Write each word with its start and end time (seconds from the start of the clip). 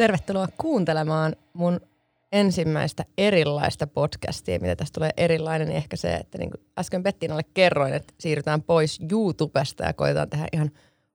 Tervetuloa 0.00 0.48
kuuntelemaan 0.58 1.36
mun 1.52 1.80
ensimmäistä 2.32 3.04
erilaista 3.18 3.86
podcastia, 3.86 4.58
mitä 4.60 4.76
tästä 4.76 4.94
tulee 4.94 5.10
erilainen, 5.16 5.68
niin 5.68 5.76
ehkä 5.76 5.96
se, 5.96 6.14
että 6.14 6.38
niin 6.38 6.50
kuin 6.50 6.60
äsken 6.78 7.02
Bettinalle 7.02 7.42
kerroin, 7.54 7.94
että 7.94 8.14
siirrytään 8.18 8.62
pois 8.62 9.00
YouTubesta 9.12 9.84
ja 9.84 9.92
koetaan 9.92 10.30
tehdä 10.30 10.46
ihan 10.52 10.70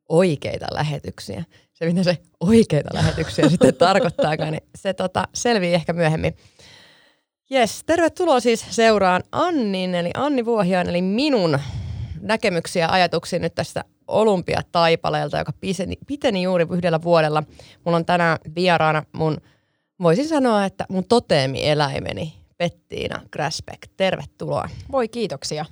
oikeita 0.09 0.65
lähetyksiä. 0.71 1.43
Se, 1.73 1.85
mitä 1.85 2.03
se 2.03 2.17
oikeita 2.39 2.89
lähetyksiä 2.93 3.49
sitten 3.49 3.75
tarkoittaakaan, 3.87 4.51
niin 4.51 4.63
se 4.75 4.93
tota, 4.93 5.27
selvii 5.33 5.73
ehkä 5.73 5.93
myöhemmin. 5.93 6.35
Jes, 7.49 7.83
tervetuloa 7.85 8.39
siis 8.39 8.65
seuraan 8.69 9.23
Annin, 9.31 9.95
eli 9.95 10.11
Anni 10.13 10.45
Vuohiaan, 10.45 10.89
eli 10.89 11.01
minun 11.01 11.59
näkemyksiä 12.21 12.85
ja 12.85 12.91
ajatuksia 12.91 13.39
nyt 13.39 13.55
tästä 13.55 13.83
olympiataipaleelta, 14.07 15.37
joka 15.37 15.53
piteni, 15.59 15.95
piteni 16.07 16.43
juuri 16.43 16.65
yhdellä 16.71 17.01
vuodella. 17.01 17.43
Mulla 17.85 17.97
on 17.97 18.05
tänään 18.05 18.37
vieraana 18.55 19.03
mun, 19.11 19.37
voisin 20.01 20.27
sanoa, 20.27 20.65
että 20.65 20.85
mun 20.89 21.03
toteemieläimeni 21.03 22.33
Pettiina 22.57 23.21
Gräsbeck. 23.31 23.81
Tervetuloa. 23.97 24.69
Voi 24.91 25.07
kiitoksia. 25.07 25.65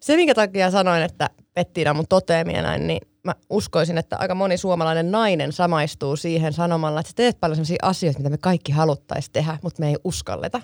Se, 0.00 0.16
minkä 0.16 0.34
takia 0.34 0.70
sanoin, 0.70 1.02
että 1.02 1.30
Pettiina 1.54 1.90
on 1.90 1.96
mun 1.96 2.08
toteemieläin, 2.08 2.86
niin 2.86 3.00
mä 3.24 3.34
uskoisin, 3.50 3.98
että 3.98 4.16
aika 4.16 4.34
moni 4.34 4.56
suomalainen 4.56 5.10
nainen 5.10 5.52
samaistuu 5.52 6.16
siihen 6.16 6.52
sanomalla, 6.52 7.00
että 7.00 7.10
sä 7.10 7.16
teet 7.16 7.40
paljon 7.40 7.56
sellaisia 7.56 7.78
asioita, 7.82 8.18
mitä 8.18 8.30
me 8.30 8.38
kaikki 8.38 8.72
haluttaisiin 8.72 9.32
tehdä, 9.32 9.58
mutta 9.62 9.80
me 9.80 9.88
ei 9.88 9.96
uskalleta. 10.04 10.60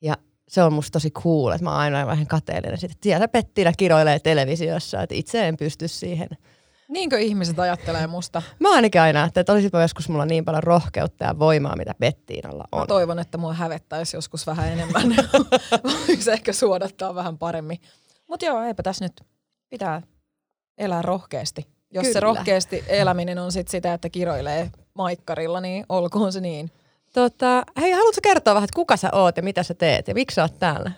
Ja 0.00 0.16
se 0.48 0.62
on 0.62 0.72
musta 0.72 0.92
tosi 0.92 1.10
cool, 1.10 1.52
että 1.52 1.64
mä 1.64 1.70
oon 1.70 1.80
aina 1.80 2.06
vähän 2.06 2.26
kateellinen. 2.26 2.78
Sitten 2.78 2.98
siellä 3.02 3.28
Pettinä 3.28 3.72
kiroilee 3.76 4.18
televisiossa, 4.18 5.02
että 5.02 5.14
itse 5.14 5.48
en 5.48 5.56
pysty 5.56 5.88
siihen. 5.88 6.28
Niinkö 6.88 7.18
ihmiset 7.18 7.58
ajattelee 7.58 8.06
musta? 8.06 8.42
Mä 8.60 8.74
ainakin 8.74 9.00
aina 9.00 9.30
että 9.34 9.52
olisiko 9.52 9.80
joskus 9.80 10.08
mulla 10.08 10.26
niin 10.26 10.44
paljon 10.44 10.62
rohkeutta 10.62 11.24
ja 11.24 11.38
voimaa, 11.38 11.76
mitä 11.76 11.94
Pettiinalla 12.00 12.64
on. 12.72 12.80
Mä 12.80 12.86
toivon, 12.86 13.18
että 13.18 13.38
mua 13.38 13.52
hävettäisi 13.52 14.16
joskus 14.16 14.46
vähän 14.46 14.72
enemmän. 14.72 15.16
Voisi 16.08 16.30
ehkä 16.30 16.52
suodattaa 16.52 17.14
vähän 17.14 17.38
paremmin. 17.38 17.80
Mutta 18.28 18.46
joo, 18.46 18.62
eipä 18.62 18.82
tässä 18.82 19.04
nyt 19.04 19.22
pitää 19.70 20.02
elää 20.78 21.02
rohkeasti. 21.02 21.66
Jos 21.90 22.02
Kyllä. 22.02 22.12
se 22.12 22.20
rohkeasti 22.20 22.84
eläminen 22.88 23.38
on 23.38 23.52
sit 23.52 23.68
sitä, 23.68 23.94
että 23.94 24.08
kiroilee 24.08 24.70
maikkarilla, 24.94 25.60
niin 25.60 25.86
olkoon 25.88 26.32
se 26.32 26.40
niin. 26.40 26.70
Tota, 27.16 27.62
hei, 27.80 27.90
haluatko 27.90 28.20
kertoa 28.22 28.54
vähän, 28.54 28.64
että 28.64 28.76
kuka 28.76 28.96
sä 28.96 29.08
oot 29.12 29.36
ja 29.36 29.42
mitä 29.42 29.62
sä 29.62 29.74
teet 29.74 30.08
ja 30.08 30.14
miksi 30.14 30.34
sä 30.34 30.42
oot 30.42 30.58
täällä? 30.58 30.92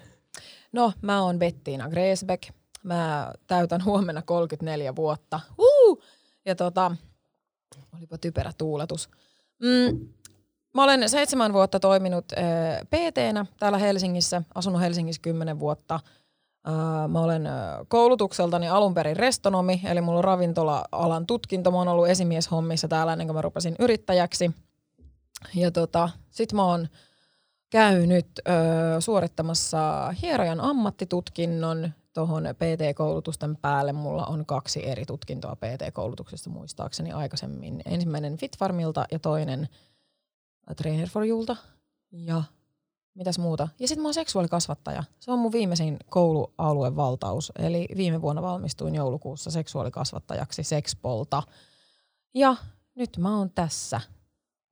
No, 0.72 0.92
mä 1.02 1.22
oon 1.22 1.38
Bettina 1.38 1.88
Gresbeck. 1.88 2.50
Mä 2.82 3.32
täytän 3.46 3.84
huomenna 3.84 4.22
34 4.22 4.96
vuotta. 4.96 5.40
Uh! 5.58 6.02
Ja 6.46 6.54
tota, 6.54 6.96
olipa 7.96 8.18
typerä 8.18 8.52
tuuletus. 8.58 9.08
Mm, 9.62 10.08
mä 10.74 10.84
olen 10.84 11.08
seitsemän 11.08 11.52
vuotta 11.52 11.80
toiminut 11.80 12.24
äh, 12.32 12.44
PT-nä 12.90 13.46
täällä 13.58 13.78
Helsingissä, 13.78 14.42
asunut 14.54 14.80
Helsingissä 14.80 15.22
kymmenen 15.22 15.58
vuotta. 15.58 15.94
Äh, 16.68 17.08
mä 17.08 17.20
olen 17.20 17.46
äh, 17.46 17.54
koulutukseltani 17.88 18.68
alun 18.68 18.94
perin 18.94 19.16
restonomi, 19.16 19.80
eli 19.84 20.00
mulla 20.00 20.18
on 20.18 20.24
ravintola-alan 20.24 21.26
tutkinto. 21.26 21.70
Mä 21.70 21.76
oon 21.76 21.88
ollut 21.88 22.08
esimieshommissa 22.08 22.88
täällä 22.88 23.12
ennen 23.12 23.26
kuin 23.26 23.36
mä 23.36 23.42
rupesin 23.42 23.76
yrittäjäksi– 23.78 24.50
ja 25.54 25.70
tota, 25.70 26.10
sit 26.30 26.52
mä 26.52 26.64
oon 26.64 26.88
käynyt 27.70 28.26
ö, 28.38 29.00
suorittamassa 29.00 30.14
hierojan 30.22 30.60
ammattitutkinnon 30.60 31.92
tuohon 32.12 32.44
PT-koulutusten 32.44 33.56
päälle. 33.56 33.92
Mulla 33.92 34.26
on 34.26 34.46
kaksi 34.46 34.86
eri 34.86 35.06
tutkintoa 35.06 35.56
PT-koulutuksesta 35.56 36.50
muistaakseni 36.50 37.12
aikaisemmin. 37.12 37.82
Ensimmäinen 37.84 38.36
Fitfarmilta 38.36 39.04
ja 39.10 39.18
toinen 39.18 39.68
Trainer 40.76 41.08
for 41.08 41.24
Julta. 41.24 41.56
Ja 42.12 42.42
mitäs 43.14 43.38
muuta. 43.38 43.68
Ja 43.78 43.88
sitten 43.88 44.02
mä 44.02 44.06
oon 44.06 44.14
seksuaalikasvattaja. 44.14 45.04
Se 45.20 45.32
on 45.32 45.38
mun 45.38 45.52
viimeisin 45.52 45.96
koulualuevaltaus. 46.10 47.52
Eli 47.58 47.88
viime 47.96 48.22
vuonna 48.22 48.42
valmistuin 48.42 48.94
joulukuussa 48.94 49.50
seksuaalikasvattajaksi 49.50 50.62
Sexpolta. 50.62 51.42
Ja 52.34 52.56
nyt 52.94 53.16
mä 53.16 53.36
oon 53.38 53.50
tässä– 53.50 54.00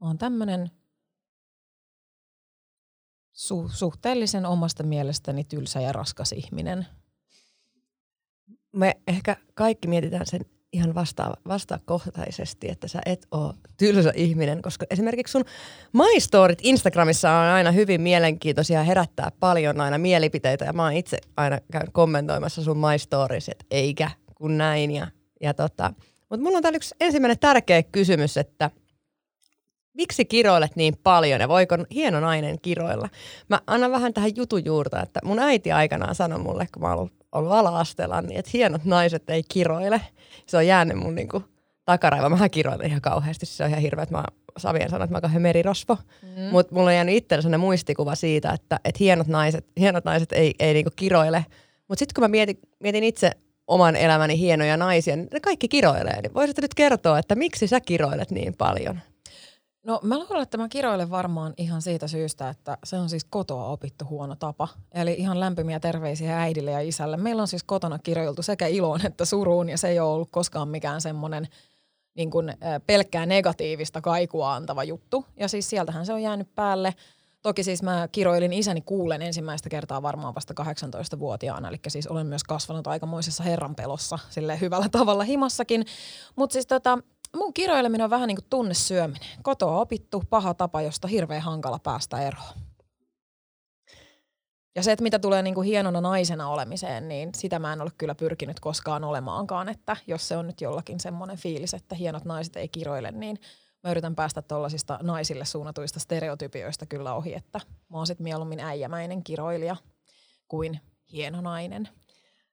Mä 0.00 0.06
oon 0.06 0.18
tämmönen 0.18 0.70
su- 3.36 3.70
suhteellisen 3.72 4.46
omasta 4.46 4.82
mielestäni 4.82 5.44
tylsä 5.44 5.80
ja 5.80 5.92
raskas 5.92 6.32
ihminen. 6.32 6.86
Me 8.72 8.94
ehkä 9.06 9.36
kaikki 9.54 9.88
mietitään 9.88 10.26
sen 10.26 10.40
ihan 10.72 10.94
vasta- 10.94 11.36
vastakohtaisesti, 11.48 12.68
että 12.68 12.88
sä 12.88 13.00
et 13.06 13.26
ole 13.30 13.54
tylsä 13.76 14.12
ihminen, 14.16 14.62
koska 14.62 14.86
esimerkiksi 14.90 15.32
sun 15.32 15.44
My 15.92 16.20
Storyt 16.20 16.58
Instagramissa 16.62 17.30
on 17.30 17.46
aina 17.46 17.70
hyvin 17.70 18.00
mielenkiintoisia 18.00 18.82
herättää 18.82 19.30
paljon 19.40 19.80
aina 19.80 19.98
mielipiteitä 19.98 20.64
ja 20.64 20.72
mä 20.72 20.82
oon 20.82 20.92
itse 20.92 21.18
aina 21.36 21.58
käyn 21.72 21.92
kommentoimassa 21.92 22.62
sun 22.64 22.78
My 22.78 22.98
Stories, 22.98 23.48
että 23.48 23.64
eikä 23.70 24.10
kun 24.34 24.58
näin. 24.58 24.90
Ja, 24.90 25.06
ja 25.40 25.54
tota. 25.54 25.94
Mutta 26.30 26.42
mulla 26.44 26.56
on 26.56 26.62
täällä 26.62 26.76
yksi 26.76 26.94
ensimmäinen 27.00 27.38
tärkeä 27.38 27.82
kysymys, 27.82 28.36
että– 28.36 28.70
miksi 29.96 30.24
kiroilet 30.24 30.76
niin 30.76 30.94
paljon 31.02 31.40
ja 31.40 31.48
voiko 31.48 31.76
hieno 31.94 32.20
nainen 32.20 32.60
kiroilla? 32.60 33.08
Mä 33.48 33.60
annan 33.66 33.90
vähän 33.90 34.14
tähän 34.14 34.36
jutujuurta, 34.36 35.02
että 35.02 35.20
mun 35.24 35.38
äiti 35.38 35.72
aikanaan 35.72 36.14
sanoi 36.14 36.38
mulle, 36.38 36.66
kun 36.74 36.82
mä 36.82 36.92
ollut, 36.92 37.12
ollut 37.32 37.52
ala-asteella, 37.52 38.22
niin 38.22 38.38
että 38.38 38.50
hienot 38.54 38.84
naiset 38.84 39.30
ei 39.30 39.42
kiroile. 39.48 40.00
Se 40.46 40.56
on 40.56 40.66
jäänyt 40.66 40.96
mun 40.96 41.14
niinku 41.14 41.42
takaraiva. 41.84 42.28
Mähän 42.28 42.50
kiroilen 42.50 42.86
ihan 42.86 43.00
kauheasti, 43.00 43.46
se 43.46 43.64
on 43.64 43.70
ihan 43.70 43.82
hirveä, 43.82 44.02
että 44.02 44.16
mä 44.16 44.24
Savien 44.58 44.90
sanoin, 44.90 45.04
että 45.14 45.28
mä 45.28 45.32
oon 45.32 45.42
merirosvo. 45.42 45.96
Mm. 46.22 46.42
Mutta 46.50 46.74
mulla 46.74 46.88
on 46.88 46.94
jäänyt 46.94 47.14
itsellä 47.14 47.42
sellainen 47.42 47.60
muistikuva 47.60 48.14
siitä, 48.14 48.50
että, 48.50 48.80
että 48.84 48.98
hienot 49.00 49.26
naiset, 49.26 49.66
hienot 49.80 50.04
naiset 50.04 50.32
ei, 50.32 50.54
ei 50.58 50.74
niinku 50.74 50.90
kiroile. 50.96 51.46
Mutta 51.88 51.98
sitten 51.98 52.14
kun 52.14 52.24
mä 52.24 52.28
mietin, 52.28 52.58
mietin 52.80 53.04
itse 53.04 53.30
oman 53.66 53.96
elämäni 53.96 54.38
hienoja 54.38 54.76
naisia, 54.76 55.16
niin 55.16 55.28
ne 55.32 55.40
kaikki 55.40 55.68
kiroilee. 55.68 56.22
Niin 56.22 56.34
voisitte 56.34 56.62
nyt 56.62 56.74
kertoa, 56.74 57.18
että 57.18 57.34
miksi 57.34 57.66
sä 57.66 57.80
kiroilet 57.80 58.30
niin 58.30 58.54
paljon? 58.54 59.00
No 59.86 60.00
mä 60.02 60.18
luulen, 60.18 60.42
että 60.42 60.58
mä 60.58 60.68
kiroilen 60.68 61.10
varmaan 61.10 61.54
ihan 61.56 61.82
siitä 61.82 62.08
syystä, 62.08 62.48
että 62.48 62.78
se 62.84 62.96
on 62.96 63.08
siis 63.08 63.24
kotoa 63.24 63.66
opittu 63.66 64.04
huono 64.04 64.36
tapa. 64.36 64.68
Eli 64.92 65.14
ihan 65.18 65.40
lämpimiä 65.40 65.80
terveisiä 65.80 66.40
äidille 66.40 66.70
ja 66.70 66.80
isälle. 66.80 67.16
Meillä 67.16 67.42
on 67.42 67.48
siis 67.48 67.64
kotona 67.64 67.98
kirjoiltu 67.98 68.42
sekä 68.42 68.66
iloon 68.66 69.06
että 69.06 69.24
suruun 69.24 69.68
ja 69.68 69.78
se 69.78 69.88
ei 69.88 70.00
ole 70.00 70.10
ollut 70.12 70.30
koskaan 70.30 70.68
mikään 70.68 71.00
semmoinen 71.00 71.48
niin 72.14 72.30
kuin, 72.30 72.54
pelkkää 72.86 73.26
negatiivista 73.26 74.00
kaikua 74.00 74.54
antava 74.54 74.84
juttu. 74.84 75.24
Ja 75.40 75.48
siis 75.48 75.70
sieltähän 75.70 76.06
se 76.06 76.12
on 76.12 76.22
jäänyt 76.22 76.54
päälle. 76.54 76.94
Toki 77.42 77.62
siis 77.62 77.82
mä 77.82 78.08
kiroilin 78.12 78.52
isäni 78.52 78.80
kuulen 78.80 79.22
ensimmäistä 79.22 79.68
kertaa 79.68 80.02
varmaan 80.02 80.34
vasta 80.34 80.54
18-vuotiaana, 80.62 81.68
eli 81.68 81.80
siis 81.88 82.06
olen 82.06 82.26
myös 82.26 82.44
kasvanut 82.44 82.86
aikamoisessa 82.86 83.42
herranpelossa 83.42 84.18
sille 84.30 84.60
hyvällä 84.60 84.88
tavalla 84.88 85.24
himassakin. 85.24 85.84
Mutta 86.36 86.52
siis 86.52 86.66
tota, 86.66 86.98
mun 87.36 87.54
kiroileminen 87.54 88.04
on 88.04 88.10
vähän 88.10 88.28
niin 88.28 88.36
kuin 88.36 88.46
tunnesyöminen. 88.50 89.28
Kotoa 89.42 89.80
opittu 89.80 90.22
paha 90.30 90.54
tapa, 90.54 90.82
josta 90.82 91.08
hirveän 91.08 91.42
hankala 91.42 91.78
päästä 91.78 92.20
eroon. 92.20 92.54
Ja 94.74 94.82
se, 94.82 94.92
että 94.92 95.02
mitä 95.02 95.18
tulee 95.18 95.42
niin 95.42 95.54
kuin 95.54 95.66
hienona 95.66 96.00
naisena 96.00 96.48
olemiseen, 96.48 97.08
niin 97.08 97.34
sitä 97.34 97.58
mä 97.58 97.72
en 97.72 97.80
ole 97.80 97.90
kyllä 97.98 98.14
pyrkinyt 98.14 98.60
koskaan 98.60 99.04
olemaankaan. 99.04 99.68
Että 99.68 99.96
jos 100.06 100.28
se 100.28 100.36
on 100.36 100.46
nyt 100.46 100.60
jollakin 100.60 101.00
semmoinen 101.00 101.36
fiilis, 101.36 101.74
että 101.74 101.94
hienot 101.94 102.24
naiset 102.24 102.56
ei 102.56 102.68
kiroile, 102.68 103.10
niin 103.10 103.38
mä 103.84 103.90
yritän 103.90 104.14
päästä 104.14 104.42
tuollaisista 104.42 104.98
naisille 105.02 105.44
suunnatuista 105.44 106.00
stereotypioista 106.00 106.86
kyllä 106.86 107.14
ohi, 107.14 107.34
että 107.34 107.60
mä 107.88 107.96
oon 107.96 108.06
sit 108.06 108.20
mieluummin 108.20 108.60
äijämäinen 108.60 109.24
kiroilija 109.24 109.76
kuin 110.48 110.80
hieno 111.12 111.40
nainen. 111.40 111.88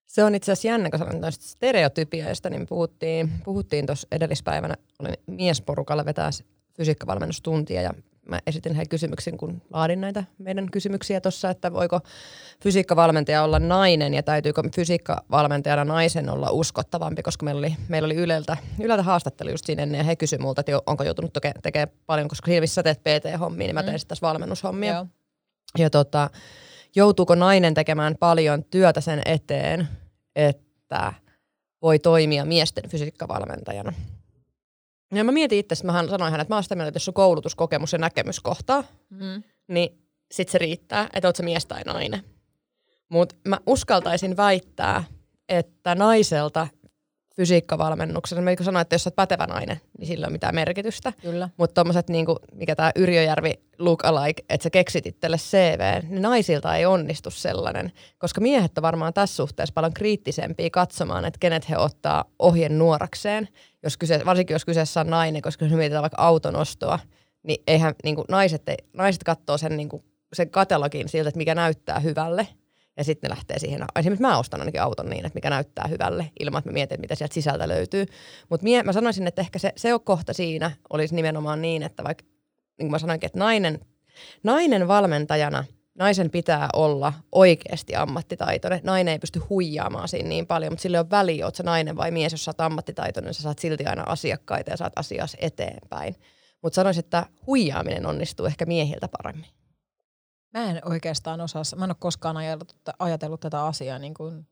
Se 0.06 0.24
on 0.24 0.36
itse 0.36 0.52
asiassa 0.52 0.68
jännä, 0.68 0.90
kun 0.90 1.00
sanoin 1.00 1.22
noista 1.22 1.46
stereotypioista, 1.46 2.50
niin 2.50 2.68
puhuttiin, 2.68 3.32
puhuttiin 3.44 3.86
tuossa 3.86 4.08
edellispäivänä, 4.12 4.76
olin 5.00 5.14
miesporukalla 5.28 6.06
vetää 6.06 6.30
fysiikkavalmennustuntia 6.78 7.82
ja 7.82 7.94
mä 8.30 8.40
esitin 8.48 8.76
heille 8.76 8.90
kysymyksen, 8.90 9.38
kun 9.38 9.62
laadin 9.74 10.02
näitä 10.02 10.24
meidän 10.38 10.72
kysymyksiä 10.72 11.22
tuossa, 11.22 11.50
että 11.50 11.74
voiko 11.74 12.00
fysiikkavalmentaja 12.64 13.44
olla 13.44 13.60
nainen 13.60 14.14
ja 14.14 14.24
täytyykö 14.24 14.64
fysiikkavalmentajana 14.76 15.86
naisen 15.86 16.30
olla 16.30 16.52
uskottavampi, 16.52 17.24
koska 17.24 17.46
meillä 17.46 17.60
oli, 17.60 17.76
meillä 17.88 18.06
oli 18.06 18.16
Yleltä, 18.16 18.58
Yleltä 18.80 19.04
haastattelu 19.04 19.50
just 19.50 19.66
siinä 19.66 19.84
ennen 19.84 19.98
ja 19.98 20.04
he 20.04 20.16
kysyivät 20.16 20.44
multa, 20.44 20.60
että 20.62 20.80
onko 20.86 21.04
joutunut 21.04 21.34
tekemään 21.64 21.90
paljon, 22.06 22.28
koska 22.28 22.52
Silvissä 22.52 22.84
teet 22.84 23.00
PT-hommia, 23.00 23.68
niin 23.68 23.76
mä 23.76 23.84
teen 23.84 23.96
mm. 23.96 24.00
sitten 24.00 24.18
valmennushommia. 24.22 24.94
Joo. 24.94 25.08
Ja 25.78 25.90
tota, 25.90 26.30
joutuuko 26.96 27.36
nainen 27.36 27.74
tekemään 27.74 28.16
paljon 28.20 28.64
työtä 28.64 29.02
sen 29.02 29.22
eteen, 29.26 29.88
että 30.36 31.14
voi 31.82 32.00
toimia 32.00 32.46
miesten 32.46 32.90
fysiikkavalmentajana. 32.90 33.94
Ja 35.14 35.24
mä 35.24 35.32
mietin 35.32 35.60
itse, 35.60 35.74
että 35.74 35.86
mä 35.86 35.94
sanoin 35.94 36.22
hänelle, 36.22 36.42
että 36.42 36.52
mä 36.52 36.56
oon 36.56 36.64
sitä 36.64 36.76
mieltä, 36.76 36.88
että 36.88 36.96
jos 36.96 37.06
sun 37.06 37.14
koulutuskokemus 37.14 37.94
ja 37.94 38.00
näkemys 38.00 38.40
kohtaa, 38.40 38.84
mm. 39.10 39.44
niin 39.68 40.04
sit 40.32 40.50
se 40.50 40.58
riittää, 40.58 41.10
että 41.14 41.28
oot 41.28 41.36
sä 41.36 41.44
mies 41.44 41.66
tai 41.66 41.82
nainen. 41.84 42.24
Mutta 43.10 43.36
mä 43.48 43.58
uskaltaisin 43.68 44.38
väittää, 44.38 45.04
että 45.50 45.96
naiselta 45.96 46.68
fysiikkavalmennuksessa. 47.36 48.42
Mä 48.42 48.52
sanoin, 48.62 48.82
että 48.82 48.96
jos 48.96 49.08
olet 49.08 49.16
pätevä 49.16 49.48
nainen, 49.48 49.82
niin 49.98 50.08
sillä 50.08 50.26
ei 50.26 50.28
ole 50.28 50.32
mitään 50.32 50.56
merkitystä. 50.56 51.14
Kyllä. 51.22 51.50
Mutta 51.58 51.74
tuommoiset, 51.74 52.10
niinku, 52.10 52.40
mikä 52.56 52.76
tämä 52.76 52.92
Yrjöjärvi 52.96 53.54
look 53.80 54.06
alike, 54.06 54.44
että 54.50 54.64
sä 54.64 54.70
keksit 54.70 55.06
itselle 55.06 55.38
CV, 55.38 56.04
niin 56.10 56.22
naisilta 56.22 56.76
ei 56.76 56.86
onnistu 56.86 57.32
sellainen. 57.32 57.92
Koska 58.18 58.42
miehet 58.42 58.78
on 58.78 58.82
varmaan 58.82 59.14
tässä 59.14 59.36
suhteessa 59.36 59.74
paljon 59.74 59.94
kriittisempiä 59.94 60.70
katsomaan, 60.70 61.26
että 61.26 61.40
kenet 61.40 61.70
he 61.70 61.78
ottaa 61.78 62.26
ohjen 62.40 62.80
nuorakseen. 62.80 63.48
Jos 63.84 63.98
kyse, 63.98 64.22
varsinkin 64.26 64.56
jos 64.56 64.66
kyseessä 64.66 65.00
on 65.02 65.10
nainen, 65.10 65.42
koska 65.42 65.66
jos 65.66 65.74
mietitään 65.74 66.02
vaikka 66.02 66.22
auton 66.22 66.56
ostoa, 66.56 67.00
niin 67.44 67.64
eihän 67.68 67.96
niinku, 68.04 68.26
naiset, 68.30 68.70
ei, 68.70 68.78
naiset 68.94 69.24
katsoo 69.24 69.58
sen, 69.58 69.78
niinku, 69.78 70.04
sen 70.34 70.50
katalogin 70.50 71.10
siltä, 71.10 71.30
että 71.30 71.38
mikä 71.38 71.56
näyttää 71.56 72.00
hyvälle– 72.00 72.48
ja 72.98 73.04
sitten 73.04 73.28
ne 73.28 73.36
lähtee 73.36 73.60
siihen. 73.60 73.86
Esimerkiksi 73.96 74.22
mä 74.22 74.38
ostan 74.38 74.60
ainakin 74.60 74.82
auton 74.82 75.10
niin, 75.10 75.26
että 75.26 75.38
mikä 75.38 75.50
näyttää 75.50 75.88
hyvälle, 75.88 76.32
ilman 76.40 76.60
että 76.60 76.70
mä 76.70 76.74
mietin, 76.74 77.02
mitä 77.02 77.16
sieltä 77.16 77.34
sisältä 77.34 77.68
löytyy. 77.68 78.06
Mutta 78.50 78.68
mä 78.84 78.94
sanoisin, 78.94 79.28
että 79.28 79.42
ehkä 79.42 79.60
se, 79.60 79.74
se 79.76 79.94
on 79.94 80.04
kohta 80.04 80.34
siinä 80.34 80.72
olisi 80.90 81.16
nimenomaan 81.16 81.62
niin, 81.62 81.84
että 81.84 82.04
vaikka, 82.04 82.24
niin 82.24 82.86
kuin 82.86 82.92
mä 82.92 83.00
sanoinkin, 83.00 83.28
että 83.28 83.40
nainen, 83.40 83.80
nainen 84.44 84.88
valmentajana, 84.88 85.64
naisen 86.00 86.30
pitää 86.30 86.70
olla 86.74 87.14
oikeasti 87.32 87.96
ammattitaitoinen. 87.96 88.80
Nainen 88.84 89.12
ei 89.12 89.20
pysty 89.20 89.40
huijaamaan 89.40 90.08
siinä 90.08 90.30
niin 90.30 90.48
paljon, 90.48 90.72
mutta 90.72 90.82
sille 90.82 91.00
on 91.00 91.10
väliä, 91.10 91.46
oot 91.46 91.56
sä 91.56 91.64
nainen 91.64 91.98
vai 91.98 92.12
mies, 92.12 92.32
jos 92.32 92.46
sä 92.46 92.50
oot 92.50 92.62
ammattitaitoinen, 92.62 93.28
niin 93.28 93.36
sä 93.36 93.42
saat 93.42 93.60
silti 93.60 93.86
aina 93.86 94.04
asiakkaita 94.08 94.72
ja 94.72 94.78
saat 94.78 94.94
asias 94.96 95.38
eteenpäin. 95.40 96.16
Mutta 96.62 96.76
sanoisin, 96.76 97.04
että 97.04 97.26
huijaaminen 97.48 98.06
onnistuu 98.06 98.46
ehkä 98.46 98.66
miehiltä 98.66 99.10
paremmin. 99.18 99.63
Mä 100.54 100.70
en 100.70 100.82
oikeastaan 100.86 101.42
osaa, 101.42 101.64
mä 101.76 101.86
en 101.86 101.92
ole 101.92 101.96
koskaan 102.00 102.38
ajatellut, 102.38 102.76
ajatellut 103.00 103.40
tätä 103.40 103.66
asiaa 103.66 104.00
niin 104.00 104.14
kuin 104.14 104.48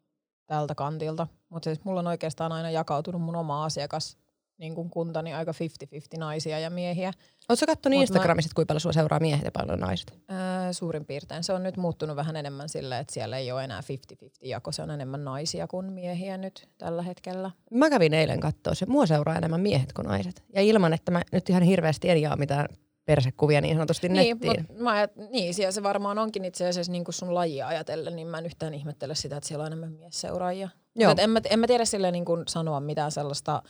tältä 0.48 0.76
kantilta, 0.76 1.28
mutta 1.50 1.70
siis 1.70 1.84
mulla 1.84 2.00
on 2.00 2.08
oikeastaan 2.08 2.52
aina 2.52 2.70
jakautunut 2.70 3.22
mun 3.22 3.36
oma 3.36 3.66
asiakas 3.66 4.18
niin 4.62 4.76
kuin 4.76 4.90
kuntani 4.90 5.34
aika 5.34 5.52
50-50 5.52 6.18
naisia 6.18 6.60
ja 6.60 6.70
miehiä. 6.70 7.14
Oletko 7.50 7.66
katsonut 7.66 8.02
Instagramissa, 8.02 8.50
mä... 8.50 8.54
kuinka 8.56 8.68
paljon 8.68 8.82
sulla 8.82 8.94
seuraa 8.94 9.20
miehet 9.20 9.46
ja 9.46 9.52
paljon 9.52 9.80
naiset? 9.80 10.14
Ää, 10.28 10.74
suurin 10.74 11.06
piirtein. 11.06 11.44
Se 11.44 11.54
on 11.54 11.64
nyt 11.64 11.78
muuttunut 11.78 12.16
vähän 12.16 12.36
enemmän 12.36 12.70
sille, 12.70 13.00
että 13.00 13.14
siellä 13.14 13.38
ei 13.38 13.52
ole 13.52 13.64
enää 13.64 13.82
50-50 13.82 14.30
jako. 14.42 14.72
Se 14.72 14.82
on 14.82 14.92
enemmän 14.92 15.24
naisia 15.24 15.68
kuin 15.68 15.94
miehiä 15.94 16.38
nyt 16.38 16.70
tällä 16.78 17.02
hetkellä. 17.02 17.52
Mä 17.72 17.90
kävin 17.90 18.14
eilen 18.14 18.40
katsoa 18.40 18.74
se. 18.74 18.86
Mua 18.86 19.06
seuraa 19.06 19.36
enemmän 19.36 19.62
miehet 19.62 19.94
kuin 19.94 20.08
naiset. 20.08 20.44
Ja 20.54 20.62
ilman, 20.62 20.94
että 20.94 21.12
mä 21.12 21.22
nyt 21.32 21.50
ihan 21.50 21.64
hirveästi 21.64 22.10
en 22.10 22.22
jaa 22.22 22.36
mitään 22.36 22.66
persekuvia 23.06 23.62
niin 23.62 23.76
sanotusti 23.76 24.10
niin, 24.10 24.38
nettiin. 24.38 24.66
Mut 24.70 24.80
mä 24.80 25.08
niin, 25.32 25.54
siellä 25.54 25.72
se 25.72 25.84
varmaan 25.84 26.18
onkin 26.18 26.46
itse 26.46 26.68
asiassa 26.68 26.92
niin 26.92 27.04
kuin 27.04 27.16
sun 27.16 27.36
lajia 27.36 27.68
ajatellen, 27.68 28.16
niin 28.16 28.28
mä 28.28 28.38
en 28.38 28.46
yhtään 28.46 28.74
ihmettele 28.74 29.16
sitä, 29.16 29.38
että 29.38 29.48
siellä 29.48 29.62
on 29.62 29.68
enemmän 29.68 29.92
miesseuraajia. 29.92 30.70
Joo. 30.96 31.16
En, 31.18 31.30
mä, 31.30 31.42
en 31.50 31.60
mä 31.60 31.68
tiedä 31.68 31.86
silleen 31.86 32.14
niin 32.14 32.26
kuin 32.26 32.44
sanoa 32.48 32.80
mitään 32.80 33.12
sellaista, 33.12 33.64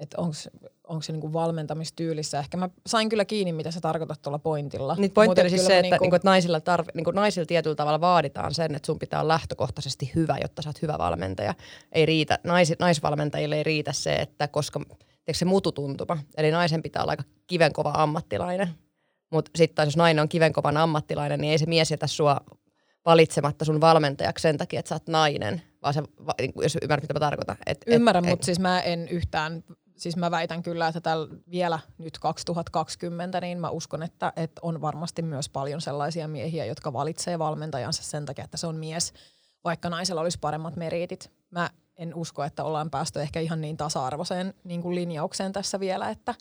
että 0.00 0.16
onko 0.84 1.02
se 1.02 1.12
niinku 1.12 1.32
valmentamistyylissä. 1.32 2.38
Ehkä 2.38 2.56
mä 2.56 2.68
sain 2.86 3.08
kyllä 3.08 3.24
kiinni, 3.24 3.52
mitä 3.52 3.70
sä 3.70 3.80
tarkoitat 3.80 4.22
tuolla 4.22 4.38
pointilla. 4.38 4.96
Niin 4.98 5.10
pointti 5.10 5.40
oli 5.40 5.50
siis 5.50 5.66
se, 5.66 5.78
että, 5.78 5.82
niinku... 5.82 6.04
Niinku, 6.04 6.16
että 6.16 6.28
naisilla, 6.28 6.60
tarvi, 6.60 6.88
niinku, 6.94 7.10
naisilla 7.10 7.46
tietyllä 7.46 7.76
tavalla 7.76 8.00
vaaditaan 8.00 8.54
sen, 8.54 8.74
että 8.74 8.86
sun 8.86 8.98
pitää 8.98 9.20
olla 9.20 9.32
lähtökohtaisesti 9.32 10.12
hyvä, 10.14 10.38
jotta 10.42 10.62
sä 10.62 10.68
oot 10.68 10.82
hyvä 10.82 10.98
valmentaja. 10.98 11.54
Ei 11.92 12.06
riitä, 12.06 12.38
nais, 12.44 12.72
naisvalmentajille 12.78 13.56
ei 13.56 13.62
riitä 13.62 13.92
se, 13.92 14.12
että 14.14 14.48
koska 14.48 14.80
se 15.34 15.44
mututuntuma. 15.44 16.18
Eli 16.36 16.50
naisen 16.50 16.82
pitää 16.82 17.02
olla 17.02 17.12
aika 17.12 17.24
kivenkova 17.46 17.92
ammattilainen. 17.94 18.68
Mutta 19.30 19.50
sitten 19.56 19.74
taas 19.74 19.86
jos 19.86 19.96
nainen 19.96 20.22
on 20.22 20.28
kivenkovan 20.28 20.76
ammattilainen, 20.76 21.40
niin 21.40 21.50
ei 21.50 21.58
se 21.58 21.66
mies 21.66 21.90
jätä 21.90 22.06
sua 22.06 22.40
valitsematta 23.04 23.64
sun 23.64 23.80
valmentajaksi 23.80 24.42
sen 24.42 24.58
takia, 24.58 24.80
että 24.80 24.88
sä 24.88 24.94
oot 24.94 25.08
nainen, 25.08 25.62
vaan 25.82 25.94
se, 25.94 26.02
niin 26.40 26.52
jos 26.62 26.78
ymmärrät, 26.82 27.02
mitä 27.02 27.14
mä 27.14 27.20
tarkoitan. 27.20 27.56
Et, 27.66 27.84
Ymmärrän, 27.86 28.26
mutta 28.28 28.44
siis 28.44 28.58
mä 28.58 28.80
en 28.80 29.08
yhtään, 29.08 29.64
siis 29.96 30.16
mä 30.16 30.30
väitän 30.30 30.62
kyllä, 30.62 30.88
että 30.88 31.00
tällä 31.00 31.28
vielä 31.50 31.78
nyt 31.98 32.18
2020, 32.18 33.40
niin 33.40 33.60
mä 33.60 33.70
uskon, 33.70 34.02
että, 34.02 34.32
että 34.36 34.60
on 34.62 34.80
varmasti 34.80 35.22
myös 35.22 35.48
paljon 35.48 35.80
sellaisia 35.80 36.28
miehiä, 36.28 36.64
jotka 36.64 36.92
valitsee 36.92 37.38
valmentajansa 37.38 38.02
sen 38.02 38.26
takia, 38.26 38.44
että 38.44 38.56
se 38.56 38.66
on 38.66 38.76
mies, 38.76 39.12
vaikka 39.64 39.90
naisella 39.90 40.20
olisi 40.20 40.38
paremmat 40.38 40.76
meriitit. 40.76 41.30
Mä 41.50 41.70
en 41.96 42.14
usko, 42.14 42.44
että 42.44 42.64
ollaan 42.64 42.90
päästy 42.90 43.20
ehkä 43.20 43.40
ihan 43.40 43.60
niin 43.60 43.76
tasa-arvoiseen 43.76 44.54
niin 44.64 44.82
kuin 44.82 44.94
linjaukseen 44.94 45.52
tässä 45.52 45.80
vielä, 45.80 46.10
että 46.10 46.34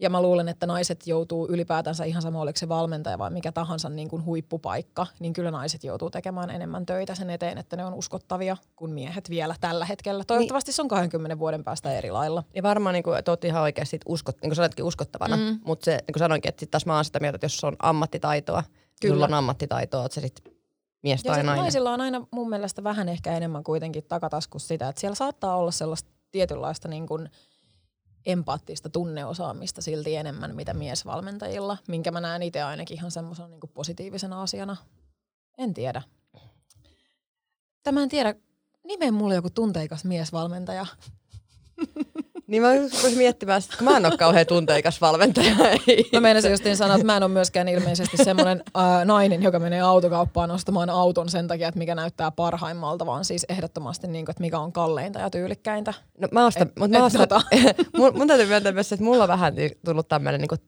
ja 0.00 0.10
mä 0.10 0.22
luulen, 0.22 0.48
että 0.48 0.66
naiset 0.66 1.06
joutuu 1.06 1.46
ylipäätänsä 1.48 2.04
ihan 2.04 2.22
sama, 2.22 2.40
oliko 2.40 2.58
se 2.58 2.68
valmentaja 2.68 3.18
vai 3.18 3.30
mikä 3.30 3.52
tahansa 3.52 3.88
niin 3.88 4.08
kuin 4.08 4.24
huippupaikka, 4.24 5.06
niin 5.18 5.32
kyllä 5.32 5.50
naiset 5.50 5.84
joutuu 5.84 6.10
tekemään 6.10 6.50
enemmän 6.50 6.86
töitä 6.86 7.14
sen 7.14 7.30
eteen, 7.30 7.58
että 7.58 7.76
ne 7.76 7.84
on 7.84 7.94
uskottavia 7.94 8.56
kuin 8.76 8.92
miehet 8.92 9.30
vielä 9.30 9.54
tällä 9.60 9.84
hetkellä. 9.84 10.24
Toivottavasti 10.24 10.68
niin. 10.68 10.76
se 10.76 10.82
on 10.82 10.88
20 10.88 11.38
vuoden 11.38 11.64
päästä 11.64 11.92
eri 11.92 12.10
lailla. 12.10 12.44
Ja 12.54 12.62
varmaan, 12.62 12.92
niin 12.92 13.02
kuin, 13.02 13.18
että 13.18 13.32
oot 13.32 13.44
ihan 13.44 13.62
oikeasti 13.62 14.00
uskot, 14.06 14.36
niin 14.42 14.52
kuin 14.76 14.86
uskottavana, 14.86 15.36
mm. 15.36 15.60
mutta 15.64 15.84
se, 15.84 15.90
niin 15.90 16.12
kuin 16.12 16.18
sanoinkin, 16.18 16.48
että 16.48 16.60
sit 16.60 16.70
taas 16.70 16.86
mä 16.86 16.94
oon 16.94 17.04
sitä 17.04 17.20
mieltä, 17.20 17.36
että 17.36 17.44
jos 17.44 17.64
on 17.64 17.76
ammattitaitoa, 17.82 18.64
kyllä. 19.00 19.14
sulla 19.14 19.24
on 19.24 19.34
ammattitaitoa, 19.34 20.04
että 20.04 20.14
se 20.14 20.20
sitten 20.20 20.49
mies 21.02 21.22
tai 21.22 21.42
nainen. 21.42 21.62
naisilla 21.62 21.90
on 21.90 22.00
aina 22.00 22.26
mun 22.30 22.50
mielestä 22.50 22.84
vähän 22.84 23.08
ehkä 23.08 23.36
enemmän 23.36 23.64
kuitenkin 23.64 24.04
takataskussa 24.04 24.68
sitä, 24.68 24.88
että 24.88 25.00
siellä 25.00 25.14
saattaa 25.14 25.56
olla 25.56 25.70
sellaista 25.70 26.10
tietynlaista 26.32 26.88
niin 26.88 27.06
kuin 27.06 27.30
empaattista 28.26 28.90
tunneosaamista 28.90 29.82
silti 29.82 30.16
enemmän, 30.16 30.56
mitä 30.56 30.74
miesvalmentajilla, 30.74 31.78
minkä 31.88 32.10
mä 32.10 32.20
näen 32.20 32.42
itse 32.42 32.62
ainakin 32.62 32.96
ihan 32.96 33.10
semmoisena 33.10 33.48
niin 33.48 33.60
positiivisena 33.74 34.42
asiana. 34.42 34.76
En 35.58 35.74
tiedä. 35.74 36.02
Tämä 37.82 38.02
en 38.02 38.08
tiedä. 38.08 38.34
Nimen 38.84 39.14
mulle 39.14 39.34
joku 39.34 39.50
tunteikas 39.50 40.04
miesvalmentaja. 40.04 40.86
Niin 42.50 42.62
mä 42.62 42.68
voisin 43.02 43.18
miettimään, 43.18 43.62
että 43.70 43.84
mä 43.84 43.96
en 43.96 44.06
ole 44.06 44.16
kauhean 44.16 44.46
tunteikas 44.46 45.00
valmentaja. 45.00 45.54
Mä 46.12 46.20
meinasin 46.20 46.50
justiin 46.50 46.76
sanoa, 46.76 46.94
että 46.94 47.06
mä 47.06 47.16
en 47.16 47.22
ole 47.22 47.30
myöskään 47.32 47.68
ilmeisesti 47.68 48.16
semmoinen 48.16 48.62
äh, 48.78 49.04
nainen, 49.04 49.42
joka 49.42 49.58
menee 49.58 49.80
autokauppaan 49.80 50.50
ostamaan 50.50 50.90
auton 50.90 51.28
sen 51.28 51.48
takia, 51.48 51.68
että 51.68 51.78
mikä 51.78 51.94
näyttää 51.94 52.30
parhaimmalta, 52.30 53.06
vaan 53.06 53.24
siis 53.24 53.46
ehdottomasti 53.48 54.06
niin 54.06 54.24
kuin, 54.24 54.32
että 54.32 54.40
mikä 54.40 54.58
on 54.58 54.72
kalleinta 54.72 55.18
ja 55.18 55.30
tyylikkäintä. 55.30 55.94
No 56.18 56.28
mä 56.32 56.46
ostan, 56.46 56.68
et, 56.68 56.76
mutta 56.78 56.98
mä 56.98 57.04
ostan, 57.04 57.28
tota. 57.28 57.40
mun, 57.98 58.12
mun 58.18 58.28
täytyy 58.28 58.46
myöntää 58.46 58.72
myös, 58.72 58.92
että 58.92 59.04
mulla 59.04 59.24
on 59.24 59.28
vähän 59.28 59.54
tullut 59.84 60.08
tämmöinen 60.08 60.40
niin 60.40 60.60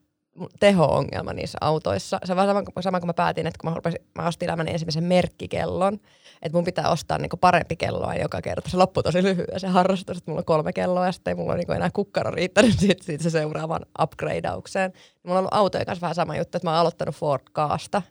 teho-ongelma 0.61 1.33
niissä 1.33 1.59
autoissa. 1.61 2.19
Se 2.25 2.33
on 2.33 2.37
vähän 2.37 2.49
sama, 2.49 2.63
sama 2.81 3.01
kun 3.01 3.07
mä 3.07 3.15
päätin, 3.15 3.47
että 3.47 3.59
kun 3.61 3.71
mä, 3.71 3.75
rupesin, 3.75 4.01
mä 4.19 4.27
ostin 4.27 4.49
elämäni 4.49 4.71
ensimmäisen 4.71 5.05
merkkikellon, 5.05 5.99
että 6.43 6.57
mun 6.57 6.65
pitää 6.65 6.91
ostaa 6.91 7.19
niinku 7.19 7.37
parempi 7.37 7.77
kelloa 7.77 8.15
joka 8.15 8.43
kerta. 8.43 8.71
Se 8.71 8.77
loppui 8.77 9.03
tosi 9.03 9.23
lyhyen 9.23 9.61
se 9.61 9.67
harrastus, 9.67 10.19
että 10.19 10.31
mulla 10.31 10.41
on 10.41 10.45
kolme 10.45 10.73
kelloa 10.73 11.07
ja 11.07 11.13
sitten 11.13 11.31
ei 11.31 11.35
mulla 11.35 11.55
niinku 11.55 11.73
enää 11.73 11.91
kukkaro 11.91 12.31
riittänyt 12.31 12.79
siitä, 12.81 13.05
siitä 13.05 13.23
se 13.23 13.31
seuraavan 13.31 13.87
upgradeaukseen. 14.03 14.93
Mulla 15.23 15.39
on 15.39 15.39
ollut 15.39 15.55
autojen 15.55 15.87
kanssa 15.87 16.01
vähän 16.01 16.15
sama 16.15 16.37
juttu, 16.37 16.59
että 16.59 16.67
mä 16.67 16.71
oon 16.71 16.81
aloittanut 16.81 17.15
Ford 17.15 17.43
Kaasta, 17.53 18.03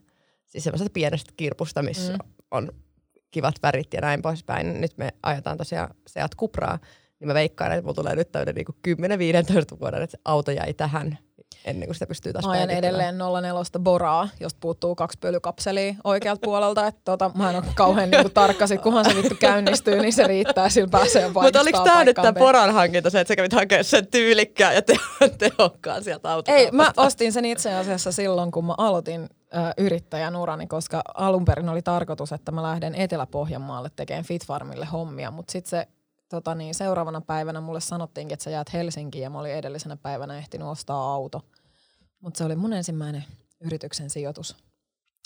siis 0.47 0.63
semmoisesta 0.63 0.93
pienestä 0.93 1.33
kirpusta, 1.37 1.81
missä 1.81 2.13
mm. 2.13 2.19
on 2.51 2.71
kivat 3.31 3.55
värit 3.63 3.93
ja 3.93 4.01
näin 4.01 4.21
poispäin. 4.21 4.81
Nyt 4.81 4.97
me 4.97 5.09
ajetaan 5.23 5.57
tosiaan 5.57 5.95
Seat 6.07 6.35
Cupraa, 6.35 6.79
niin 7.19 7.27
mä 7.27 7.33
veikkaan, 7.33 7.71
että 7.71 7.81
mulla 7.81 7.93
tulee 7.93 8.15
nyt 8.15 8.31
täyden 8.31 8.55
niinku 8.55 8.75
10-15 9.75 9.79
vuoden, 9.79 10.01
että 10.01 10.17
auto 10.25 10.51
jäi 10.51 10.73
tähän 10.73 11.17
ennen 11.65 11.87
kuin 11.87 11.95
sitä 11.95 12.07
pystyy 12.07 12.33
taas 12.33 12.45
Ajan 12.45 12.69
edelleen 12.69 13.17
04 13.17 13.79
Boraa, 13.79 14.29
josta 14.39 14.57
puuttuu 14.61 14.95
kaksi 14.95 15.17
pölykapselia 15.21 15.95
oikealta 16.03 16.39
puolelta. 16.43 16.87
Että 16.87 17.01
tota, 17.05 17.31
mä 17.35 17.49
en 17.49 17.55
ole 17.55 17.63
kauhean 17.75 18.11
niinku 18.11 18.29
tarkka, 18.29 18.67
sit 18.67 18.81
kunhan 18.81 19.05
se 19.05 19.15
vittu 19.15 19.35
käynnistyy, 19.39 19.99
niin 19.99 20.13
se 20.13 20.27
riittää, 20.27 20.69
sillä 20.69 20.87
pääsee 20.91 21.27
Mutta 21.27 21.61
oliko 21.61 21.83
tämä 21.83 22.03
nyt 22.03 22.15
tämä 22.15 22.33
Boran 22.33 22.73
hankinta 22.73 23.09
se, 23.09 23.19
että 23.19 23.31
sä 23.31 23.35
kävit 23.35 23.53
hakemaan 23.53 23.83
sen 23.83 24.07
tyylikkään 24.07 24.75
ja 24.75 24.81
te- 24.81 24.95
tehokkaan 25.49 26.03
sieltä 26.03 26.31
autokaupasta? 26.31 26.65
Ei, 26.65 26.71
mä 26.71 26.91
ostin 26.97 27.33
sen 27.33 27.45
itse 27.45 27.73
asiassa 27.73 28.11
silloin, 28.11 28.51
kun 28.51 28.65
mä 28.65 28.75
aloitin 28.77 29.29
äh, 29.55 29.73
yrittäjän 29.77 30.35
urani, 30.35 30.67
koska 30.67 31.01
alun 31.13 31.45
perin 31.45 31.69
oli 31.69 31.81
tarkoitus, 31.81 32.31
että 32.31 32.51
mä 32.51 32.63
lähden 32.63 32.95
Etelä-Pohjanmaalle 32.95 33.89
tekemään 33.95 34.25
Fitfarmille 34.25 34.85
hommia, 34.85 35.31
mutta 35.31 35.51
sitten 35.51 35.69
se 35.69 35.87
tota 36.31 36.55
niin, 36.55 36.75
seuraavana 36.75 37.21
päivänä 37.21 37.61
mulle 37.61 37.81
sanottiinkin, 37.81 38.33
että 38.33 38.43
sä 38.43 38.49
jäät 38.49 38.73
Helsinkiin 38.73 39.21
ja 39.21 39.29
mä 39.29 39.39
olin 39.39 39.53
edellisenä 39.53 39.97
päivänä 39.97 40.37
ehtinyt 40.37 40.67
ostaa 40.67 41.13
auto. 41.13 41.41
Mutta 42.19 42.37
se 42.37 42.43
oli 42.43 42.55
mun 42.55 42.73
ensimmäinen 42.73 43.23
yrityksen 43.59 44.09
sijoitus. 44.09 44.55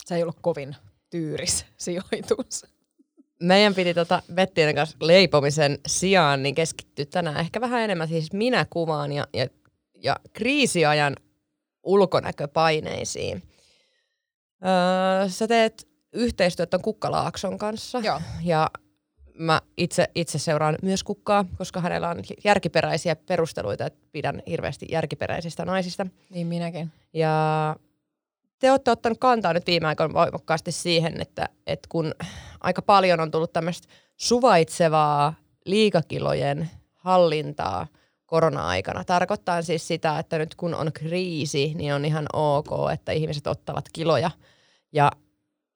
Se 0.05 0.15
ei 0.15 0.21
ollut 0.21 0.39
kovin 0.41 0.75
tyyris 1.09 1.65
sijoitus. 1.77 2.65
Meidän 3.41 3.75
piti 3.75 3.93
tota 3.93 4.21
Bettien 4.33 4.75
kanssa 4.75 4.97
leipomisen 5.01 5.79
sijaan 5.87 6.43
niin 6.43 6.55
keskittyä 6.55 7.05
tänään 7.05 7.37
ehkä 7.37 7.61
vähän 7.61 7.81
enemmän 7.81 8.07
siis 8.07 8.33
minä 8.33 8.65
kuvaan 8.69 9.11
ja, 9.11 9.27
ja, 9.33 9.47
ja 10.03 10.15
kriisiajan 10.33 11.15
ulkonäköpaineisiin. 11.83 13.43
Öö, 14.65 15.29
sä 15.29 15.47
teet 15.47 15.87
yhteistyötä 16.13 16.79
Kukkalaakson 16.79 17.57
kanssa. 17.57 17.99
Joo. 17.99 18.21
Ja 18.43 18.69
mä 19.39 19.61
itse, 19.77 20.09
itse 20.15 20.39
seuraan 20.39 20.75
myös 20.81 21.03
kukkaa, 21.03 21.45
koska 21.57 21.81
hänellä 21.81 22.09
on 22.09 22.21
järkiperäisiä 22.43 23.15
perusteluita, 23.15 23.85
että 23.85 23.99
pidän 24.11 24.43
hirveästi 24.47 24.85
järkiperäisistä 24.89 25.65
naisista. 25.65 26.07
Niin 26.29 26.47
minäkin. 26.47 26.91
Ja 27.13 27.75
te 28.59 28.71
olette 28.71 28.91
ottanut 28.91 29.17
kantaa 29.17 29.53
nyt 29.53 29.67
viime 29.67 29.87
aikoina 29.87 30.13
voimakkaasti 30.13 30.71
siihen, 30.71 31.21
että, 31.21 31.49
että 31.67 31.87
kun 31.91 32.15
aika 32.61 32.81
paljon 32.81 33.19
on 33.19 33.31
tullut 33.31 33.53
tämmöistä 33.53 33.87
suvaitsevaa 34.17 35.33
liikakilojen 35.65 36.69
hallintaa 36.93 37.87
korona-aikana. 38.25 39.03
Tarkoittaa 39.03 39.61
siis 39.61 39.87
sitä, 39.87 40.19
että 40.19 40.37
nyt 40.37 40.55
kun 40.55 40.75
on 40.75 40.91
kriisi, 40.93 41.73
niin 41.73 41.93
on 41.93 42.05
ihan 42.05 42.25
ok, 42.33 42.69
että 42.93 43.11
ihmiset 43.11 43.47
ottavat 43.47 43.85
kiloja 43.93 44.31
ja 44.91 45.11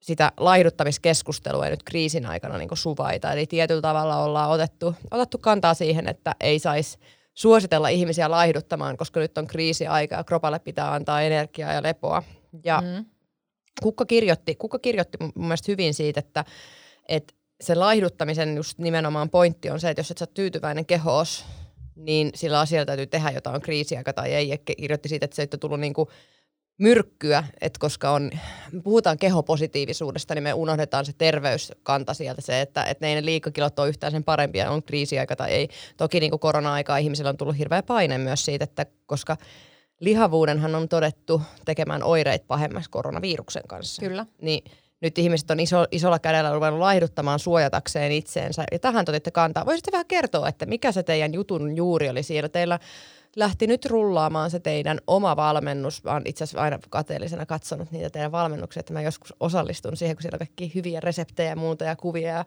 sitä 0.00 0.32
laihduttamiskeskustelua 0.36 1.64
ei 1.64 1.70
nyt 1.70 1.82
kriisin 1.82 2.26
aikana 2.26 2.58
niin 2.58 2.68
suvaita. 2.74 3.32
Eli 3.32 3.46
tietyllä 3.46 3.82
tavalla 3.82 4.24
ollaan 4.24 4.50
otettu, 4.50 4.94
otettu 5.10 5.38
kantaa 5.38 5.74
siihen, 5.74 6.08
että 6.08 6.34
ei 6.40 6.58
saisi 6.58 6.98
suositella 7.34 7.88
ihmisiä 7.88 8.30
laihduttamaan, 8.30 8.96
koska 8.96 9.20
nyt 9.20 9.38
on 9.38 9.46
kriisiaika 9.46 10.14
ja 10.14 10.24
kropalle 10.24 10.58
pitää 10.58 10.92
antaa 10.92 11.22
energiaa 11.22 11.72
ja 11.72 11.82
lepoa. 11.82 12.22
Ja 12.64 12.80
mm. 12.80 13.04
Kukka 13.82 14.06
kirjoitti, 14.06 14.54
Kukka 14.54 14.78
kirjoitti 14.78 15.18
mun 15.20 15.32
mielestä 15.36 15.72
hyvin 15.72 15.94
siitä, 15.94 16.20
että, 16.20 16.44
että 17.08 17.34
se 17.60 17.74
laihduttamisen 17.74 18.56
just 18.56 18.78
nimenomaan 18.78 19.30
pointti 19.30 19.70
on 19.70 19.80
se, 19.80 19.90
että 19.90 20.00
jos 20.00 20.10
et 20.10 20.18
sä 20.18 20.26
tyytyväinen 20.26 20.86
kehoos, 20.86 21.44
niin 21.96 22.30
sillä 22.34 22.60
asialla 22.60 22.86
täytyy 22.86 23.06
tehdä 23.06 23.30
jotain 23.30 23.60
kriisiaika 23.60 24.12
tai 24.12 24.34
ei. 24.34 24.48
Ja 24.48 24.58
kirjoitti 24.58 25.08
siitä, 25.08 25.24
että 25.24 25.34
se 25.34 25.42
ei 25.42 25.46
tullut 25.46 25.80
niinku 25.80 26.10
myrkkyä, 26.80 27.44
että 27.60 27.78
koska 27.78 28.10
on, 28.10 28.30
puhutaan 28.84 29.18
kehopositiivisuudesta, 29.18 30.34
niin 30.34 30.42
me 30.42 30.54
unohdetaan 30.54 31.04
se 31.04 31.12
terveyskanta 31.18 32.14
sieltä, 32.14 32.40
se, 32.40 32.60
että, 32.60 32.84
että 32.84 33.06
ne, 33.06 33.14
ne 33.14 33.24
liikakilot 33.24 33.78
on 33.78 33.88
yhtään 33.88 34.12
sen 34.12 34.24
parempia, 34.24 34.70
on 34.70 34.82
kriisiaika 34.82 35.36
tai 35.36 35.50
ei. 35.50 35.68
Toki 35.96 36.20
niin 36.20 36.30
kuin 36.30 36.40
korona-aikaa 36.40 36.96
ihmisillä 36.98 37.30
on 37.30 37.36
tullut 37.36 37.58
hirveä 37.58 37.82
paine 37.82 38.18
myös 38.18 38.44
siitä, 38.44 38.64
että 38.64 38.86
koska 39.06 39.36
lihavuudenhan 40.00 40.74
on 40.74 40.88
todettu 40.88 41.42
tekemään 41.64 42.02
oireita 42.02 42.44
pahemmaksi 42.48 42.90
koronaviruksen 42.90 43.62
kanssa. 43.68 44.02
Kyllä. 44.02 44.26
Niin 44.42 44.64
nyt 45.00 45.18
ihmiset 45.18 45.50
on 45.50 45.60
iso, 45.60 45.86
isolla 45.92 46.18
kädellä 46.18 46.54
ruvennut 46.54 46.80
laihduttamaan 46.80 47.38
suojatakseen 47.38 48.12
itseensä. 48.12 48.64
Ja 48.72 48.78
tähän 48.78 49.04
otitte 49.08 49.30
kantaa. 49.30 49.66
Voisitte 49.66 49.92
vähän 49.92 50.06
kertoa, 50.06 50.48
että 50.48 50.66
mikä 50.66 50.92
se 50.92 51.02
teidän 51.02 51.34
jutun 51.34 51.76
juuri 51.76 52.08
oli 52.08 52.22
siellä? 52.22 52.48
Teillä 52.48 52.78
lähti 53.36 53.66
nyt 53.66 53.86
rullaamaan 53.86 54.50
se 54.50 54.60
teidän 54.60 55.00
oma 55.06 55.36
valmennus. 55.36 56.04
Mä 56.04 56.12
oon 56.12 56.22
itse 56.24 56.44
asiassa 56.44 56.60
aina 56.60 56.78
kateellisena 56.90 57.46
katsonut 57.46 57.90
niitä 57.90 58.10
teidän 58.10 58.32
valmennuksia, 58.32 58.80
että 58.80 58.92
mä 58.92 59.02
joskus 59.02 59.34
osallistun 59.40 59.96
siihen, 59.96 60.16
kun 60.16 60.22
siellä 60.22 60.36
on 60.36 60.38
kaikki 60.38 60.72
hyviä 60.74 61.00
reseptejä 61.00 61.50
ja 61.50 61.56
muuta 61.56 61.84
ja 61.84 61.96
kuvia 61.96 62.28
ja 62.28 62.44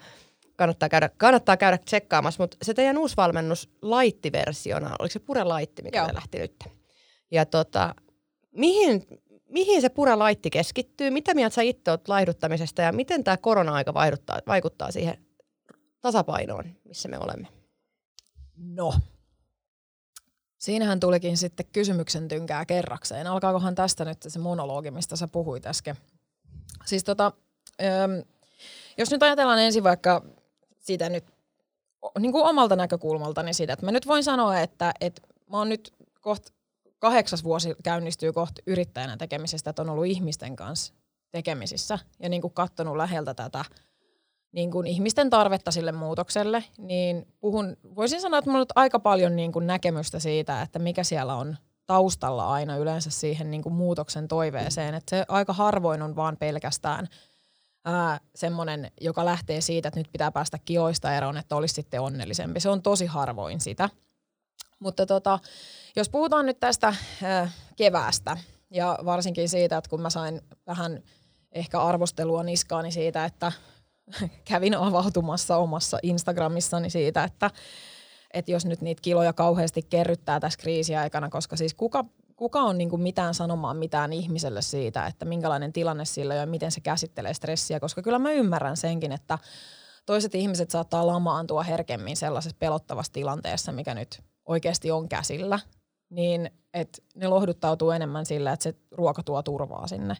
kannattaa 0.55 0.89
käydä, 0.89 1.09
kannattaa 1.17 1.57
käydä 1.57 1.77
tsekkaamassa. 1.77 2.43
Mutta 2.43 2.57
se 2.61 2.73
teidän 2.73 2.97
uusi 2.97 3.17
valmennus 3.17 3.69
laittiversiona, 3.81 4.95
oliko 4.99 5.13
se 5.13 5.19
pure 5.19 5.43
laitti, 5.43 5.81
mikä 5.81 5.99
Joo. 5.99 6.13
lähti 6.13 6.39
nyt? 6.39 6.63
Ja 7.31 7.45
tota, 7.45 7.95
mihin, 8.51 9.07
mihin 9.49 9.81
se 9.81 9.89
pura 9.89 10.19
laitti 10.19 10.49
keskittyy? 10.49 11.11
Mitä 11.11 11.33
mieltä 11.33 11.53
sä 11.53 11.61
itse 11.61 11.91
olet 11.91 12.07
laihduttamisesta 12.07 12.81
ja 12.81 12.91
miten 12.91 13.23
tämä 13.23 13.37
korona-aika 13.37 13.93
vaikuttaa, 13.93 14.39
vaikuttaa 14.47 14.91
siihen 14.91 15.17
tasapainoon, 16.01 16.65
missä 16.83 17.09
me 17.09 17.17
olemme? 17.19 17.47
No, 18.57 18.93
Siinähän 20.63 20.99
tulikin 20.99 21.37
sitten 21.37 21.65
kysymyksen 21.73 22.27
tynkää 22.27 22.65
kerrakseen. 22.65 23.27
Alkaakohan 23.27 23.75
tästä 23.75 24.05
nyt 24.05 24.17
se 24.27 24.39
monologi, 24.39 24.91
mistä 24.91 25.15
sä 25.15 25.27
puhuit 25.27 25.65
äsken? 25.65 25.95
Siis 26.85 27.03
tota, 27.03 27.31
jos 28.97 29.11
nyt 29.11 29.23
ajatellaan 29.23 29.59
ensin 29.59 29.83
vaikka 29.83 30.25
sitä 30.79 31.09
nyt 31.09 31.23
niin 32.19 32.31
kuin 32.31 32.45
omalta 32.45 32.75
näkökulmaltani 32.75 33.53
sitä, 33.53 33.73
että 33.73 33.85
mä 33.85 33.91
nyt 33.91 34.07
voin 34.07 34.23
sanoa, 34.23 34.59
että, 34.59 34.93
että 35.01 35.21
mä 35.49 35.57
oon 35.57 35.69
nyt 35.69 35.93
kohta 36.21 36.51
kahdeksas 36.99 37.43
vuosi 37.43 37.75
käynnistyy 37.83 38.33
kohta 38.33 38.61
yrittäjänä 38.67 39.17
tekemisestä, 39.17 39.69
että 39.69 39.81
on 39.81 39.89
ollut 39.89 40.05
ihmisten 40.05 40.55
kanssa 40.55 40.93
tekemisissä 41.31 41.99
ja 42.19 42.29
niin 42.29 42.41
kuin 42.41 42.53
katsonut 42.53 42.97
läheltä 42.97 43.33
tätä 43.33 43.65
niin 44.53 44.71
kuin 44.71 44.87
ihmisten 44.87 45.29
tarvetta 45.29 45.71
sille 45.71 45.91
muutokselle, 45.91 46.63
niin 46.77 47.27
puhun, 47.39 47.77
voisin 47.95 48.21
sanoa, 48.21 48.39
että 48.39 48.49
minulla 48.49 48.61
on 48.61 48.67
aika 48.75 48.99
paljon 48.99 49.35
niin 49.35 49.51
kuin 49.51 49.67
näkemystä 49.67 50.19
siitä, 50.19 50.61
että 50.61 50.79
mikä 50.79 51.03
siellä 51.03 51.35
on 51.35 51.57
taustalla 51.85 52.49
aina 52.49 52.77
yleensä 52.77 53.11
siihen 53.11 53.51
niin 53.51 53.63
kuin 53.63 53.73
muutoksen 53.73 54.27
toiveeseen. 54.27 54.95
Että 54.95 55.09
se 55.09 55.25
aika 55.27 55.53
harvoin 55.53 56.01
on 56.01 56.15
vaan 56.15 56.37
pelkästään 56.37 57.07
ää, 57.85 58.19
semmoinen, 58.35 58.91
joka 59.01 59.25
lähtee 59.25 59.61
siitä, 59.61 59.87
että 59.87 59.99
nyt 59.99 60.11
pitää 60.11 60.31
päästä 60.31 60.59
kioista 60.65 61.13
eroon, 61.13 61.37
että 61.37 61.55
olisi 61.55 61.73
sitten 61.73 62.01
onnellisempi. 62.01 62.59
Se 62.59 62.69
on 62.69 62.81
tosi 62.81 63.05
harvoin 63.05 63.61
sitä. 63.61 63.89
Mutta 64.79 65.05
tota, 65.05 65.39
jos 65.95 66.09
puhutaan 66.09 66.45
nyt 66.45 66.59
tästä 66.59 66.95
ää, 67.23 67.51
keväästä 67.75 68.37
ja 68.69 68.97
varsinkin 69.05 69.49
siitä, 69.49 69.77
että 69.77 69.89
kun 69.89 70.01
mä 70.01 70.09
sain 70.09 70.41
vähän 70.67 71.03
ehkä 71.51 71.81
arvostelua 71.81 72.43
niskaani 72.43 72.91
siitä, 72.91 73.25
että 73.25 73.51
kävin 74.49 74.77
avautumassa 74.77 75.57
omassa 75.57 75.99
Instagramissani 76.03 76.89
siitä, 76.89 77.23
että, 77.23 77.51
että 78.33 78.51
jos 78.51 78.65
nyt 78.65 78.81
niitä 78.81 79.01
kiloja 79.01 79.33
kauheasti 79.33 79.81
kerryttää 79.81 80.39
tässä 80.39 80.59
kriisiaikana, 80.59 81.29
koska 81.29 81.55
siis 81.55 81.73
kuka, 81.73 82.05
kuka 82.35 82.59
on 82.59 82.77
niin 82.77 83.01
mitään 83.01 83.33
sanomaan 83.33 83.77
mitään 83.77 84.13
ihmiselle 84.13 84.61
siitä, 84.61 85.05
että 85.05 85.25
minkälainen 85.25 85.73
tilanne 85.73 86.05
sillä 86.05 86.33
on 86.33 86.39
ja 86.39 86.45
miten 86.45 86.71
se 86.71 86.81
käsittelee 86.81 87.33
stressiä, 87.33 87.79
koska 87.79 88.01
kyllä 88.01 88.19
mä 88.19 88.31
ymmärrän 88.31 88.77
senkin, 88.77 89.11
että 89.11 89.39
toiset 90.05 90.35
ihmiset 90.35 90.71
saattaa 90.71 91.07
lamaantua 91.07 91.63
herkemmin 91.63 92.17
sellaisessa 92.17 92.57
pelottavassa 92.59 93.13
tilanteessa, 93.13 93.71
mikä 93.71 93.93
nyt 93.93 94.21
oikeasti 94.45 94.91
on 94.91 95.09
käsillä, 95.09 95.59
niin 96.09 96.51
että 96.73 97.01
ne 97.15 97.27
lohduttautuu 97.27 97.91
enemmän 97.91 98.25
sillä, 98.25 98.51
että 98.53 98.63
se 98.63 98.75
ruoka 98.91 99.23
tuo 99.23 99.43
turvaa 99.43 99.87
sinne. 99.87 100.15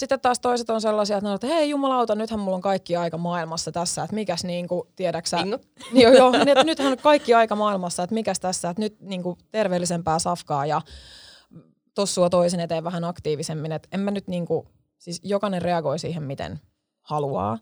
Sitten 0.00 0.20
taas 0.20 0.40
toiset 0.40 0.70
on 0.70 0.80
sellaisia, 0.80 1.16
että, 1.16 1.26
ne 1.26 1.30
on, 1.30 1.34
että 1.34 1.46
hei 1.46 1.70
jumalauta, 1.70 2.14
nythän 2.14 2.40
mulla 2.40 2.56
on 2.56 2.62
kaikki 2.62 2.96
aika 2.96 3.18
maailmassa 3.18 3.72
tässä, 3.72 4.02
että 4.02 4.14
mikäs 4.14 4.44
niinku, 4.44 4.88
tiedäksä, 4.96 5.38
joo, 5.92 6.12
joo, 6.12 6.30
niin, 6.30 6.48
että 6.48 6.64
nythän 6.64 6.92
on 6.92 6.98
kaikki 6.98 7.34
aika 7.34 7.56
maailmassa, 7.56 8.02
että 8.02 8.14
mikäs 8.14 8.40
tässä, 8.40 8.70
että 8.70 8.80
nyt 8.80 9.00
niinku 9.00 9.38
terveellisempää 9.50 10.18
safkaa 10.18 10.66
ja 10.66 10.82
tossua 11.94 12.30
toisen 12.30 12.60
eteen 12.60 12.84
vähän 12.84 13.04
aktiivisemmin, 13.04 13.72
että 13.72 13.88
en 13.92 14.00
mä 14.00 14.10
nyt 14.10 14.28
niinku, 14.28 14.66
siis 14.98 15.20
jokainen 15.24 15.62
reagoi 15.62 15.98
siihen 15.98 16.22
miten 16.22 16.60
haluaa. 17.02 17.58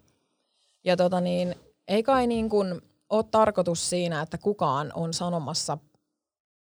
Ja 0.85 0.97
tota 0.97 1.21
niin, 1.21 1.55
ei 1.89 2.03
kai 2.03 2.27
niin 2.27 2.49
kuin 2.49 2.81
ole 3.11 3.25
tarkoitus 3.31 3.91
siinä, 3.91 4.23
että 4.23 4.39
kukaan 4.39 4.93
on 4.95 5.15
sanomassa 5.15 5.79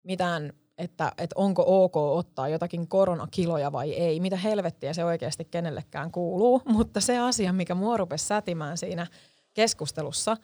mitään 0.03 0.53
että, 0.77 1.12
että 1.17 1.34
onko 1.38 1.63
ok 1.67 1.96
ottaa 1.96 2.50
jotakin 2.50 2.88
koronakiloja 2.88 3.72
vai 3.72 3.94
ei. 3.94 4.20
Mitä 4.20 4.38
helvettiä 4.38 4.94
se 4.94 5.05
oikeasti 5.05 5.46
kenellekään 5.46 6.12
kuuluu. 6.12 6.62
Mutta 6.77 7.01
se 7.01 7.17
asia, 7.17 7.53
mikä 7.53 7.75
mua 7.75 7.98
rupesi 7.98 8.25
sätimään 8.25 8.77
siinä 8.77 9.08
keskustelussa, 9.53 10.38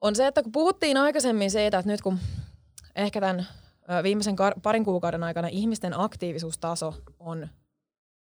on 0.00 0.16
se, 0.16 0.26
että 0.26 0.42
kun 0.42 0.52
puhuttiin 0.52 0.96
aikaisemmin 0.96 1.50
siitä, 1.50 1.78
että 1.78 1.92
nyt 1.92 2.02
kun 2.02 2.18
ehkä 2.96 3.20
tämän 3.20 3.46
viimeisen 4.02 4.36
parin 4.62 4.84
kuukauden 4.84 5.22
aikana 5.22 5.48
ihmisten 5.48 6.00
aktiivisuustaso 6.00 6.94
on 7.20 7.48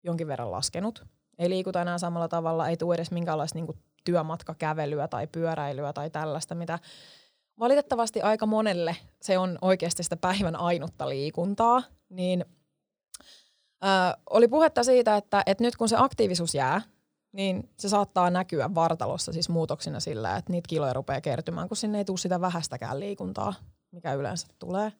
jonkin 0.02 0.26
verran 0.26 0.50
laskenut. 0.50 1.04
Ei 1.38 1.50
liikuta 1.50 1.82
enää 1.82 1.98
samalla 1.98 2.28
tavalla, 2.28 2.68
ei 2.68 2.76
tule 2.76 2.94
edes 2.94 3.10
minkäänlaista 3.10 3.58
niin 3.58 3.78
työmatkakävelyä 4.04 5.08
tai 5.08 5.26
pyöräilyä 5.26 5.92
tai 5.92 6.10
tällaista, 6.10 6.54
mitä 6.54 6.78
valitettavasti 7.60 8.22
aika 8.22 8.46
monelle 8.46 8.96
se 9.22 9.38
on 9.38 9.58
oikeasti 9.60 10.02
sitä 10.02 10.16
päivän 10.16 10.56
ainutta 10.56 11.08
liikuntaa, 11.08 11.82
niin 12.08 12.44
ö, 13.84 13.86
oli 14.30 14.48
puhetta 14.48 14.84
siitä, 14.84 15.16
että, 15.16 15.42
että 15.46 15.64
nyt 15.64 15.76
kun 15.76 15.88
se 15.88 15.96
aktiivisuus 15.98 16.54
jää, 16.54 16.82
niin 17.32 17.70
se 17.76 17.88
saattaa 17.88 18.30
näkyä 18.30 18.74
vartalossa 18.74 19.32
siis 19.32 19.48
muutoksina 19.48 20.00
sillä, 20.00 20.36
että 20.36 20.52
niitä 20.52 20.68
kiloja 20.68 20.92
rupeaa 20.92 21.20
kertymään, 21.20 21.68
kun 21.68 21.76
sinne 21.76 21.98
ei 21.98 22.04
tule 22.04 22.18
sitä 22.18 22.40
vähästäkään 22.40 23.00
liikuntaa, 23.00 23.54
mikä 23.90 24.14
yleensä 24.14 24.46
tulee. 24.58 24.92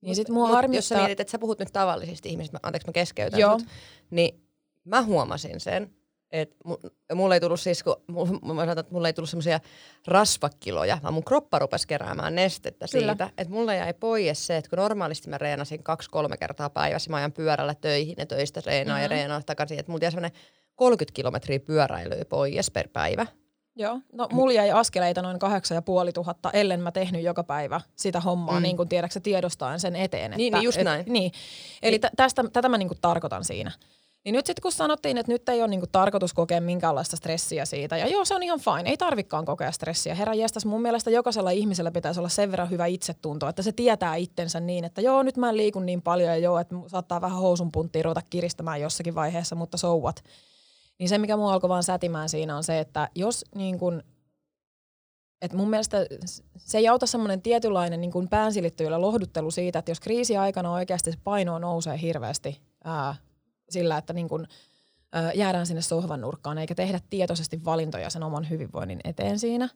Niin 0.00 0.16
sit 0.16 0.28
mua 0.28 0.48
harmittaa... 0.48 0.78
Jos 0.78 0.88
sä 0.88 0.96
mietit, 0.96 1.20
että 1.20 1.30
sä 1.30 1.38
puhut 1.38 1.58
nyt 1.58 1.72
tavallisista 1.72 2.28
ihmisistä, 2.28 2.58
anteeksi 2.62 2.88
mä 2.88 2.92
keskeytän 2.92 3.40
Joo. 3.40 3.58
Sut, 3.58 3.68
niin 4.10 4.48
mä 4.84 5.02
huomasin 5.02 5.60
sen, 5.60 5.96
et 6.34 6.56
mulle 7.14 7.34
ei 7.34 7.40
tullut 7.40 7.60
siis, 7.60 7.82
kun 7.82 7.96
mä 8.42 8.48
sanotaan, 8.48 8.78
että 8.78 8.92
mulle 8.92 9.08
ei 9.08 9.12
tullut 9.12 9.30
semmoisia 9.30 9.60
rasvakiloja, 10.06 10.98
vaan 11.02 11.14
mun 11.14 11.24
kroppa 11.24 11.58
rupesi 11.58 11.88
keräämään 11.88 12.34
nestettä 12.34 12.86
Kyllä. 12.92 13.12
siitä, 13.12 13.30
että 13.38 13.54
mulle 13.54 13.76
jäi 13.76 13.94
pois 13.94 14.46
se, 14.46 14.56
että 14.56 14.70
kun 14.70 14.78
normaalisti 14.78 15.30
mä 15.30 15.38
reenasin 15.38 15.82
kaksi-kolme 15.82 16.36
kertaa 16.36 16.70
päivässä, 16.70 17.10
mä 17.10 17.16
ajan 17.16 17.32
pyörällä 17.32 17.74
töihin 17.74 18.14
ja 18.18 18.26
töistä 18.26 18.62
reenaa 18.66 18.94
mm-hmm. 18.94 19.02
ja 19.02 19.08
reenaa 19.08 19.42
takaisin, 19.42 19.78
että 19.78 19.92
mulla 19.92 20.04
jäi 20.04 20.10
semmoinen 20.10 20.38
30 20.74 21.16
kilometriä 21.16 21.60
pyöräilyä 21.60 22.24
pois 22.24 22.70
per 22.70 22.88
päivä. 22.88 23.26
Joo, 23.76 24.00
no 24.12 24.28
mulla 24.32 24.52
jäi 24.52 24.70
askeleita 24.70 25.22
noin 25.22 25.38
kahdeksan 25.38 25.74
ja 25.74 25.82
puoli 25.82 26.12
tuhatta, 26.12 26.50
ellen 26.50 26.80
mä 26.80 26.92
tehnyt 26.92 27.22
joka 27.22 27.44
päivä 27.44 27.80
sitä 27.96 28.20
hommaa, 28.20 28.60
mm. 28.60 28.62
niin 28.62 28.76
kuin 28.76 28.88
tiedäksä 28.88 29.20
tiedostaen 29.20 29.80
sen 29.80 29.96
eteen. 29.96 30.24
Että, 30.24 30.36
niin, 30.36 30.52
niin 30.52 30.62
just 30.62 30.78
näin. 30.78 31.00
Et, 31.00 31.06
niin. 31.06 31.32
Eli 31.82 31.98
t- 31.98 32.16
tästä, 32.16 32.44
tätä 32.52 32.68
mä 32.68 32.78
niin 32.78 32.88
kuin 32.88 32.98
tarkoitan 33.00 33.44
siinä. 33.44 33.72
Niin 34.24 34.32
nyt 34.32 34.46
sitten 34.46 34.62
kun 34.62 34.72
sanottiin, 34.72 35.18
että 35.18 35.32
nyt 35.32 35.48
ei 35.48 35.60
ole 35.60 35.68
niinku 35.68 35.86
tarkoitus 35.92 36.34
kokea 36.34 36.60
minkäänlaista 36.60 37.16
stressiä 37.16 37.64
siitä, 37.64 37.96
ja 37.96 38.08
joo 38.08 38.24
se 38.24 38.34
on 38.34 38.42
ihan 38.42 38.60
fine, 38.60 38.90
ei 38.90 38.96
tarvikaan 38.96 39.44
kokea 39.44 39.72
stressiä. 39.72 40.14
Herra 40.14 40.34
jestas, 40.34 40.66
mun 40.66 40.82
mielestä 40.82 41.10
jokaisella 41.10 41.50
ihmisellä 41.50 41.90
pitäisi 41.90 42.20
olla 42.20 42.28
sen 42.28 42.50
verran 42.50 42.70
hyvä 42.70 42.86
itsetunto, 42.86 43.48
että 43.48 43.62
se 43.62 43.72
tietää 43.72 44.14
itsensä 44.14 44.60
niin, 44.60 44.84
että 44.84 45.00
joo 45.00 45.22
nyt 45.22 45.36
mä 45.36 45.48
en 45.48 45.56
liikun 45.56 45.86
niin 45.86 46.02
paljon 46.02 46.28
ja 46.28 46.36
joo, 46.36 46.58
että 46.58 46.74
saattaa 46.86 47.20
vähän 47.20 47.38
housun 47.38 47.72
punttiin 47.72 48.04
ruveta 48.04 48.22
kiristämään 48.30 48.80
jossakin 48.80 49.14
vaiheessa, 49.14 49.54
mutta 49.54 49.76
souvat. 49.76 50.24
Niin 50.98 51.08
se, 51.08 51.18
mikä 51.18 51.36
mua 51.36 51.52
alkoi 51.52 51.68
vaan 51.68 51.82
sätimään 51.82 52.28
siinä 52.28 52.56
on 52.56 52.64
se, 52.64 52.80
että 52.80 53.08
jos 53.14 53.44
niin 53.54 53.78
kun, 53.78 54.02
että 55.42 55.56
mun 55.56 55.70
mielestä 55.70 56.06
se 56.56 56.78
ei 56.78 56.88
auta 56.88 57.06
semmoinen 57.06 57.42
tietynlainen 57.42 58.00
niin 58.00 58.12
kuin 58.12 58.28
päänsilittyillä 58.28 59.00
lohduttelu 59.00 59.50
siitä, 59.50 59.78
että 59.78 59.90
jos 59.90 60.00
kriisiaikana 60.00 60.72
oikeasti 60.72 61.12
se 61.12 61.18
paino 61.24 61.58
nousee 61.58 62.00
hirveästi 62.00 62.60
ää, 62.84 63.14
sillä, 63.70 63.98
että 63.98 64.12
niin 64.12 64.28
kuin, 64.28 64.46
ää, 65.12 65.32
jäädään 65.32 65.66
sinne 65.66 65.82
sohvan 65.82 66.20
nurkkaan 66.20 66.58
eikä 66.58 66.74
tehdä 66.74 67.00
tietoisesti 67.10 67.64
valintoja 67.64 68.10
sen 68.10 68.22
oman 68.22 68.50
hyvinvoinnin 68.50 69.00
eteen 69.04 69.38
siinä, 69.38 69.68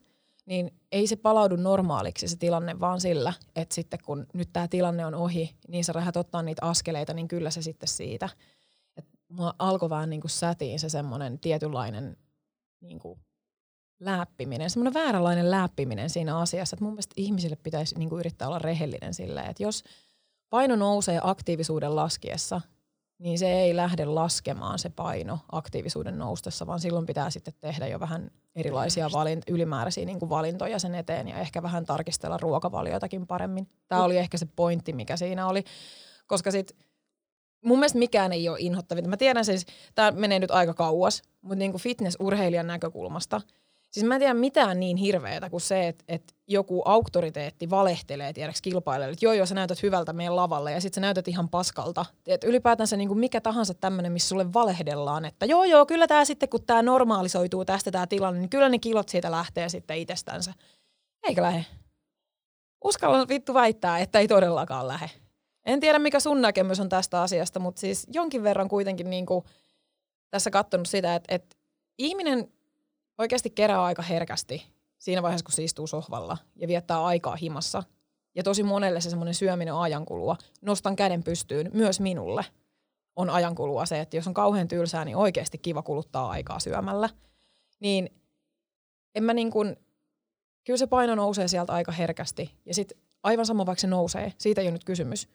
niin 0.45 0.73
ei 0.91 1.07
se 1.07 1.15
palaudu 1.15 1.55
normaaliksi 1.55 2.27
se 2.27 2.37
tilanne 2.37 2.79
vaan 2.79 3.01
sillä, 3.01 3.33
että 3.55 3.75
sitten 3.75 3.99
kun 4.05 4.25
nyt 4.33 4.49
tämä 4.53 4.67
tilanne 4.67 5.05
on 5.05 5.15
ohi, 5.15 5.55
niin 5.67 5.83
sä 5.83 5.93
lähdet 5.95 6.17
ottaa 6.17 6.41
niitä 6.41 6.65
askeleita, 6.65 7.13
niin 7.13 7.27
kyllä 7.27 7.51
se 7.51 7.61
sitten 7.61 7.89
siitä. 7.89 8.29
Et 8.97 9.05
mua 9.27 9.53
alkoi 9.59 9.89
vähän 9.89 10.09
niin 10.09 10.21
kuin 10.21 10.31
sätiin 10.31 10.79
se 10.79 10.89
semmoinen 10.89 11.39
tietynlainen 11.39 12.17
niin 12.81 12.99
kuin 12.99 13.19
läppiminen, 13.99 14.69
semmoinen 14.69 14.93
vääränlainen 14.93 15.51
läppiminen 15.51 16.09
siinä 16.09 16.37
asiassa, 16.37 16.75
että 16.75 16.83
mun 16.83 16.93
mielestä 16.93 17.13
ihmisille 17.17 17.55
pitäisi 17.55 17.97
niin 17.97 18.09
kuin 18.09 18.19
yrittää 18.19 18.47
olla 18.47 18.59
rehellinen 18.59 19.13
sillä, 19.13 19.43
että 19.43 19.63
jos 19.63 19.83
paino 20.49 20.75
nousee 20.75 21.19
aktiivisuuden 21.23 21.95
laskiessa, 21.95 22.61
niin 23.19 23.39
se 23.39 23.51
ei 23.51 23.75
lähde 23.75 24.05
laskemaan 24.05 24.79
se 24.79 24.89
paino 24.89 25.39
aktiivisuuden 25.51 26.17
noustessa, 26.17 26.67
vaan 26.67 26.79
silloin 26.79 27.05
pitää 27.05 27.29
sitten 27.29 27.53
tehdä 27.59 27.87
jo 27.87 27.99
vähän 27.99 28.31
erilaisia 28.55 29.07
valint- 29.07 29.53
ylimääräisiä 29.53 30.05
niin 30.05 30.19
kuin 30.19 30.29
valintoja 30.29 30.79
sen 30.79 30.95
eteen 30.95 31.27
ja 31.27 31.39
ehkä 31.39 31.63
vähän 31.63 31.85
tarkistella 31.85 32.37
ruokavalioitakin 32.37 33.27
paremmin. 33.27 33.67
Tämä 33.87 34.03
oli 34.03 34.17
ehkä 34.17 34.37
se 34.37 34.47
pointti, 34.55 34.93
mikä 34.93 35.17
siinä 35.17 35.47
oli, 35.47 35.63
koska 36.27 36.51
sitten 36.51 36.77
mun 37.65 37.79
mielestä 37.79 37.99
mikään 37.99 38.33
ei 38.33 38.49
ole 38.49 38.57
inhottavinta. 38.59 39.09
Mä 39.09 39.17
tiedän 39.17 39.45
siis, 39.45 39.65
tämä 39.95 40.11
menee 40.11 40.39
nyt 40.39 40.51
aika 40.51 40.73
kauas, 40.73 41.21
mutta 41.41 41.55
niin 41.55 41.71
kuin 41.71 41.81
fitnessurheilijan 41.81 42.67
näkökulmasta– 42.67 43.41
Siis 43.91 44.05
mä 44.05 44.15
en 44.15 44.21
tiedä 44.21 44.33
mitään 44.33 44.79
niin 44.79 44.97
hirveätä 44.97 45.49
kuin 45.49 45.61
se, 45.61 45.87
että, 45.87 46.03
että 46.07 46.33
joku 46.47 46.81
auktoriteetti 46.85 47.69
valehtelee 47.69 48.33
tiedäks 48.33 48.61
kilpailijalle, 48.61 49.13
että 49.13 49.25
joo 49.25 49.33
joo 49.33 49.45
sä 49.45 49.55
näytät 49.55 49.83
hyvältä 49.83 50.13
meidän 50.13 50.35
lavalle 50.35 50.71
ja 50.71 50.81
sit 50.81 50.93
sä 50.93 51.01
näytät 51.01 51.27
ihan 51.27 51.49
paskalta. 51.49 52.05
Että 52.27 52.47
ylipäätänsä 52.47 52.97
niin 52.97 53.07
kuin 53.07 53.19
mikä 53.19 53.41
tahansa 53.41 53.73
tämmöinen, 53.73 54.11
missä 54.11 54.29
sulle 54.29 54.53
valehdellaan, 54.53 55.25
että 55.25 55.45
joo 55.45 55.63
joo 55.63 55.85
kyllä 55.85 56.07
tämä 56.07 56.25
sitten 56.25 56.49
kun 56.49 56.65
tämä 56.65 56.81
normalisoituu 56.81 57.65
tästä 57.65 57.91
tämä 57.91 58.07
tilanne, 58.07 58.39
niin 58.39 58.49
kyllä 58.49 58.69
ne 58.69 58.79
kilot 58.79 59.09
siitä 59.09 59.31
lähtee 59.31 59.69
sitten 59.69 59.97
itsestänsä. 59.97 60.53
Eikä 61.27 61.41
lähe. 61.41 61.65
Uskallan 62.83 63.27
vittu 63.27 63.53
väittää, 63.53 63.99
että 63.99 64.19
ei 64.19 64.27
todellakaan 64.27 64.87
lähe. 64.87 65.09
En 65.65 65.79
tiedä 65.79 65.99
mikä 65.99 66.19
sun 66.19 66.41
näkemys 66.41 66.79
on 66.79 66.89
tästä 66.89 67.21
asiasta, 67.21 67.59
mutta 67.59 67.79
siis 67.79 68.07
jonkin 68.13 68.43
verran 68.43 68.69
kuitenkin 68.69 69.09
niin 69.09 69.25
kuin 69.25 69.45
tässä 70.29 70.51
katsonut 70.51 70.87
sitä, 70.87 71.15
että, 71.15 71.35
että 71.35 71.55
ihminen 71.97 72.51
oikeasti 73.19 73.49
kerää 73.49 73.83
aika 73.83 74.01
herkästi 74.01 74.63
siinä 74.99 75.23
vaiheessa, 75.23 75.45
kun 75.45 75.53
se 75.53 75.63
istuu 75.63 75.87
sohvalla 75.87 76.37
ja 76.55 76.67
viettää 76.67 77.05
aikaa 77.05 77.35
himassa. 77.35 77.83
Ja 78.35 78.43
tosi 78.43 78.63
monelle 78.63 79.01
se 79.01 79.09
semmoinen 79.09 79.33
syöminen 79.33 79.73
on 79.73 79.81
ajankulua. 79.81 80.37
Nostan 80.61 80.95
käden 80.95 81.23
pystyyn, 81.23 81.71
myös 81.73 81.99
minulle 81.99 82.45
on 83.15 83.29
ajankulua 83.29 83.85
se, 83.85 83.99
että 83.99 84.17
jos 84.17 84.27
on 84.27 84.33
kauhean 84.33 84.67
tylsää, 84.67 85.05
niin 85.05 85.17
oikeasti 85.17 85.57
kiva 85.57 85.81
kuluttaa 85.81 86.29
aikaa 86.29 86.59
syömällä. 86.59 87.09
Niin 87.79 88.09
en 89.15 89.23
mä 89.23 89.33
niin 89.33 89.51
kuin, 89.51 89.75
kyllä 90.65 90.77
se 90.77 90.87
paino 90.87 91.15
nousee 91.15 91.47
sieltä 91.47 91.73
aika 91.73 91.91
herkästi. 91.91 92.51
Ja 92.65 92.73
sitten 92.73 92.97
aivan 93.23 93.45
sama 93.45 93.65
vaikka 93.65 93.81
se 93.81 93.87
nousee, 93.87 94.33
siitä 94.37 94.61
ei 94.61 94.67
ole 94.67 94.73
nyt 94.73 94.83
kysymys. 94.83 95.29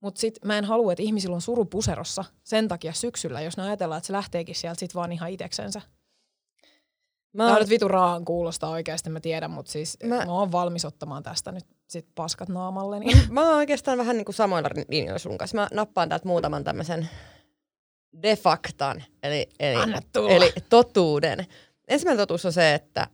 Mutta 0.00 0.20
sitten 0.20 0.46
mä 0.46 0.58
en 0.58 0.64
halua, 0.64 0.92
että 0.92 1.02
ihmisillä 1.02 1.34
on 1.34 1.40
suru 1.40 1.64
puserossa 1.64 2.24
sen 2.42 2.68
takia 2.68 2.92
syksyllä, 2.92 3.40
jos 3.40 3.56
ne 3.56 3.62
ajatellaan, 3.62 3.98
että 3.98 4.06
se 4.06 4.12
lähteekin 4.12 4.54
sieltä 4.54 4.78
sitten 4.78 4.94
vaan 4.94 5.12
ihan 5.12 5.30
iteksensä. 5.30 5.80
Mä 7.32 7.44
Tämä 7.44 7.54
on 7.54 7.60
nyt 7.60 7.70
vitu 7.70 7.88
raan 7.88 8.24
kuulostaa 8.24 8.70
oikeasti, 8.70 9.10
mä 9.10 9.20
tiedän, 9.20 9.50
mutta 9.50 9.72
siis 9.72 9.98
mä, 10.04 10.16
mä 10.16 10.32
oon 10.32 10.52
valmis 10.52 10.84
ottamaan 10.84 11.22
tästä 11.22 11.52
nyt 11.52 11.64
sit 11.88 12.06
paskat 12.14 12.48
naamalle. 12.48 13.00
Niin. 13.00 13.18
Mä 13.30 13.48
oon 13.48 13.56
oikeastaan 13.56 13.98
vähän 13.98 14.16
niin 14.16 14.24
kuin 14.24 14.34
samoilla 14.34 14.68
linjoilla 14.88 15.18
sun 15.18 15.38
kanssa. 15.38 15.56
Mä 15.56 15.68
nappaan 15.72 16.08
täältä 16.08 16.28
muutaman 16.28 16.64
tämmöisen 16.64 17.08
de 18.22 18.36
factan, 18.36 19.04
eli, 19.22 19.48
eli, 19.60 19.94
eli 20.28 20.52
totuuden. 20.68 21.46
Ensimmäinen 21.88 22.22
totuus 22.22 22.46
on 22.46 22.52
se, 22.52 22.74
että, 22.74 23.06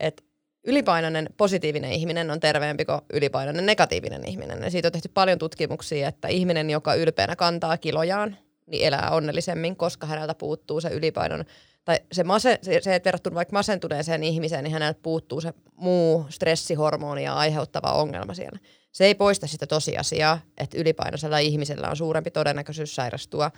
että 0.00 0.22
ylipainoinen 0.66 1.28
positiivinen 1.36 1.92
ihminen 1.92 2.30
on 2.30 2.40
terveempi 2.40 2.84
kuin 2.84 3.00
ylipainoinen 3.12 3.66
negatiivinen 3.66 4.26
ihminen. 4.26 4.62
Ja 4.62 4.70
siitä 4.70 4.88
on 4.88 4.92
tehty 4.92 5.10
paljon 5.14 5.38
tutkimuksia, 5.38 6.08
että 6.08 6.28
ihminen, 6.28 6.70
joka 6.70 6.94
ylpeänä 6.94 7.36
kantaa 7.36 7.76
kilojaan, 7.76 8.36
niin 8.66 8.86
elää 8.86 9.10
onnellisemmin, 9.10 9.76
koska 9.76 10.06
häneltä 10.06 10.34
puuttuu 10.34 10.80
se 10.80 10.88
ylipainon 10.88 11.44
tai 11.84 12.00
se, 12.12 12.24
mase, 12.24 12.58
se, 12.62 12.80
se, 12.82 12.94
että 12.94 13.08
verrattuna 13.08 13.34
vaikka 13.34 13.56
masentuneeseen 13.56 14.22
ihmiseen, 14.22 14.64
niin 14.64 14.72
häneltä 14.72 15.00
puuttuu 15.02 15.40
se 15.40 15.54
muu 15.76 16.26
stressihormonia 16.28 17.34
aiheuttava 17.34 17.92
ongelma 17.92 18.34
siellä. 18.34 18.58
Se 18.92 19.04
ei 19.04 19.14
poista 19.14 19.46
sitä 19.46 19.66
tosiasiaa, 19.66 20.40
että 20.58 20.78
ylipainoisella 20.78 21.38
ihmisellä 21.38 21.90
on 21.90 21.96
suurempi 21.96 22.30
todennäköisyys 22.30 22.94
sairastua 22.94 23.50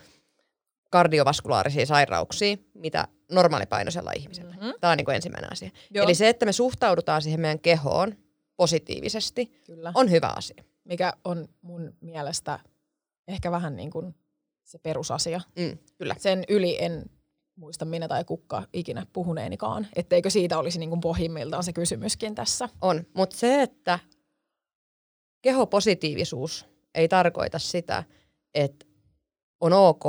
kardiovaskulaarisia 0.90 1.86
sairauksia, 1.86 2.56
mitä 2.74 3.08
normaalipainoisella 3.30 4.12
ihmisellä. 4.16 4.54
Mm-hmm. 4.54 4.72
Tämä 4.80 4.90
on 4.90 4.96
niin 4.96 5.04
kuin 5.04 5.14
ensimmäinen 5.14 5.52
asia. 5.52 5.70
Joo. 5.90 6.04
Eli 6.04 6.14
se, 6.14 6.28
että 6.28 6.46
me 6.46 6.52
suhtaudutaan 6.52 7.22
siihen 7.22 7.40
meidän 7.40 7.58
kehoon 7.58 8.16
positiivisesti, 8.56 9.46
Kyllä. 9.66 9.92
on 9.94 10.10
hyvä 10.10 10.32
asia. 10.36 10.64
Mikä 10.84 11.12
on 11.24 11.48
mun 11.62 11.92
mielestä 12.00 12.58
ehkä 13.28 13.50
vähän 13.50 13.76
niin 13.76 13.90
kuin 13.90 14.14
se 14.64 14.78
perusasia. 14.78 15.40
Mm, 15.56 15.78
kyllä. 15.98 16.14
Sen 16.18 16.44
yli 16.48 16.76
en 16.80 17.04
muista 17.56 17.84
minä 17.84 18.08
tai 18.08 18.24
kukka 18.24 18.62
ikinä 18.72 19.06
puhuneenikaan. 19.12 19.86
Etteikö 19.96 20.30
siitä 20.30 20.58
olisi 20.58 20.78
niin 20.78 20.90
kuin 20.90 21.00
pohjimmiltaan 21.00 21.64
se 21.64 21.72
kysymyskin 21.72 22.34
tässä? 22.34 22.68
On, 22.80 23.06
mutta 23.14 23.36
se, 23.36 23.62
että 23.62 23.98
kehopositiivisuus 25.42 26.66
ei 26.94 27.08
tarkoita 27.08 27.58
sitä, 27.58 28.04
että 28.54 28.86
on 29.60 29.72
ok 29.72 30.04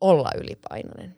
olla 0.00 0.30
ylipainoinen. 0.36 1.16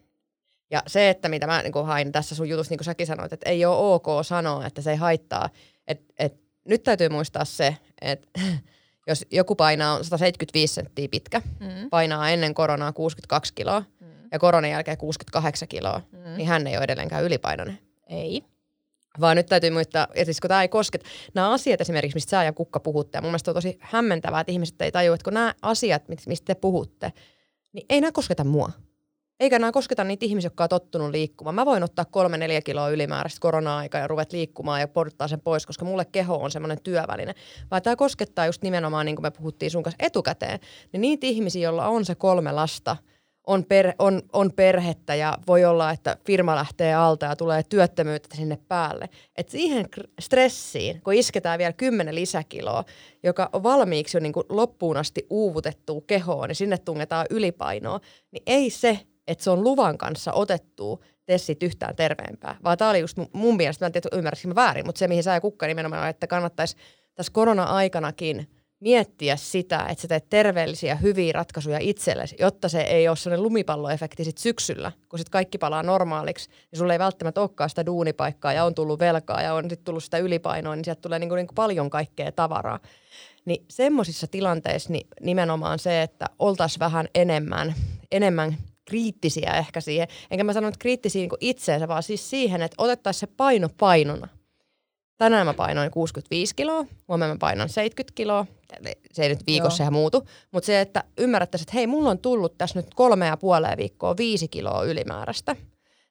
Ja 0.71 0.83
se, 0.87 1.11
että 1.11 1.29
mitä 1.29 1.47
mä 1.47 1.63
niin 1.63 1.87
hain 1.87 2.13
tässä 2.13 2.35
sun 2.35 2.49
jutussa, 2.49 2.73
niin 2.73 2.79
kuin 2.79 2.85
säkin 2.85 3.07
sanoit, 3.07 3.33
että 3.33 3.51
ei 3.51 3.65
ole 3.65 3.95
ok 3.95 4.07
sanoa, 4.23 4.67
että 4.67 4.83
se 4.83 4.91
ei 4.91 4.97
haittaa. 4.97 5.51
Et, 5.87 6.05
et, 6.19 6.41
nyt 6.65 6.83
täytyy 6.83 7.09
muistaa 7.09 7.45
se, 7.45 7.77
että 8.01 8.41
jos 9.09 9.27
joku 9.31 9.55
painaa 9.55 10.03
175 10.03 10.75
senttiä 10.75 11.09
pitkä, 11.11 11.43
mm. 11.61 11.91
painaa 11.91 12.31
ennen 12.31 12.55
koronaa 12.55 12.93
62 12.93 13.55
kiloa, 13.55 13.83
ja 14.35 14.39
koronan 14.39 14.71
jälkeen 14.71 14.99
68 14.99 15.69
kiloa, 15.69 16.01
mm. 16.13 16.37
niin 16.37 16.49
hän 16.49 16.67
ei 16.67 16.77
ole 16.77 16.85
edelleenkään 16.85 17.25
ylipainoinen. 17.25 17.79
Ei. 18.07 18.45
Vaan 19.21 19.37
nyt 19.37 19.47
täytyy 19.47 19.71
muistaa, 19.71 20.07
että 20.15 20.25
siis 20.25 20.41
kun 20.41 20.49
tämä 20.49 20.63
ei 20.63 20.69
koske, 20.69 20.99
nämä 21.35 21.51
asiat 21.51 21.81
esimerkiksi, 21.81 22.17
mistä 22.17 22.31
sä 22.31 22.45
ja 22.45 22.53
Kukka 22.53 22.81
puhutte, 22.81 23.19
ja 23.19 23.23
mun 23.23 23.31
mielestä 23.31 23.51
on 23.51 23.55
tosi 23.55 23.79
hämmentävää, 23.81 24.41
että 24.41 24.53
ihmiset 24.53 24.83
ei 24.83 24.93
tajua, 24.93 25.15
että 25.15 25.25
kun 25.25 25.35
nämä 25.35 25.55
asiat, 25.63 26.03
mistä 26.27 26.45
te 26.45 26.55
puhutte, 26.55 27.13
niin 27.73 27.87
ei 27.89 28.01
nämä 28.01 28.13
kosketa 28.13 28.45
mua. 28.45 28.71
Eikä 29.41 29.59
nämä 29.59 29.73
kosketa 29.73 30.05
niitä 30.05 30.27
ihmisiä, 30.27 30.47
jotka 30.47 30.65
on 30.65 30.69
tottunut 30.69 31.11
liikkumaan. 31.11 31.55
Mä 31.55 31.67
voin 31.67 31.83
ottaa 31.83 32.05
kolme 32.05 32.39
neljä 32.39 32.63
kiloa 32.63 32.89
ylimääräistä 32.89 33.41
korona-aikaa 33.41 34.01
ja 34.01 34.07
ruvet 34.07 34.33
liikkumaan 34.33 34.81
ja 34.81 34.89
porttaa 34.89 35.29
sen 35.29 35.41
pois, 35.41 35.67
koska 35.67 35.85
mulle 35.85 36.05
keho 36.05 36.37
on 36.37 36.51
semmoinen 36.51 36.83
työväline. 36.83 37.35
Vaan 37.71 37.83
tämä 37.83 37.97
koskettaa 37.97 38.47
just 38.47 38.63
nimenomaan, 38.63 39.07
niin 39.07 39.17
kuin 39.17 39.23
me 39.23 39.31
puhuttiin 39.31 39.71
sun 39.71 39.83
kanssa 39.83 40.07
etukäteen, 40.07 40.61
niin 40.93 41.01
niitä 41.01 41.27
ihmisiä, 41.27 41.63
joilla 41.63 41.89
on 41.89 42.05
se 42.05 42.15
kolme 42.15 42.53
lasta– 42.53 42.97
on, 43.47 43.65
per, 43.65 43.93
on, 43.99 44.23
on 44.33 44.53
perhettä 44.57 45.15
ja 45.15 45.39
voi 45.47 45.65
olla, 45.65 45.91
että 45.91 46.17
firma 46.27 46.57
lähtee 46.57 46.95
alta 46.95 47.27
ja 47.27 47.37
tulee 47.37 47.63
työttömyyttä 47.63 48.37
sinne 48.37 48.59
päälle. 48.69 49.09
Et 49.37 49.49
siihen 49.49 49.87
stressiin, 50.21 51.03
kun 51.03 51.15
isketään 51.15 51.59
vielä 51.59 51.73
kymmenen 51.73 52.15
lisäkiloa, 52.15 52.85
joka 53.23 53.51
on 53.53 53.63
valmiiksi 53.63 54.17
jo 54.17 54.21
niin 54.21 54.33
kuin 54.33 54.47
loppuun 54.49 54.97
asti 54.97 55.27
uuvutettu 55.31 56.01
kehoon, 56.01 56.49
niin 56.49 56.57
sinne 56.57 56.79
tungetaan 56.79 57.27
ylipainoa, 57.31 58.01
niin 58.31 58.43
ei 58.47 58.71
se, 58.71 59.01
että 59.27 59.45
se 59.45 59.51
on 59.51 59.65
luvan 59.65 59.99
kanssa 59.99 60.33
otettu, 60.33 61.05
tee 61.27 61.39
siitä 61.39 61.67
yhtään 61.67 61.97
terveempää. 61.97 62.57
Vaan 62.65 62.79
tämä 62.79 62.91
oli 62.91 63.01
just 63.01 63.19
mun 63.33 63.57
mielestä, 63.57 63.85
mä 63.85 63.87
en 63.87 63.93
tiedä 63.93 64.09
ymmärrätkö 64.13 64.55
väärin, 64.55 64.87
mutta 64.87 64.99
se 64.99 65.09
mihin 65.09 65.23
sä 65.23 65.35
ja 65.35 65.41
Kukka 65.41 65.67
nimenomaan, 65.67 66.11
että 66.11 66.27
kannattaisi 66.27 66.77
tässä 67.15 67.33
korona-aikanakin– 67.33 68.47
miettiä 68.85 69.37
sitä, 69.37 69.87
että 69.89 70.03
sä 70.03 70.09
teet 70.09 70.31
terveellisiä, 70.31 70.95
hyviä 70.95 71.33
ratkaisuja 71.33 71.79
itsellesi, 71.81 72.37
jotta 72.39 72.69
se 72.69 72.81
ei 72.81 73.09
ole 73.09 73.17
sellainen 73.17 73.43
lumipalloefekti 73.43 74.25
sit 74.25 74.39
syksyllä, 74.39 74.93
kun 75.09 75.19
sit 75.19 75.29
kaikki 75.29 75.59
palaa 75.59 75.83
normaaliksi, 75.83 76.51
niin 76.51 76.79
sulle 76.79 76.93
ei 76.93 76.99
välttämättä 76.99 77.41
olekaan 77.41 77.71
sitä 77.71 77.87
duunipaikkaa 77.87 78.53
ja 78.53 78.65
on 78.65 78.75
tullut 78.75 78.99
velkaa 78.99 79.43
ja 79.43 79.55
on 79.55 79.71
sitten 79.71 79.85
tullut 79.85 80.05
sitä 80.05 80.19
ylipainoa, 80.19 80.77
niin 80.77 80.85
sieltä 80.85 81.01
tulee 81.01 81.19
niinku, 81.19 81.35
niinku 81.35 81.55
paljon 81.55 81.91
kaikkea 81.91 82.33
tavaraa. 82.33 82.81
Niin 83.45 83.65
semmoisissa 83.71 84.27
tilanteissa 84.27 84.93
niin 84.93 85.07
nimenomaan 85.21 85.79
se, 85.79 86.03
että 86.03 86.27
oltaisiin 86.39 86.81
vähän 86.81 87.09
enemmän, 87.15 87.75
enemmän 88.13 88.57
kriittisiä 88.85 89.53
ehkä 89.53 89.81
siihen, 89.81 90.09
enkä 90.31 90.45
mä 90.45 90.53
sano, 90.53 90.69
että 90.69 90.79
kriittisiä 90.79 91.21
niin 91.21 91.31
itseensä, 91.41 91.89
vaan 91.89 92.03
siis 92.03 92.31
siihen, 92.31 92.63
että 92.63 92.75
otettaisiin 92.79 93.21
se 93.21 93.35
paino 93.37 93.69
painona. 93.79 94.29
Tänään 95.19 95.47
mä 95.47 95.55
painoin 95.55 95.91
65 95.91 96.55
kiloa, 96.55 96.87
huomenna 97.09 97.35
mä 97.35 97.39
painan 97.39 97.69
70 97.69 98.15
kiloa, 98.15 98.47
se 99.13 99.23
ei 99.23 99.29
nyt 99.29 99.47
viikossa 99.47 99.83
ihan 99.83 99.93
muutu, 99.93 100.29
mutta 100.53 100.67
se, 100.67 100.81
että 100.81 101.05
ymmärrättäisiin, 101.19 101.65
että 101.65 101.75
hei, 101.75 101.87
mulla 101.87 102.11
on 102.11 102.19
tullut 102.19 102.59
tässä 102.59 102.79
nyt 102.79 102.95
kolme 102.95 103.27
ja 103.27 103.37
puoleen 103.37 103.79
viikkoa 103.79 104.17
viisi 104.17 104.49
kiloa 104.49 104.85
ylimääräistä, 104.85 105.57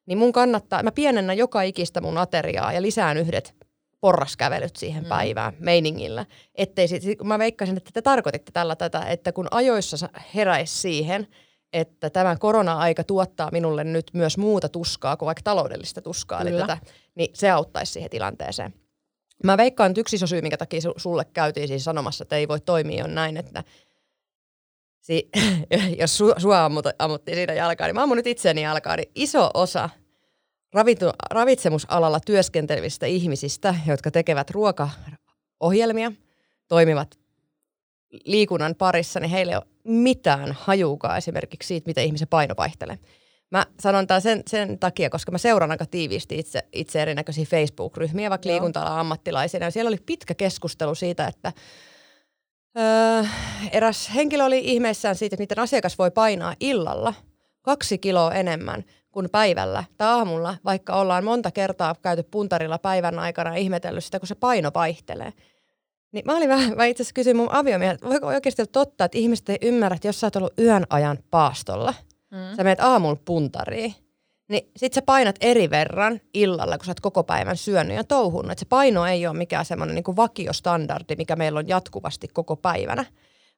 niin 0.06 0.18
mun 0.18 0.34
kannattaa, 0.34 0.84
mä 0.84 0.92
pienennän 0.92 1.38
joka 1.38 1.62
ikistä 1.62 2.02
mun 2.02 2.18
ateriaa 2.18 2.74
ja 2.74 2.82
lisään 2.82 3.18
yhdet 3.18 3.56
porraskävelyt 4.02 4.76
siihen 4.76 5.04
mm. 5.04 5.10
päivään 5.10 5.54
meiningillä. 5.60 6.26
Ettei 6.56 6.88
sit, 6.88 7.04
mä 7.24 7.39
veikkasin, 7.39 7.78
että 7.78 7.89
te 7.94 8.02
tarkoititte 8.02 8.52
tällä 8.52 8.76
tätä, 8.76 9.00
että 9.00 9.32
kun 9.32 9.48
ajoissa 9.52 10.10
heräisi 10.36 10.78
siihen, 10.78 11.28
että 11.74 12.10
tämä 12.10 12.36
korona-aika 12.36 13.04
tuottaa 13.04 13.52
minulle 13.52 13.84
nyt 13.84 14.12
myös 14.13 14.38
muuta 14.38 14.70
tuskaa 14.70 15.18
kuin 15.18 15.28
vaikka 15.28 15.42
taloudellista 15.44 16.02
tuskaa, 16.02 16.42
eli 16.42 16.52
tätä, 16.52 16.78
niin 17.16 17.30
se 17.34 17.50
auttaisi 17.50 17.92
siihen 17.92 18.10
tilanteeseen. 18.10 18.74
Mä 19.43 19.58
veikkaan, 19.58 19.91
että 19.91 20.01
yksi 20.01 20.15
iso 20.15 20.27
syy, 20.27 20.41
minkä 20.41 20.58
takia 20.58 20.79
sulle 20.97 21.25
käytiin 21.34 21.67
siis 21.67 21.84
sanomassa, 21.84 22.23
että 22.23 22.36
ei 22.36 22.47
voi 22.47 22.60
toimia, 22.60 23.03
on 23.03 23.15
näin, 23.15 23.38
että 23.38 23.63
si- 25.01 25.29
jos 25.99 26.21
su- 26.21 26.39
sua 26.41 26.65
ammut, 26.65 26.86
ammuttiin 26.99 27.36
siitä 27.36 27.53
jalkaan, 27.53 27.88
niin 27.88 27.95
mä 27.95 28.03
ammun 28.03 28.17
nyt 28.17 28.27
itseäni 28.27 28.62
jalkaan, 28.62 28.97
niin 28.97 29.12
iso 29.15 29.49
osa 29.53 29.89
ravitu- 30.73 31.13
ravitsemusalalla 31.32 32.19
työskentelevistä 32.19 33.06
ihmisistä, 33.06 33.75
jotka 33.88 34.12
tekevät 34.12 34.49
ruokaohjelmia, 34.49 36.12
toimivat 36.67 37.19
liikunnan 38.25 38.75
parissa, 38.75 39.19
niin 39.19 39.29
heille 39.32 39.51
ei 39.51 39.58
ole 39.58 39.67
mitään 39.84 40.51
hajuukaan 40.51 41.17
esimerkiksi 41.17 41.67
siitä, 41.67 41.88
miten 41.88 42.06
ihmisen 42.06 42.27
paino 42.27 42.56
vaihtelee. 42.58 42.99
Mä 43.54 43.66
sanon 43.80 44.08
tämän 44.08 44.22
sen, 44.22 44.44
sen 44.48 44.80
takia, 44.80 45.10
koska 45.10 45.32
mä 45.32 45.38
seuraan 45.38 45.72
aika 45.72 45.86
tiiviisti 45.86 46.39
itse, 46.39 46.63
itse 46.74 47.02
erinäköisiä 47.02 47.46
Facebook-ryhmiä, 47.46 48.30
vaikka 48.30 48.50
liikunta 48.50 49.00
ammattilaisina. 49.00 49.66
Ja 49.66 49.72
siellä 49.72 49.88
oli 49.88 49.98
pitkä 50.06 50.34
keskustelu 50.34 50.96
siitä, 50.96 51.28
että 51.28 51.54
öö, 52.80 53.24
eräs 53.72 54.12
henkilö 54.16 54.46
oli 54.46 54.62
ihmeessään 54.63 55.16
siitä, 55.16 55.34
että 55.34 55.42
miten 55.42 55.60
asiakas 55.60 55.98
voi 55.98 56.12
painaa 56.12 56.56
illalla 56.60 57.13
kaksi 57.62 57.98
kiloa 57.98 58.34
enemmän 58.34 58.84
kuin 59.12 59.30
päivällä 59.30 59.84
tai 59.98 60.08
aamulla, 60.08 60.58
vaikka 60.66 60.96
ollaan 60.96 61.24
monta 61.24 61.52
kertaa 61.52 61.96
käyty 62.02 62.24
puntarilla 62.24 62.78
päivän 62.78 63.20
aikana 63.20 63.50
ja 63.50 63.58
ihmetellyt 63.58 64.04
sitä, 64.04 64.20
kun 64.20 64.28
se 64.28 64.36
paino 64.36 64.72
vaihtelee. 64.76 65.34
Niin 66.12 66.26
mä 66.26 66.38
olin 66.38 66.50
vähän, 66.50 66.78
mä 66.78 66.86
itse 66.86 67.04
asiassa 67.04 67.13
kysyin 67.13 67.38
mun 67.38 67.52
aviomieheltä, 67.52 68.10
voiko 68.10 68.28
oikeasti 68.28 68.62
olla 68.62 68.72
totta, 68.72 69.06
että 69.06 69.18
ihmiset 69.18 69.50
ei 69.50 69.58
ymmärrä, 69.62 69.96
että 69.96 70.08
jos 70.08 70.20
sä 70.20 70.28
oot 70.28 70.36
ollut 70.36 70.60
yön 70.60 70.86
ajan 70.89 71.18
paastolla– 71.32 71.94
mm. 72.34 72.56
sä 72.56 72.63
menet 72.63 72.80
aamulla 72.80 73.22
puntariin, 73.26 73.96
niin 74.50 74.72
sit 74.78 74.93
sä 74.93 75.02
painat 75.02 75.36
eri 75.41 75.69
verran 75.69 76.22
illalla, 76.34 76.78
kun 76.78 76.86
sä 76.86 76.91
oot 76.91 77.00
koko 77.00 77.24
päivän 77.24 77.58
syönyt 77.58 77.98
ja 77.98 78.04
touhunut. 78.04 78.52
Et 78.52 78.60
se 78.60 78.65
paino 78.65 79.06
ei 79.06 79.28
ole 79.28 79.38
mikään 79.38 79.65
semmoinen 79.65 79.96
niin 79.96 80.15
vakiostandardi, 80.15 81.15
mikä 81.15 81.36
meillä 81.36 81.60
on 81.60 81.67
jatkuvasti 81.67 82.28
koko 82.28 82.56
päivänä, 82.56 83.06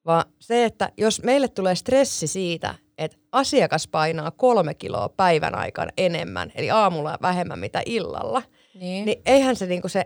vaan 0.06 0.26
se, 0.40 0.66
että 0.66 0.90
jos 0.98 1.24
meille 1.24 1.48
tulee 1.48 1.76
stressi 1.76 2.28
siitä, 2.28 2.76
että 2.98 3.18
asiakas 3.32 3.88
painaa 3.88 4.32
kolme 4.32 4.74
kiloa 4.74 5.10
päivän 5.10 5.56
aikana 5.56 5.92
enemmän, 5.98 6.52
eli 6.56 6.72
aamulla 6.72 7.18
vähemmän 7.22 7.60
mitä 7.60 7.82
illalla, 7.86 8.42
niin, 8.80 9.06
niin 9.06 9.22
eihän 9.26 9.56
se, 9.56 9.66
niinku 9.66 9.88
se 9.88 10.06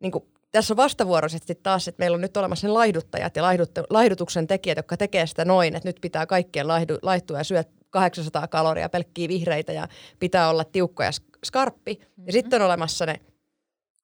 niinku, 0.00 0.28
tässä 0.52 0.72
on 0.74 0.76
vastavuoroisesti 0.76 1.54
taas, 1.54 1.88
että 1.88 2.00
meillä 2.00 2.14
on 2.14 2.20
nyt 2.20 2.36
olemassa 2.36 2.66
ne 2.66 2.72
laihduttajat 2.72 3.36
ja 3.36 3.42
laihdutuksen 3.90 4.46
tekijät, 4.46 4.76
jotka 4.76 4.96
tekee 4.96 5.26
sitä 5.26 5.44
noin, 5.44 5.76
että 5.76 5.88
nyt 5.88 5.98
pitää 6.00 6.26
kaikkien 6.26 6.68
laihdu, 6.68 6.98
laihtua 7.02 7.38
ja 7.38 7.44
syödä 7.44 7.64
800 7.90 8.48
kaloria 8.48 8.88
pelkkiä 8.88 9.28
vihreitä 9.28 9.72
ja 9.72 9.88
pitää 10.18 10.50
olla 10.50 10.64
tiukka 10.64 11.04
ja 11.04 11.10
skarppi. 11.44 11.94
Mm-hmm. 11.94 12.26
Ja 12.26 12.32
sitten 12.32 12.62
on 12.62 12.66
olemassa 12.66 13.06
ne 13.06 13.20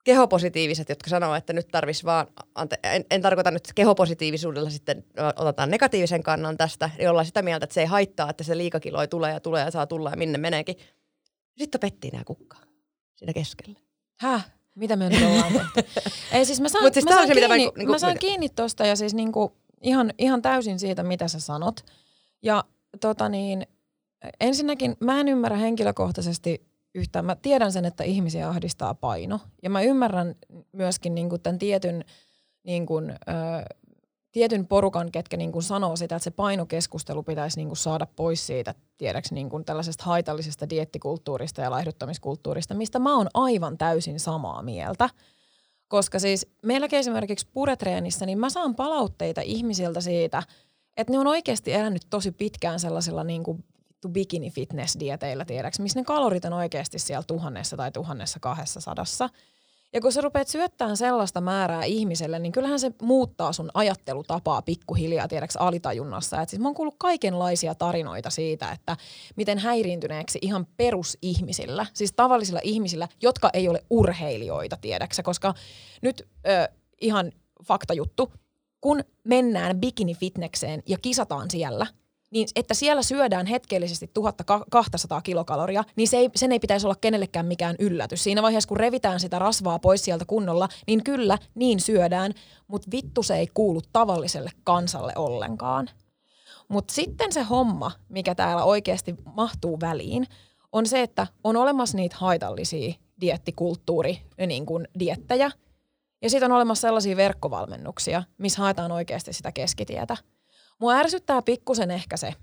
kehopositiiviset, 0.06 0.88
jotka 0.88 1.10
sanoo, 1.10 1.34
että 1.34 1.52
nyt 1.52 1.68
tarvitsisi 1.68 2.04
vaan, 2.04 2.26
ante, 2.54 2.78
en, 2.82 3.04
en 3.10 3.22
tarkoita 3.22 3.50
nyt 3.50 3.68
kehopositiivisuudella 3.74 4.70
sitten, 4.70 5.04
otetaan 5.36 5.70
negatiivisen 5.70 6.22
kannan 6.22 6.56
tästä, 6.56 6.90
niin 6.98 7.10
ollaan 7.10 7.26
sitä 7.26 7.42
mieltä, 7.42 7.64
että 7.64 7.74
se 7.74 7.80
ei 7.80 7.86
haittaa, 7.86 8.30
että 8.30 8.44
se 8.44 8.56
liikakiloi 8.56 9.08
tulee 9.08 9.32
ja 9.32 9.40
tulee 9.40 9.64
ja 9.64 9.70
saa 9.70 9.86
tulla 9.86 10.10
ja 10.10 10.16
minne 10.16 10.38
meneekin. 10.38 10.76
Sitten 11.58 11.80
pettiin 11.80 12.12
nämä 12.12 12.24
kukkaa 12.24 12.60
siinä 13.14 13.32
keskellä. 13.32 13.80
Häh? 14.20 14.52
Mitä 14.74 14.96
me 14.96 15.08
nyt 15.08 15.22
ollaan 15.22 15.52
tehty? 15.52 16.00
Ei 16.32 16.44
siis 16.44 16.60
mä 16.60 16.68
saan, 16.68 16.92
siis 16.92 17.04
mä 17.04 17.10
saan, 17.10 17.26
se, 17.26 17.32
kiinni, 17.32 17.48
mä, 17.48 17.56
niin 17.56 17.74
kuin, 17.74 17.90
mä 17.90 17.98
saan 17.98 18.18
kiinni 18.18 18.48
tosta 18.48 18.86
ja 18.86 18.96
siis 18.96 19.14
niinku 19.14 19.56
ihan, 19.82 20.12
ihan 20.18 20.42
täysin 20.42 20.78
siitä, 20.78 21.02
mitä 21.02 21.28
sä 21.28 21.40
sanot. 21.40 21.84
Ja 22.42 22.64
tota 23.00 23.28
niin, 23.28 23.66
ensinnäkin 24.40 24.96
mä 25.00 25.20
en 25.20 25.28
ymmärrä 25.28 25.56
henkilökohtaisesti 25.56 26.66
yhtään. 26.94 27.24
Mä 27.24 27.36
tiedän 27.36 27.72
sen, 27.72 27.84
että 27.84 28.04
ihmisiä 28.04 28.48
ahdistaa 28.48 28.94
paino. 28.94 29.40
Ja 29.62 29.70
mä 29.70 29.82
ymmärrän 29.82 30.34
myöskin 30.72 31.14
niin 31.14 31.28
kuin 31.28 31.42
tämän 31.42 31.58
tietyn, 31.58 32.04
niin 32.62 32.86
kuin, 32.86 33.10
ö, 33.10 33.14
tietyn 34.32 34.66
porukan, 34.66 35.12
ketkä 35.12 35.36
niin 35.36 35.52
kuin 35.52 35.62
sanoo 35.62 35.96
sitä, 35.96 36.16
että 36.16 36.24
se 36.24 36.30
painokeskustelu 36.30 37.22
pitäisi 37.22 37.56
niin 37.56 37.68
kuin 37.68 37.76
saada 37.76 38.06
pois 38.16 38.46
siitä, 38.46 38.74
tiedäks, 38.98 39.32
niin 39.32 39.50
kuin 39.50 39.64
tällaisesta 39.64 40.04
haitallisesta 40.04 40.70
diettikulttuurista 40.70 41.60
ja 41.60 41.70
laihduttamiskulttuurista, 41.70 42.74
mistä 42.74 42.98
mä 42.98 43.16
oon 43.16 43.28
aivan 43.34 43.78
täysin 43.78 44.20
samaa 44.20 44.62
mieltä. 44.62 45.10
Koska 45.88 46.18
siis 46.18 46.46
meilläkin 46.62 46.98
esimerkiksi 46.98 47.46
puretreenissä, 47.52 48.26
niin 48.26 48.38
mä 48.38 48.50
saan 48.50 48.74
palautteita 48.74 49.40
ihmisiltä 49.40 50.00
siitä, 50.00 50.42
että 50.96 51.12
ne 51.12 51.18
on 51.18 51.26
oikeasti 51.26 51.72
elänyt 51.72 52.06
tosi 52.10 52.32
pitkään 52.32 52.80
sellaisella 52.80 53.24
niin 53.24 53.42
kuin 53.42 53.64
vittu 53.96 54.08
bikini 54.08 54.50
fitness 54.50 54.96
dieteillä 55.00 55.44
tiedäks, 55.44 55.80
missä 55.80 56.00
ne 56.00 56.04
kalorit 56.04 56.44
on 56.44 56.52
oikeasti 56.52 56.98
siellä 56.98 57.24
tuhannessa 57.26 57.76
tai 57.76 57.92
tuhannessa 57.92 58.40
kahdessa 58.40 58.80
sadassa. 58.80 59.28
Ja 59.92 60.00
kun 60.00 60.12
sä 60.12 60.20
rupeat 60.20 60.48
syöttämään 60.48 60.96
sellaista 60.96 61.40
määrää 61.40 61.84
ihmiselle, 61.84 62.38
niin 62.38 62.52
kyllähän 62.52 62.80
se 62.80 62.92
muuttaa 63.02 63.52
sun 63.52 63.70
ajattelutapaa 63.74 64.62
pikkuhiljaa, 64.62 65.28
tiedäks, 65.28 65.56
alitajunnassa. 65.56 66.40
Et 66.40 66.48
siis 66.48 66.60
mä 66.60 66.68
oon 66.68 66.74
kuullut 66.74 66.94
kaikenlaisia 66.98 67.74
tarinoita 67.74 68.30
siitä, 68.30 68.72
että 68.72 68.96
miten 69.36 69.58
häiriintyneeksi 69.58 70.38
ihan 70.42 70.66
perusihmisillä, 70.76 71.86
siis 71.94 72.12
tavallisilla 72.12 72.60
ihmisillä, 72.62 73.08
jotka 73.22 73.50
ei 73.52 73.68
ole 73.68 73.84
urheilijoita, 73.90 74.76
tiedäksä, 74.80 75.22
koska 75.22 75.54
nyt 76.02 76.28
ö, 76.48 76.72
ihan 77.00 77.32
faktajuttu, 77.64 78.32
kun 78.80 79.04
mennään 79.24 79.76
bikini-fitnekseen 79.80 80.82
ja 80.86 80.98
kisataan 81.02 81.50
siellä– 81.50 81.86
niin 82.36 82.48
että 82.56 82.74
siellä 82.74 83.02
syödään 83.02 83.46
hetkellisesti 83.46 84.10
1200 84.14 85.22
kilokaloria, 85.22 85.84
niin 85.96 86.08
se 86.08 86.16
ei, 86.16 86.30
sen 86.36 86.52
ei 86.52 86.58
pitäisi 86.58 86.86
olla 86.86 86.96
kenellekään 87.00 87.46
mikään 87.46 87.76
yllätys. 87.78 88.24
Siinä 88.24 88.42
vaiheessa, 88.42 88.68
kun 88.68 88.76
revitään 88.76 89.20
sitä 89.20 89.38
rasvaa 89.38 89.78
pois 89.78 90.04
sieltä 90.04 90.24
kunnolla, 90.24 90.68
niin 90.86 91.04
kyllä, 91.04 91.38
niin 91.54 91.80
syödään, 91.80 92.32
mutta 92.68 92.88
vittu 92.92 93.22
se 93.22 93.36
ei 93.36 93.46
kuulu 93.54 93.80
tavalliselle 93.92 94.50
kansalle 94.64 95.12
ollenkaan. 95.16 95.90
Mutta 96.68 96.94
sitten 96.94 97.32
se 97.32 97.42
homma, 97.42 97.92
mikä 98.08 98.34
täällä 98.34 98.64
oikeasti 98.64 99.14
mahtuu 99.34 99.80
väliin, 99.80 100.26
on 100.72 100.86
se, 100.86 101.02
että 101.02 101.26
on 101.44 101.56
olemassa 101.56 101.96
niitä 101.96 102.16
haitallisia 102.18 102.94
diettikulttuuri, 103.20 104.18
niin 104.46 104.66
kuin 104.66 104.88
diettejä, 104.98 105.50
ja 106.22 106.30
sitten 106.30 106.50
on 106.50 106.56
olemassa 106.56 106.88
sellaisia 106.88 107.16
verkkovalmennuksia, 107.16 108.22
missä 108.38 108.62
haetaan 108.62 108.92
oikeasti 108.92 109.32
sitä 109.32 109.52
keskitietä– 109.52 110.16
Mua 110.78 110.92
ärsyttää 110.92 111.42
pikkusen 111.42 111.90
ehkä 111.90 112.16
se, 112.16 112.34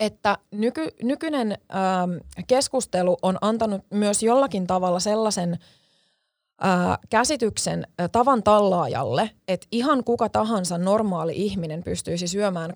että 0.00 0.38
nyky, 0.50 0.88
nykyinen 1.02 1.52
ähm, 1.52 2.10
keskustelu 2.46 3.16
on 3.22 3.38
antanut 3.40 3.82
myös 3.90 4.22
jollakin 4.22 4.66
tavalla 4.66 5.00
sellaisen 5.00 5.58
ää, 6.60 6.98
käsityksen 7.10 7.86
ää, 7.98 8.08
tavan 8.08 8.42
tallaajalle, 8.42 9.30
että 9.48 9.66
ihan 9.72 10.04
kuka 10.04 10.28
tahansa 10.28 10.78
normaali 10.78 11.32
ihminen 11.36 11.82
pystyisi 11.82 12.28
syömään 12.28 12.70
2500-3000 12.70 12.74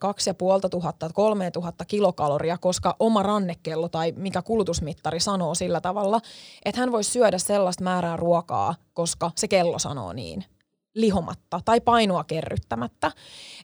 kilokaloria, 1.88 2.58
koska 2.58 2.96
oma 2.98 3.22
rannekello 3.22 3.88
tai 3.88 4.12
mikä 4.16 4.42
kulutusmittari 4.42 5.20
sanoo 5.20 5.54
sillä 5.54 5.80
tavalla, 5.80 6.20
että 6.64 6.80
hän 6.80 6.92
voisi 6.92 7.10
syödä 7.10 7.38
sellaista 7.38 7.84
määrää 7.84 8.16
ruokaa, 8.16 8.74
koska 8.94 9.30
se 9.36 9.48
kello 9.48 9.78
sanoo 9.78 10.12
niin 10.12 10.44
lihomatta 10.94 11.60
tai 11.64 11.80
painoa 11.80 12.24
kerryttämättä. 12.24 13.12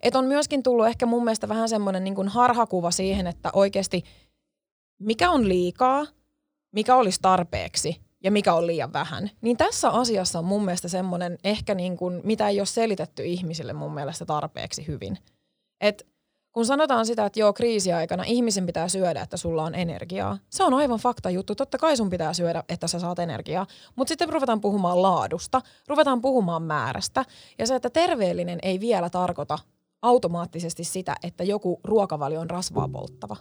Et 0.02 0.16
on 0.16 0.24
myöskin 0.24 0.62
tullut 0.62 0.86
ehkä 0.86 1.06
mun 1.06 1.24
mielestä 1.24 1.48
vähän 1.48 1.68
semmoinen 1.68 2.04
niin 2.04 2.28
harhakuva 2.28 2.90
siihen, 2.90 3.26
että 3.26 3.50
oikeasti 3.52 4.04
mikä 4.98 5.30
on 5.30 5.48
liikaa, 5.48 6.06
mikä 6.72 6.96
olisi 6.96 7.18
tarpeeksi 7.22 8.00
ja 8.24 8.30
mikä 8.30 8.54
on 8.54 8.66
liian 8.66 8.92
vähän. 8.92 9.30
Niin 9.40 9.56
tässä 9.56 9.90
asiassa 9.90 10.38
on 10.38 10.44
mun 10.44 10.64
mielestä 10.64 10.88
semmoinen 10.88 11.38
ehkä 11.44 11.74
niin 11.74 11.96
kuin, 11.96 12.20
mitä 12.24 12.48
ei 12.48 12.60
ole 12.60 12.66
selitetty 12.66 13.24
ihmisille 13.24 13.72
mun 13.72 13.94
mielestä 13.94 14.24
tarpeeksi 14.24 14.86
hyvin. 14.86 15.18
Että 15.80 16.04
kun 16.52 16.66
sanotaan 16.66 17.06
sitä, 17.06 17.26
että 17.26 17.40
joo, 17.40 17.52
kriisiaikana 17.52 18.24
ihmisen 18.26 18.66
pitää 18.66 18.88
syödä, 18.88 19.22
että 19.22 19.36
sulla 19.36 19.64
on 19.64 19.74
energiaa. 19.74 20.38
Se 20.50 20.64
on 20.64 20.74
aivan 20.74 20.98
fakta 20.98 21.30
juttu. 21.30 21.54
Totta 21.54 21.78
kai 21.78 21.96
sun 21.96 22.10
pitää 22.10 22.32
syödä, 22.32 22.64
että 22.68 22.86
sä 22.86 22.98
saat 22.98 23.18
energiaa. 23.18 23.66
Mutta 23.96 24.08
sitten 24.08 24.28
ruvetaan 24.28 24.60
puhumaan 24.60 25.02
laadusta, 25.02 25.62
ruvetaan 25.88 26.20
puhumaan 26.20 26.62
määrästä. 26.62 27.24
Ja 27.58 27.66
se, 27.66 27.74
että 27.74 27.90
terveellinen 27.90 28.58
ei 28.62 28.80
vielä 28.80 29.10
tarkoita 29.10 29.58
automaattisesti 30.02 30.84
sitä, 30.84 31.16
että 31.22 31.44
joku 31.44 31.80
ruokavalio 31.84 32.40
on 32.40 32.50
rasvaa 32.50 32.88
polttava. 32.88 33.36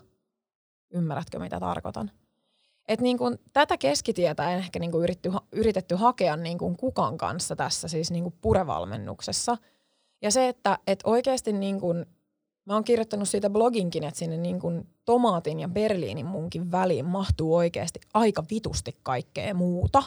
Ymmärrätkö, 0.94 1.40
mitä 1.40 1.60
tarkoitan? 1.60 2.12
Et 2.88 3.02
niin 3.02 3.18
kun, 3.18 3.40
tätä 3.54 3.78
keskitietä 3.78 4.52
en 4.52 4.60
ehkä 4.60 4.80
niin 4.80 4.92
kun 4.92 5.04
yritetty, 5.04 5.32
yritetty 5.52 5.96
hakea 5.96 6.38
niin 6.38 6.58
kun 6.58 6.78
kukan 6.78 7.18
kanssa 7.18 7.56
tässä 7.56 7.88
siis 7.88 8.12
niin 8.12 8.24
kun 8.24 8.34
purevalmennuksessa. 8.42 9.58
Ja 10.22 10.32
se, 10.32 10.48
että 10.48 10.78
et 10.88 11.00
oikeasti 11.04 11.54
niin 11.54 11.80
kun 11.80 12.06
Mä 12.68 12.74
oon 12.74 12.84
kirjoittanut 12.84 13.30
siitä 13.30 13.50
bloginkin, 13.50 14.04
että 14.04 14.20
sinne 14.20 14.38
niin 14.38 14.60
kuin 14.60 14.88
tomaatin 15.06 15.60
ja 15.60 15.68
Berliinin 15.68 16.26
munkin 16.26 16.72
väliin 16.72 17.06
mahtuu 17.06 17.56
oikeasti 17.56 18.00
aika 18.14 18.44
vitusti 18.52 18.96
kaikkea 19.04 19.54
muuta. 19.54 20.04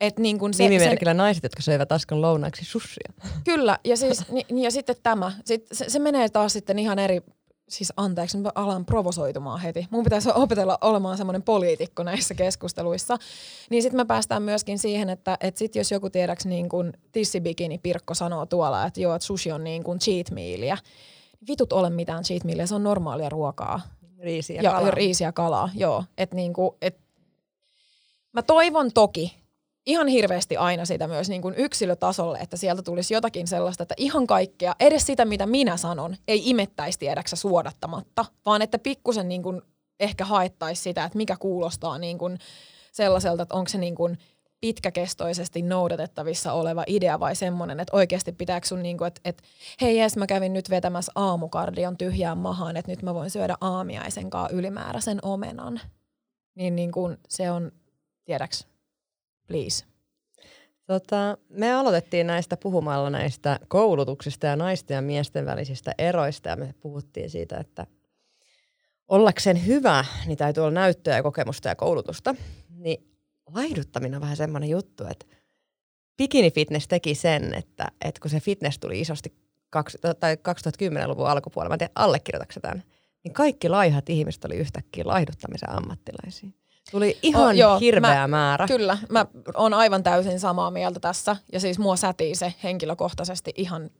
Et 0.00 0.18
niin 0.18 0.38
kun 0.38 0.54
se, 0.54 0.62
Nimimerkillä 0.62 1.10
sen, 1.10 1.16
naiset, 1.16 1.42
jotka 1.42 1.62
söivät 1.62 1.92
Askon 1.92 2.22
lounaaksi 2.22 2.64
sussia. 2.64 3.12
Kyllä, 3.44 3.78
ja, 3.84 3.96
siis, 3.96 4.24
ni, 4.32 4.62
ja 4.62 4.70
sitten 4.70 4.96
tämä. 5.02 5.32
Sit, 5.44 5.66
se, 5.72 5.84
se 5.88 5.98
menee 5.98 6.28
taas 6.28 6.52
sitten 6.52 6.78
ihan 6.78 6.98
eri 6.98 7.20
siis 7.68 7.92
anteeksi, 7.96 8.38
mä 8.38 8.52
alan 8.54 8.86
provosoitumaan 8.86 9.60
heti. 9.60 9.86
Mun 9.90 10.04
pitäisi 10.04 10.28
opetella 10.34 10.78
olemaan 10.80 11.16
semmoinen 11.16 11.42
poliitikko 11.42 12.02
näissä 12.02 12.34
keskusteluissa. 12.34 13.16
Niin 13.70 13.82
sitten 13.82 14.00
me 14.00 14.04
päästään 14.04 14.42
myöskin 14.42 14.78
siihen, 14.78 15.10
että 15.10 15.38
et 15.40 15.56
sit 15.56 15.76
jos 15.76 15.90
joku 15.90 16.10
tiedäks 16.10 16.46
niin 16.46 16.68
kuin 16.68 16.92
tissibikini 17.12 17.78
Pirkko 17.78 18.14
sanoo 18.14 18.46
tuolla, 18.46 18.86
että 18.86 19.00
joo, 19.00 19.14
että 19.14 19.26
sushi 19.26 19.52
on 19.52 19.64
niin 19.64 19.84
kuin 19.84 19.98
cheat 19.98 20.30
mealia. 20.30 20.76
Vitut 21.48 21.72
ole 21.72 21.90
mitään 21.90 22.24
cheat 22.24 22.44
mealia, 22.44 22.66
se 22.66 22.74
on 22.74 22.82
normaalia 22.82 23.28
ruokaa. 23.28 23.80
Riisiä 24.18 24.62
ja 24.62 24.70
kalaa. 24.70 24.90
riisiä 24.90 25.32
kalaa, 25.32 25.70
joo. 25.74 26.04
Et 26.18 26.32
niin 26.34 26.52
kuin, 26.52 26.76
et 26.82 27.02
Mä 28.32 28.42
toivon 28.42 28.92
toki, 28.92 29.36
ihan 29.86 30.08
hirveästi 30.08 30.56
aina 30.56 30.84
sitä 30.84 31.06
myös 31.06 31.28
niin 31.28 31.42
kuin 31.42 31.54
yksilötasolle, 31.54 32.38
että 32.38 32.56
sieltä 32.56 32.82
tulisi 32.82 33.14
jotakin 33.14 33.46
sellaista, 33.46 33.82
että 33.82 33.94
ihan 33.98 34.26
kaikkea, 34.26 34.74
edes 34.80 35.06
sitä 35.06 35.24
mitä 35.24 35.46
minä 35.46 35.76
sanon, 35.76 36.16
ei 36.28 36.50
imettäisi 36.50 36.98
tiedäksä 36.98 37.36
suodattamatta, 37.36 38.24
vaan 38.46 38.62
että 38.62 38.78
pikkusen 38.78 39.28
niin 39.28 39.42
kuin 39.42 39.62
ehkä 40.00 40.24
haettaisi 40.24 40.82
sitä, 40.82 41.04
että 41.04 41.18
mikä 41.18 41.36
kuulostaa 41.36 41.98
niin 41.98 42.18
kuin 42.18 42.38
sellaiselta, 42.92 43.42
että 43.42 43.54
onko 43.54 43.68
se 43.68 43.78
niin 43.78 43.94
kuin 43.94 44.18
pitkäkestoisesti 44.62 45.62
noudatettavissa 45.62 46.52
oleva 46.52 46.84
idea 46.86 47.20
vai 47.20 47.36
semmoinen, 47.36 47.80
että 47.80 47.96
oikeasti 47.96 48.32
pitääkö 48.32 48.66
sun 48.66 48.82
niin 48.82 48.98
kuin, 48.98 49.08
että, 49.08 49.20
että 49.24 49.42
hei 49.80 49.98
jes, 49.98 50.16
mä 50.16 50.26
kävin 50.26 50.52
nyt 50.52 50.70
vetämässä 50.70 51.12
aamukardion 51.14 51.96
tyhjään 51.96 52.38
mahaan, 52.38 52.76
että 52.76 52.90
nyt 52.90 53.02
mä 53.02 53.14
voin 53.14 53.30
syödä 53.30 53.56
aamiaisen 53.60 54.30
kanssa 54.30 54.56
ylimääräisen 54.56 55.18
omenan. 55.22 55.80
Niin, 56.54 56.76
niin 56.76 56.92
kuin 56.92 57.16
se 57.28 57.50
on, 57.50 57.72
tiedäks, 58.24 58.66
please? 59.46 59.84
Tota, 60.86 61.38
me 61.48 61.74
aloitettiin 61.74 62.26
näistä 62.26 62.56
puhumalla 62.56 63.10
näistä 63.10 63.60
koulutuksista 63.68 64.46
ja 64.46 64.56
naisten 64.56 64.94
ja 64.94 65.02
miesten 65.02 65.46
välisistä 65.46 65.94
eroista 65.98 66.48
ja 66.48 66.56
me 66.56 66.74
puhuttiin 66.80 67.30
siitä, 67.30 67.56
että 67.56 67.86
ollakseen 69.08 69.66
hyvä, 69.66 70.04
niin 70.26 70.38
täytyy 70.38 70.60
olla 70.60 70.70
näyttöä 70.74 71.16
ja 71.16 71.22
kokemusta 71.22 71.68
ja 71.68 71.76
koulutusta. 71.76 72.34
Niin 72.70 73.11
laihduttaminen 73.54 74.14
on 74.14 74.20
vähän 74.20 74.36
semmoinen 74.36 74.70
juttu, 74.70 75.04
että 75.10 75.26
Bikini 76.16 76.50
Fitness 76.50 76.88
teki 76.88 77.14
sen, 77.14 77.54
että, 77.54 77.88
että 78.04 78.20
kun 78.20 78.30
se 78.30 78.40
fitness 78.40 78.78
tuli 78.78 79.00
isosti 79.00 79.34
kaksi, 79.70 79.98
tai 80.20 80.34
2010-luvun 80.34 81.28
alkupuolella, 81.28 81.68
mä 81.68 81.74
en 81.74 81.78
tiedä 81.78 81.92
allekirjoitatko 81.94 82.60
tämän, 82.60 82.82
niin 83.24 83.34
kaikki 83.34 83.68
laihat 83.68 84.10
ihmiset 84.10 84.44
oli 84.44 84.56
yhtäkkiä 84.56 85.04
laihduttamisen 85.06 85.70
ammattilaisia. 85.70 86.50
Tuli 86.90 87.18
ihan 87.22 87.46
oh, 87.46 87.54
joo, 87.54 87.78
hirveä 87.78 88.20
mä, 88.20 88.28
määrä. 88.28 88.66
Kyllä, 88.66 88.98
mä 89.08 89.26
oon 89.54 89.74
aivan 89.74 90.02
täysin 90.02 90.40
samaa 90.40 90.70
mieltä 90.70 91.00
tässä. 91.00 91.36
Ja 91.52 91.60
siis 91.60 91.78
mua 91.78 91.96
sätii 91.96 92.34
se 92.34 92.54
henkilökohtaisesti 92.62 93.52
ihan 93.56 93.90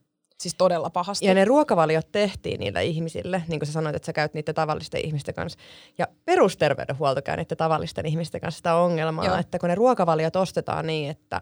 siis 0.43 0.55
todella 0.55 0.89
pahasti. 0.89 1.25
Ja 1.25 1.33
ne 1.33 1.45
ruokavaliot 1.45 2.11
tehtiin 2.11 2.59
niille 2.59 2.83
ihmisille, 2.83 3.43
niin 3.47 3.59
kuin 3.59 3.67
sä 3.67 3.73
sanoit, 3.73 3.95
että 3.95 4.05
sä 4.05 4.13
käyt 4.13 4.33
niiden 4.33 4.55
tavallisten 4.55 5.05
ihmisten 5.05 5.35
kanssa. 5.35 5.59
Ja 5.97 6.07
perusterveydenhuolto 6.25 7.21
käy 7.21 7.37
niiden 7.37 7.57
tavallisten 7.57 8.05
ihmisten 8.05 8.41
kanssa 8.41 8.57
sitä 8.57 8.75
ongelmaa, 8.75 9.25
Joo. 9.25 9.35
että 9.35 9.59
kun 9.59 9.69
ne 9.69 9.75
ruokavaliot 9.75 10.35
ostetaan 10.35 10.87
niin, 10.87 11.09
että 11.09 11.41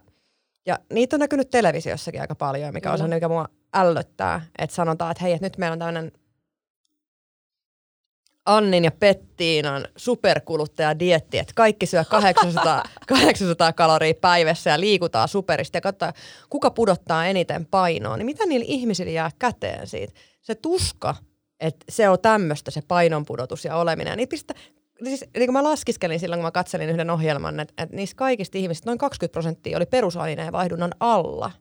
ja 0.66 0.80
niitä 0.94 1.16
on 1.16 1.20
näkynyt 1.20 1.50
televisiossakin 1.50 2.22
aika 2.22 2.36
paljon, 2.36 2.74
mikä 2.74 2.92
on 2.92 2.98
se, 2.98 3.08
mikä 3.08 3.28
mua 3.28 3.48
ällöttää, 3.74 4.42
että 4.58 4.76
sanotaan, 4.76 5.12
että 5.12 5.24
hei, 5.24 5.34
että 5.34 5.46
nyt 5.46 5.58
meillä 5.58 5.74
on 5.74 5.80
tämmöinen 5.80 6.12
Annin 8.46 8.84
ja 8.84 8.92
Pettiinan 8.92 9.88
dietti, 11.00 11.38
että 11.38 11.54
kaikki 11.56 11.86
syö 11.86 12.04
800, 12.06 12.84
800 13.08 13.74
kaloria 13.84 14.14
päivässä 14.22 14.70
ja 14.70 14.80
liikutaan 14.80 15.28
superisti 15.28 15.78
ja 15.78 15.82
katsotaan, 15.82 16.14
kuka 16.50 16.72
pudottaa 16.72 17.26
eniten 17.26 17.66
painoa, 17.66 18.18
niin 18.18 18.26
mitä 18.26 18.46
niillä 18.46 18.66
ihmisillä 18.68 19.12
jää 19.12 19.32
käteen 19.40 19.88
siitä? 19.88 20.14
Se 20.42 20.56
tuska, 20.56 21.16
että 21.60 21.86
se 21.90 22.10
on 22.10 22.20
tämmöistä 22.20 22.72
se 22.72 22.82
painonpudotus 22.88 23.66
ja 23.66 23.76
oleminen. 23.76 24.18
Niin 24.18 24.30
pistä, 24.30 24.54
siis, 25.04 25.26
niin 25.38 25.48
kun 25.48 25.54
mä 25.54 25.64
laskiskelin 25.64 26.20
silloin, 26.20 26.40
kun 26.40 26.48
mä 26.48 26.52
katselin 26.52 26.90
yhden 26.90 27.10
ohjelman, 27.10 27.60
että, 27.60 27.84
että 27.84 27.96
niistä 27.96 28.16
kaikista 28.16 28.58
ihmisistä 28.58 28.90
noin 28.90 28.98
20 28.98 29.34
prosenttia 29.34 29.78
oli 29.78 29.86
perusaineen 29.86 30.52
vaihdunnan 30.52 30.92
alla. 31.00 31.52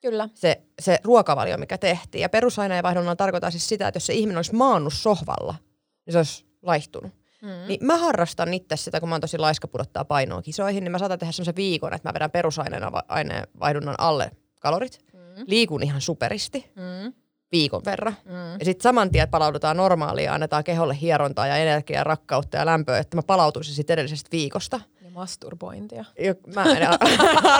Kyllä. 0.00 0.28
Se, 0.34 0.60
se 0.80 0.98
ruokavalio, 1.04 1.58
mikä 1.58 1.78
tehtiin. 1.78 2.22
Ja 2.22 2.28
perusaineen 2.28 2.82
vaihdunnan 2.82 3.16
tarkoittaa 3.16 3.50
siis 3.50 3.68
sitä, 3.68 3.88
että 3.88 3.96
jos 3.96 4.06
se 4.06 4.14
ihminen 4.14 4.38
olisi 4.38 4.54
maannut 4.54 4.92
sohvalla– 4.92 5.54
niin 6.08 6.12
se 6.12 6.18
olisi 6.18 6.46
laihtunut. 6.62 7.12
Mm. 7.42 7.68
Niin 7.68 7.86
mä 7.86 7.96
harrastan 7.96 8.54
itse 8.54 8.76
sitä, 8.76 9.00
kun 9.00 9.08
mä 9.08 9.14
oon 9.14 9.20
tosi 9.20 9.38
laiska 9.38 9.68
pudottaa 9.68 10.04
painoa 10.04 10.42
kisoihin, 10.42 10.84
niin 10.84 10.92
mä 10.92 10.98
saatan 10.98 11.18
tehdä 11.18 11.32
semmoisen 11.32 11.56
viikon, 11.56 11.94
että 11.94 12.08
mä 12.08 12.14
vedän 12.14 12.30
perusaineenvaihdunnan 12.30 13.94
alle 13.98 14.30
kalorit. 14.60 14.98
Mm. 15.12 15.44
Liikun 15.46 15.82
ihan 15.82 16.00
superisti. 16.00 16.72
Mm 16.76 17.12
viikon 17.52 17.82
verran. 17.84 18.16
Mm. 18.24 18.52
Ja 18.58 18.64
sitten 18.64 18.82
saman 18.82 19.10
tien 19.10 19.28
palaudutaan 19.28 19.76
normaaliin 19.76 20.24
ja 20.24 20.34
annetaan 20.34 20.64
keholle 20.64 20.98
hierontaa 21.00 21.46
ja 21.46 21.56
energiaa, 21.56 22.04
rakkautta 22.04 22.56
ja 22.56 22.66
lämpöä, 22.66 22.98
että 22.98 23.16
mä 23.16 23.22
palautuisin 23.22 23.74
sitten 23.74 23.94
edellisestä 23.94 24.28
viikosta. 24.32 24.80
Ja 25.02 25.10
masturbointia. 25.10 26.04
Jo, 26.18 26.34
mä 26.54 26.62
en 26.62 26.88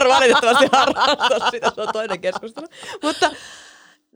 valitettavasti 0.15 0.69
harrasta 0.73 1.51
sitä, 1.51 1.73
se 1.75 1.81
on 1.81 1.89
toinen 1.93 2.21
keskustelu. 2.21 2.67
Mutta 3.03 3.31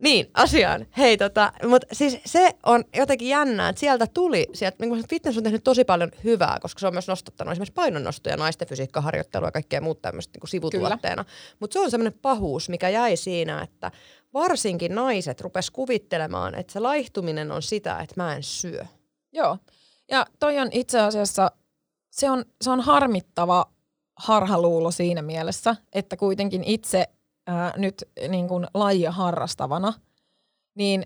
niin, 0.02 0.30
asiaan. 0.34 0.86
Hei, 0.98 1.16
tota, 1.16 1.52
mutta 1.68 1.86
siis 1.92 2.18
se 2.26 2.50
on 2.66 2.84
jotenkin 2.96 3.28
jännää, 3.28 3.68
että 3.68 3.80
sieltä 3.80 4.06
tuli, 4.06 4.46
sieltä, 4.52 4.76
niin 4.80 5.08
fitness 5.08 5.38
on 5.38 5.44
tehnyt 5.44 5.64
tosi 5.64 5.84
paljon 5.84 6.10
hyvää, 6.24 6.58
koska 6.62 6.78
se 6.78 6.86
on 6.86 6.94
myös 6.94 7.08
nostattanut 7.08 7.52
esimerkiksi 7.52 7.72
painonnostoja, 7.72 8.36
naisten 8.36 8.68
fysiikkaharjoittelua 8.68 9.48
ja 9.48 9.52
kaikkea 9.52 9.80
muuta 9.80 10.00
tämmöistä 10.00 10.38
niin 10.38 10.48
sivutuotteena. 10.48 11.24
Mutta 11.60 11.72
se 11.72 11.80
on 11.80 11.90
semmoinen 11.90 12.18
pahuus, 12.22 12.68
mikä 12.68 12.88
jäi 12.88 13.16
siinä, 13.16 13.62
että 13.62 13.90
varsinkin 14.34 14.94
naiset 14.94 15.40
rupes 15.40 15.70
kuvittelemaan, 15.70 16.54
että 16.54 16.72
se 16.72 16.80
laihtuminen 16.80 17.52
on 17.52 17.62
sitä, 17.62 17.98
että 17.98 18.14
mä 18.16 18.36
en 18.36 18.42
syö. 18.42 18.86
Joo, 19.32 19.58
ja 20.10 20.26
toi 20.40 20.58
on 20.58 20.68
itse 20.72 21.00
asiassa, 21.00 21.50
se 22.10 22.30
on, 22.30 22.44
se 22.62 22.70
on 22.70 22.80
harmittava 22.80 23.66
harhaluulo 24.16 24.90
siinä 24.90 25.22
mielessä, 25.22 25.76
että 25.92 26.16
kuitenkin 26.16 26.64
itse 26.64 27.08
ää, 27.46 27.72
nyt 27.76 28.04
niin 28.28 28.48
kuin 28.48 28.66
lajia 28.74 29.12
harrastavana, 29.12 29.92
niin 30.74 31.04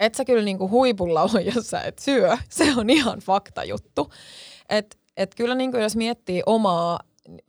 et 0.00 0.14
sä 0.14 0.24
kyllä 0.24 0.42
niin 0.42 0.58
kuin 0.58 0.70
huipulla 0.70 1.22
ole, 1.22 1.40
jos 1.54 1.70
sä 1.70 1.80
et 1.80 1.98
syö. 1.98 2.36
Se 2.48 2.72
on 2.76 2.90
ihan 2.90 3.18
fakta 3.18 3.64
juttu. 3.64 4.10
Et, 4.68 4.98
et 5.16 5.34
kyllä 5.34 5.54
niin 5.54 5.70
kuin 5.70 5.82
jos 5.82 5.96
miettii 5.96 6.42
omaa 6.46 6.98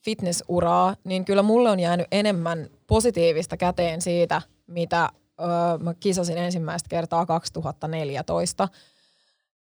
fitnessuraa, 0.02 0.96
niin 1.04 1.26
kyllä 1.26 1.44
mulle 1.44 1.70
on 1.70 1.80
jäänyt 1.80 2.08
enemmän 2.12 2.70
positiivista 2.88 3.58
käteen 3.58 4.02
siitä, 4.02 4.42
mitä 4.68 5.10
öö, 5.42 5.48
mä 5.80 5.94
kisasin 5.94 6.38
ensimmäistä 6.38 6.90
kertaa 6.90 7.26
2014. 7.26 8.68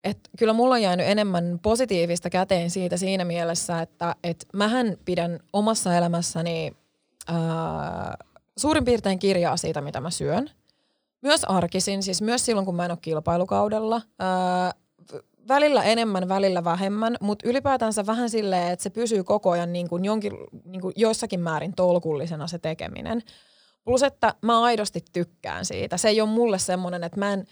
Et 0.03 0.19
kyllä 0.37 0.53
mulla 0.53 0.75
on 0.75 0.81
jäänyt 0.81 1.07
enemmän 1.07 1.59
positiivista 1.63 2.29
käteen 2.29 2.69
siitä 2.69 2.97
siinä 2.97 3.25
mielessä, 3.25 3.81
että 3.81 4.15
et 4.23 4.45
mähän 4.53 4.97
pidän 5.05 5.39
omassa 5.53 5.97
elämässäni 5.97 6.73
ää, 7.31 8.17
suurin 8.57 8.85
piirtein 8.85 9.19
kirjaa 9.19 9.57
siitä, 9.57 9.81
mitä 9.81 10.01
mä 10.01 10.09
syön. 10.09 10.49
Myös 11.21 11.43
arkisin, 11.43 12.03
siis 12.03 12.21
myös 12.21 12.45
silloin, 12.45 12.65
kun 12.65 12.75
mä 12.75 12.85
en 12.85 12.91
ole 12.91 12.99
kilpailukaudella. 13.01 14.01
Ää, 14.19 14.71
välillä 15.47 15.83
enemmän, 15.83 16.29
välillä 16.29 16.63
vähemmän, 16.63 17.17
mutta 17.21 17.49
ylipäätänsä 17.49 18.05
vähän 18.05 18.29
silleen, 18.29 18.71
että 18.71 18.83
se 18.83 18.89
pysyy 18.89 19.23
koko 19.23 19.51
ajan 19.51 19.73
niin 19.73 19.89
kuin 19.89 20.05
jonkin, 20.05 20.33
niin 20.65 20.81
kuin 20.81 20.93
jossakin 20.95 21.39
määrin 21.39 21.73
tolkullisena 21.75 22.47
se 22.47 22.59
tekeminen. 22.59 23.21
Plus, 23.83 24.03
että 24.03 24.33
mä 24.41 24.63
aidosti 24.63 25.05
tykkään 25.13 25.65
siitä. 25.65 25.97
Se 25.97 26.09
ei 26.09 26.21
ole 26.21 26.29
mulle 26.29 26.59
semmoinen, 26.59 27.03
että 27.03 27.19
mä 27.19 27.33
en, 27.33 27.45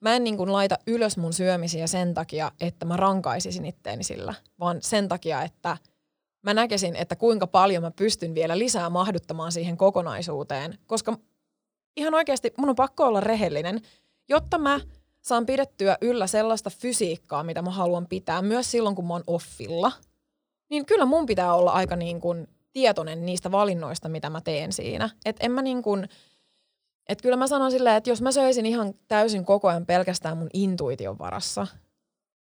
mä 0.00 0.16
en 0.16 0.24
niin 0.24 0.36
kuin 0.36 0.52
laita 0.52 0.78
ylös 0.86 1.16
mun 1.16 1.32
syömisiä 1.32 1.86
sen 1.86 2.14
takia, 2.14 2.52
että 2.60 2.86
mä 2.86 2.96
rankaisisin 2.96 3.66
itteeni 3.66 4.04
sillä, 4.04 4.34
vaan 4.60 4.76
sen 4.80 5.08
takia, 5.08 5.42
että– 5.42 5.76
mä 6.46 6.54
näkisin, 6.54 6.96
että 6.96 7.16
kuinka 7.16 7.46
paljon 7.46 7.82
mä 7.82 7.90
pystyn 7.90 8.34
vielä 8.34 8.58
lisää 8.58 8.90
mahduttamaan 8.90 9.52
siihen 9.52 9.76
kokonaisuuteen, 9.76 10.78
koska 10.86 11.18
ihan 11.96 12.14
oikeasti 12.14 12.54
mun 12.58 12.68
on 12.68 12.76
pakko 12.76 13.04
olla 13.04 13.20
rehellinen, 13.20 13.80
jotta 14.28 14.58
mä 14.58 14.80
saan 15.22 15.46
pidettyä 15.46 15.98
yllä 16.00 16.26
sellaista 16.26 16.70
fysiikkaa, 16.70 17.42
mitä 17.42 17.62
mä 17.62 17.70
haluan 17.70 18.06
pitää, 18.06 18.42
myös 18.42 18.70
silloin, 18.70 18.96
kun 18.96 19.06
mä 19.06 19.14
oon 19.14 19.24
offilla, 19.26 19.92
niin 20.70 20.86
kyllä 20.86 21.04
mun 21.04 21.26
pitää 21.26 21.54
olla 21.54 21.70
aika 21.70 21.96
niin 21.96 22.20
kuin 22.20 22.48
tietoinen 22.72 23.26
niistä 23.26 23.50
valinnoista, 23.50 24.08
mitä 24.08 24.30
mä 24.30 24.40
teen 24.40 24.72
siinä. 24.72 25.10
Että 25.24 25.46
en 25.46 25.52
mä 25.52 25.62
niin 25.62 25.82
kuin, 25.82 26.08
että 27.08 27.22
kyllä 27.22 27.36
mä 27.36 27.46
sanon 27.46 27.70
silleen, 27.70 27.96
että 27.96 28.10
jos 28.10 28.22
mä 28.22 28.32
söisin 28.32 28.66
ihan 28.66 28.94
täysin 29.08 29.44
koko 29.44 29.68
ajan 29.68 29.86
pelkästään 29.86 30.36
mun 30.36 30.50
intuition 30.52 31.18
varassa, 31.18 31.66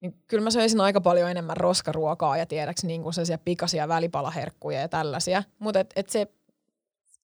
niin 0.00 0.14
kyllä 0.28 0.44
mä 0.44 0.50
söisin 0.50 0.80
aika 0.80 1.00
paljon 1.00 1.30
enemmän 1.30 1.56
roskaruokaa 1.56 2.36
ja 2.36 2.46
tiedäks 2.46 2.84
niin 2.84 3.02
kuin 3.02 3.14
sellaisia 3.14 3.38
pikaisia 3.38 3.88
välipalaherkkuja 3.88 4.80
ja 4.80 4.88
tällaisia. 4.88 5.42
Mutta 5.58 5.80
et, 5.80 5.92
et 5.96 6.08
se, 6.08 6.26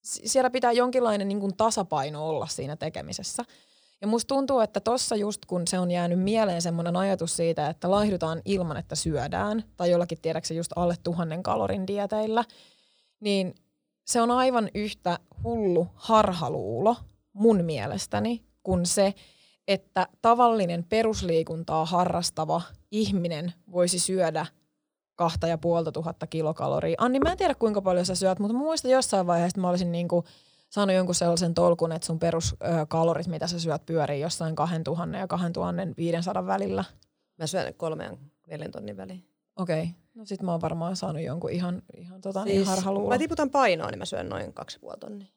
siellä 0.02 0.50
pitää 0.50 0.72
jonkinlainen 0.72 1.28
niin 1.28 1.40
kuin 1.40 1.56
tasapaino 1.56 2.28
olla 2.28 2.46
siinä 2.46 2.76
tekemisessä. 2.76 3.44
Ja 4.00 4.06
musta 4.06 4.34
tuntuu, 4.34 4.60
että 4.60 4.80
tossa 4.80 5.16
just 5.16 5.46
kun 5.46 5.66
se 5.66 5.78
on 5.78 5.90
jäänyt 5.90 6.20
mieleen 6.20 6.62
semmoinen 6.62 6.96
ajatus 6.96 7.36
siitä, 7.36 7.68
että 7.68 7.90
laihdutaan 7.90 8.42
ilman, 8.44 8.76
että 8.76 8.94
syödään, 8.94 9.64
tai 9.76 9.90
jollakin 9.90 10.18
tiedäksä 10.22 10.54
just 10.54 10.72
alle 10.76 10.94
tuhannen 11.02 11.42
kalorin 11.42 11.86
dieteillä, 11.86 12.44
niin 13.20 13.54
se 14.04 14.20
on 14.20 14.30
aivan 14.30 14.70
yhtä 14.74 15.18
hullu 15.44 15.88
harhaluulo 15.94 16.96
mun 17.32 17.64
mielestäni 17.64 18.44
kuin 18.62 18.86
se, 18.86 19.14
että 19.68 20.08
tavallinen 20.22 20.84
perusliikuntaa 20.84 21.84
harrastava 21.84 22.62
ihminen 22.90 23.52
voisi 23.72 23.98
syödä 23.98 24.46
kahta 25.14 25.46
ja 25.46 25.58
puolta 25.58 25.92
tuhatta 25.92 26.26
kilokaloria. 26.26 26.96
Anni, 26.98 27.18
mä 27.18 27.32
en 27.32 27.38
tiedä 27.38 27.54
kuinka 27.54 27.82
paljon 27.82 28.06
sä 28.06 28.14
syöt, 28.14 28.38
mutta 28.38 28.52
mä 28.52 28.58
muistan 28.58 28.90
jossain 28.90 29.26
vaiheessa, 29.26 29.54
että 29.54 29.60
mä 29.60 29.68
olisin 29.68 29.92
niinku 29.92 30.24
saanut 30.68 30.96
jonkun 30.96 31.14
sellaisen 31.14 31.54
tolkun, 31.54 31.92
että 31.92 32.06
sun 32.06 32.18
peruskalorit, 32.18 33.26
mitä 33.26 33.46
sä 33.46 33.58
syöt, 33.58 33.86
pyörii 33.86 34.20
jossain 34.20 34.54
2000 34.54 35.16
ja 35.16 35.26
2500 35.26 36.46
välillä. 36.46 36.84
Mä 37.38 37.46
syön 37.46 37.74
kolmeen 37.74 38.18
neljän 38.46 38.70
tonnin 38.70 38.96
väliin. 38.96 39.28
Okei. 39.56 39.82
Okay. 39.82 39.94
No 40.14 40.24
sit 40.24 40.42
mä 40.42 40.50
oon 40.50 40.60
varmaan 40.60 40.96
saanut 40.96 41.22
jonkun 41.22 41.50
ihan, 41.50 41.82
ihan 41.96 42.20
tota, 42.20 42.44
niin 42.44 42.56
siis, 42.56 42.68
niin 42.68 42.76
harhaluulo. 42.76 43.08
Mä 43.08 43.18
tiputan 43.18 43.50
painoa, 43.50 43.90
niin 43.90 43.98
mä 43.98 44.04
syön 44.04 44.28
noin 44.28 44.52
kaksi 44.52 44.78
puoli 44.78 44.96
tonnia. 44.98 45.28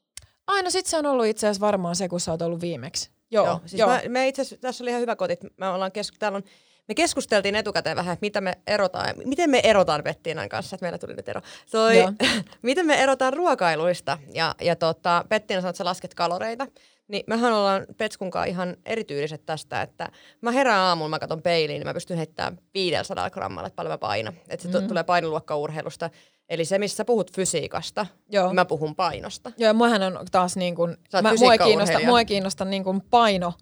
Ai 0.48 0.64
no 0.64 0.70
sit 0.70 0.86
se 0.86 0.98
on 0.98 1.06
ollut 1.06 1.26
itse 1.26 1.48
asiassa 1.48 1.66
varmaan 1.66 1.96
se, 1.96 2.10
kun 2.10 2.20
sä 2.20 2.32
oot 2.32 2.42
ollut 2.42 2.62
viimeksi. 2.62 3.12
Joo, 3.32 3.46
Joo 3.46 3.62
siis 3.66 3.80
Joo. 3.80 3.90
Mä, 3.90 4.02
me 4.08 4.28
itse 4.28 4.42
asiassa, 4.42 4.62
tässä 4.62 4.84
oli 4.84 4.90
ihan 4.90 5.02
hyvä 5.02 5.16
kotit. 5.16 5.40
Me, 5.58 5.68
ollaan 5.68 5.92
kesk- 5.92 6.18
täällä 6.20 6.36
on, 6.36 6.44
me 6.88 6.96
keskusteltiin 6.96 7.56
etukäteen 7.56 7.96
vähän, 7.96 8.14
että 8.14 8.26
mitä 8.26 8.42
me 8.42 8.54
erotaan, 8.68 9.16
miten 9.26 9.50
me 9.50 9.62
erotaan 9.64 10.04
Pettiinan 10.04 10.50
kanssa, 10.50 10.76
että 10.76 10.84
meillä 10.84 10.98
tuli 10.98 11.14
nyt 11.14 11.30
ero. 11.30 11.42
Toi, 11.72 11.96
miten 12.62 12.86
me 12.86 13.04
erotaan 13.04 13.34
ruokailuista. 13.34 14.18
Ja, 14.34 14.56
ja 14.62 14.76
tota, 14.76 15.26
Pettiina 15.30 15.62
sanoi, 15.62 15.70
että 15.70 15.78
sä 15.78 15.86
lasket 15.86 16.14
kaloreita. 16.14 16.68
Niin 17.10 17.24
mehän 17.28 17.54
ollaan 17.54 17.86
Petskunkaan 17.98 18.48
ihan 18.48 18.78
erityyliset 18.86 19.46
tästä, 19.46 19.82
että 19.82 20.12
mä 20.42 20.52
herään 20.52 20.80
aamulla, 20.80 21.10
mä 21.10 21.20
katson 21.20 21.42
peiliin, 21.42 21.80
niin 21.80 21.88
mä 21.88 21.94
pystyn 21.94 22.18
heittämään 22.18 22.60
500 22.74 23.30
grammalla, 23.30 23.68
että 23.68 23.76
paljon 23.76 23.94
mä 23.94 23.98
painan. 23.98 24.34
Että 24.50 24.72
se 24.72 24.80
mm. 24.80 24.88
tulee 24.88 25.04
painoluokkaurheilusta. 25.04 26.10
Eli 26.50 26.66
se, 26.66 26.80
missä 26.80 27.06
puhut 27.06 27.32
fysiikasta, 27.34 28.06
Joo. 28.30 28.48
Niin 28.48 28.56
mä 28.56 28.66
puhun 28.66 28.96
painosta. 28.96 29.52
Joo, 29.58 29.74
muahan 29.74 30.04
on 30.04 30.26
taas 30.32 30.58
niin 30.58 30.76
kuin, 30.76 30.98
mä, 31.22 31.34
mua 31.40 31.54
ei 31.54 31.60
kiinnosta, 31.60 32.00
mua 32.06 32.20
ei 32.20 32.26
kiinnosta 32.26 32.66
niin 32.66 32.84
kuin 32.84 33.02
paino 33.02 33.54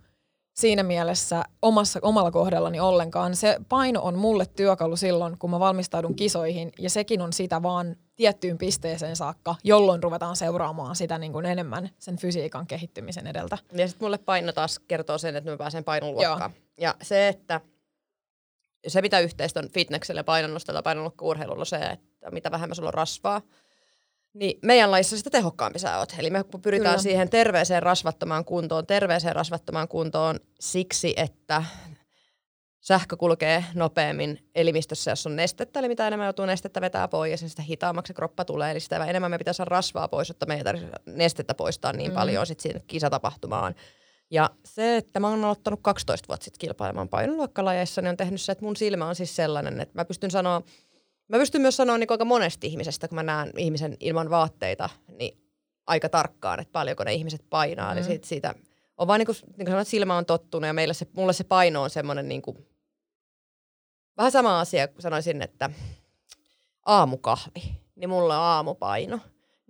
siinä 0.55 0.83
mielessä 0.83 1.43
omassa, 1.61 1.99
omalla 2.01 2.31
kohdallani 2.31 2.79
ollenkaan. 2.79 3.35
Se 3.35 3.57
paino 3.69 4.01
on 4.01 4.17
mulle 4.17 4.45
työkalu 4.45 4.95
silloin, 4.95 5.37
kun 5.39 5.49
mä 5.49 5.59
valmistaudun 5.59 6.15
kisoihin, 6.15 6.71
ja 6.79 6.89
sekin 6.89 7.21
on 7.21 7.33
sitä 7.33 7.63
vaan 7.63 7.95
tiettyyn 8.17 8.57
pisteeseen 8.57 9.15
saakka, 9.15 9.55
jolloin 9.63 10.03
ruvetaan 10.03 10.35
seuraamaan 10.35 10.95
sitä 10.95 11.17
niin 11.17 11.33
kuin 11.33 11.45
enemmän 11.45 11.89
sen 11.99 12.17
fysiikan 12.17 12.67
kehittymisen 12.67 13.27
edeltä. 13.27 13.57
Ja 13.71 13.87
sitten 13.87 14.05
mulle 14.05 14.17
paino 14.17 14.51
taas 14.51 14.79
kertoo 14.79 15.17
sen, 15.17 15.35
että 15.35 15.51
mä 15.51 15.57
pääsen 15.57 15.83
painoluokkaan. 15.83 16.51
Joo. 16.51 16.63
Ja 16.77 16.95
se, 17.01 17.27
että 17.27 17.61
se 18.87 19.01
mitä 19.01 19.19
yhteistä 19.19 19.59
on 19.59 19.69
fitneksellä, 19.69 20.23
painonnostolla 20.23 20.77
ja 20.77 20.83
painonluokkaurheilulla 20.83 21.65
se, 21.65 21.77
että 21.77 22.31
mitä 22.31 22.51
vähemmän 22.51 22.75
sulla 22.75 22.89
on 22.89 22.93
rasvaa, 22.93 23.41
niin 24.33 24.59
meidän 24.61 24.91
laissa 24.91 25.17
sitä 25.17 25.29
tehokkaampi 25.29 25.79
sä 25.79 25.97
oot. 25.97 26.13
Eli 26.17 26.29
me 26.29 26.43
pyritään 26.61 26.93
Kyllä. 26.93 27.03
siihen 27.03 27.29
terveeseen 27.29 27.83
rasvattomaan 27.83 28.45
kuntoon, 28.45 28.87
terveeseen 28.87 29.35
rasvattomaan 29.35 29.87
kuntoon 29.87 30.39
siksi, 30.59 31.13
että 31.17 31.63
sähkö 32.87 33.17
kulkee 33.17 33.65
nopeammin 33.73 34.39
elimistössä, 34.55 35.11
jos 35.11 35.25
on 35.25 35.35
nestettä, 35.35 35.79
eli 35.79 35.87
mitä 35.87 36.07
enemmän 36.07 36.25
joutuu 36.25 36.45
nestettä 36.45 36.81
vetää 36.81 37.07
pois, 37.07 37.41
niin 37.41 37.49
sitä 37.49 37.61
hitaammaksi 37.61 38.13
kroppa 38.13 38.45
tulee, 38.45 38.71
eli 38.71 38.79
sitä 38.79 39.05
enemmän 39.05 39.31
me 39.31 39.37
pitäisi 39.37 39.57
saada 39.57 39.69
rasvaa 39.69 40.07
pois, 40.07 40.29
jotta 40.29 40.45
me 40.45 40.55
ei 40.55 40.63
tarvitse 40.63 40.89
nestettä 41.05 41.53
poistaa 41.53 41.93
niin 41.93 42.11
mm. 42.11 42.15
paljon 42.15 42.47
sit 42.47 42.59
siinä 42.59 42.79
kisatapahtumaan. 42.87 43.75
Ja 44.31 44.49
se, 44.65 44.97
että 44.97 45.19
mä 45.19 45.29
oon 45.29 45.43
aloittanut 45.43 45.79
12 45.83 46.27
vuotta 46.27 46.43
sitten 46.43 46.59
kilpailemaan 46.59 47.09
painoluokkalajeissa, 47.09 48.01
niin 48.01 48.09
on 48.09 48.17
tehnyt 48.17 48.41
se, 48.41 48.51
että 48.51 48.65
mun 48.65 48.75
silmä 48.75 49.05
on 49.05 49.15
siis 49.15 49.35
sellainen, 49.35 49.81
että 49.81 49.99
mä 49.99 50.05
pystyn 50.05 50.31
sanoa, 50.31 50.61
mä 51.27 51.37
pystyn 51.37 51.61
myös 51.61 51.77
sanoa 51.77 51.97
niin 51.97 52.11
aika 52.11 52.25
monesti 52.25 52.67
ihmisestä, 52.67 53.07
kun 53.07 53.15
mä 53.15 53.23
näen 53.23 53.51
ihmisen 53.57 53.97
ilman 53.99 54.29
vaatteita, 54.29 54.89
niin 55.19 55.37
aika 55.87 56.09
tarkkaan, 56.09 56.59
että 56.59 56.71
paljonko 56.71 57.03
ne 57.03 57.13
ihmiset 57.13 57.41
painaa. 57.49 57.91
Mm. 57.91 57.97
Eli 57.97 58.05
siitä, 58.05 58.27
siitä 58.27 58.53
on 58.97 59.07
vaan 59.07 59.19
niin 59.19 59.25
kuin, 59.25 59.35
niin 59.35 59.55
kuin 59.55 59.67
sanoin, 59.67 59.81
että 59.81 59.91
silmä 59.91 60.17
on 60.17 60.25
tottunut 60.25 60.67
ja 60.67 60.73
meillä 60.73 60.93
se, 60.93 61.07
mulle 61.13 61.33
se 61.33 61.43
paino 61.43 61.81
on 61.81 61.89
semmoinen 61.89 62.27
niin 62.27 62.41
kuin, 62.41 62.57
vähän 64.17 64.31
sama 64.31 64.59
asia, 64.59 64.87
kun 64.87 65.01
sanoisin, 65.01 65.41
että 65.41 65.69
aamukahvi, 66.85 67.79
niin 67.95 68.09
mulla 68.09 68.37
on 68.37 68.43
aamupaino. 68.43 69.19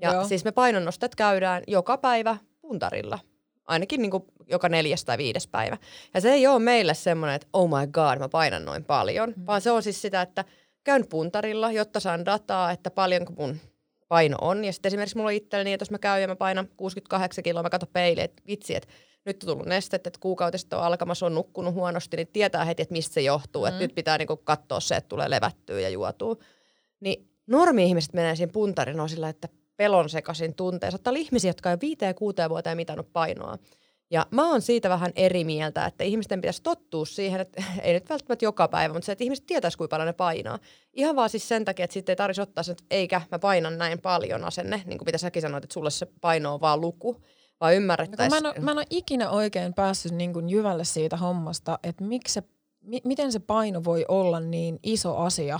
Ja 0.02 0.14
Joo. 0.14 0.28
siis 0.28 0.46
me 0.46 0.52
painonnostat 0.52 1.16
käydään 1.16 1.64
joka 1.68 1.98
päivä 1.98 2.38
puntarilla. 2.62 3.20
Ainakin 3.66 4.02
niin 4.02 4.12
kuin 4.12 4.24
joka 4.50 4.70
neljäs 4.70 5.06
tai 5.06 5.18
viides 5.18 5.48
päivä. 5.48 5.78
Ja 6.14 6.22
se 6.22 6.32
ei 6.34 6.48
ole 6.48 6.60
meille 6.60 6.94
semmoinen, 6.94 7.36
että 7.36 7.48
oh 7.54 7.70
my 7.70 7.88
god, 7.88 8.20
mä 8.20 8.30
painan 8.30 8.66
noin 8.66 8.84
paljon. 8.84 9.34
Mm. 9.36 9.46
Vaan 9.46 9.62
se 9.62 9.72
on 9.72 9.84
siis 9.84 10.02
sitä, 10.02 10.22
että 10.22 10.46
käyn 10.84 11.08
puntarilla, 11.08 11.72
jotta 11.72 12.00
saan 12.00 12.26
dataa, 12.26 12.72
että 12.72 12.92
paljonko 12.92 13.34
mun 13.38 13.60
paino 14.08 14.38
on. 14.42 14.66
Ja 14.66 14.74
sitten 14.74 14.90
esimerkiksi 14.90 15.18
mulla 15.18 15.28
on 15.28 15.34
itselleni, 15.34 15.74
että 15.74 15.82
jos 15.82 15.92
mä 15.92 16.00
käyn 16.00 16.22
ja 16.22 16.28
mä 16.28 16.36
painan 16.36 16.68
68 16.78 17.44
kiloa, 17.44 17.64
mä 17.64 17.70
katson 17.70 17.90
peiliin, 17.94 18.26
että 18.26 18.44
vitsi, 18.48 18.76
että 18.76 18.90
nyt 19.28 19.44
on 19.44 19.48
tullut 19.48 19.66
nestet, 19.66 20.08
että 20.08 20.20
kuukautista 20.20 20.78
on 20.78 20.84
alkamassa, 20.84 21.26
on 21.26 21.36
nukkunut 21.36 21.74
huonosti, 21.74 22.18
niin 22.18 22.28
tietää 22.28 22.66
heti, 22.66 22.82
että 22.82 22.94
mistä 22.94 23.14
se 23.14 23.22
johtuu. 23.22 23.62
Mm. 23.62 23.68
Että 23.68 23.80
nyt 23.80 23.96
pitää 23.96 24.18
niinku 24.18 24.38
katsoa 24.38 24.80
se, 24.80 24.96
että 24.96 25.10
tulee 25.10 25.30
levättyä 25.30 25.80
ja 25.80 25.90
juotua. 25.90 26.36
Niin 27.00 27.30
normi-ihmiset 27.48 28.14
menee 28.14 28.36
siihen 28.36 28.52
puntarin 28.52 29.00
on 29.00 29.10
sillä, 29.10 29.30
että 29.30 29.50
pelon 29.78 30.10
sekaisin 30.10 30.56
tunteen. 30.56 30.92
Saattaa 30.92 31.12
olla 31.12 31.20
ihmisiä, 31.20 31.50
jotka 31.50 31.70
on 31.70 31.82
viiteen 31.82 32.10
ja 32.10 32.14
kuuteen 32.14 32.50
vuoteen 32.50 32.78
mitannut 32.78 33.14
painoa. 33.14 33.58
Ja 34.12 34.26
mä 34.32 34.50
oon 34.50 34.62
siitä 34.62 34.90
vähän 34.90 35.12
eri 35.16 35.44
mieltä, 35.44 35.86
että 35.86 36.04
ihmisten 36.04 36.42
pitäisi 36.42 36.64
tottua 36.64 37.06
siihen, 37.06 37.42
että 37.42 37.64
ei 37.84 37.94
nyt 37.94 38.10
välttämättä 38.10 38.46
joka 38.46 38.68
päivä, 38.68 38.94
mutta 38.94 39.06
se, 39.06 39.12
että 39.12 39.24
ihmiset 39.24 39.46
tietäisi, 39.46 39.78
kuinka 39.78 39.94
paljon 39.94 40.08
ne 40.08 40.14
painaa. 40.14 40.60
Ihan 40.94 41.16
vaan 41.16 41.30
siis 41.30 41.48
sen 41.48 41.66
takia, 41.66 41.84
että 41.84 41.94
sitten 41.94 42.14
ei 42.14 42.18
tarvitsisi 42.18 42.42
ottaa 42.42 42.64
sen, 42.64 42.74
että 42.74 42.84
eikä 42.92 43.22
mä 43.32 43.40
painan 43.40 43.78
näin 43.78 44.02
paljon 44.02 44.44
asenne, 44.44 44.82
niin 44.86 44.98
kuin 44.98 45.06
mitä 45.06 45.18
säkin 45.18 45.42
sanoit, 45.42 45.64
että 45.64 45.74
sulle 45.74 45.92
se 45.92 46.08
paino 46.22 46.54
on 46.54 46.62
vaan 46.62 46.82
luku, 46.82 47.22
vaan 47.62 47.76
ymmärrettäisiin. 47.76 48.44
No, 48.44 48.50
mä, 48.50 48.54
en 48.56 48.64
mä 48.64 48.72
en 48.72 48.78
ole 48.78 48.86
ikinä 48.90 49.30
oikein 49.30 49.74
päässyt 49.74 50.12
niin 50.12 50.34
kuin 50.34 50.50
jyvälle 50.50 50.84
siitä 50.86 51.18
hommasta, 51.18 51.80
että 51.84 52.04
miksi 52.04 52.34
se, 52.34 52.44
mi, 52.82 53.02
miten 53.04 53.32
se 53.32 53.40
paino 53.40 53.84
voi 53.84 54.06
olla 54.08 54.40
niin 54.40 54.80
iso 54.84 55.18
asia, 55.18 55.60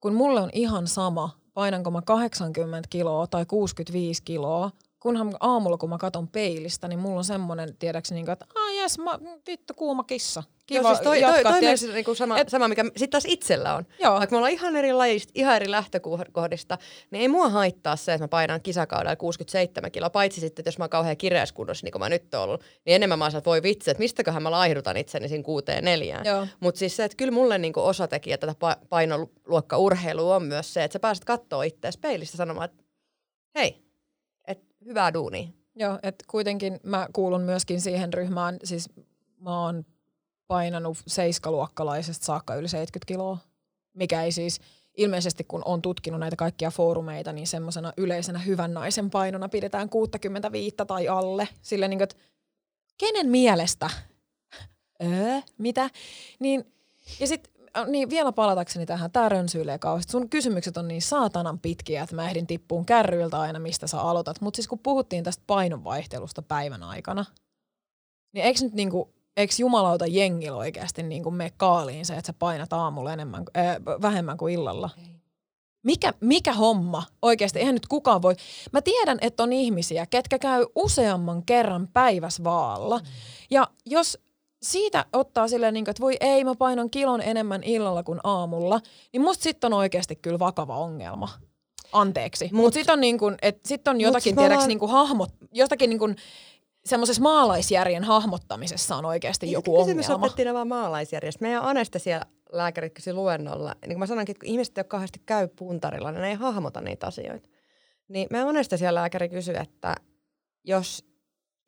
kun 0.00 0.14
mulle 0.14 0.40
on 0.40 0.50
ihan 0.52 0.86
sama, 0.86 1.30
painanko 1.54 1.90
mä 1.90 2.02
80 2.02 2.88
kiloa 2.90 3.26
tai 3.26 3.46
65 3.46 4.22
kiloa, 4.22 4.70
kunhan 5.00 5.36
aamulla, 5.40 5.78
kun 5.78 5.90
mä 5.90 5.98
katon 5.98 6.28
peilistä, 6.28 6.88
niin 6.88 6.98
mulla 6.98 7.18
on 7.18 7.24
semmoinen, 7.24 7.76
tiedäkseni, 7.76 8.22
niin 8.22 8.30
että 8.30 8.46
ah 8.54 8.74
jes, 8.74 8.98
mä, 8.98 9.18
vittu 9.46 9.74
kuuma 9.74 10.04
kissa. 10.04 10.42
Kiva 10.66 10.82
Joo, 10.82 10.94
siis 10.94 11.04
toi, 11.04 11.20
jatkaa, 11.20 11.52
toi, 11.52 11.60
toi, 11.60 11.78
toi 11.78 11.94
niinku 11.94 12.14
sama, 12.14 12.38
et, 12.38 12.48
sama, 12.48 12.68
mikä 12.68 12.84
sitten 12.84 13.10
taas 13.10 13.24
itsellä 13.26 13.74
on. 13.74 13.86
Joo. 13.98 14.14
Vaikka 14.14 14.34
me 14.34 14.36
ollaan 14.36 14.52
ihan 14.52 14.76
eri 14.76 14.92
lajista, 14.92 15.32
ihan 15.34 15.56
eri 15.56 15.70
lähtökohdista, 15.70 16.78
niin 17.10 17.20
ei 17.20 17.28
mua 17.28 17.48
haittaa 17.48 17.96
se, 17.96 18.12
että 18.12 18.24
mä 18.24 18.28
painan 18.28 18.60
kisakaudella 18.60 19.16
67 19.16 19.92
kiloa, 19.92 20.10
paitsi 20.10 20.40
sitten, 20.40 20.62
että 20.62 20.68
jos 20.68 20.78
mä 20.78 20.84
oon 20.84 20.90
kauhean 20.90 21.16
kireäskunnossa, 21.16 21.86
niin 21.86 21.92
kuin 21.92 22.00
mä 22.00 22.08
nyt 22.08 22.34
oon 22.34 22.42
ollut, 22.42 22.64
niin 22.86 22.94
enemmän 22.94 23.18
mä 23.18 23.24
oon 23.24 23.36
että 23.36 23.50
voi 23.50 23.62
vitsi, 23.62 23.90
että 23.90 24.02
mistäköhän 24.02 24.42
mä 24.42 24.50
laihdutan 24.50 24.96
itseni 24.96 25.28
siinä 25.28 25.44
kuuteen 25.44 25.84
neljään. 25.84 26.24
Mutta 26.60 26.78
siis 26.78 26.96
se, 26.96 27.04
että 27.04 27.16
kyllä 27.16 27.32
mulle 27.32 27.58
niinku 27.58 27.80
osatekijä 27.80 28.38
tätä 28.38 28.54
painoluokka-urheilua 28.88 30.36
on 30.36 30.42
myös 30.42 30.74
se, 30.74 30.84
että 30.84 30.92
sä 30.92 31.00
pääset 31.00 31.24
katsoa 31.24 31.62
itseäsi 31.62 31.98
peilistä 31.98 32.36
sanomaan, 32.36 32.64
että 32.64 32.84
hei, 33.54 33.84
hyvää 34.84 35.14
duunia. 35.14 35.48
Joo, 35.76 35.98
että 36.02 36.24
kuitenkin 36.30 36.80
mä 36.82 37.08
kuulun 37.12 37.40
myöskin 37.40 37.80
siihen 37.80 38.14
ryhmään, 38.14 38.56
siis 38.64 38.90
mä 39.40 39.60
oon 39.60 39.84
painanut 40.46 40.98
seiskaluokkalaisesta 41.06 42.24
saakka 42.24 42.54
yli 42.54 42.68
70 42.68 43.06
kiloa, 43.06 43.38
mikä 43.94 44.22
ei 44.22 44.32
siis 44.32 44.60
ilmeisesti 44.96 45.44
kun 45.44 45.62
on 45.64 45.82
tutkinut 45.82 46.20
näitä 46.20 46.36
kaikkia 46.36 46.70
foorumeita, 46.70 47.32
niin 47.32 47.46
semmoisena 47.46 47.92
yleisenä 47.96 48.38
hyvän 48.38 48.74
naisen 48.74 49.10
painona 49.10 49.48
pidetään 49.48 49.88
65 49.88 50.76
tai 50.86 51.08
alle. 51.08 51.48
Sille 51.62 51.88
niin 51.88 51.98
kuin, 51.98 52.04
että 52.04 52.16
kenen 52.98 53.28
mielestä? 53.28 53.90
Öö, 55.04 55.40
mitä? 55.58 55.90
Niin, 56.38 56.72
ja 57.20 57.26
sitten 57.26 57.54
niin 57.86 58.10
vielä 58.10 58.32
palatakseni 58.32 58.86
tähän, 58.86 59.10
tämä 59.10 59.28
rönsyilee 59.28 59.78
kauheasti. 59.78 60.10
Sun 60.10 60.30
kysymykset 60.30 60.76
on 60.76 60.88
niin 60.88 61.02
saatanan 61.02 61.58
pitkiä, 61.58 62.02
että 62.02 62.16
mä 62.16 62.28
ehdin 62.28 62.46
tippuun 62.46 62.86
kärryiltä 62.86 63.40
aina, 63.40 63.58
mistä 63.58 63.86
sä 63.86 64.00
aloitat. 64.00 64.40
Mutta 64.40 64.56
siis 64.56 64.68
kun 64.68 64.78
puhuttiin 64.78 65.24
tästä 65.24 65.44
painonvaihtelusta 65.46 66.42
päivän 66.42 66.82
aikana, 66.82 67.24
niin 68.32 68.44
eikö 68.44 68.60
nyt 68.62 68.74
niinku, 68.74 69.14
eikö 69.36 69.54
jumalauta 69.58 70.06
jengillä 70.06 70.58
oikeasti 70.58 71.02
niinku 71.02 71.30
me 71.30 71.52
kaaliin 71.56 72.06
se, 72.06 72.14
että 72.14 72.26
sä 72.26 72.32
painat 72.38 72.72
aamulla 72.72 73.12
enemmän, 73.12 73.44
äh, 73.56 73.76
vähemmän 74.02 74.36
kuin 74.36 74.54
illalla? 74.54 74.90
Mikä, 75.84 76.12
mikä 76.20 76.52
homma? 76.52 77.02
Oikeasti, 77.22 77.58
eihän 77.58 77.74
nyt 77.74 77.86
kukaan 77.86 78.22
voi. 78.22 78.34
Mä 78.72 78.82
tiedän, 78.82 79.18
että 79.20 79.42
on 79.42 79.52
ihmisiä, 79.52 80.06
ketkä 80.06 80.38
käy 80.38 80.66
useamman 80.74 81.42
kerran 81.46 81.88
päivässä 81.92 82.44
vaalla. 82.44 82.98
Mm. 82.98 83.04
Ja 83.50 83.68
jos 83.86 84.18
siitä 84.62 85.04
ottaa 85.12 85.48
silleen, 85.48 85.74
niin 85.74 85.84
kuin, 85.84 85.90
että 85.90 86.00
voi 86.00 86.16
ei, 86.20 86.44
mä 86.44 86.54
painan 86.54 86.90
kilon 86.90 87.20
enemmän 87.20 87.62
illalla 87.62 88.02
kuin 88.02 88.20
aamulla, 88.24 88.80
niin 89.12 89.20
musta 89.22 89.42
sitten 89.42 89.72
on 89.72 89.78
oikeasti 89.78 90.16
kyllä 90.16 90.38
vakava 90.38 90.76
ongelma. 90.78 91.28
Anteeksi. 91.92 92.44
Mutta 92.44 92.56
Mut 92.56 92.74
sitten 92.74 92.92
on, 92.92 93.00
niin 93.00 93.18
kuin, 93.18 93.36
et 93.42 93.60
sit 93.66 93.88
on 93.88 94.00
jotakin, 94.00 94.22
siis 94.22 94.36
tiedäks, 94.36 94.66
niin 94.66 94.78
kuin 94.78 94.90
hahmot, 94.90 95.30
jotakin 95.52 95.90
niin 95.90 95.98
kuin, 95.98 96.16
semmoisessa 96.86 97.22
maalaisjärjen 97.22 98.04
hahmottamisessa 98.04 98.96
on 98.96 99.04
oikeasti 99.04 99.52
joku 99.52 99.80
ongelma. 99.80 100.00
Kysymys 100.00 100.18
otettiin 100.24 100.54
vaan 100.54 100.68
maalaisjärjestä. 100.68 101.42
Meidän 101.42 101.62
anestesialääkärit 101.62 102.94
kysyi 102.94 103.12
luennolla. 103.12 103.74
Niin 103.82 103.88
kuin 103.88 103.98
mä 103.98 104.06
sanoinkin, 104.06 104.36
että 104.36 104.46
ihmiset, 104.46 104.76
jotka 104.76 104.90
kauheasti 104.90 105.22
käy 105.26 105.48
puntarilla, 105.48 106.12
niin 106.12 106.20
ne 106.22 106.28
ei 106.28 106.34
hahmota 106.34 106.80
niitä 106.80 107.06
asioita. 107.06 107.48
Niin 108.08 108.26
me 108.30 108.40
anestesialääkäri 108.40 109.28
kysyi, 109.28 109.56
että 109.56 109.94
jos 110.64 111.04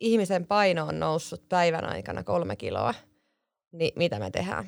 ihmisen 0.01 0.47
paino 0.47 0.87
on 0.87 1.01
noussut 1.01 1.49
päivän 1.49 1.85
aikana 1.85 2.25
kolme 2.25 2.57
kiloa, 2.57 2.95
niin 3.73 3.93
mitä 3.97 4.19
me 4.19 4.31
tehdään? 4.31 4.67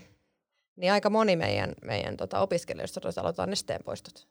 Niin 0.76 0.92
aika 0.92 1.11
moni 1.11 1.36
meidän, 1.36 1.72
meidän 1.84 2.16
tota, 2.16 2.40
opiskelijoista 2.40 3.01
aloittaa 3.16 3.46
nesteenpoistot. 3.46 4.28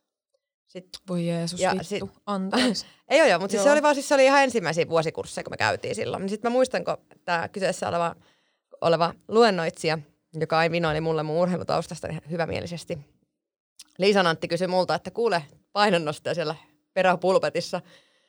Sitten, 0.68 1.02
Voi 1.10 1.28
Jeesus, 1.28 1.60
ja 1.60 1.72
vittu, 1.72 1.86
sit, 1.86 2.04
anteeksi. 2.26 2.86
ei 3.10 3.22
ole, 3.22 3.38
mutta 3.38 3.52
siis 3.52 3.64
se 3.64 3.72
oli 3.72 3.82
vaan 3.82 3.96
siis 3.96 4.08
se 4.08 4.14
oli 4.16 4.26
ihan 4.26 4.44
ensimmäisiä 4.44 4.90
vuosikursseja, 4.90 5.44
kun 5.44 5.54
me 5.54 5.58
käytiin 5.58 5.96
silloin. 5.96 6.22
Niin 6.22 6.30
sitten 6.30 6.52
mä 6.52 6.54
muistan, 6.54 6.84
kun 6.84 6.98
tämä 7.26 7.48
kyseessä 7.48 7.90
oleva, 7.90 8.16
oleva 8.82 9.14
luennoitsija, 9.28 10.00
joka 10.40 10.64
ei 10.64 10.72
vinoili 10.72 11.02
mulle 11.02 11.24
mun 11.24 11.38
urheilutaustasta 11.38 12.08
niin 12.08 12.22
hyvämielisesti. 12.32 12.98
Liisa 13.98 14.24
Nantti 14.24 14.48
kysyi 14.48 14.68
multa, 14.68 14.96
että 14.96 15.12
kuule 15.12 15.44
painonnostaja 15.74 16.36
siellä 16.36 16.56
peräpulpetissa, 16.94 17.82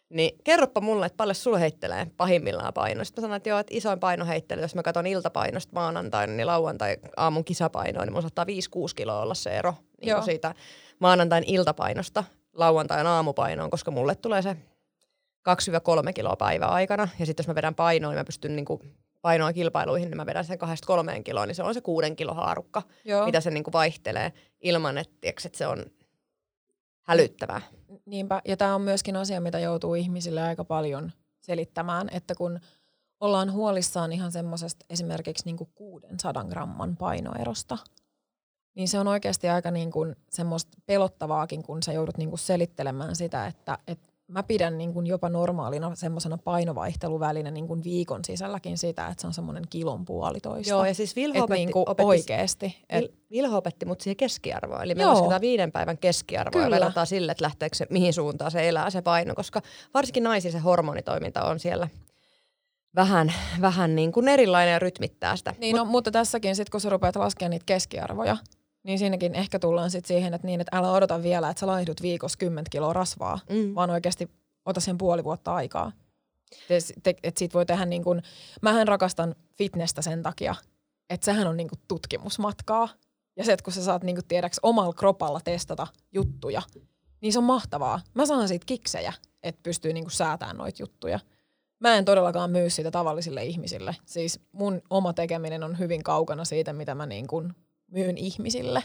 niin 0.08 0.38
kerropa 0.44 0.80
mulle, 0.80 1.06
että 1.06 1.16
paljon 1.16 1.34
sulle 1.34 1.60
heittelee 1.60 2.06
pahimmillaan 2.16 2.74
paino. 2.74 3.04
Sitten 3.04 3.22
mä 3.22 3.24
sanoin, 3.24 3.36
että 3.36 3.48
joo, 3.48 3.58
että 3.58 3.74
isoin 3.76 4.00
paino 4.00 4.26
heittelee, 4.26 4.64
jos 4.64 4.74
mä 4.74 4.82
katson 4.82 5.06
iltapainosta 5.06 5.72
maanantaina, 5.74 6.32
niin 6.32 6.46
lauantai 6.46 6.96
aamun 7.16 7.44
kisapainoa, 7.44 8.04
niin 8.04 8.12
mun 8.12 8.22
saattaa 8.22 8.44
5-6 8.44 8.48
kiloa 8.96 9.22
olla 9.22 9.34
se 9.34 9.50
ero 9.50 9.74
niin 10.04 10.22
siitä 10.22 10.54
maanantain 10.98 11.44
iltapainosta 11.46 12.24
lauantain 12.52 13.06
aamupainoon, 13.06 13.70
koska 13.70 13.90
mulle 13.90 14.14
tulee 14.14 14.42
se 14.42 14.56
2-3 16.08 16.12
kiloa 16.14 16.36
päivän 16.36 16.70
aikana. 16.70 17.08
Ja 17.18 17.26
sitten 17.26 17.42
jos 17.42 17.48
mä 17.48 17.54
vedän 17.54 17.74
painoa, 17.74 18.10
niin 18.10 18.20
mä 18.20 18.24
pystyn 18.24 18.56
niinku 18.56 18.80
painoa 19.22 19.52
kilpailuihin, 19.52 20.10
niin 20.10 20.16
mä 20.16 20.26
vedän 20.26 20.44
sen 20.44 20.58
kahdesta 20.58 20.86
kolmeen 20.86 21.24
kiloon, 21.24 21.48
niin 21.48 21.54
se 21.54 21.62
on 21.62 21.74
se 21.74 21.80
kuuden 21.80 22.16
kilo 22.16 22.34
haarukka, 22.34 22.82
Joo. 23.04 23.26
mitä 23.26 23.40
se 23.40 23.50
niinku 23.50 23.72
vaihtelee 23.72 24.32
ilman, 24.60 24.98
että, 24.98 25.16
että 25.22 25.48
se 25.52 25.66
on 25.66 25.84
hälyttävää. 27.02 27.60
Niinpä, 28.06 28.42
ja 28.44 28.56
tämä 28.56 28.74
on 28.74 28.80
myöskin 28.80 29.16
asia, 29.16 29.40
mitä 29.40 29.58
joutuu 29.58 29.94
ihmisille 29.94 30.42
aika 30.42 30.64
paljon 30.64 31.12
selittämään, 31.40 32.08
että 32.12 32.34
kun 32.34 32.60
ollaan 33.20 33.52
huolissaan 33.52 34.12
ihan 34.12 34.32
semmoisesta 34.32 34.86
esimerkiksi 34.90 35.44
niinku 35.44 35.68
600 35.74 36.44
gramman 36.44 36.96
painoerosta, 36.96 37.78
niin 38.74 38.88
se 38.88 38.98
on 38.98 39.08
oikeasti 39.08 39.48
aika 39.48 39.70
niin 39.70 39.90
kuin 39.90 40.16
semmoista 40.30 40.78
pelottavaakin, 40.86 41.62
kun 41.62 41.82
sä 41.82 41.92
joudut 41.92 42.16
niin 42.16 42.28
kuin 42.28 42.38
selittelemään 42.38 43.16
sitä, 43.16 43.46
että, 43.46 43.78
että 43.86 44.08
mä 44.28 44.42
pidän 44.42 44.78
niin 44.78 44.92
kuin 44.92 45.06
jopa 45.06 45.28
normaalina 45.28 45.94
semmoisena 45.94 46.38
painovaihteluvälinä 46.38 47.50
niin 47.50 47.66
kuin 47.66 47.84
viikon 47.84 48.24
sisälläkin 48.24 48.78
sitä, 48.78 49.06
että 49.06 49.20
se 49.20 49.26
on 49.26 49.34
semmoinen 49.34 49.64
kilon 49.70 50.04
puolitoista. 50.04 50.70
Joo, 50.70 50.84
ja 50.84 50.94
siis 50.94 51.16
Vilho 51.16 51.44
opetti, 51.44 51.54
niin 51.58 51.72
kuin 51.72 51.88
opetti, 51.88 52.06
oikeasti. 52.06 52.76
Et, 52.88 53.14
Vilho 53.30 53.56
opetti 53.56 53.86
mut 53.86 54.00
siihen 54.00 54.16
keskiarvoon. 54.16 54.82
Eli 54.82 54.94
me 54.94 55.02
joo. 55.02 55.12
lasketaan 55.12 55.40
viiden 55.40 55.72
päivän 55.72 55.98
keskiarvoa 55.98 56.62
Kyllä. 56.62 56.76
ja 56.76 56.80
verrataan 56.80 57.06
sille, 57.06 57.32
että 57.32 57.44
lähteekö 57.44 57.76
se, 57.76 57.86
mihin 57.90 58.12
suuntaan 58.12 58.50
se 58.50 58.68
elää 58.68 58.90
se 58.90 59.02
paino, 59.02 59.34
koska 59.34 59.62
varsinkin 59.94 60.22
naisilla 60.22 60.58
se 60.58 60.58
hormonitoiminta 60.58 61.44
on 61.44 61.60
siellä 61.60 61.88
vähän, 62.94 63.32
vähän 63.60 63.94
niin 63.94 64.12
kuin 64.12 64.28
erilainen 64.28 64.72
ja 64.72 64.78
rytmittää 64.78 65.36
sitä. 65.36 65.54
Niin, 65.58 65.76
Mut, 65.76 65.86
no, 65.86 65.90
mutta 65.90 66.10
tässäkin 66.10 66.56
sitten 66.56 66.70
kun 66.70 66.80
sä 66.80 66.88
rupeat 66.88 67.16
laskemaan 67.16 67.50
niitä 67.50 67.64
keskiarvoja, 67.66 68.36
niin 68.88 68.98
siinäkin 68.98 69.34
ehkä 69.34 69.58
tullaan 69.58 69.90
sitten 69.90 70.08
siihen, 70.08 70.34
että 70.34 70.46
niin, 70.46 70.60
että 70.60 70.76
älä 70.76 70.92
odota 70.92 71.22
vielä, 71.22 71.50
että 71.50 71.60
sä 71.60 71.66
laihdut 71.66 72.02
viikossa 72.02 72.38
10 72.38 72.64
kiloa 72.70 72.92
rasvaa, 72.92 73.38
mm. 73.50 73.74
vaan 73.74 73.90
oikeasti 73.90 74.30
ota 74.64 74.80
sen 74.80 74.98
puoli 74.98 75.24
vuotta 75.24 75.54
aikaa. 75.54 75.92
Että 77.22 77.38
siitä 77.38 77.54
voi 77.54 77.66
tehdä 77.66 77.86
niin 77.86 78.04
kuin, 78.04 78.22
mähän 78.62 78.88
rakastan 78.88 79.34
fitnessä 79.54 80.02
sen 80.02 80.22
takia, 80.22 80.54
että 81.10 81.24
sehän 81.24 81.46
on 81.46 81.56
niin 81.56 81.68
kuin 81.68 81.80
tutkimusmatkaa. 81.88 82.88
Ja 83.36 83.44
se, 83.44 83.52
että 83.52 83.64
kun 83.64 83.72
sä 83.72 83.84
saat 83.84 84.04
niin 84.04 84.16
kuin 84.16 84.26
tiedäks 84.28 84.60
omalla 84.62 84.92
kropalla 84.92 85.40
testata 85.44 85.86
juttuja, 86.12 86.62
niin 87.20 87.32
se 87.32 87.38
on 87.38 87.44
mahtavaa. 87.44 88.00
Mä 88.14 88.26
saan 88.26 88.48
siitä 88.48 88.66
kiksejä, 88.66 89.12
että 89.42 89.60
pystyy 89.62 89.92
niin 89.92 90.04
kuin 90.04 90.12
säätämään 90.12 90.56
noita 90.56 90.82
juttuja. 90.82 91.20
Mä 91.80 91.94
en 91.94 92.04
todellakaan 92.04 92.50
myy 92.50 92.70
sitä 92.70 92.90
tavallisille 92.90 93.44
ihmisille. 93.44 93.96
Siis 94.04 94.40
mun 94.52 94.82
oma 94.90 95.12
tekeminen 95.12 95.64
on 95.64 95.78
hyvin 95.78 96.02
kaukana 96.02 96.44
siitä, 96.44 96.72
mitä 96.72 96.94
mä 96.94 97.06
niin 97.06 97.26
kuin 97.26 97.54
myyn 97.90 98.18
ihmisille. 98.18 98.82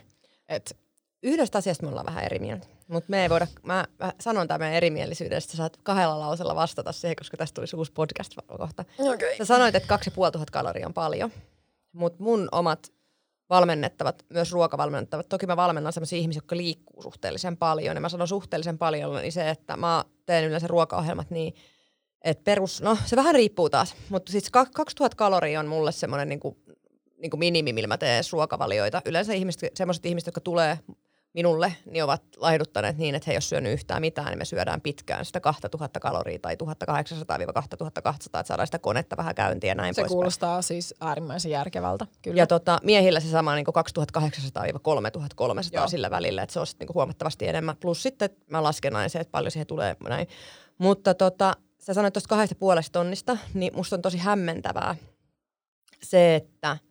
Et 0.49 0.77
Yhdestä 1.23 1.57
asiasta 1.57 1.83
me 1.83 1.89
ollaan 1.89 2.05
vähän 2.05 2.23
eri 2.23 2.39
mieltä. 2.39 2.67
Mutta 2.87 3.09
me 3.09 3.21
ei 3.21 3.29
voida, 3.29 3.47
mä, 3.63 3.85
mä 3.99 4.13
sanon 4.19 4.47
tämän 4.47 4.73
erimielisyydestä, 4.73 5.57
saat 5.57 5.77
kahdella 5.83 6.19
lausella 6.19 6.55
vastata 6.55 6.91
siihen, 6.91 7.15
koska 7.15 7.37
tästä 7.37 7.55
tulisi 7.55 7.75
uusi 7.75 7.91
podcast 7.91 8.33
kohta. 8.57 8.85
Okay. 8.99 9.37
Sä 9.37 9.45
sanoit, 9.45 9.75
että 9.75 9.87
2500 9.87 10.45
kaloria 10.51 10.87
on 10.87 10.93
paljon, 10.93 11.31
mutta 11.91 12.23
mun 12.23 12.49
omat 12.51 12.91
valmennettavat, 13.49 14.25
myös 14.29 14.51
ruokavalmennettavat, 14.51 15.29
toki 15.29 15.47
mä 15.47 15.57
valmennan 15.57 15.93
sellaisia 15.93 16.19
ihmisiä, 16.19 16.37
jotka 16.37 16.57
liikkuu 16.57 17.01
suhteellisen 17.01 17.57
paljon, 17.57 17.97
ja 17.97 18.01
mä 18.01 18.09
sanon 18.09 18.27
suhteellisen 18.27 18.77
paljon, 18.77 19.21
niin 19.21 19.31
se, 19.31 19.49
että 19.49 19.77
mä 19.77 20.05
teen 20.25 20.45
yleensä 20.45 20.67
ruokaohjelmat 20.67 21.29
niin, 21.29 21.55
että 22.23 22.43
perus, 22.43 22.81
no 22.81 22.97
se 23.05 23.15
vähän 23.15 23.35
riippuu 23.35 23.69
taas, 23.69 23.95
mutta 24.09 24.31
siis 24.31 24.49
2000 24.49 25.15
kaloria 25.15 25.59
on 25.59 25.67
mulle 25.67 25.91
semmoinen 25.91 26.29
niin 26.29 26.39
kuin 26.39 26.57
niin 27.23 27.31
kuin 27.31 27.39
minimi, 27.39 27.73
millä 27.73 27.87
mä 27.87 27.97
teen 27.97 28.23
ruokavalioita. 28.31 29.01
Yleensä 29.05 29.33
ihmiset, 29.33 29.71
sellaiset 29.75 30.05
ihmiset, 30.05 30.27
jotka 30.27 30.41
tulee 30.41 30.79
minulle, 31.33 31.73
niin 31.85 32.03
ovat 32.03 32.23
laihduttaneet 32.37 32.97
niin, 32.97 33.15
että 33.15 33.25
he 33.27 33.31
ei 33.31 33.35
ole 33.35 33.41
syönyt 33.41 33.73
yhtään 33.73 34.01
mitään, 34.01 34.27
niin 34.27 34.37
me 34.37 34.45
syödään 34.45 34.81
pitkään 34.81 35.25
sitä 35.25 35.39
2000 35.39 35.99
kaloria 35.99 36.39
tai 36.39 36.55
1800-2200, 36.63 36.65
että 38.15 38.43
saadaan 38.43 38.67
sitä 38.67 38.79
konetta 38.79 39.17
vähän 39.17 39.35
käyntiä 39.35 39.71
ja 39.71 39.75
näin 39.75 39.95
Se 39.95 40.01
pois 40.01 40.11
kuulostaa 40.11 40.53
päin. 40.53 40.63
siis 40.63 40.95
äärimmäisen 41.01 41.51
järkevältä, 41.51 42.07
kyllä. 42.21 42.37
Ja 42.37 42.47
tota, 42.47 42.79
miehillä 42.83 43.19
se 43.19 43.29
sama 43.29 43.55
niin 43.55 43.65
2800-3300 43.67 43.71
Joo. 45.71 45.87
sillä 45.87 46.11
välillä, 46.11 46.43
että 46.43 46.53
se 46.53 46.59
on 46.59 46.65
niin 46.79 46.93
huomattavasti 46.93 47.47
enemmän. 47.47 47.77
Plus 47.77 48.03
sitten 48.03 48.29
mä 48.49 48.63
lasken 48.63 48.95
aina 48.95 49.09
se, 49.09 49.19
että 49.19 49.31
paljon 49.31 49.51
siihen 49.51 49.67
tulee 49.67 49.95
näin. 50.09 50.27
Mutta 50.77 51.13
tota, 51.13 51.53
sä 51.79 51.93
sanoit 51.93 52.13
tuosta 52.13 52.29
kahdesta 52.29 52.55
puolesta 52.55 52.99
tonnista, 52.99 53.37
niin 53.53 53.75
musta 53.75 53.95
on 53.95 54.01
tosi 54.01 54.17
hämmentävää 54.17 54.95
se, 56.03 56.35
että– 56.35 56.77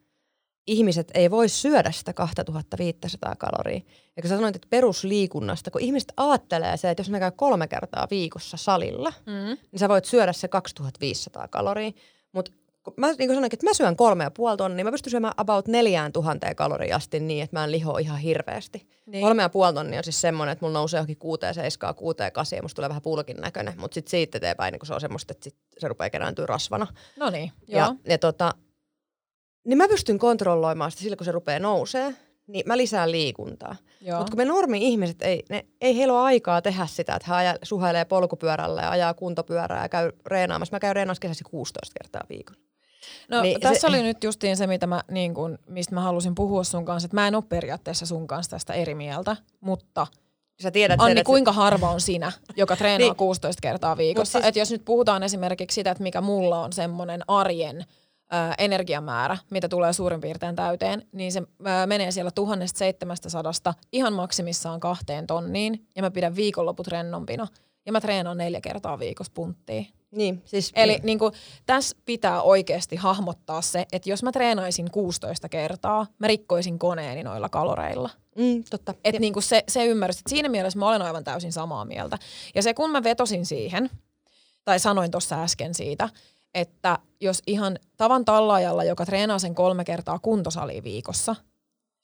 ihmiset 0.67 1.11
ei 1.15 1.31
voi 1.31 1.49
syödä 1.49 1.93
sitä 1.93 2.13
2500 2.13 3.37
kaloria. 3.37 3.81
Ja 4.17 4.23
kun 4.23 4.29
sä 4.29 4.37
sanoit, 4.37 4.57
että 4.57 4.69
perusliikunnasta, 4.71 5.71
kun 5.71 5.81
ihmiset 5.81 6.13
ajattelee 6.17 6.77
se, 6.77 6.91
että 6.91 7.01
jos 7.01 7.11
ne 7.11 7.19
käy 7.19 7.31
kolme 7.31 7.69
kertaa 7.69 8.07
viikossa 8.11 8.57
salilla, 8.57 9.13
mm. 9.27 9.57
niin 9.73 9.79
sä 9.79 9.89
voit 9.89 10.05
syödä 10.05 10.33
se 10.33 10.49
2500 10.49 11.49
kaloria. 11.49 11.91
Mutta 12.33 12.53
mä 12.97 13.07
niin 13.07 13.17
kuin 13.17 13.29
sanoin, 13.29 13.51
että 13.53 13.67
mä 13.67 13.75
syön 13.75 13.97
kolme 13.97 14.25
ja 14.25 14.31
puoli 14.31 14.57
tonnia, 14.57 14.77
niin 14.77 14.87
mä 14.87 14.91
pystyn 14.91 15.11
syömään 15.11 15.35
about 15.37 15.69
neljään 15.69 16.13
tuhanteen 16.13 16.57
kaloria 16.57 16.97
asti 16.97 17.21
niin, 17.21 17.45
että 17.45 17.57
mä 17.57 17.65
en 17.65 17.73
liho 17.73 17.99
ihan 17.99 18.19
hirveästi. 18.19 18.89
Niin. 19.07 19.23
Kolme 19.23 19.43
ja 19.43 19.49
puoli 19.49 19.75
tonnia 19.75 19.99
on 19.99 20.05
siis 20.05 20.21
semmoinen, 20.21 20.53
että 20.53 20.65
mulla 20.65 20.79
nousee 20.79 20.99
johonkin 20.99 21.17
kuuteen, 21.17 21.55
seiskaa, 21.55 21.95
kuuteen, 21.95 22.33
kasi 22.33 22.57
ja 22.57 22.63
musta 22.63 22.77
tulee 22.77 22.89
vähän 22.89 23.03
pulkin 23.03 23.37
näköinen. 23.37 23.75
Mutta 23.77 23.95
sitten 23.95 24.11
siitä 24.11 24.39
eteenpäin, 24.39 24.73
niin 24.73 24.81
kun 24.81 24.87
se 24.87 24.95
on 24.95 25.01
semmoista, 25.01 25.33
että 25.33 25.45
sit 25.45 25.57
se 25.79 25.89
rupeaa 25.89 26.11
kerääntyä 26.11 26.47
rasvana. 26.47 26.87
No 27.17 27.31
niin, 27.31 27.53
joo. 27.69 27.81
Ja, 27.81 27.95
ja 28.09 28.19
tota, 28.19 28.55
niin 29.65 29.79
mä 29.79 29.89
pystyn 29.89 30.19
kontrolloimaan 30.19 30.91
sitä 30.91 31.03
sillä, 31.03 31.17
kun 31.17 31.25
se 31.25 31.33
rupeaa 31.33 31.59
nousee, 31.59 32.15
niin 32.47 32.65
mä 32.67 32.77
lisään 32.77 33.11
liikuntaa. 33.11 33.77
Mutta 34.19 34.31
kun 34.31 34.37
me 34.37 34.45
normi-ihmiset, 34.45 35.23
ei, 35.23 35.45
ne, 35.51 35.67
ei 35.81 35.97
heillä 35.97 36.15
ole 36.15 36.23
aikaa 36.23 36.63
tehdä 36.63 36.87
sitä, 36.87 37.15
että 37.15 37.29
he 37.29 37.35
aja, 37.35 37.59
suhailee 37.63 38.05
polkupyörällä 38.05 38.83
ja 38.83 38.91
ajaa 38.91 39.15
kuntopyörää 39.15 39.83
ja 39.83 39.89
käy 39.89 40.13
reenaamassa. 40.27 40.77
Mä 40.77 40.81
käyn 40.81 40.97
reenaamassa 40.97 41.21
kesäsi 41.21 41.45
16 41.45 41.93
kertaa 42.01 42.23
viikossa. 42.29 42.63
No 43.29 43.43
niin 43.43 43.61
tässä 43.61 43.81
se, 43.81 43.87
oli 43.87 44.03
nyt 44.03 44.25
justiin 44.25 44.57
se, 44.57 44.67
mitä 44.67 44.87
mä, 44.87 45.03
niin 45.11 45.35
kun, 45.35 45.59
mistä 45.69 45.95
mä 45.95 46.01
halusin 46.01 46.35
puhua 46.35 46.65
sun 46.65 46.85
kanssa, 46.85 47.07
että 47.07 47.15
mä 47.15 47.29
en 47.29 47.35
ole 47.35 47.45
periaatteessa 47.49 48.07
sun 48.07 48.27
kanssa 48.27 48.51
tästä 48.51 48.73
eri 48.73 48.95
mieltä, 48.95 49.37
mutta 49.61 50.07
Sä 50.63 50.71
tiedät 50.71 51.01
Anni, 51.01 51.15
sen, 51.15 51.25
kuinka 51.25 51.53
harva 51.53 51.91
on 51.91 52.01
sinä, 52.01 52.33
joka 52.57 52.77
treenaa 52.77 53.09
niin. 53.09 53.17
16 53.17 53.61
kertaa 53.61 53.97
viikossa? 53.97 54.39
Siis... 54.39 54.49
Et 54.49 54.57
jos 54.57 54.71
nyt 54.71 54.85
puhutaan 54.85 55.23
esimerkiksi 55.23 55.75
sitä, 55.75 55.91
että 55.91 56.03
mikä 56.03 56.21
mulla 56.21 56.65
on 56.65 56.73
semmoinen 56.73 57.21
arjen– 57.29 57.85
ää, 58.33 58.55
energiamäärä, 58.59 59.37
mitä 59.51 59.69
tulee 59.69 59.93
suurin 59.93 60.21
piirtein 60.21 60.57
täyteen, 60.57 61.07
niin 61.13 61.33
se 61.33 61.43
ää, 61.65 61.87
menee 61.87 62.11
siellä 62.11 62.31
1700 62.31 63.75
ihan 63.93 64.13
maksimissaan 64.13 64.81
kahteen 64.81 65.27
tonniin 65.27 65.87
ja 65.97 66.03
mä 66.03 66.11
pidän 66.11 66.37
viikonloput 66.37 66.87
rennompina 66.87 67.47
ja 67.87 67.93
mä 67.93 68.01
treenaan 68.01 68.39
neljä 68.39 68.61
kertaa 68.61 68.99
viikossa 68.99 69.33
punttia. 69.35 69.83
Niin, 70.11 70.43
siis, 70.45 70.73
Eli 70.77 70.93
niin. 70.93 71.07
Niin 71.07 71.19
kuin, 71.19 71.33
tässä 71.67 71.97
pitää 72.05 72.43
oikeasti 72.43 72.97
hahmottaa 72.97 73.63
se, 73.63 73.87
että 73.93 74.11
jos 74.11 74.23
mä 74.23 74.33
treenaisin 74.33 74.91
16 74.91 75.49
kertaa, 75.49 76.07
mä 76.19 76.27
rikkoisin 76.27 76.79
koneeni 76.79 77.23
noilla 77.23 77.49
kaloreilla. 77.49 78.11
Mm, 78.37 78.65
totta. 78.71 78.95
Et 79.05 79.19
niin 79.19 79.33
kuin 79.33 79.43
se, 79.43 79.65
se 79.69 79.87
ymmärrys, 79.87 80.19
että 80.19 80.31
siinä 80.31 80.49
mielessä 80.49 80.79
mä 80.79 80.89
olen 80.89 81.03
aivan 81.03 81.25
täysin 81.25 81.53
samaa 81.53 81.85
mieltä. 81.85 82.19
Ja 82.55 82.63
se 82.63 82.75
kun 82.75 82.91
mä 82.91 83.03
vetosin 83.03 83.47
siihen, 83.47 83.91
tai 84.65 84.79
sanoin 84.79 85.11
tuossa 85.11 85.43
äsken 85.43 85.75
siitä, 85.75 86.09
että 86.55 86.99
jos 87.21 87.43
ihan 87.47 87.79
tavan 87.97 88.25
tallaajalla, 88.25 88.85
joka 88.85 89.07
treenaa 89.07 89.39
sen 89.39 89.55
kolme 89.55 89.85
kertaa 89.85 90.19
kuntosali 90.19 90.83
viikossa, 90.83 91.37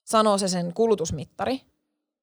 sanoo 0.05 0.39
se 0.39 0.49
sen 0.49 0.75
kulutusmittari, 0.75 1.61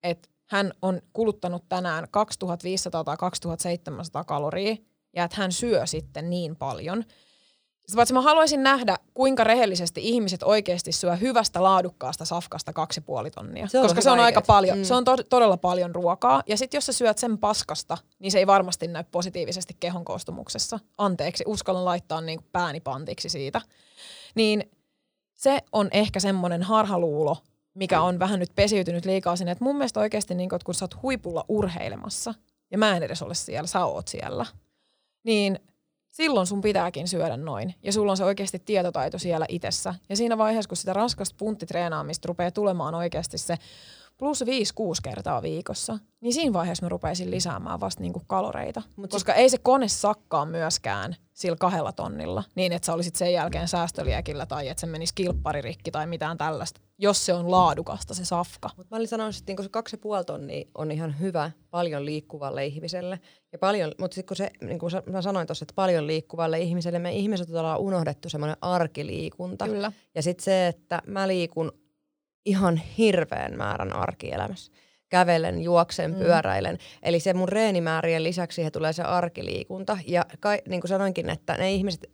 että 0.04 0.30
hän 0.46 0.72
on 0.82 1.02
kuluttanut 1.14 1.70
tänään 1.70 2.08
2500 2.12 3.04
tai 3.04 3.18
2700 3.18 4.24
kaloria 4.24 4.76
ja 5.16 5.24
että 5.24 5.38
hän 5.38 5.52
syö 5.52 5.86
sitten 5.86 6.30
niin 6.30 6.56
paljon. 6.56 7.04
Sitä 7.88 7.96
paitsi 7.96 8.14
mä 8.14 8.22
haluaisin 8.22 8.64
nähdä, 8.64 8.98
kuinka 9.14 9.44
rehellisesti 9.44 10.02
ihmiset 10.04 10.44
oikeasti 10.44 10.92
syö 10.92 11.16
hyvästä 11.16 11.64
laadukkaasta 11.64 12.26
safkasta 12.26 12.74
kaksi 12.74 13.02
puoli 13.02 13.32
tonnia. 13.32 13.68
Se 13.68 13.80
on 13.80 13.86
koska 13.86 14.02
se 14.02 14.12
on 14.12 14.20
aika 14.20 14.42
paljon. 14.42 14.78
Mm. 14.78 14.84
Se 14.84 14.94
on 14.94 15.06
to- 15.06 15.24
todella 15.30 15.58
paljon 15.58 15.96
ruokaa. 15.96 16.44
Ja 16.48 16.58
sitten 16.58 16.78
jos 16.78 16.86
sä 16.86 16.94
syöt 16.94 17.18
sen 17.18 17.38
paskasta, 17.38 17.98
niin 18.20 18.32
se 18.32 18.40
ei 18.40 18.48
varmasti 18.48 18.88
näy 18.88 19.04
positiivisesti 19.12 19.78
kehon 19.80 20.06
koostumuksessa. 20.06 20.80
Anteeksi, 20.98 21.44
uskallan 21.48 21.86
laittaa 21.86 22.22
niin 22.22 22.40
kuin 22.40 22.50
pääni 22.52 22.80
pantiksi 22.80 23.30
siitä. 23.30 23.62
Niin 24.36 24.72
se 25.34 25.60
on 25.72 25.90
ehkä 25.92 26.20
semmoinen 26.20 26.64
harhaluulo, 26.64 27.38
mikä 27.74 28.02
on 28.02 28.20
vähän 28.20 28.40
nyt 28.40 28.52
pesiytynyt 28.56 29.06
liikaa 29.06 29.36
sinne. 29.36 29.52
Että 29.52 29.64
mun 29.64 29.76
mielestä 29.76 30.00
oikeasti, 30.00 30.36
niin 30.36 30.50
kun, 30.50 30.56
että 30.56 30.66
kun 30.66 30.76
sä 30.76 30.86
oot 30.86 31.02
huipulla 31.02 31.46
urheilemassa, 31.48 32.34
ja 32.72 32.78
mä 32.78 32.98
en 32.98 33.04
edes 33.04 33.22
ole 33.22 33.34
siellä, 33.34 33.68
sä 33.68 33.86
oot 33.86 34.08
siellä, 34.08 34.46
niin 35.24 35.60
silloin 36.16 36.48
sun 36.48 36.62
pitääkin 36.62 37.08
syödä 37.08 37.38
noin. 37.38 37.76
Ja 37.84 37.92
sulla 37.92 38.12
on 38.12 38.18
se 38.18 38.24
oikeasti 38.24 38.60
tietotaito 38.60 39.18
siellä 39.18 39.46
itsessä. 39.50 39.96
Ja 40.10 40.16
siinä 40.16 40.38
vaiheessa, 40.38 40.70
kun 40.70 40.78
sitä 40.78 40.94
raskasta 40.94 41.36
punttitreenaamista 41.40 42.28
rupeaa 42.28 42.52
tulemaan 42.52 42.96
oikeasti 42.96 43.38
se 43.38 43.58
plus 44.18 44.44
5-6 44.44 44.46
kertaa 45.04 45.42
viikossa, 45.42 46.00
niin 46.22 46.34
siinä 46.34 46.54
vaiheessa 46.54 46.86
mä 46.86 46.90
rupeisin 46.90 47.32
lisäämään 47.32 47.80
vasta 47.80 48.02
niinku 48.02 48.22
kaloreita. 48.28 48.82
Mut 48.96 49.12
Koska 49.12 49.34
ei 49.34 49.50
se 49.50 49.58
kone 49.58 49.88
sakkaa 49.88 50.46
myöskään 50.46 51.16
sillä 51.34 51.58
kahdella 51.60 51.92
tonnilla, 51.92 52.44
niin 52.56 52.72
että 52.72 52.86
sä 52.86 52.94
olisit 52.94 53.16
sen 53.16 53.34
jälkeen 53.34 53.68
säästöliekillä 53.68 54.46
tai 54.46 54.68
että 54.68 54.82
se 54.82 54.88
menisi 54.88 55.16
kilpparirikki 55.16 55.92
tai 55.92 56.08
mitään 56.08 56.38
tällaista, 56.38 56.82
jos 56.98 57.26
se 57.26 57.34
on 57.34 57.52
laadukasta 57.52 58.14
se 58.14 58.26
safka. 58.26 58.70
Mutta 58.78 58.96
mä 58.96 58.98
olin 58.98 59.08
sanonut, 59.08 59.36
että 59.36 59.50
niinku 59.50 59.64
se 59.64 59.70
kaksi 59.70 59.96
ja 59.96 59.98
puoli 59.98 60.26
tonnia 60.26 60.66
on 60.76 60.92
ihan 60.92 61.20
hyvä 61.20 61.52
paljon 61.70 62.06
liikkuvalle 62.06 62.66
ihmiselle. 62.66 63.20
Ja 63.52 63.60
paljon, 63.60 63.92
mutta 64.00 64.16
sitten 64.16 64.28
kun 64.28 64.36
se, 64.38 64.52
niin 64.62 64.80
kuin 64.80 64.92
mä 65.10 65.22
sanoin 65.22 65.48
tuossa, 65.48 65.64
että 65.64 65.74
paljon 65.76 66.08
liikkuvalle 66.08 66.60
ihmiselle, 66.60 67.00
me 67.00 67.12
ihmiset 67.14 67.50
ollaan 67.50 67.80
unohdettu 67.80 68.30
semmoinen 68.30 68.58
arkiliikunta. 68.62 69.66
Kyllä. 69.66 69.92
Ja 70.16 70.22
sitten 70.24 70.44
se, 70.44 70.68
että 70.68 71.02
mä 71.08 71.28
liikun 71.28 71.72
ihan 72.46 72.78
hirveän 72.78 73.58
määrän 73.58 73.96
arkielämässä. 73.96 74.72
Kävelen, 75.10 75.62
juoksen, 75.62 76.12
Mm. 76.12 76.18
pyöräilen. 76.18 76.78
Eli 77.04 77.20
se 77.20 77.34
mun 77.34 77.50
reenimäärien 77.50 78.24
lisäksi 78.24 78.56
siihen 78.56 78.72
tulee 78.72 78.94
se 78.94 79.04
arkiliikunta. 79.04 79.98
Ja 80.08 80.26
kai, 80.40 80.62
niin 80.70 80.82
kuin 80.82 80.90
sanoinkin, 80.90 81.30
että 81.30 81.54
ne 81.58 81.72
ihmiset, 81.72 82.12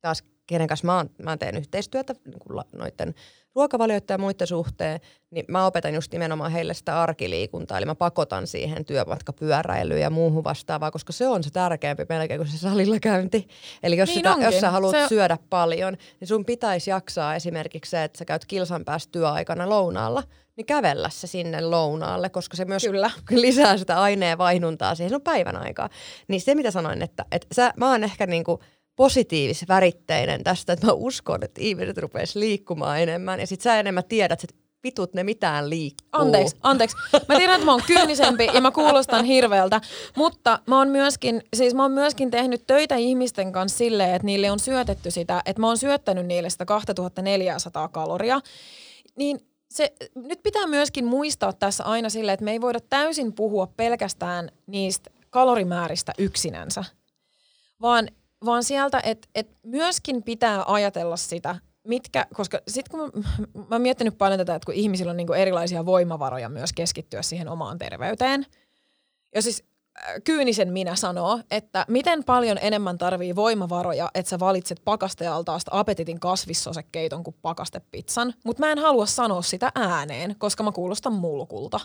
taas 0.00 0.24
kenen 0.46 0.68
kanssa 0.68 0.86
mä, 0.86 0.96
oon, 0.96 1.10
mä 1.22 1.36
teen 1.36 1.56
yhteistyötä 1.56 2.14
niin 2.24 2.38
kuin 2.38 2.56
la- 2.56 2.64
noiden 2.76 3.14
ruokavalioiden 3.54 4.14
ja 4.14 4.18
muiden 4.18 4.46
suhteen, 4.46 5.00
niin 5.30 5.44
mä 5.48 5.66
opetan 5.66 5.94
just 5.94 6.12
nimenomaan 6.12 6.52
heille 6.52 6.74
sitä 6.74 7.02
arkiliikuntaa. 7.02 7.78
Eli 7.78 7.86
mä 7.86 7.94
pakotan 7.94 8.46
siihen 8.46 8.84
työmatkapyöräilyyn 8.84 10.00
ja 10.00 10.10
muuhun 10.10 10.44
vastaavaa, 10.44 10.90
koska 10.90 11.12
se 11.12 11.28
on 11.28 11.42
se 11.44 11.50
tärkeämpi 11.50 12.06
melkein 12.08 12.40
kuin 12.40 12.48
se 12.48 12.58
salilla 12.58 13.00
käynti. 13.00 13.48
Eli 13.82 13.96
jos, 13.96 14.08
Niin 14.08 14.14
sitä, 14.16 14.36
jos 14.40 14.60
sä 14.60 14.70
haluat 14.70 14.90
Se- 14.96 15.08
syödä 15.08 15.38
paljon, 15.50 15.96
niin 16.20 16.28
sun 16.28 16.44
pitäisi 16.44 16.90
jaksaa 16.90 17.34
esimerkiksi 17.34 17.90
se, 17.90 18.04
että 18.04 18.18
sä 18.18 18.24
käyt 18.24 18.44
kilsan 18.44 18.84
päästä 18.84 19.12
työaikana 19.12 19.68
lounaalla, 19.68 20.22
niin 20.56 20.66
kävellä 20.66 21.10
se 21.10 21.26
sinne 21.26 21.60
lounaalle, 21.60 22.28
koska 22.28 22.56
se 22.56 22.64
myös 22.64 22.82
Kyllä. 22.82 23.10
lisää 23.30 23.76
sitä 23.76 24.00
aineen 24.00 24.38
vaihduntaa 24.38 24.94
siihen 24.94 25.10
sun 25.10 25.22
päivän 25.22 25.56
aikaa. 25.56 25.88
Niin 26.28 26.40
se, 26.40 26.54
mitä 26.54 26.70
sanoin, 26.70 27.02
että, 27.02 27.24
että 27.32 27.46
sä, 27.52 27.72
mä 27.76 27.90
oon 27.90 28.04
ehkä 28.04 28.26
niinku 28.26 28.60
positiivisväritteinen 28.96 30.44
tästä, 30.44 30.72
että 30.72 30.86
mä 30.86 30.92
uskon, 30.92 31.44
että 31.44 31.60
ihmiset 31.60 31.98
rupeais 31.98 32.36
liikkumaan 32.36 33.00
enemmän. 33.00 33.40
Ja 33.40 33.46
sit 33.46 33.60
sä 33.60 33.80
enemmän 33.80 34.04
tiedät, 34.08 34.44
että 34.44 34.64
vitut 34.84 35.14
ne 35.14 35.24
mitään 35.24 35.70
liikkuu. 35.70 36.08
Anteeksi, 36.12 36.56
anteeksi. 36.62 36.96
Mä 37.28 37.36
tiedän, 37.36 37.54
että 37.54 37.64
mä 37.64 37.72
oon 37.72 37.82
kyynisempi 37.86 38.48
ja 38.54 38.60
mä 38.60 38.70
kuulostan 38.70 39.24
hirveältä, 39.24 39.80
mutta 40.16 40.58
mä 40.66 40.78
oon 40.78 40.88
myöskin, 40.88 41.42
siis 41.56 41.74
mä 41.74 41.82
oon 41.82 41.92
myöskin 41.92 42.30
tehnyt 42.30 42.66
töitä 42.66 42.96
ihmisten 42.96 43.52
kanssa 43.52 43.78
silleen, 43.78 44.14
että 44.14 44.26
niille 44.26 44.50
on 44.50 44.58
syötetty 44.58 45.10
sitä, 45.10 45.42
että 45.46 45.60
mä 45.60 45.66
oon 45.66 45.78
syöttänyt 45.78 46.26
niille 46.26 46.50
sitä 46.50 46.64
2400 46.64 47.88
kaloria. 47.88 48.40
Niin 49.16 49.40
se, 49.70 49.92
nyt 50.14 50.42
pitää 50.42 50.66
myöskin 50.66 51.04
muistaa 51.04 51.52
tässä 51.52 51.84
aina 51.84 52.10
silleen, 52.10 52.34
että 52.34 52.44
me 52.44 52.52
ei 52.52 52.60
voida 52.60 52.80
täysin 52.80 53.32
puhua 53.32 53.66
pelkästään 53.66 54.50
niistä 54.66 55.10
kalorimääristä 55.30 56.12
yksinänsä, 56.18 56.84
vaan, 57.80 58.08
vaan 58.44 58.64
sieltä, 58.64 59.00
että 59.04 59.28
et 59.34 59.50
myöskin 59.62 60.22
pitää 60.22 60.64
ajatella 60.66 61.16
sitä, 61.16 61.56
mitkä, 61.88 62.26
koska 62.34 62.60
sitten 62.68 62.90
kun 62.90 63.00
mä, 63.00 63.46
mä 63.54 63.66
oon 63.70 63.82
miettinyt 63.82 64.18
paljon 64.18 64.38
tätä, 64.38 64.54
että 64.54 64.66
kun 64.66 64.74
ihmisillä 64.74 65.10
on 65.10 65.16
niinku 65.16 65.32
erilaisia 65.32 65.86
voimavaroja 65.86 66.48
myös 66.48 66.72
keskittyä 66.72 67.22
siihen 67.22 67.48
omaan 67.48 67.78
terveyteen. 67.78 68.46
Ja 69.34 69.42
siis 69.42 69.64
äh, 69.98 70.14
kyynisen 70.24 70.72
minä 70.72 70.96
sanoo, 70.96 71.40
että 71.50 71.84
miten 71.88 72.24
paljon 72.24 72.58
enemmän 72.60 72.98
tarvii 72.98 73.36
voimavaroja, 73.36 74.10
että 74.14 74.30
sä 74.30 74.38
valitset 74.38 74.80
pakastealtaasta 74.84 75.70
apetitin 75.74 76.20
kasvissosekeiton 76.20 77.24
kuin 77.24 77.36
pakastepizzan. 77.42 78.34
Mutta 78.44 78.60
mä 78.60 78.72
en 78.72 78.78
halua 78.78 79.06
sanoa 79.06 79.42
sitä 79.42 79.72
ääneen, 79.74 80.34
koska 80.38 80.62
mä 80.62 80.72
kuulostan 80.72 81.12
mulkulta. 81.12 81.80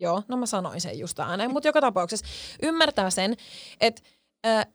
Joo, 0.00 0.22
no 0.28 0.36
mä 0.36 0.46
sanoin 0.46 0.80
sen 0.80 0.98
just 0.98 1.20
ääneen, 1.20 1.52
mutta 1.52 1.68
joka 1.68 1.80
tapauksessa 1.80 2.26
ymmärtää 2.62 3.10
sen, 3.10 3.36
että 3.80 4.02
äh, 4.46 4.66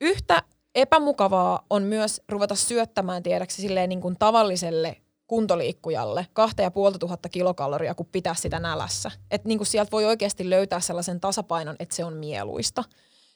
yhtä 0.00 0.42
epämukavaa 0.74 1.66
on 1.70 1.82
myös 1.82 2.20
ruveta 2.28 2.54
syöttämään 2.54 3.22
tiedäksi 3.22 3.62
silleen 3.62 3.88
niin 3.88 4.00
kuin 4.00 4.16
tavalliselle 4.18 4.96
kuntoliikkujalle 5.26 6.26
kahta 6.32 6.62
ja 6.62 6.70
puolta 6.70 6.98
tuhatta 6.98 7.28
kilokaloria, 7.28 7.94
kun 7.94 8.06
pitää 8.12 8.34
sitä 8.34 8.58
nälässä. 8.58 9.10
Että 9.30 9.48
niin 9.48 9.58
kuin 9.58 9.66
sieltä 9.66 9.90
voi 9.90 10.04
oikeasti 10.04 10.50
löytää 10.50 10.80
sellaisen 10.80 11.20
tasapainon, 11.20 11.76
että 11.78 11.94
se 11.96 12.04
on 12.04 12.12
mieluista. 12.12 12.84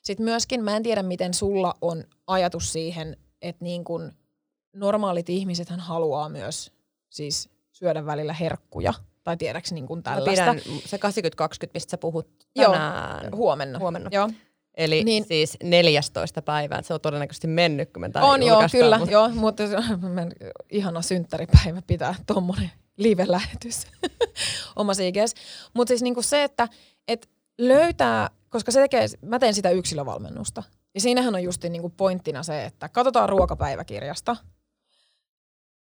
Sitten 0.03 0.25
myöskin, 0.25 0.65
mä 0.65 0.77
en 0.77 0.83
tiedä 0.83 1.03
miten 1.03 1.35
sulla 1.35 1.75
on 1.81 2.05
ajatus 2.27 2.73
siihen, 2.73 3.17
että 3.43 3.65
niin 3.65 3.85
kuin 3.85 4.13
normaalit 4.73 5.29
ihmisethän 5.29 5.81
haluaa 5.81 6.29
myös 6.29 6.73
siis 7.11 7.49
syödä 7.73 8.07
välillä 8.07 8.33
herkkuja. 8.33 8.95
Tai 9.25 9.37
tiedäks 9.37 9.73
niin 9.73 9.87
kuin 9.87 9.99
Mä 9.99 10.03
tällaista. 10.03 10.55
pidän 10.55 10.81
se 10.85 10.97
80-20, 10.97 11.01
mistä 11.75 11.91
sä 11.91 11.99
puhut 11.99 12.29
Joo, 12.57 12.73
tänään. 12.73 13.37
Huomenna. 13.37 13.79
Huomenna. 13.79 14.11
Joo. 14.13 14.31
Eli 14.75 15.05
Niin- 15.05 15.25
siis 15.25 15.57
14 15.63 16.43
päivää. 16.43 16.83
Se 16.83 16.95
on 16.95 17.01
todennäköisesti 17.01 17.47
mennyt, 17.47 17.93
kun 17.93 18.01
me 18.01 18.11
On 18.21 18.43
joo, 18.43 18.63
kyllä, 18.73 18.99
mut- 18.99 19.11
joo, 19.11 19.29
mutta 19.29 19.67
se 19.69 19.77
on 19.77 20.11
men- 20.11 20.33
ihana 20.71 21.03
synttäripäivä 21.03 21.83
pitää 21.87 22.15
tommonen 22.27 22.71
live-lähetys 22.97 23.87
oma 24.77 24.95
siigees. 24.95 25.35
Mutta 25.75 25.89
siis 25.89 26.03
niinku 26.03 26.23
se, 26.23 26.45
että 26.45 26.69
et 27.09 27.31
löytää, 27.59 28.31
koska 28.49 28.73
se 28.73 28.81
tekee, 28.81 29.07
mä 29.23 29.39
teen 29.39 29.55
sitä 29.55 29.71
yksilövalmennusta. 29.71 30.63
Ja 30.95 31.01
siinähän 31.01 31.35
on 31.35 31.43
just 31.43 31.65
niinku 31.65 31.89
pointtina 31.89 32.43
se, 32.43 32.65
että 32.65 32.89
katsotaan 32.89 33.29
ruokapäiväkirjasta. 33.29 34.37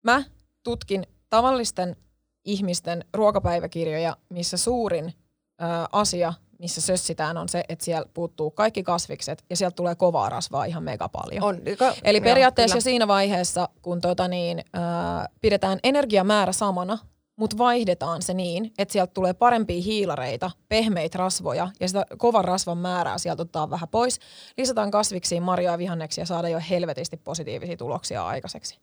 Mä 0.03 0.25
tutkin 0.63 1.07
tavallisten 1.31 1.97
ihmisten 2.45 3.05
ruokapäiväkirjoja, 3.15 4.17
missä 4.31 4.57
suurin 4.57 5.05
ö, 5.07 5.65
asia, 5.93 6.33
missä 6.59 6.81
sössitään, 6.81 7.37
on 7.37 7.49
se, 7.49 7.65
että 7.69 7.85
siellä 7.85 8.07
puuttuu 8.15 8.51
kaikki 8.51 8.83
kasvikset 8.83 9.45
ja 9.51 9.57
sieltä 9.57 9.75
tulee 9.75 9.95
kovaa 9.95 10.29
rasvaa 10.29 10.65
ihan 10.65 10.83
mega 10.83 11.09
paljon. 11.09 11.45
On, 11.45 11.61
ka- 11.79 11.95
Eli 12.05 12.19
joo, 12.19 12.25
periaatteessa 12.25 12.75
kyllä. 12.75 12.79
jo 12.79 12.85
siinä 12.85 13.09
vaiheessa, 13.09 13.69
kun 13.83 14.01
tota 14.01 14.29
niin, 14.29 14.65
ää, 14.73 15.29
pidetään 15.41 15.79
energiamäärä 15.85 16.53
samana, 16.53 16.99
mutta 17.37 17.59
vaihdetaan 17.59 18.23
se 18.23 18.35
niin, 18.35 18.73
että 18.79 18.93
sieltä 18.93 19.13
tulee 19.15 19.33
parempia 19.35 19.83
hiilareita, 19.83 20.51
pehmeitä 20.69 21.19
rasvoja 21.19 21.69
ja 21.81 21.89
sitä 21.89 22.07
kovan 22.19 22.45
rasvan 22.45 22.79
määrää 22.79 23.19
sieltä 23.19 23.43
otetaan 23.43 23.71
vähän 23.71 23.89
pois. 23.89 24.21
Lisätään 24.59 24.91
kasviksiin 24.91 25.43
marjoja 25.43 25.73
ja 25.73 25.79
vihanneksia 25.79 26.23
ja 26.23 26.27
saada 26.27 26.49
jo 26.49 26.61
helvetisti 26.71 27.17
positiivisia 27.17 27.77
tuloksia 27.77 28.27
aikaiseksi. 28.27 28.79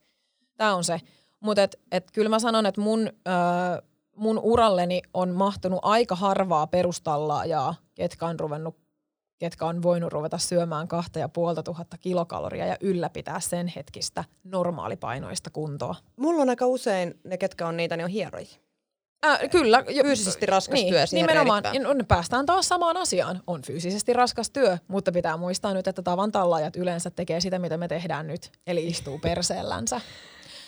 Tämä 0.58 0.76
on 0.76 0.84
se. 0.84 1.00
Mutta 1.40 1.64
et, 1.64 1.80
et 1.92 2.12
kyllä 2.12 2.30
mä 2.30 2.40
sanon, 2.40 2.66
että 2.66 2.82
mun, 2.82 3.08
ö, 3.08 3.32
mun 4.16 4.40
uralleni 4.40 5.02
on 5.14 5.30
mahtunut 5.30 5.80
aika 5.82 6.16
harvaa 6.16 6.68
perustallaajaa, 6.68 7.76
ketkä 7.96 8.26
on 8.26 8.40
ruvennut 8.40 8.82
ketkä 9.42 9.66
on 9.66 9.82
voinut 9.84 10.14
ruveta 10.14 10.38
syömään 10.38 10.88
kahta 10.88 11.20
ja 11.20 11.30
puolta 11.30 11.64
tuhatta 11.64 11.98
kilokaloria 11.98 12.66
ja 12.66 12.78
ylläpitää 12.82 13.40
sen 13.40 13.68
hetkistä 13.76 14.24
normaalipainoista 14.44 15.50
kuntoa. 15.50 15.96
Mulla 16.16 16.42
on 16.42 16.50
aika 16.50 16.66
usein 16.66 17.20
ne, 17.24 17.38
ketkä 17.38 17.68
on 17.68 17.78
niitä, 17.78 17.98
ne 17.98 18.04
on 18.04 18.10
hieroja. 18.10 18.46
Äh, 19.26 19.40
kyllä. 19.52 19.84
Jo, 19.90 20.04
Fyysisesti 20.04 20.46
raskas 20.46 20.74
niin, 20.74 20.94
työ 20.94 21.06
siihen 21.06 21.28
Nimenomaan. 21.28 21.64
no, 21.64 22.04
päästään 22.08 22.46
taas 22.46 22.68
samaan 22.68 22.98
asiaan. 22.98 23.42
On 23.48 23.62
fyysisesti 23.62 24.14
raskas 24.14 24.50
työ, 24.50 24.78
mutta 24.88 25.12
pitää 25.12 25.38
muistaa 25.38 25.74
nyt, 25.74 25.88
että 25.88 26.02
tavan 26.02 26.32
tallaajat 26.32 26.76
yleensä 26.76 27.10
tekee 27.10 27.40
sitä, 27.40 27.60
mitä 27.60 27.78
me 27.78 27.88
tehdään 27.88 28.28
nyt. 28.28 28.52
Eli 28.68 28.88
istuu 28.88 29.20
perseellänsä. 29.20 30.02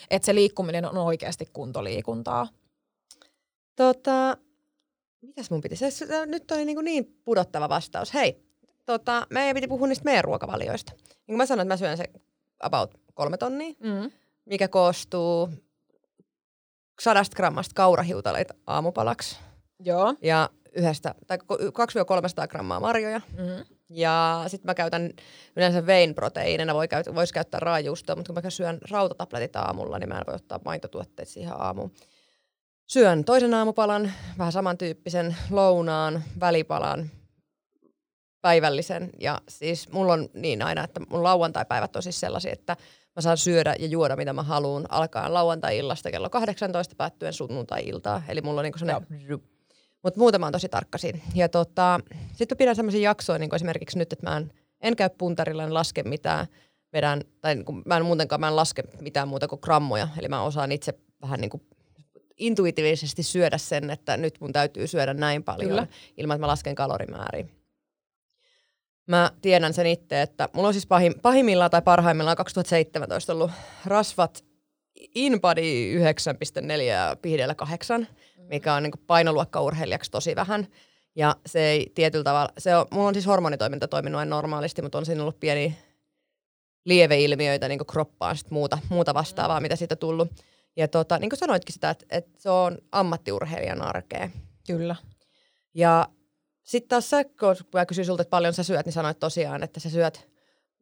Että 0.09 0.25
se 0.25 0.35
liikkuminen 0.35 0.85
on 0.85 0.97
oikeasti 0.97 1.49
kuntoliikuntaa. 1.53 2.47
Tota, 3.75 4.37
mitäs 5.21 5.49
mun 5.51 5.61
piti? 5.61 5.75
Se, 5.75 5.91
se, 5.91 6.25
nyt 6.25 6.51
oli 6.51 6.65
niin, 6.65 6.77
niin 6.85 7.21
pudottava 7.25 7.69
vastaus. 7.69 8.13
Hei, 8.13 8.43
tota, 8.85 9.27
meidän 9.29 9.53
piti 9.55 9.67
puhua 9.67 9.87
niistä 9.87 10.05
meidän 10.05 10.23
ruokavalioista. 10.23 10.91
Niin 10.91 11.25
kuin 11.25 11.37
mä 11.37 11.45
sanoin, 11.45 11.65
että 11.65 11.73
mä 11.73 11.77
syön 11.77 11.97
se 11.97 12.05
about 12.59 12.91
kolme 13.13 13.37
tonnia, 13.37 13.73
Mm. 13.79 14.11
mikä 14.45 14.67
koostuu 14.67 15.49
sadasta 17.01 17.35
grammasta 17.35 17.73
kaurahiutaleita 17.75 18.53
aamupalaksi 18.67 19.37
Joo. 19.79 20.15
ja 20.21 20.49
yhdestä, 20.75 21.15
tai 21.27 21.37
ko- 21.37 21.71
200-300 22.43 22.47
grammaa 22.47 22.79
marjoja, 22.79 23.21
Mm. 23.37 23.65
Ja 23.89 24.43
sitten 24.47 24.69
mä 24.69 24.73
käytän 24.75 25.09
yleensä 25.55 25.85
vein-proteiinina, 25.85 26.73
voi 26.73 26.87
käyt, 26.87 27.15
vois 27.15 27.31
käyttää 27.31 27.59
raajuustoa, 27.59 28.15
mutta 28.15 28.33
kun 28.33 28.43
mä 28.43 28.49
syön 28.49 28.77
rautatabletit 28.91 29.55
aamulla, 29.55 29.99
niin 29.99 30.09
mä 30.09 30.17
en 30.17 30.23
voi 30.27 30.35
ottaa 30.35 30.59
maitotuotteet 30.65 31.27
siihen 31.29 31.53
aamuun. 31.61 31.91
Syön 32.87 33.25
toisen 33.25 33.53
aamupalan, 33.53 34.11
vähän 34.37 34.51
samantyyppisen 34.51 35.35
lounaan, 35.49 36.23
välipalan, 36.39 37.09
päivällisen. 38.41 39.09
Ja 39.19 39.41
siis 39.49 39.91
mulla 39.91 40.13
on 40.13 40.29
niin 40.33 40.61
aina, 40.61 40.83
että 40.83 40.99
mun 41.09 41.23
lauantai-päivät 41.23 41.95
on 41.95 42.03
siis 42.03 42.19
sellaisia, 42.19 42.53
että 42.53 42.77
mä 43.15 43.21
saan 43.21 43.37
syödä 43.37 43.75
ja 43.79 43.87
juoda 43.87 44.15
mitä 44.15 44.33
mä 44.33 44.43
haluan 44.43 44.85
alkaen 44.89 45.33
lauantai-illasta 45.33 46.11
kello 46.11 46.29
18 46.29 46.95
päättyen 46.95 47.33
sunnuntai-iltaa. 47.33 48.21
Eli 48.27 48.41
mulla 48.41 48.61
on 48.61 48.63
niinku 48.63 48.79
sellainen... 48.79 49.07
Mutta 50.03 50.19
muutama 50.19 50.45
on 50.45 50.51
tosi 50.51 50.69
tarkka 50.69 50.97
siinä. 50.97 51.19
Ja 51.35 51.49
tota, 51.49 51.99
sitten 52.33 52.57
pidän 52.57 52.75
sellaisia 52.75 53.01
jaksoja, 53.01 53.39
niin 53.39 53.49
kuin 53.49 53.55
esimerkiksi 53.55 53.97
nyt, 53.97 54.13
että 54.13 54.29
mä 54.29 54.37
en, 54.37 54.53
en 54.81 54.95
käy 54.95 55.09
puntarilla, 55.17 55.63
en 55.63 55.73
laske 55.73 56.03
mitään, 56.03 56.47
vedän, 56.93 57.21
tai 57.41 57.55
niin 57.55 57.65
kuin, 57.65 57.83
mä 57.85 57.97
en 57.97 58.05
muutenkaan 58.05 58.41
mä 58.41 58.47
en 58.47 58.55
laske 58.55 58.83
mitään 59.01 59.27
muuta 59.27 59.47
kuin 59.47 59.59
grammoja. 59.63 60.07
Eli 60.17 60.27
mä 60.27 60.43
osaan 60.43 60.71
itse 60.71 60.93
vähän 61.21 61.41
niin 61.41 61.49
kuin 61.49 61.63
intuitiivisesti 62.37 63.23
syödä 63.23 63.57
sen, 63.57 63.89
että 63.89 64.17
nyt 64.17 64.35
mun 64.39 64.53
täytyy 64.53 64.87
syödä 64.87 65.13
näin 65.13 65.43
paljon 65.43 65.69
Kyllä. 65.69 65.87
ilman, 66.17 66.35
että 66.35 66.43
mä 66.43 66.47
lasken 66.47 66.75
kalorimääriä. 66.75 67.45
Mä 69.07 69.31
tiedän 69.41 69.73
sen 69.73 69.85
itse, 69.85 70.21
että 70.21 70.49
mulla 70.53 70.67
on 70.67 70.73
siis 70.73 70.87
pahim, 70.87 71.13
pahimmillaan 71.21 71.71
tai 71.71 71.81
parhaimmillaan 71.81 72.37
2017 72.37 73.33
ollut 73.33 73.51
rasvat 73.85 74.43
InBody 75.15 75.99
9,4 75.99 76.81
ja 76.81 77.17
pihdellä 77.21 77.55
8, 77.55 78.07
mikä 78.37 78.73
on 78.73 78.83
niin 78.83 78.93
painoluokkaurheilijaksi 79.07 80.11
tosi 80.11 80.35
vähän. 80.35 80.67
Ja 81.15 81.35
se 81.45 81.65
ei 81.65 81.91
tietyllä 81.95 82.23
tavalla, 82.23 82.53
se 82.57 82.75
on, 82.75 82.85
mulla 82.91 83.07
on 83.07 83.13
siis 83.13 83.27
hormonitoiminta 83.27 83.87
toiminut 83.87 84.19
aina 84.19 84.35
normaalisti, 84.35 84.81
mutta 84.81 84.97
on 84.97 85.05
siinä 85.05 85.21
ollut 85.21 85.39
pieni 85.39 85.77
lieveilmiöitä 86.85 87.67
niin 87.67 87.79
kroppaan 87.91 88.37
sit 88.37 88.51
muuta, 88.51 88.77
muuta 88.89 89.13
vastaavaa, 89.13 89.59
mitä 89.59 89.75
siitä 89.75 89.95
tullut. 89.95 90.29
Ja 90.75 90.87
tota, 90.87 91.19
niin 91.19 91.29
kuin 91.29 91.39
sanoitkin 91.39 91.73
sitä, 91.73 91.89
että, 91.89 92.05
että 92.09 92.41
se 92.41 92.49
on 92.49 92.77
ammattiurheilijan 92.91 93.81
arkea. 93.81 94.29
Kyllä. 94.67 94.95
Ja 95.73 96.09
sitten 96.63 96.89
taas 96.89 97.09
sä, 97.09 97.23
kun 97.23 97.55
mä 97.73 97.85
kysyin 97.85 98.05
sulta, 98.05 98.21
että 98.21 98.29
paljon 98.29 98.53
sä 98.53 98.63
syöt, 98.63 98.85
niin 98.85 98.93
sanoit 98.93 99.19
tosiaan, 99.19 99.63
että 99.63 99.79
sä 99.79 99.89
syöt 99.89 100.29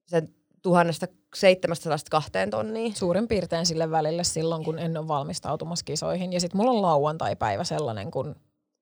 sen 0.07 0.35
tuhannesta 0.61 1.07
700 1.35 1.97
kahteen 2.11 2.49
tonniin. 2.49 2.95
Suurin 2.95 3.27
piirtein 3.27 3.65
sille 3.65 3.91
välille 3.91 4.23
silloin, 4.23 4.63
kun 4.63 4.79
en 4.79 4.97
ole 4.97 5.07
valmistautumassa 5.07 5.85
kisoihin. 5.85 6.33
Ja 6.33 6.39
sitten 6.39 6.57
mulla 6.57 6.71
on 6.71 6.81
lauantai-päivä 6.81 7.63
sellainen, 7.63 8.11
kun 8.11 8.35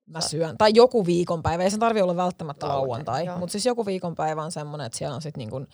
mä 0.05 0.21
syön. 0.21 0.57
Tai 0.57 0.71
joku 0.73 1.05
viikonpäivä, 1.05 1.63
ei 1.63 1.71
se 1.71 1.77
tarvi 1.77 2.01
olla 2.01 2.15
välttämättä 2.15 2.67
lauantai, 2.67 3.13
lauantai 3.13 3.39
mutta 3.39 3.51
siis 3.51 3.65
joku 3.65 3.85
viikonpäivä 3.85 4.43
on 4.43 4.51
semmoinen, 4.51 4.85
että 4.85 4.97
siellä 4.97 5.15
on 5.15 5.21
sitten 5.21 5.39
niin 5.39 5.67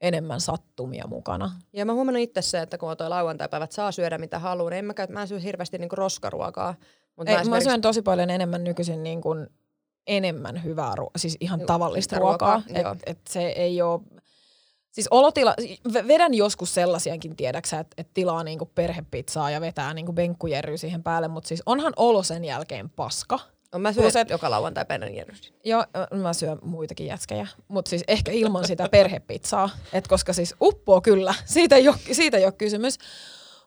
enemmän 0.00 0.40
sattumia 0.40 1.06
mukana. 1.06 1.50
Ja 1.72 1.86
mä 1.86 1.94
huomannut 1.94 2.22
itse 2.22 2.42
se, 2.42 2.60
että 2.60 2.78
kun 2.78 2.96
toi 2.96 3.08
lauantai-päivät 3.08 3.72
saa 3.72 3.92
syödä 3.92 4.18
mitä 4.18 4.38
haluaa, 4.38 4.70
niin 4.70 4.78
en 4.78 4.84
mä, 4.84 4.94
käy, 4.94 5.06
mä 5.10 5.22
en 5.22 5.28
syö 5.28 5.38
hirveästi 5.38 5.78
niinku 5.78 5.96
roskaruokaa. 5.96 6.74
Mutta 7.16 7.32
mä, 7.32 7.40
esimerkiksi... 7.40 7.68
mä 7.68 7.70
syön 7.70 7.80
tosi 7.80 8.02
paljon 8.02 8.30
enemmän 8.30 8.64
nykyisin 8.64 9.02
niin 9.02 9.20
kuin 9.20 9.46
enemmän 10.06 10.64
hyvää 10.64 10.92
ruokaa, 10.96 11.18
siis 11.18 11.36
ihan 11.40 11.60
tavallista 11.60 12.18
ruokaa. 12.18 12.62
ruokaa 12.74 12.92
et, 12.92 13.02
et 13.06 13.26
se 13.26 13.42
ei 13.42 13.82
ole 13.82 14.00
Siis 14.98 15.08
olotila, 15.10 15.54
vedän 16.08 16.34
joskus 16.34 16.74
sellaisiakin 16.74 17.36
tiedäksä, 17.36 17.78
että, 17.78 17.94
että 17.98 18.10
tilaa 18.14 18.44
niinku 18.44 18.66
perhepizzaa 18.66 19.50
ja 19.50 19.60
vetää 19.60 19.94
niinku 19.94 20.12
benkkujerry 20.12 20.76
siihen 20.76 21.02
päälle, 21.02 21.28
mutta 21.28 21.48
siis 21.48 21.62
onhan 21.66 21.92
olo 21.96 22.22
sen 22.22 22.44
jälkeen 22.44 22.90
paska. 22.90 23.38
No 23.72 23.78
mä 23.78 23.92
syön 23.92 24.02
Plus, 24.02 24.16
et, 24.16 24.30
joka 24.30 24.50
lauantai 24.50 24.84
penänjerrystä. 24.84 25.48
Joo, 25.64 25.84
mä 26.14 26.32
syön 26.32 26.58
muitakin 26.62 27.06
jätskejä, 27.06 27.46
mutta 27.68 27.88
siis 27.88 28.04
ehkä 28.08 28.32
ilman 28.32 28.66
sitä 28.66 28.88
perhepizzaa, 28.88 29.70
et 29.92 30.08
koska 30.08 30.32
siis 30.32 30.54
uppoo 30.62 31.00
kyllä, 31.00 31.34
siitä 31.44 31.76
ei 31.76 31.88
ole, 31.88 31.96
siitä 32.12 32.36
ei 32.36 32.44
ole 32.44 32.52
kysymys. 32.52 32.98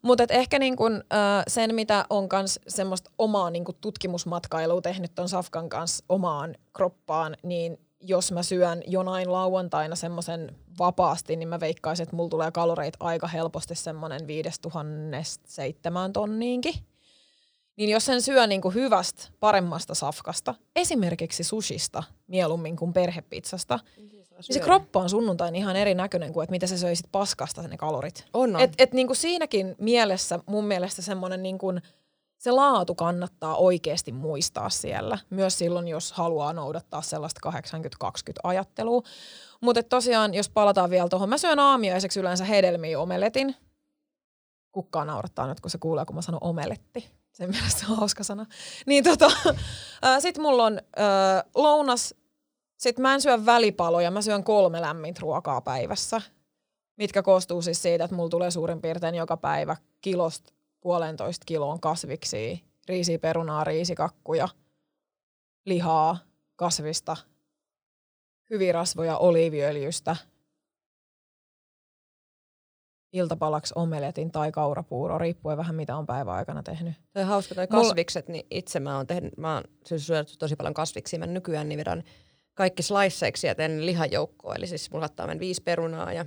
Mutta 0.01 0.23
ehkä 0.29 0.59
niin 0.59 0.75
kun, 0.75 0.93
äh, 1.13 1.43
sen, 1.47 1.75
mitä 1.75 2.05
on 2.09 2.29
kans 2.29 2.59
semmoista 2.67 3.11
omaa 3.17 3.49
niin 3.49 3.65
tutkimusmatkailua 3.81 4.81
tehnyt 4.81 5.15
ton 5.15 5.29
Safkan 5.29 5.69
kanssa 5.69 6.05
omaan 6.09 6.55
kroppaan, 6.73 7.35
niin 7.43 7.77
jos 7.99 8.31
mä 8.31 8.43
syön 8.43 8.81
jonain 8.87 9.31
lauantaina 9.31 9.95
semmoisen 9.95 10.55
vapaasti, 10.79 11.35
niin 11.35 11.49
mä 11.49 11.59
veikkaisin, 11.59 12.03
että 12.03 12.15
mulla 12.15 12.29
tulee 12.29 12.51
kaloreita 12.51 12.97
aika 12.99 13.27
helposti 13.27 13.75
semmoinen 13.75 14.27
5007 14.27 16.13
tonniinkin. 16.13 16.73
Niin 17.77 17.89
jos 17.89 18.05
sen 18.05 18.21
syö 18.21 18.47
niin 18.47 18.61
kuin 18.61 18.73
hyvästä, 18.73 19.23
paremmasta 19.39 19.95
safkasta, 19.95 20.55
esimerkiksi 20.75 21.43
sushista 21.43 22.03
mieluummin 22.27 22.75
kuin 22.75 22.93
perhepizzasta, 22.93 23.79
niin 23.97 24.25
se 24.41 24.59
kroppa 24.59 24.99
on 24.99 25.09
sunnuntain 25.09 25.55
ihan 25.55 25.75
eri 25.75 25.95
näköinen 25.95 26.33
kuin, 26.33 26.43
että 26.43 26.51
mitä 26.51 26.67
sä 26.67 26.77
söisit 26.77 27.05
paskasta 27.11 27.67
ne 27.67 27.77
kalorit. 27.77 28.25
On, 28.33 28.55
on. 28.55 28.61
Et, 28.61 28.73
et 28.77 28.93
niin 28.93 29.07
kuin 29.07 29.17
siinäkin 29.17 29.75
mielessä 29.79 30.39
mun 30.45 30.65
mielestä 30.65 31.01
semmoinen 31.01 31.43
niin 31.43 31.57
kuin, 31.57 31.81
se 32.41 32.51
laatu 32.51 32.95
kannattaa 32.95 33.55
oikeasti 33.55 34.11
muistaa 34.11 34.69
siellä. 34.69 35.17
Myös 35.29 35.57
silloin, 35.57 35.87
jos 35.87 36.11
haluaa 36.11 36.53
noudattaa 36.53 37.01
sellaista 37.01 37.49
80-20 37.49 38.09
ajattelua. 38.43 39.01
Mutta 39.61 39.83
tosiaan, 39.83 40.33
jos 40.33 40.49
palataan 40.49 40.89
vielä 40.89 41.09
tuohon, 41.09 41.29
mä 41.29 41.37
syön 41.37 41.59
aamiaiseksi 41.59 42.19
yleensä 42.19 42.45
hedelmiä 42.45 42.99
omeletin. 42.99 43.55
Kukkaa 44.71 45.05
naurattaa 45.05 45.47
nyt, 45.47 45.59
kun 45.59 45.71
se 45.71 45.77
kuulee, 45.77 46.05
kun 46.05 46.15
mä 46.15 46.21
sanon 46.21 46.43
omeletti. 46.43 47.20
Sen 47.31 47.49
mielestä 47.49 47.85
on 47.89 47.97
hauska 47.97 48.23
sana. 48.23 48.45
Niin 48.85 49.03
tota, 49.03 49.31
sit 50.19 50.37
mulla 50.37 50.63
on 50.63 50.77
äh, 50.77 51.43
lounas, 51.55 52.15
sit 52.77 52.99
mä 52.99 53.13
en 53.13 53.21
syö 53.21 53.45
välipaloja, 53.45 54.11
mä 54.11 54.21
syön 54.21 54.43
kolme 54.43 54.81
lämmintä 54.81 55.19
ruokaa 55.21 55.61
päivässä. 55.61 56.21
Mitkä 56.97 57.21
koostuu 57.21 57.61
siis 57.61 57.81
siitä, 57.81 58.03
että 58.03 58.15
mulla 58.15 58.29
tulee 58.29 58.51
suurin 58.51 58.81
piirtein 58.81 59.15
joka 59.15 59.37
päivä 59.37 59.77
kilosta 60.01 60.53
puolentoista 60.81 61.43
kiloon 61.45 61.79
kasviksi, 61.79 62.63
riisiperunaa, 62.87 63.63
riisikakkuja, 63.63 64.49
lihaa, 65.65 66.17
kasvista, 66.55 67.17
hyvirasvoja 68.49 69.17
oliiviöljystä, 69.17 70.15
iltapalaksi 73.13 73.73
omeletin 73.75 74.31
tai 74.31 74.51
kaurapuuro, 74.51 75.17
riippuen 75.17 75.57
vähän 75.57 75.75
mitä 75.75 75.97
on 75.97 76.05
päivän 76.05 76.35
aikana 76.35 76.63
tehnyt. 76.63 76.93
Toi 77.13 77.23
hauska 77.23 77.55
toi 77.55 77.67
kasvikset, 77.67 78.27
niin 78.27 78.45
itse 78.51 78.79
mä 78.79 78.97
oon 78.97 79.07
tehnyt, 79.07 79.37
mä 79.37 79.53
oon 79.53 79.63
siis 79.85 80.07
syönyt 80.07 80.35
tosi 80.39 80.55
paljon 80.55 80.73
kasviksia, 80.73 81.19
mä 81.19 81.25
nykyään 81.25 81.69
niin 81.69 81.79
vedän 81.79 82.03
kaikki 82.53 82.83
sliceiksi 82.83 83.47
ja 83.47 83.55
teen 83.55 83.85
lihajoukkoa, 83.85 84.55
eli 84.55 84.67
siis 84.67 84.91
mulla 84.91 85.05
ottaa 85.05 85.39
viisi 85.39 85.63
perunaa 85.63 86.13
ja 86.13 86.25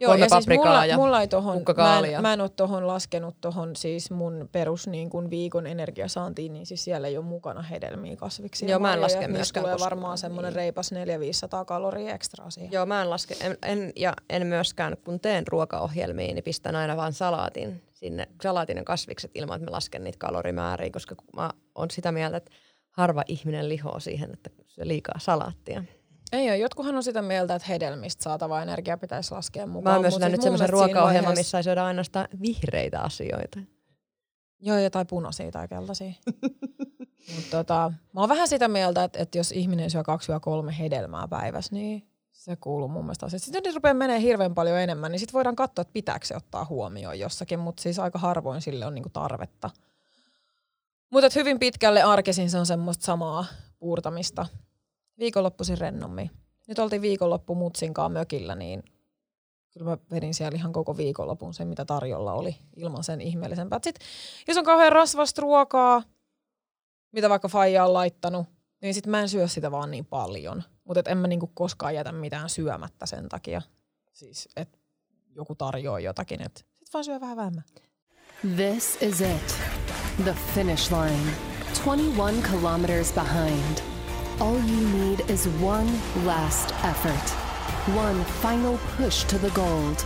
Joo, 0.00 0.14
ja 0.14 0.28
siis 0.28 0.48
mulla, 0.48 0.86
ja 0.86 0.96
mulla 0.96 1.20
ei 1.20 1.28
tohon, 1.28 1.62
mä 1.76 1.98
en, 1.98 2.22
mä 2.22 2.32
en 2.32 2.40
ole 2.40 2.48
tohon 2.48 2.86
laskenut 2.86 3.36
tohon 3.40 3.76
siis 3.76 4.10
mun 4.10 4.48
perus 4.52 4.86
niin 4.86 5.10
kuin 5.10 5.30
viikon 5.30 5.66
energiasaantiin, 5.66 6.52
niin 6.52 6.66
siis 6.66 6.84
siellä 6.84 7.08
ei 7.08 7.16
ole 7.16 7.24
mukana 7.24 7.62
hedelmiä 7.62 8.16
kasviksi. 8.16 8.70
Joo, 8.70 8.78
mä 8.78 8.94
en 8.94 9.00
laske 9.00 9.28
myöskään. 9.28 9.64
tulee 9.64 9.76
varmaan 9.80 10.18
semmoinen 10.18 10.50
niin. 10.50 10.56
reipas 10.56 10.92
400-500 10.92 11.64
kaloria 11.64 12.14
ekstra 12.14 12.50
siihen. 12.50 12.72
Joo, 12.72 12.86
mä 12.86 13.02
en 13.02 13.10
laske, 13.10 13.36
en, 13.40 13.58
en, 13.62 13.92
ja 13.96 14.14
en 14.30 14.46
myöskään, 14.46 14.96
kun 15.04 15.20
teen 15.20 15.46
ruokaohjelmiin, 15.46 16.34
niin 16.34 16.44
pistän 16.44 16.76
aina 16.76 16.96
vaan 16.96 17.12
salaatin 17.12 17.82
sinne, 17.92 18.28
salaatin 18.42 18.76
ja 18.76 18.84
kasvikset 18.84 19.30
ilman, 19.34 19.56
että 19.56 19.70
mä 19.70 19.74
lasken 19.74 20.04
niitä 20.04 20.18
kalorimääriä, 20.18 20.90
koska 20.90 21.14
mä 21.36 21.50
oon 21.74 21.90
sitä 21.90 22.12
mieltä, 22.12 22.36
että 22.36 22.50
harva 22.90 23.22
ihminen 23.28 23.68
lihoo 23.68 24.00
siihen, 24.00 24.32
että 24.32 24.50
se 24.66 24.88
liikaa 24.88 25.18
salaattia. 25.18 25.84
Ei 26.32 26.48
ole. 26.48 26.58
Jotkuhan 26.58 26.96
on 26.96 27.02
sitä 27.02 27.22
mieltä, 27.22 27.54
että 27.54 27.68
hedelmistä 27.68 28.22
saatava 28.22 28.62
energia 28.62 28.96
pitäisi 28.96 29.32
laskea 29.34 29.66
mukaan. 29.66 29.84
Mä 29.84 29.92
oon 29.92 30.00
myös 30.00 30.30
siis 30.30 30.42
semmoisen 30.42 30.68
ruokaohjelman, 30.68 31.12
vaiheessa... 31.12 31.40
missä 31.40 31.58
ei 31.58 31.64
syödä 31.64 31.84
ainoastaan 31.84 32.28
vihreitä 32.42 33.00
asioita. 33.00 33.58
Joo, 34.60 34.78
jotain 34.78 35.06
punaisia 35.06 35.50
tai 35.50 35.68
keltaisia. 35.68 36.12
Mut 37.34 37.50
tota, 37.50 37.92
mä 38.12 38.20
oon 38.20 38.28
vähän 38.28 38.48
sitä 38.48 38.68
mieltä, 38.68 39.04
että, 39.04 39.18
että 39.18 39.38
jos 39.38 39.52
ihminen 39.52 39.90
syö 39.90 40.02
kaksi 40.02 40.32
kolme 40.40 40.78
hedelmää 40.78 41.28
päivässä, 41.28 41.74
niin 41.74 42.08
se 42.32 42.56
kuuluu 42.56 42.88
mun 42.88 43.04
mielestä 43.04 43.26
asiaan. 43.26 43.40
Sitten 43.40 43.62
jos 43.64 43.74
rupeaa 43.74 43.94
menee 43.94 44.20
hirveän 44.20 44.54
paljon 44.54 44.78
enemmän, 44.78 45.12
niin 45.12 45.20
sitten 45.20 45.32
voidaan 45.32 45.56
katsoa, 45.56 45.82
että 45.82 45.92
pitääkö 45.92 46.26
se 46.26 46.36
ottaa 46.36 46.64
huomioon 46.64 47.18
jossakin, 47.18 47.58
mutta 47.58 47.82
siis 47.82 47.98
aika 47.98 48.18
harvoin 48.18 48.60
sille 48.60 48.86
on 48.86 48.94
niinku 48.94 49.10
tarvetta. 49.12 49.70
Mutta 51.10 51.28
hyvin 51.34 51.58
pitkälle 51.58 52.02
arkisin 52.02 52.50
se 52.50 52.58
on 52.58 52.66
semmoista 52.66 53.04
samaa 53.04 53.44
puurtamista 53.78 54.46
viikonloppuisin 55.22 55.78
rennommin. 55.78 56.30
Nyt 56.68 56.78
oltiin 56.78 57.02
viikonloppu 57.02 57.54
mutsinkaan 57.54 58.12
mökillä, 58.12 58.54
niin 58.54 58.82
kyllä 59.70 59.90
mä 59.90 59.98
vedin 60.10 60.34
siellä 60.34 60.56
ihan 60.56 60.72
koko 60.72 60.96
viikonlopun 60.96 61.54
sen, 61.54 61.68
mitä 61.68 61.84
tarjolla 61.84 62.32
oli, 62.32 62.56
ilman 62.76 63.04
sen 63.04 63.20
ihmeellisempää. 63.20 63.78
Sitten 63.82 64.06
jos 64.48 64.56
on 64.56 64.64
kauhean 64.64 64.92
rasvasta 64.92 65.42
ruokaa, 65.42 66.02
mitä 67.12 67.28
vaikka 67.28 67.48
faija 67.48 67.84
on 67.84 67.92
laittanut, 67.92 68.46
niin 68.80 68.94
sitten 68.94 69.10
mä 69.10 69.20
en 69.20 69.28
syö 69.28 69.48
sitä 69.48 69.70
vaan 69.70 69.90
niin 69.90 70.04
paljon. 70.04 70.62
Mutta 70.84 71.02
en 71.06 71.18
mä 71.18 71.26
niinku 71.26 71.50
koskaan 71.54 71.94
jätä 71.94 72.12
mitään 72.12 72.50
syömättä 72.50 73.06
sen 73.06 73.28
takia. 73.28 73.62
Siis, 74.12 74.48
että 74.56 74.78
joku 75.34 75.54
tarjoaa 75.54 76.00
jotakin, 76.00 76.42
että 76.42 76.60
sit 76.60 76.94
vaan 76.94 77.04
syö 77.04 77.20
vähän 77.20 77.36
vähemmän. 77.36 77.64
This 78.56 79.02
is 79.02 79.20
it. 79.20 79.56
The 80.24 80.34
finish 80.54 80.92
line. 80.92 81.32
21 81.84 82.42
kilometers 82.50 83.12
behind. 83.12 83.91
All 84.42 84.58
you 84.58 84.88
need 84.88 85.20
is 85.30 85.46
one 85.62 85.86
last 86.26 86.74
effort, 86.84 87.28
one 87.94 88.24
final 88.42 88.76
push 88.96 89.22
to 89.22 89.38
the 89.38 89.50
gold. 89.50 90.04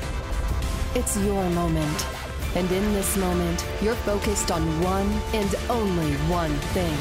It's 0.94 1.16
your 1.24 1.48
moment. 1.50 2.06
And 2.54 2.70
in 2.70 2.84
this 2.92 3.16
moment, 3.16 3.66
you're 3.80 4.02
focused 4.04 4.50
on 4.50 4.62
one 4.82 5.10
and 5.32 5.54
only 5.70 6.12
one 6.28 6.54
thing 6.74 6.96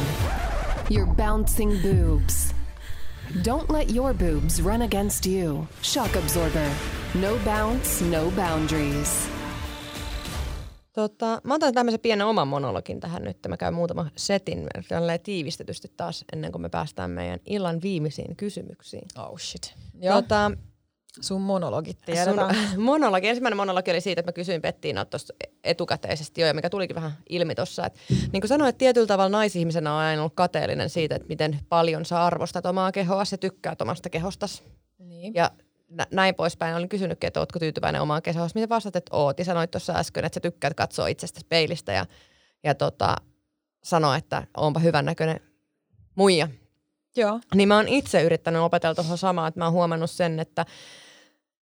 your 0.89 1.07
bouncing 1.07 1.81
boobs. 1.81 2.53
Don't 3.41 3.69
let 3.69 3.89
your 3.89 4.13
boobs 4.13 4.61
run 4.61 4.83
against 4.83 5.25
you. 5.25 5.67
Shock 5.81 6.15
Absorber. 6.15 6.71
No 7.15 7.37
bounce, 7.39 8.01
no 8.01 8.29
boundaries. 8.31 9.27
Tota, 10.95 11.41
mä 11.43 11.53
otan 11.53 11.73
tämmöisen 11.73 11.99
pienen 11.99 12.27
oman 12.27 12.47
monologin 12.47 12.99
tähän 12.99 13.23
nyt. 13.23 13.37
Mä 13.47 13.57
käyn 13.57 13.73
muutama 13.73 14.05
setin 14.15 14.67
tiivistetysti 15.23 15.91
taas 15.97 16.25
ennen 16.33 16.51
kuin 16.51 16.61
me 16.61 16.69
päästään 16.69 17.11
meidän 17.11 17.39
illan 17.45 17.81
viimeisiin 17.81 18.35
kysymyksiin. 18.35 19.07
Oh 19.17 19.39
shit. 19.39 19.73
Joo. 20.01 20.21
Tota, 20.21 20.51
Sun 21.21 21.41
monologit 21.41 21.97
tiedetään. 22.05 22.55
sun 22.55 22.83
monologi, 22.91 23.27
ensimmäinen 23.27 23.57
monologi 23.57 23.91
oli 23.91 24.01
siitä, 24.01 24.19
että 24.19 24.31
mä 24.31 24.33
kysyin 24.33 24.61
Pettiina 24.61 25.05
tuossa 25.05 25.33
etukäteisesti 25.63 26.41
jo, 26.41 26.47
ja 26.47 26.53
mikä 26.53 26.69
tulikin 26.69 26.95
vähän 26.95 27.11
ilmi 27.29 27.55
tuossa. 27.55 27.89
Niin 28.09 28.41
kuin 28.41 28.49
sanoin, 28.49 28.69
että 28.69 28.79
tietyllä 28.79 29.07
tavalla 29.07 29.37
naisihmisenä 29.37 29.93
on 29.93 29.99
aina 29.99 30.21
ollut 30.21 30.35
kateellinen 30.35 30.89
siitä, 30.89 31.15
että 31.15 31.27
miten 31.27 31.59
paljon 31.69 32.05
sä 32.05 32.25
arvostat 32.25 32.65
omaa 32.65 32.91
kehoa 32.91 33.23
ja 33.31 33.37
tykkäät 33.37 33.81
omasta 33.81 34.09
kehostas. 34.09 34.63
Niin. 34.99 35.33
Ja 35.33 35.51
näin 36.11 36.35
poispäin. 36.35 36.75
Olin 36.75 36.89
kysynytkin, 36.89 37.27
että 37.27 37.39
ootko 37.39 37.59
tyytyväinen 37.59 38.01
omaan 38.01 38.21
kehoon. 38.21 38.49
Miten 38.55 38.69
vastaat, 38.69 38.95
että 38.95 39.15
oot? 39.15 39.39
Ja 39.39 39.45
sanoit 39.45 39.71
tuossa 39.71 39.93
äsken, 39.93 40.25
että 40.25 40.35
sä 40.35 40.39
tykkäät 40.39 40.73
katsoa 40.73 41.07
itsestä 41.07 41.41
peilistä 41.49 41.93
ja, 41.93 42.05
ja 42.63 42.75
tota, 42.75 43.15
sanoa, 43.83 44.15
että 44.15 44.47
onpa 44.57 44.79
hyvän 44.79 45.05
näköinen 45.05 45.39
muija. 46.15 46.47
Joo. 47.15 47.39
Niin 47.55 47.67
mä 47.67 47.75
oon 47.75 47.87
itse 47.87 48.21
yrittänyt 48.21 48.61
opetella 48.61 48.95
tuohon 48.95 49.17
samaa, 49.17 49.47
että 49.47 49.59
mä 49.59 49.65
oon 49.65 49.73
huomannut 49.73 50.11
sen, 50.11 50.39
että 50.39 50.65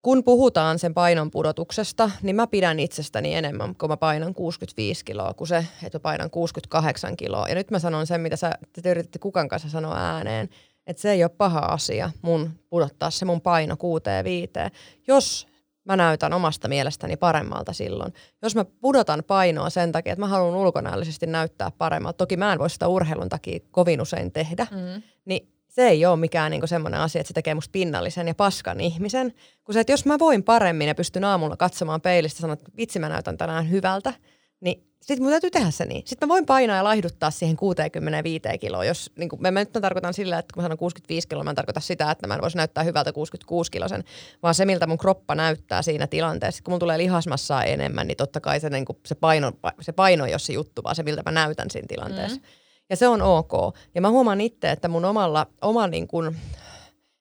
kun 0.03 0.25
puhutaan 0.25 0.79
sen 0.79 0.95
painon 0.95 1.31
pudotuksesta, 1.31 2.11
niin 2.23 2.37
mä 2.37 2.47
pidän 2.47 2.81
itsestäni 2.81 3.35
enemmän, 3.35 3.75
kun 3.75 3.89
mä 3.89 3.97
painan 3.97 4.35
65 4.35 5.05
kiloa, 5.05 5.35
kuin 5.35 5.49
se, 5.49 5.67
että 5.83 5.99
mä 5.99 6.01
painan 6.01 6.31
68 6.31 7.17
kiloa. 7.17 7.49
Ja 7.49 7.55
nyt 7.55 7.71
mä 7.71 7.79
sanon 7.79 8.07
sen, 8.07 8.21
mitä 8.21 8.37
sä, 8.37 8.53
te 8.83 8.91
yrititte 8.91 9.19
kukan 9.19 9.49
kanssa 9.49 9.71
sanoa 9.71 9.97
ääneen, 9.97 10.49
että 10.91 11.01
se 11.01 11.11
ei 11.11 11.25
ole 11.25 11.31
paha 11.31 11.59
asia 11.59 12.11
mun 12.23 12.51
pudottaa 12.69 13.11
se 13.11 13.25
mun 13.25 13.41
paino 13.41 13.77
kuuteen 13.77 14.25
viiteen. 14.25 14.71
Jos 15.07 15.47
mä 15.85 15.97
näytän 15.97 16.33
omasta 16.33 16.69
mielestäni 16.69 17.17
paremmalta 17.17 17.73
silloin. 17.73 18.13
Jos 18.43 18.55
mä 18.55 18.65
pudotan 18.65 19.25
painoa 19.27 19.71
sen 19.71 19.93
takia, 19.93 20.13
että 20.13 20.21
mä 20.21 20.29
haluan 20.29 20.55
ulkonäöllisesti 20.55 21.27
näyttää 21.27 21.71
paremmalta, 21.71 22.17
toki 22.17 22.37
mä 22.37 22.53
en 22.53 22.59
voi 22.59 22.71
sitä 22.71 22.89
urheilun 22.89 23.29
takia 23.29 23.61
kovin 23.71 24.01
usein 24.01 24.33
tehdä, 24.33 24.67
mm. 24.71 25.03
niin 25.25 25.49
se 25.69 25.89
ei 25.89 26.07
ole 26.07 26.17
mikään 26.17 26.51
niinku 26.51 26.67
semmoinen 26.67 27.01
asia, 27.01 27.21
että 27.21 27.29
se 27.29 27.35
tekee 27.35 27.55
musta 27.55 27.73
pinnallisen 27.73 28.29
ja 28.29 28.35
paskan 28.35 28.81
ihmisen. 28.81 29.35
Kun 29.65 29.73
se, 29.73 29.81
että 29.81 29.93
jos 29.93 30.07
mä 30.07 30.19
voin 30.19 30.43
paremmin 30.43 30.89
ja 30.89 30.95
pystyn 30.95 31.25
aamulla 31.25 31.57
katsomaan 31.57 32.01
peilistä 32.01 32.39
ja 32.39 32.41
sanoa, 32.41 32.55
että 32.55 32.71
vitsi 32.77 32.99
mä 32.99 33.09
näytän 33.09 33.37
tänään 33.37 33.71
hyvältä, 33.71 34.15
niin 34.61 34.90
sitten 35.01 35.23
mun 35.23 35.31
täytyy 35.31 35.51
tehdä 35.51 35.71
se 35.71 35.85
niin. 35.85 36.03
Sitten 36.07 36.29
mä 36.29 36.33
voin 36.33 36.47
painaa 36.47 36.77
ja 36.77 36.85
laihduttaa 36.85 37.31
siihen 37.31 37.57
65 37.57 38.43
kiloa. 38.61 38.85
Jos, 38.85 39.13
niin 39.17 39.29
kuin, 39.29 39.43
mä, 39.43 39.51
mä 39.51 39.61
nyt 39.61 39.75
mä 39.75 39.81
tarkoitan 39.81 40.15
sillä, 40.15 40.39
että 40.39 40.55
kun 40.55 40.63
mä 40.63 40.65
sanon 40.65 40.79
65 40.79 41.29
kiloa, 41.29 41.45
mä 41.45 41.51
en 41.51 41.57
tarkoita 41.57 41.81
sitä, 41.81 42.11
että 42.11 42.27
mä 42.27 42.35
en 42.35 42.41
voisi 42.41 42.57
näyttää 42.57 42.85
hyvältä 42.85 43.13
66 43.13 43.71
kilosen, 43.71 44.05
vaan 44.43 44.55
se, 44.55 44.65
miltä 44.65 44.87
mun 44.87 44.99
kroppa 44.99 45.35
näyttää 45.35 45.83
siinä 45.83 46.07
tilanteessa. 46.07 46.63
Kun 46.63 46.73
mun 46.73 46.81
tulee 46.81 46.99
lihasmassaa 46.99 47.65
enemmän, 47.65 48.07
niin 48.07 48.17
totta 48.17 48.41
kai 48.41 48.61
se, 48.61 48.71
niin 48.71 48.85
kuin, 48.85 48.99
se, 49.07 49.15
paino, 49.15 49.53
se 49.81 49.93
paino 49.93 50.27
ei 50.27 50.33
ole 50.33 50.39
se 50.39 50.53
juttu, 50.53 50.83
vaan 50.85 50.95
se, 50.95 51.03
miltä 51.03 51.23
mä 51.27 51.31
näytän 51.31 51.71
siinä 51.71 51.87
tilanteessa. 51.89 52.39
Mm. 52.39 52.45
Ja 52.91 52.97
se 52.97 53.09
on 53.09 53.23
ok. 53.23 53.53
Ja 53.95 54.01
mä 54.01 54.11
huomaan 54.11 54.41
itse, 54.41 54.71
että 54.71 54.89
mun 54.89 55.05
omalla, 55.05 55.47
oma 55.63 55.87
niin 55.87 56.09
kuin, 56.09 56.37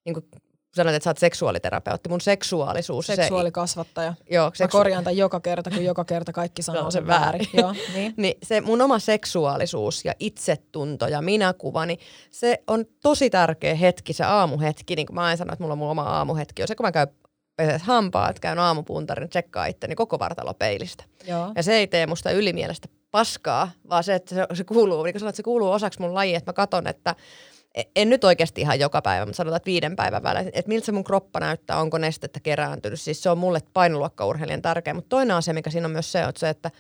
niin 0.06 0.14
kuin 0.14 0.26
sanoit, 0.76 0.96
että 0.96 1.04
sä 1.04 1.10
oot 1.10 1.18
seksuaaliterapeutti, 1.18 2.10
mun 2.10 2.22
seksuaalisuus. 2.22 3.08
Seksuaalikasvattaja. 3.08 4.14
Se, 4.18 4.34
joo, 4.34 4.50
seksu- 4.50 4.64
Mä 4.64 4.68
korjaan 4.68 5.04
tämän 5.04 5.18
joka 5.18 5.40
kerta, 5.40 5.70
kun 5.70 5.84
joka 5.84 6.06
kerta 6.06 6.32
kaikki 6.34 6.62
sanoo 6.62 6.92
sen 6.92 7.08
väärin. 7.08 7.48
joo, 7.54 7.76
niin. 7.94 8.14
niin 8.18 8.38
se 8.44 8.62
mun 8.62 8.82
oma 8.82 9.00
seksuaalisuus 9.00 10.06
ja 10.06 10.14
itsetunto 10.20 11.08
ja 11.08 11.22
minäkuva, 11.22 11.86
niin 11.86 12.00
se 12.32 12.64
on 12.68 12.86
tosi 13.02 13.30
tärkeä 13.30 13.76
hetki, 13.76 14.14
se 14.14 14.24
aamuhetki. 14.24 14.96
Niin 14.96 15.08
kuin 15.08 15.16
mä 15.16 15.32
en 15.32 15.38
sano, 15.38 15.54
että 15.54 15.64
mulla 15.64 15.74
on 15.74 15.78
mun 15.78 15.90
oma 15.90 16.04
aamuhetki. 16.04 16.62
On 16.62 16.68
se, 16.68 16.76
kun 16.76 16.86
mä 16.86 16.92
käyn 16.92 17.08
peset 17.56 17.82
hampaat, 17.82 18.40
käyn 18.40 18.60
aamupuntarin, 18.60 19.30
tsekkaa 19.30 19.66
itteni 19.66 19.96
koko 19.96 20.20
vartalo 20.20 20.54
peilistä. 20.54 21.04
Joo. 21.28 21.52
Ja 21.56 21.64
se 21.64 21.74
ei 21.74 21.88
tee 21.88 22.08
musta 22.08 22.32
ylimielestä 22.32 22.88
paskaa, 23.12 23.72
vaan 23.90 24.04
se, 24.04 24.16
että 24.16 24.36
se, 24.36 24.46
se 24.54 24.64
kuuluu, 24.64 25.04
niin 25.04 25.14
kuin 25.14 25.20
sanoit, 25.20 25.36
se 25.36 25.44
kuuluu 25.44 25.72
osaksi 25.72 26.02
mun 26.02 26.14
laji, 26.14 26.36
että 26.36 26.50
mä 26.50 26.54
katon, 26.54 26.88
että 26.88 27.16
en 27.96 28.10
nyt 28.10 28.24
oikeasti 28.24 28.62
ihan 28.62 28.80
joka 28.80 29.02
päivä, 29.02 29.26
mutta 29.26 29.38
sanotaan, 29.38 29.58
että 29.58 29.66
viiden 29.66 29.96
päivän 29.96 30.24
välein, 30.24 30.50
että 30.54 30.70
miltä 30.70 30.86
se 30.86 30.92
mun 30.92 31.04
kroppa 31.04 31.40
näyttää, 31.40 31.80
onko 31.80 31.98
nestettä 31.98 32.40
kerääntynyt. 32.40 33.02
Siis 33.02 33.24
se 33.24 33.30
on 33.30 33.38
mulle 33.38 33.60
painoluokkaurheilijan 33.74 34.62
tärkeä, 34.62 34.94
mutta 34.94 35.10
toinen 35.10 35.36
asia, 35.36 35.54
mikä 35.54 35.70
siinä 35.70 35.88
on 35.88 35.92
myös 35.92 36.12
se, 36.12 36.24
että 36.24 36.40
se, 36.40 36.50
että 36.50 36.72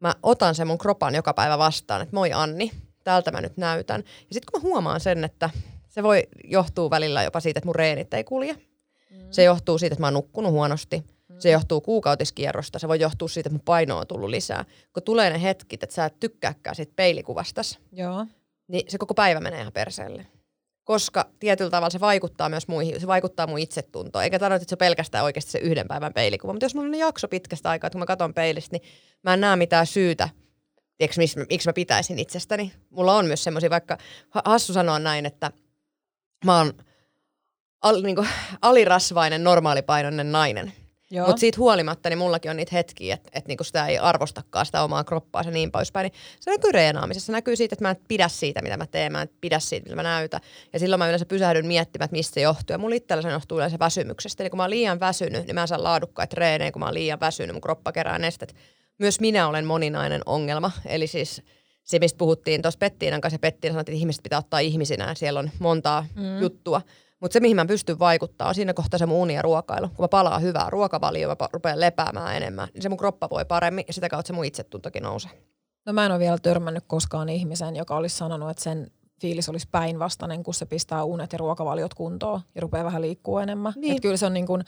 mä 0.00 0.14
otan 0.22 0.54
sen 0.54 0.66
mun 0.66 0.78
kropan 0.78 1.14
joka 1.14 1.34
päivä 1.34 1.58
vastaan, 1.58 2.02
että 2.02 2.14
moi 2.14 2.32
Anni, 2.32 2.72
täältä 3.04 3.30
mä 3.30 3.40
nyt 3.40 3.56
näytän. 3.56 4.00
Ja 4.06 4.34
sitten 4.34 4.52
kun 4.52 4.60
mä 4.62 4.68
huomaan 4.68 5.00
sen, 5.00 5.24
että 5.24 5.50
se 5.88 6.02
voi 6.02 6.22
johtuu 6.44 6.90
välillä 6.90 7.22
jopa 7.22 7.40
siitä, 7.40 7.58
että 7.58 7.68
mun 7.68 7.74
reenit 7.74 8.14
ei 8.14 8.24
kulje. 8.24 8.52
Mm. 8.52 9.18
Se 9.30 9.42
johtuu 9.42 9.78
siitä, 9.78 9.94
että 9.94 10.00
mä 10.00 10.06
oon 10.06 10.14
nukkunut 10.14 10.52
huonosti– 10.52 11.04
se 11.38 11.50
johtuu 11.50 11.80
kuukautiskierrosta, 11.80 12.78
se 12.78 12.88
voi 12.88 13.00
johtua 13.00 13.28
siitä, 13.28 13.48
että 13.48 13.54
mun 13.54 13.64
paino 13.64 13.98
on 13.98 14.06
tullut 14.06 14.30
lisää. 14.30 14.64
Kun 14.92 15.02
tulee 15.02 15.30
ne 15.30 15.42
hetkit, 15.42 15.82
että 15.82 15.94
sä 15.94 16.04
et 16.04 16.20
tykkääkään 16.20 16.76
siitä 16.76 16.92
peilikuvastas, 16.96 17.78
Joo. 17.92 18.26
niin 18.68 18.84
se 18.88 18.98
koko 18.98 19.14
päivä 19.14 19.40
menee 19.40 19.60
ihan 19.60 19.72
perseelle. 19.72 20.26
Koska 20.86 21.26
tietyllä 21.40 21.70
tavalla 21.70 21.90
se 21.90 22.00
vaikuttaa 22.00 22.48
myös 22.48 22.68
muihin, 22.68 23.00
se 23.00 23.06
vaikuttaa 23.06 23.46
mun 23.46 23.58
itsetuntoon. 23.58 24.24
Eikä 24.24 24.38
tarvitse, 24.38 24.62
että 24.62 24.70
se 24.70 24.76
pelkästään 24.76 25.24
oikeasti 25.24 25.50
se 25.50 25.58
yhden 25.58 25.88
päivän 25.88 26.12
peilikuva. 26.12 26.52
Mutta 26.52 26.64
jos 26.64 26.74
mulla 26.74 26.88
on 26.88 26.94
jakso 26.94 27.28
pitkästä 27.28 27.70
aikaa, 27.70 27.88
että 27.88 27.94
kun 27.94 28.00
mä 28.00 28.06
katson 28.06 28.34
peilistä, 28.34 28.76
niin 28.76 28.82
mä 29.22 29.34
en 29.34 29.40
näe 29.40 29.56
mitään 29.56 29.86
syytä, 29.86 30.28
tiedätkö, 30.98 31.20
miksi, 31.20 31.38
miksi 31.50 31.68
mä 31.68 31.72
pitäisin 31.72 32.18
itsestäni. 32.18 32.72
Mulla 32.90 33.14
on 33.14 33.26
myös 33.26 33.44
semmoisia, 33.44 33.70
vaikka 33.70 33.98
hassu 34.44 34.72
sanoa 34.72 34.98
näin, 34.98 35.26
että 35.26 35.50
mä 36.44 36.58
oon 36.58 36.72
al, 37.82 38.02
niin 38.02 38.16
kuin, 38.16 38.28
alirasvainen, 38.62 39.44
normaalipainoinen 39.44 40.32
nainen– 40.32 40.72
mutta 41.10 41.36
siitä 41.36 41.58
huolimatta, 41.58 42.08
niin 42.08 42.18
mullakin 42.18 42.50
on 42.50 42.56
niitä 42.56 42.76
hetkiä, 42.76 43.14
että 43.14 43.30
et 43.32 43.48
niinku 43.48 43.64
sitä 43.64 43.86
ei 43.86 43.98
arvostakaan 43.98 44.66
sitä 44.66 44.82
omaa 44.82 45.04
kroppaa 45.04 45.42
ja 45.42 45.50
niin 45.50 45.72
poispäin. 45.72 46.04
Niin 46.04 46.20
se 46.40 46.50
näkyy 46.50 46.72
reenaamisessa. 46.72 47.26
Se 47.26 47.32
näkyy 47.32 47.56
siitä, 47.56 47.74
että 47.74 47.84
mä 47.84 47.90
en 47.90 47.96
pidä 48.08 48.28
siitä, 48.28 48.62
mitä 48.62 48.76
mä 48.76 48.86
teen. 48.86 49.12
Mä 49.12 49.22
en 49.22 49.30
pidä 49.40 49.58
siitä, 49.58 49.84
mitä 49.84 49.96
mä 49.96 50.02
näytän. 50.02 50.40
Ja 50.72 50.78
silloin 50.78 50.98
mä 50.98 51.06
yleensä 51.06 51.26
pysähdyn 51.26 51.66
miettimään, 51.66 52.04
että 52.04 52.16
mistä 52.16 52.34
se 52.34 52.40
johtuu. 52.40 52.74
Ja 52.74 52.78
mulla 52.78 52.96
itsellä 52.96 53.22
se 53.22 53.30
johtuu 53.30 53.58
yleensä 53.58 53.78
väsymyksestä. 53.78 54.42
Eli 54.42 54.50
kun 54.50 54.56
mä 54.56 54.62
oon 54.62 54.70
liian 54.70 55.00
väsynyt, 55.00 55.46
niin 55.46 55.54
mä 55.54 55.62
en 55.62 55.68
saa 55.68 55.82
laadukkaita 55.82 56.30
treenejä. 56.30 56.72
Kun 56.72 56.80
mä 56.80 56.86
oon 56.86 56.94
liian 56.94 57.20
väsynyt, 57.20 57.54
mun 57.54 57.60
kroppa 57.60 57.92
kerää 57.92 58.18
nestet. 58.18 58.54
Myös 58.98 59.20
minä 59.20 59.48
olen 59.48 59.64
moninainen 59.64 60.22
ongelma. 60.26 60.70
Eli 60.86 61.06
siis 61.06 61.42
se, 61.84 61.98
mistä 61.98 62.18
puhuttiin 62.18 62.62
tuossa 62.62 62.78
Pettiinan 62.78 63.20
kanssa, 63.20 63.34
ja 63.34 63.38
Pettiina 63.38 63.72
sanoi, 63.72 63.80
että 63.80 63.92
ihmiset 63.92 64.22
pitää 64.22 64.38
ottaa 64.38 64.60
ihmisinä. 64.60 65.14
Siellä 65.14 65.40
on 65.40 65.50
montaa 65.58 66.06
mm. 66.14 66.40
juttua. 66.40 66.80
Mutta 67.20 67.32
se, 67.32 67.40
mihin 67.40 67.56
mä 67.56 67.66
pystyn 67.66 67.98
vaikuttaa, 67.98 68.48
on 68.48 68.54
siinä 68.54 68.74
kohtaa 68.74 68.98
se 68.98 69.06
mun 69.06 69.18
uni 69.18 69.34
ja 69.34 69.42
ruokailu. 69.42 69.88
Kun 69.88 70.02
mä 70.04 70.08
palaan 70.08 70.42
hyvää 70.42 70.70
ruokavalioa, 70.70 71.36
mä 71.40 71.48
rupean 71.52 71.80
lepäämään 71.80 72.36
enemmän, 72.36 72.68
niin 72.74 72.82
se 72.82 72.88
mun 72.88 72.98
kroppa 72.98 73.30
voi 73.30 73.44
paremmin 73.44 73.84
ja 73.86 73.92
sitä 73.92 74.08
kautta 74.08 74.26
se 74.26 74.32
mun 74.32 74.44
itsetuntokin 74.44 75.02
nousee. 75.02 75.30
No 75.86 75.92
mä 75.92 76.06
en 76.06 76.12
ole 76.12 76.18
vielä 76.18 76.38
törmännyt 76.38 76.84
koskaan 76.86 77.28
ihmisen, 77.28 77.76
joka 77.76 77.96
olisi 77.96 78.16
sanonut, 78.16 78.50
että 78.50 78.62
sen 78.62 78.90
fiilis 79.20 79.48
olisi 79.48 79.68
päinvastainen, 79.70 80.42
kun 80.42 80.54
se 80.54 80.66
pistää 80.66 81.04
unet 81.04 81.32
ja 81.32 81.38
ruokavaliot 81.38 81.94
kuntoon 81.94 82.40
ja 82.54 82.60
rupeaa 82.60 82.84
vähän 82.84 83.02
liikkuu 83.02 83.38
enemmän. 83.38 83.72
Niin. 83.76 83.94
Et 83.94 84.02
kyllä 84.02 84.16
se 84.16 84.26
on 84.26 84.34
niin 84.34 84.46
kuin 84.46 84.64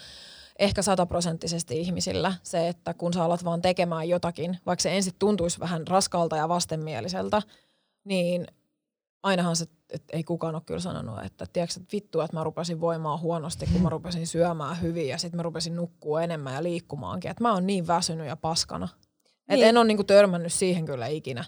ehkä 0.59 0.83
sataprosenttisesti 0.83 1.81
ihmisillä 1.81 2.35
se, 2.43 2.69
että 2.69 2.95
kun 2.95 3.13
sä 3.13 3.25
alat 3.25 3.45
vaan 3.45 3.63
tekemään 3.63 4.09
jotakin, 4.09 4.59
vaikka 4.67 4.83
se 4.83 4.97
ensin 4.97 5.13
tuntuisi 5.19 5.61
vähän 5.61 5.89
raskalta 5.89 6.37
ja 6.37 6.49
vastenmieliseltä, 6.49 7.43
niin 8.05 8.47
ainahan 9.23 9.57
se, 9.57 9.67
että 9.91 10.17
ei 10.17 10.25
kukaan 10.25 10.55
ole 10.55 10.63
kyllä 10.67 10.81
sanonut, 10.81 11.25
että 11.25 11.47
tiedätkö, 11.53 11.81
että 11.81 11.93
vittu, 11.93 12.21
että 12.21 12.37
mä 12.37 12.45
rupesin 12.45 12.81
voimaa 12.81 13.19
huonosti, 13.19 13.67
kun 13.73 13.83
mä 13.83 13.89
rupesin 13.89 14.27
syömään 14.27 14.83
hyvin 14.83 15.09
ja 15.09 15.19
sitten 15.19 15.39
mä 15.39 15.43
rupesin 15.43 15.77
nukkua 15.77 16.23
enemmän 16.23 16.55
ja 16.55 16.63
liikkumaankin. 16.63 17.31
Että 17.31 17.45
mä 17.45 17.53
oon 17.53 17.67
niin 17.67 17.87
väsynyt 17.87 18.27
ja 18.27 18.37
paskana. 18.37 18.89
Niin. 19.49 19.65
en 19.65 19.77
ole 19.77 19.85
niinku 19.85 20.05
törmännyt 20.05 20.53
siihen 20.53 20.85
kyllä 20.85 21.07
ikinä. 21.07 21.45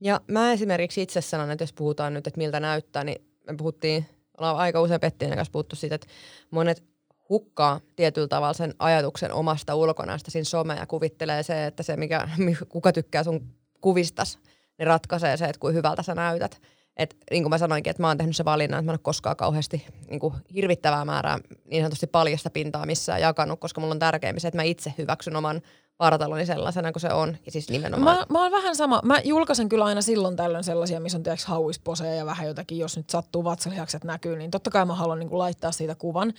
Ja 0.00 0.20
mä 0.26 0.52
esimerkiksi 0.52 1.02
itse 1.02 1.20
sanon, 1.20 1.50
että 1.50 1.62
jos 1.62 1.72
puhutaan 1.72 2.14
nyt, 2.14 2.26
että 2.26 2.38
miltä 2.38 2.60
näyttää, 2.60 3.04
niin 3.04 3.26
me 3.46 3.56
puhuttiin, 3.56 4.06
ollaan 4.38 4.56
aika 4.56 4.80
usein 4.80 5.00
Pettinen 5.00 5.36
kanssa 5.36 5.52
puhuttu 5.52 5.76
siitä, 5.76 5.94
että 5.94 6.06
monet 6.50 6.84
hukkaa 7.28 7.80
tietyllä 7.96 8.28
tavalla 8.28 8.52
sen 8.52 8.74
ajatuksen 8.78 9.32
omasta 9.32 9.74
ulkonäöstä 9.74 10.30
siinä 10.30 10.44
somea 10.44 10.76
ja 10.76 10.86
kuvittelee 10.86 11.42
se, 11.42 11.66
että 11.66 11.82
se, 11.82 11.96
mikä, 11.96 12.28
kuka 12.68 12.92
tykkää 12.92 13.24
sun 13.24 13.54
kuvistas, 13.80 14.38
niin 14.78 14.86
ratkaisee 14.86 15.36
se, 15.36 15.44
että 15.44 15.60
kuin 15.60 15.74
hyvältä 15.74 16.02
sä 16.02 16.14
näytät. 16.14 16.60
Et, 16.96 17.16
niin 17.30 17.42
kuin 17.42 17.50
mä 17.50 17.58
sanoinkin, 17.58 17.90
että 17.90 18.02
mä 18.02 18.08
oon 18.08 18.18
tehnyt 18.18 18.36
se 18.36 18.44
valinnan, 18.44 18.78
että 18.78 18.86
mä 18.86 18.92
en 18.92 18.94
ole 18.94 19.00
koskaan 19.02 19.36
kauheasti 19.36 19.86
niin 20.10 20.20
kuin 20.20 20.34
hirvittävää 20.54 21.04
määrää 21.04 21.38
niin 21.64 21.82
sanotusti 21.82 22.06
paljasta 22.06 22.50
pintaa 22.50 22.86
missään 22.86 23.20
jakanut, 23.20 23.60
koska 23.60 23.80
mulla 23.80 23.92
on 23.92 23.98
tärkeämpi 23.98 24.40
se, 24.40 24.48
että 24.48 24.58
mä 24.58 24.62
itse 24.62 24.94
hyväksyn 24.98 25.36
oman 25.36 25.62
vartaloni 25.98 26.46
sellaisena 26.46 26.92
kuin 26.92 27.00
se 27.00 27.12
on. 27.12 27.36
Ja 27.46 27.52
siis 27.52 27.70
nimenomaan. 27.70 28.16
Mä, 28.18 28.26
mä 28.28 28.42
oon 28.42 28.52
vähän 28.52 28.76
sama. 28.76 29.00
Mä 29.04 29.20
julkaisen 29.24 29.68
kyllä 29.68 29.84
aina 29.84 30.02
silloin 30.02 30.36
tällöin 30.36 30.64
sellaisia, 30.64 31.00
missä 31.00 31.18
on 31.18 31.22
tiedätkö 31.22 31.46
hauisposeja 31.46 32.14
ja 32.14 32.26
vähän 32.26 32.46
jotakin, 32.46 32.78
jos 32.78 32.96
nyt 32.96 33.10
sattuu 33.10 33.44
vatsalihakset 33.44 34.04
näkyy, 34.04 34.36
niin 34.36 34.50
totta 34.50 34.70
kai 34.70 34.84
mä 34.84 34.94
haluan 34.94 35.18
niin 35.18 35.38
laittaa 35.38 35.72
siitä 35.72 35.94
kuvan. 35.94 36.32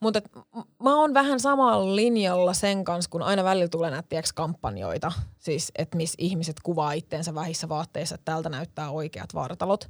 Mutta 0.00 0.20
mä 0.82 0.96
oon 0.96 1.14
vähän 1.14 1.40
samalla 1.40 1.96
linjalla 1.96 2.54
sen 2.54 2.84
kanssa, 2.84 3.10
kun 3.10 3.22
aina 3.22 3.44
välillä 3.44 3.68
tulee 3.68 3.90
näitä 3.90 4.22
kampanjoita, 4.34 5.12
siis 5.38 5.72
että 5.78 5.96
missä 5.96 6.16
ihmiset 6.18 6.56
kuvaa 6.62 6.92
itteensä 6.92 7.34
vähissä 7.34 7.68
vaatteissa, 7.68 8.14
että 8.14 8.24
täältä 8.24 8.48
näyttää 8.48 8.90
oikeat 8.90 9.34
vartalot. 9.34 9.88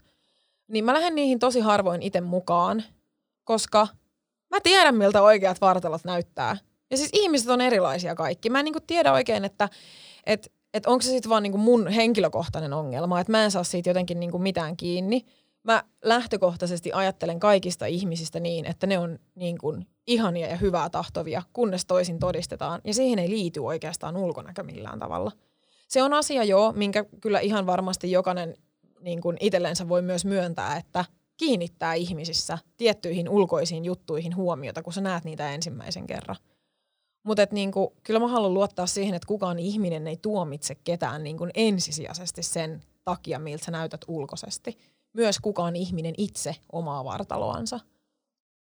Niin 0.69 0.85
mä 0.85 0.95
lähden 0.95 1.15
niihin 1.15 1.39
tosi 1.39 1.61
harvoin 1.61 2.03
itse 2.03 2.21
mukaan, 2.21 2.83
koska 3.45 3.89
mä 4.51 4.61
tiedän, 4.63 4.95
miltä 4.95 5.23
oikeat 5.23 5.61
vartalot 5.61 6.05
näyttää. 6.05 6.57
Ja 6.91 6.97
siis 6.97 7.11
ihmiset 7.13 7.49
on 7.49 7.61
erilaisia 7.61 8.15
kaikki. 8.15 8.51
Mä 8.51 8.59
en 8.59 8.65
niinku 8.65 8.81
tiedä 8.87 9.13
oikein, 9.13 9.45
että 9.45 9.69
et, 10.27 10.53
et 10.75 10.87
onko 10.87 11.03
se 11.03 11.09
sitten 11.09 11.31
vaan 11.31 11.43
niinku 11.43 11.59
mun 11.59 11.89
henkilökohtainen 11.89 12.73
ongelma, 12.73 13.21
että 13.21 13.31
mä 13.31 13.45
en 13.45 13.51
saa 13.51 13.65
siitä 13.65 13.91
jotenkin 13.91 14.21
niinku 14.21 14.39
mitään 14.39 14.77
kiinni. 14.77 15.25
Mä 15.63 15.85
lähtökohtaisesti 16.05 16.93
ajattelen 16.93 17.41
kaikista 17.41 17.87
ihmisistä 17.87 18.41
niin, 18.41 18.67
että 18.67 18.87
ne 18.87 18.99
on 18.99 19.19
niinku 19.35 19.77
ihania 20.07 20.49
ja 20.49 20.57
hyvää 20.57 20.91
tahtovia, 20.91 21.43
kunnes 21.53 21.87
toisin 21.87 22.19
todistetaan. 22.19 22.81
Ja 22.85 22.95
siihen 22.95 23.19
ei 23.19 23.31
liity 23.31 23.61
oikeastaan 23.61 24.17
ulkonäkö 24.17 24.63
millään 24.63 24.99
tavalla. 24.99 25.33
Se 25.89 26.03
on 26.03 26.15
asia 26.15 26.45
joo, 26.45 26.73
minkä 26.73 27.05
kyllä 27.21 27.41
ihan 27.41 27.67
varmasti 27.67 28.11
jokainen 28.11 28.55
niin 29.01 29.21
kuin 29.21 29.37
itsellensä 29.41 29.89
voi 29.89 30.03
myös 30.03 30.25
myöntää, 30.25 30.77
että 30.77 31.05
kiinnittää 31.37 31.95
ihmisissä 31.95 32.59
tiettyihin 32.77 33.29
ulkoisiin 33.29 33.85
juttuihin 33.85 34.37
huomiota, 34.37 34.83
kun 34.83 34.93
sä 34.93 35.01
näet 35.01 35.25
niitä 35.25 35.55
ensimmäisen 35.55 36.07
kerran. 36.07 36.37
Mutta 37.23 37.47
niinku, 37.51 37.97
kyllä 38.03 38.21
mä 38.21 38.29
haluan 38.29 38.55
luottaa 38.55 38.87
siihen, 38.87 39.15
että 39.15 39.27
kukaan 39.27 39.59
ihminen 39.59 40.07
ei 40.07 40.17
tuomitse 40.17 40.75
ketään 40.75 41.25
niinku 41.25 41.47
ensisijaisesti 41.55 42.43
sen 42.43 42.83
takia, 43.05 43.39
miltä 43.39 43.65
sä 43.65 43.71
näytät 43.71 44.01
ulkoisesti. 44.09 44.79
Myös 45.13 45.39
kukaan 45.39 45.77
ihminen 45.77 46.15
itse 46.19 46.57
omaa 46.73 47.05
vartaloansa. 47.05 47.81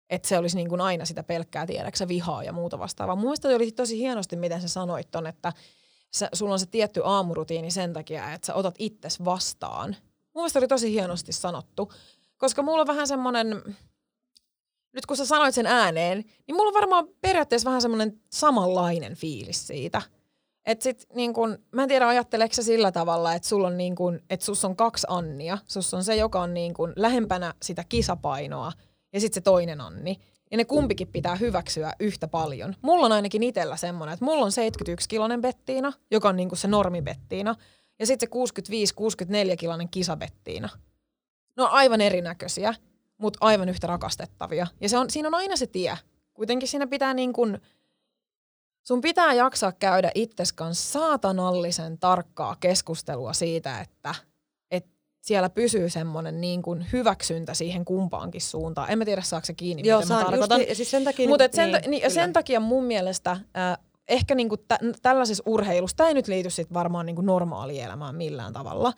Että 0.10 0.28
se 0.28 0.38
olisi 0.38 0.56
niin 0.56 0.70
kuin 0.70 0.82
aina 0.82 1.06
sitä 1.06 1.24
pelkkää 1.24 1.66
tiedäksä 1.66 2.08
vihaa 2.08 2.44
ja 2.44 2.54
muuta 2.54 2.80
vastaavaa. 2.80 3.16
Mun 3.16 3.24
mielestä 3.24 3.48
oli 3.48 3.72
tosi 3.72 3.98
hienosti, 3.98 4.36
miten 4.36 4.62
sä 4.62 4.68
sanoit 4.68 5.12
ton, 5.12 5.28
että 5.28 5.54
sä, 6.14 6.30
sulla 6.34 6.54
on 6.54 6.60
se 6.60 6.66
tietty 6.66 7.02
aamurutiini 7.04 7.72
sen 7.72 7.94
takia, 7.94 8.34
että 8.34 8.46
sä 8.46 8.54
otat 8.54 8.76
itses 8.80 9.26
vastaan. 9.26 9.96
Mun 10.34 10.42
mielestä 10.42 10.60
oli 10.60 10.68
tosi 10.68 10.92
hienosti 10.92 11.34
sanottu, 11.34 11.92
koska 12.38 12.62
mulla 12.62 12.82
on 12.82 12.88
vähän 12.88 13.08
semmoinen, 13.08 13.78
nyt 14.98 15.06
kun 15.06 15.18
sä 15.18 15.26
sanoit 15.26 15.56
sen 15.56 15.66
ääneen, 15.66 16.18
niin 16.48 16.56
mulla 16.56 16.68
on 16.68 16.74
varmaan 16.74 17.08
periaatteessa 17.22 17.66
vähän 17.66 17.82
semmoinen 17.82 18.20
samanlainen 18.30 19.16
fiilis 19.16 19.68
siitä. 19.68 20.02
Että 20.66 20.84
sit 20.84 21.06
niin 21.14 21.34
kun, 21.34 21.58
mä 21.72 21.84
en 21.84 21.90
tiedä 21.90 22.08
ajatteleeko 22.08 22.54
sä 22.54 22.64
sillä 22.64 22.92
tavalla, 22.92 23.34
että 23.34 23.48
sulla 23.48 23.68
on 23.68 23.78
niin 23.78 23.96
kun, 23.96 24.20
että 24.30 24.46
sus 24.46 24.66
on 24.66 24.76
kaksi 24.76 25.08
Annia. 25.10 25.58
Sus 25.66 25.94
on 25.94 26.04
se, 26.04 26.16
joka 26.16 26.42
on 26.42 26.54
niin 26.54 26.74
kun 26.74 26.94
lähempänä 26.96 27.54
sitä 27.64 27.84
kisapainoa 27.90 28.72
ja 29.14 29.20
sitten 29.20 29.36
se 29.36 29.42
toinen 29.42 29.82
Anni. 29.82 30.18
Ja 30.52 30.58
ne 30.58 30.66
kumpikin 30.66 31.08
pitää 31.08 31.36
hyväksyä 31.36 31.94
yhtä 32.00 32.28
paljon. 32.28 32.76
Mulla 32.82 33.06
on 33.06 33.12
ainakin 33.12 33.44
itsellä 33.44 33.78
semmoinen, 33.78 34.14
että 34.14 34.26
mulla 34.26 34.46
on 34.46 34.52
71-kilonen 34.52 35.42
Bettiina, 35.42 35.94
joka 36.12 36.30
on 36.30 36.36
niin 36.36 36.50
kuin 36.50 36.60
se 36.60 36.68
normibettiina. 36.68 37.56
Ja 38.00 38.06
sitten 38.06 38.30
se 38.58 38.72
65-64-kilonen 38.94 39.90
kisabettiina. 39.90 40.70
No 41.56 41.68
aivan 41.72 42.02
erinäköisiä 42.02 42.74
mutta 43.18 43.38
aivan 43.42 43.70
yhtä 43.70 43.88
rakastettavia. 43.88 44.68
Ja 44.82 44.90
se 44.90 44.98
on, 44.98 45.10
siinä 45.10 45.28
on 45.28 45.36
aina 45.36 45.56
se 45.56 45.68
tie. 45.68 45.98
Kuitenkin 46.34 46.70
siinä 46.70 46.88
pitää 46.88 47.14
niin 47.14 47.34
kuin, 47.34 47.62
sun 48.84 49.02
pitää 49.02 49.34
jaksaa 49.34 49.72
käydä 49.72 50.12
itses 50.16 50.54
kanssa 50.54 51.00
saatanallisen 51.00 51.98
tarkkaa 51.98 52.56
keskustelua 52.60 53.34
siitä, 53.34 53.82
että 53.82 54.16
et 54.72 54.86
siellä 55.22 55.50
pysyy 55.50 55.90
semmoinen 55.90 56.42
niin 56.42 56.62
kuin 56.62 56.86
hyväksyntä 56.94 57.54
siihen 57.54 57.86
kumpaankin 57.86 58.42
suuntaan. 58.42 58.92
En 58.92 58.98
mä 58.98 59.06
tiedä, 59.06 59.22
saako 59.22 59.46
se 59.46 59.54
kiinni, 59.54 59.88
Joo, 59.88 60.02
mitä 60.02 60.14
mä 60.14 60.24
tarkoitan. 60.24 60.60
Niin, 60.60 60.76
siis 60.76 60.92
sen 60.92 61.04
takia, 61.04 61.30
Mutta 61.30 61.50
sen, 61.52 61.72
niin, 61.72 61.92
niin, 61.92 62.04
ja 62.04 62.10
sen 62.10 62.34
takia 62.34 62.60
mun 62.60 62.84
mielestä 62.84 63.32
äh, 63.32 63.78
ehkä 64.08 64.36
niinku 64.36 64.58
tä- 64.58 64.80
tällaisessa 65.02 65.44
urheilussa, 65.46 65.98
tämä 65.98 66.08
ei 66.08 66.14
nyt 66.14 66.28
liity 66.28 66.50
sit 66.50 66.74
varmaan 66.74 67.06
niinku 67.06 67.22
normaalielämään 67.22 68.16
millään 68.16 68.54
tavalla, 68.54 68.94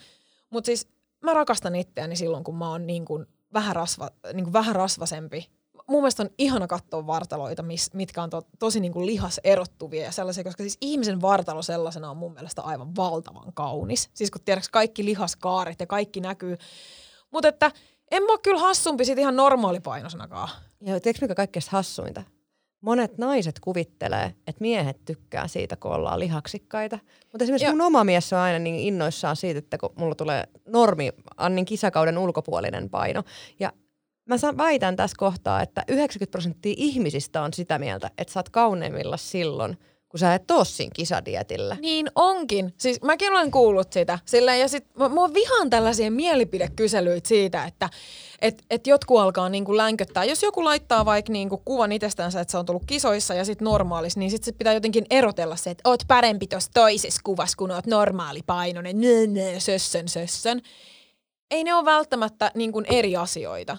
mutta 0.50 0.66
siis 0.66 0.88
mä 1.24 1.34
rakastan 1.34 1.76
itseäni 1.76 2.16
silloin, 2.16 2.44
kun 2.44 2.56
mä 2.56 2.72
oon 2.72 2.88
niin 2.88 3.06
kuin 3.06 3.26
vähän, 3.54 3.76
rasva, 3.76 4.10
niin 4.34 4.44
kuin 4.44 4.54
vähän 4.54 4.76
rasvasempi. 4.76 5.50
Mun 5.88 6.02
mielestä 6.02 6.24
on 6.24 6.30
ihana 6.38 6.68
katsoa 6.68 7.08
vartaloita, 7.08 7.64
mitkä 7.94 8.24
on 8.24 8.30
to, 8.30 8.42
tosi 8.60 8.80
niin 8.80 8.94
kuin 8.94 9.06
lihas 9.06 9.40
erottuvia 9.44 10.04
ja 10.04 10.12
sellaisia, 10.12 10.44
koska 10.44 10.64
siis 10.64 10.78
ihmisen 10.82 11.22
vartalo 11.22 11.62
sellaisena 11.62 12.12
on 12.12 12.18
mun 12.18 12.34
mielestä 12.34 12.62
aivan 12.62 12.96
valtavan 12.96 13.54
kaunis. 13.54 14.10
Siis 14.14 14.32
kun 14.32 14.42
tiedätkö, 14.46 14.70
kaikki 14.72 15.06
lihaskaarit 15.06 15.80
ja 15.80 15.88
kaikki 15.88 16.20
näkyy. 16.20 16.58
Mutta 17.32 17.48
että 17.48 17.72
en 18.12 18.24
mä 18.24 18.32
ole 18.32 18.40
kyllä 18.44 18.60
hassumpi 18.60 19.06
sit 19.06 19.20
ihan 19.20 19.36
normaalipainosenakaan. 19.36 20.50
Ja 20.82 21.00
tiedätkö 21.00 21.26
mikä 21.26 21.36
kaikkein 21.36 21.64
hassuinta? 21.70 22.24
Monet 22.82 23.18
naiset 23.18 23.60
kuvittelee, 23.60 24.26
että 24.48 24.62
miehet 24.62 25.06
tykkää 25.06 25.48
siitä, 25.48 25.76
kun 25.76 25.92
ollaan 25.92 26.20
lihaksikkaita. 26.20 27.00
Mutta 27.32 27.44
esimerkiksi 27.44 27.66
ja. 27.66 27.72
mun 27.72 27.82
oma 27.82 28.04
mies 28.04 28.34
on 28.34 28.40
aina 28.40 28.60
niin 28.60 28.76
innoissaan 28.76 29.36
siitä, 29.36 29.60
että 29.60 29.78
kun 29.78 29.90
mulla 29.96 30.16
tulee 30.16 30.44
normi 30.68 31.10
Annin 31.38 31.66
kisakauden 31.66 32.18
ulkopuolinen 32.18 32.90
paino. 32.90 33.24
Ja 33.60 33.74
mä 34.26 34.36
väitän 34.58 34.96
tässä 34.96 35.16
kohtaa, 35.20 35.62
että 35.62 35.84
90 35.88 36.32
prosenttia 36.32 36.74
ihmisistä 36.78 37.42
on 37.42 37.54
sitä 37.54 37.80
mieltä, 37.80 38.12
että 38.18 38.34
sä 38.34 38.40
oot 38.40 38.50
kauneimmilla 38.50 39.18
silloin– 39.18 39.78
kun 40.10 40.20
sä 40.20 40.34
et 40.34 40.52
oo 40.52 40.64
siinä 40.64 40.92
kisadietillä. 40.96 41.78
Niin 41.82 42.12
onkin. 42.16 42.74
Siis 42.78 43.02
mäkin 43.02 43.32
olen 43.32 43.52
kuullut 43.52 43.94
sitä. 43.94 44.20
Sillä, 44.26 44.56
ja 44.56 44.68
sit 44.68 44.86
mä, 44.96 45.10
mä 45.10 45.34
vihaan 45.34 45.70
tällaisia 45.70 46.12
mielipidekyselyitä 46.12 47.28
siitä, 47.28 47.66
että 47.66 47.90
et, 48.42 48.64
et 48.70 48.88
jotkut 48.88 49.20
alkaa 49.20 49.50
niinku 49.50 49.78
länköttää. 49.78 50.24
Jos 50.24 50.44
joku 50.44 50.64
laittaa 50.64 51.06
vaikka 51.06 51.32
niinku 51.32 51.62
kuvan 51.66 51.92
itsestänsä, 51.92 52.42
että 52.42 52.52
se 52.52 52.58
on 52.58 52.66
tullut 52.66 52.86
kisoissa 52.86 53.34
ja 53.34 53.46
sitten 53.46 53.66
normaalis, 53.66 54.18
niin 54.18 54.32
sitten 54.32 54.46
se 54.46 54.58
pitää 54.58 54.74
jotenkin 54.74 55.06
erotella 55.10 55.56
se, 55.56 55.70
että 55.70 55.90
oot 55.90 56.04
parempi 56.08 56.48
tuossa 56.48 56.72
toisessa 56.74 57.22
kuvassa, 57.24 57.58
kun 57.58 57.72
oot 57.72 57.88
normaalipainoinen. 57.88 59.02
Nö, 59.02 59.28
nö, 59.28 59.60
sössön, 59.60 60.08
sössön. 60.08 60.62
Ei 61.52 61.64
ne 61.64 61.74
ole 61.74 61.86
välttämättä 61.86 62.52
niinku 62.56 62.84
eri 62.90 63.16
asioita. 63.16 63.78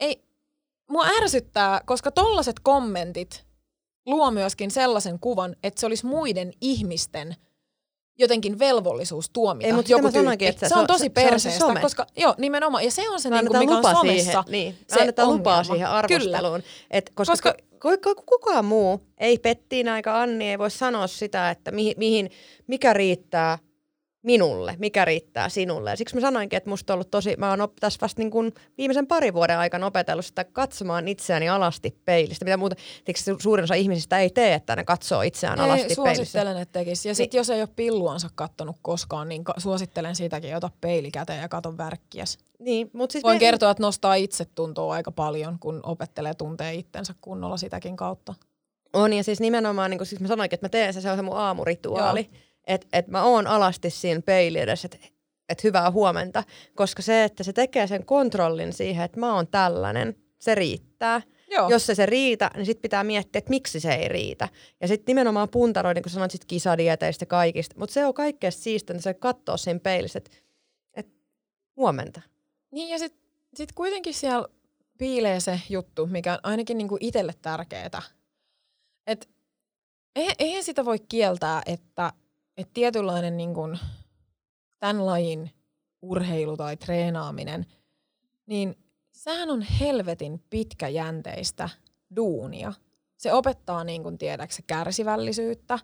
Ei, 0.00 0.22
mua 0.90 1.06
ärsyttää, 1.22 1.80
koska 1.86 2.10
tollaset 2.10 2.60
kommentit 2.62 3.45
luo 4.06 4.30
myöskin 4.30 4.70
sellaisen 4.70 5.18
kuvan, 5.18 5.56
että 5.62 5.80
se 5.80 5.86
olisi 5.86 6.06
muiden 6.06 6.52
ihmisten 6.60 7.36
jotenkin 8.18 8.58
velvollisuus 8.58 9.30
tuomita 9.30 9.66
Ei, 9.66 9.72
mutta 9.72 9.92
joku 9.92 10.12
tyyppi. 10.12 10.46
Että 10.46 10.68
se, 10.68 10.74
on 10.74 10.86
tosi 10.86 11.10
perseestä, 11.10 11.74
se 11.74 11.80
koska 11.80 12.06
joo, 12.16 12.34
nimenomaan. 12.38 12.84
Ja 12.84 12.90
se 12.90 13.10
on 13.10 13.20
se, 13.20 13.30
niin 13.30 13.46
kuin, 13.46 13.58
mikä 13.58 13.74
on 13.74 13.82
somessa 13.96 14.42
siihen, 14.42 14.44
niin, 14.48 14.78
se 14.88 15.00
annetaan 15.00 15.28
ongelma. 15.28 15.38
lupaa 15.38 15.64
siihen 15.64 15.88
arvosteluun. 15.88 16.62
Et, 16.90 17.12
koska, 17.14 17.54
koska 17.78 18.14
kukaan 18.14 18.64
muu, 18.64 19.00
ei 19.18 19.38
Pettiina 19.38 19.96
eikä 19.96 20.20
Anni, 20.20 20.50
ei 20.50 20.58
voi 20.58 20.70
sanoa 20.70 21.06
sitä, 21.06 21.50
että 21.50 21.70
mihin, 21.70 21.94
mihin, 21.96 22.30
mikä 22.66 22.92
riittää 22.92 23.58
minulle, 24.26 24.74
mikä 24.78 25.04
riittää 25.04 25.48
sinulle. 25.48 25.90
Ja 25.90 25.96
siksi 25.96 26.14
mä 26.14 26.20
sanoinkin, 26.20 26.56
että 26.56 26.70
musta 26.70 26.92
on 26.92 26.94
ollut 26.94 27.10
tosi, 27.10 27.34
mä 27.38 27.50
oon 27.50 27.60
op, 27.60 27.72
tässä 27.80 27.98
vasta 28.02 28.22
niin 28.22 28.30
kuin 28.30 28.52
viimeisen 28.78 29.06
parin 29.06 29.34
vuoden 29.34 29.58
aikana 29.58 29.86
opetellut 29.86 30.24
sitä 30.24 30.44
katsomaan 30.44 31.08
itseäni 31.08 31.48
alasti 31.48 32.00
peilistä. 32.04 32.44
Mitä 32.44 32.56
muuta, 32.56 32.76
suurin 33.38 33.64
osa 33.64 33.74
ihmisistä 33.74 34.18
ei 34.18 34.30
tee, 34.30 34.54
että 34.54 34.76
ne 34.76 34.84
katsoo 34.84 35.22
itseään 35.22 35.58
ei, 35.58 35.64
alasti 35.64 35.82
peilistä. 35.82 36.14
suosittelen, 36.14 36.56
että 36.56 36.78
tekisi. 36.78 37.08
Ja 37.08 37.10
niin. 37.10 37.16
sitten 37.16 37.38
jos 37.38 37.50
ei 37.50 37.60
ole 37.60 37.68
pilluansa 37.76 38.28
kattonut 38.34 38.76
koskaan, 38.82 39.28
niin 39.28 39.44
suosittelen 39.56 40.16
siitäkin, 40.16 40.56
ota 40.56 40.70
peili 40.80 41.10
käteen 41.10 41.42
ja 41.42 41.48
katon 41.48 41.78
värkkiäs. 41.78 42.38
Niin, 42.58 42.90
mut 42.92 43.10
siis 43.10 43.24
Voin 43.24 43.36
me... 43.36 43.40
kertoa, 43.40 43.70
että 43.70 43.82
nostaa 43.82 44.14
itsetuntoa 44.14 44.94
aika 44.94 45.12
paljon, 45.12 45.58
kun 45.58 45.80
opettelee 45.82 46.34
tuntee 46.34 46.74
itsensä 46.74 47.14
kunnolla 47.20 47.56
sitäkin 47.56 47.96
kautta. 47.96 48.34
On, 48.92 49.12
ja 49.12 49.24
siis 49.24 49.40
nimenomaan, 49.40 49.90
niin 49.90 49.98
kuin 49.98 50.06
siis 50.06 50.20
mä 50.20 50.28
sanoinkin, 50.28 50.54
että 50.54 50.64
mä 50.64 50.68
teen 50.68 50.94
se, 50.94 51.00
se 51.00 51.10
on 51.10 51.16
se 51.16 51.22
mun 51.22 51.36
aamurituaali. 51.36 52.28
Joo 52.32 52.45
että 52.66 52.86
et 52.92 53.08
mä 53.08 53.24
oon 53.24 53.46
alasti 53.46 53.90
siinä 53.90 54.22
peili 54.22 54.58
edessä, 54.58 54.88
että 54.92 55.08
et 55.48 55.64
hyvää 55.64 55.90
huomenta, 55.90 56.44
koska 56.74 57.02
se, 57.02 57.24
että 57.24 57.44
se 57.44 57.52
tekee 57.52 57.86
sen 57.86 58.06
kontrollin 58.06 58.72
siihen, 58.72 59.04
että 59.04 59.20
mä 59.20 59.34
oon 59.34 59.46
tällainen, 59.48 60.16
se 60.38 60.54
riittää. 60.54 61.22
Joo. 61.50 61.68
Jos 61.68 61.86
se 61.86 61.94
se 61.94 62.06
riitä, 62.06 62.50
niin 62.54 62.66
sitten 62.66 62.82
pitää 62.82 63.04
miettiä, 63.04 63.38
että 63.38 63.50
miksi 63.50 63.80
se 63.80 63.94
ei 63.94 64.08
riitä. 64.08 64.48
Ja 64.80 64.88
sitten 64.88 65.12
nimenomaan 65.12 65.48
puntaroi, 65.48 65.94
niin 65.94 66.02
kun 66.02 66.10
sanoit 66.10 66.30
sit 66.30 66.44
kisadieteistä 66.44 67.26
kaikista. 67.26 67.74
Mutta 67.78 67.92
se 67.92 68.06
on 68.06 68.14
kaikkein 68.14 68.52
että 68.80 69.02
se 69.02 69.14
katsoo 69.14 69.56
siinä 69.56 69.80
peilissä, 69.80 70.18
että 70.18 70.30
et, 70.94 71.08
huomenta. 71.76 72.20
Niin 72.70 72.88
ja 72.88 72.98
sitten 72.98 73.22
sit 73.54 73.72
kuitenkin 73.72 74.14
siellä 74.14 74.48
piilee 74.98 75.40
se 75.40 75.60
juttu, 75.68 76.06
mikä 76.06 76.32
on 76.32 76.38
ainakin 76.42 76.78
niinku 76.78 76.96
itselle 77.00 77.34
tärkeää. 77.42 78.02
Että 79.06 79.26
eihän 80.38 80.64
sitä 80.64 80.84
voi 80.84 80.98
kieltää, 81.08 81.62
että 81.66 82.12
että 82.56 82.74
tietynlainen 82.74 83.36
niin 83.36 83.54
kuin, 83.54 83.78
tämän 84.78 85.06
lajin 85.06 85.50
urheilu 86.02 86.56
tai 86.56 86.76
treenaaminen, 86.76 87.66
niin 88.46 88.76
sehän 89.12 89.50
on 89.50 89.62
helvetin 89.62 90.44
pitkäjänteistä 90.50 91.68
duunia. 92.16 92.72
Se 93.16 93.32
opettaa, 93.32 93.84
niin 93.84 94.02
kuin 94.02 94.18
tiedäksä, 94.18 94.62
kärsivällisyyttä 94.66 95.78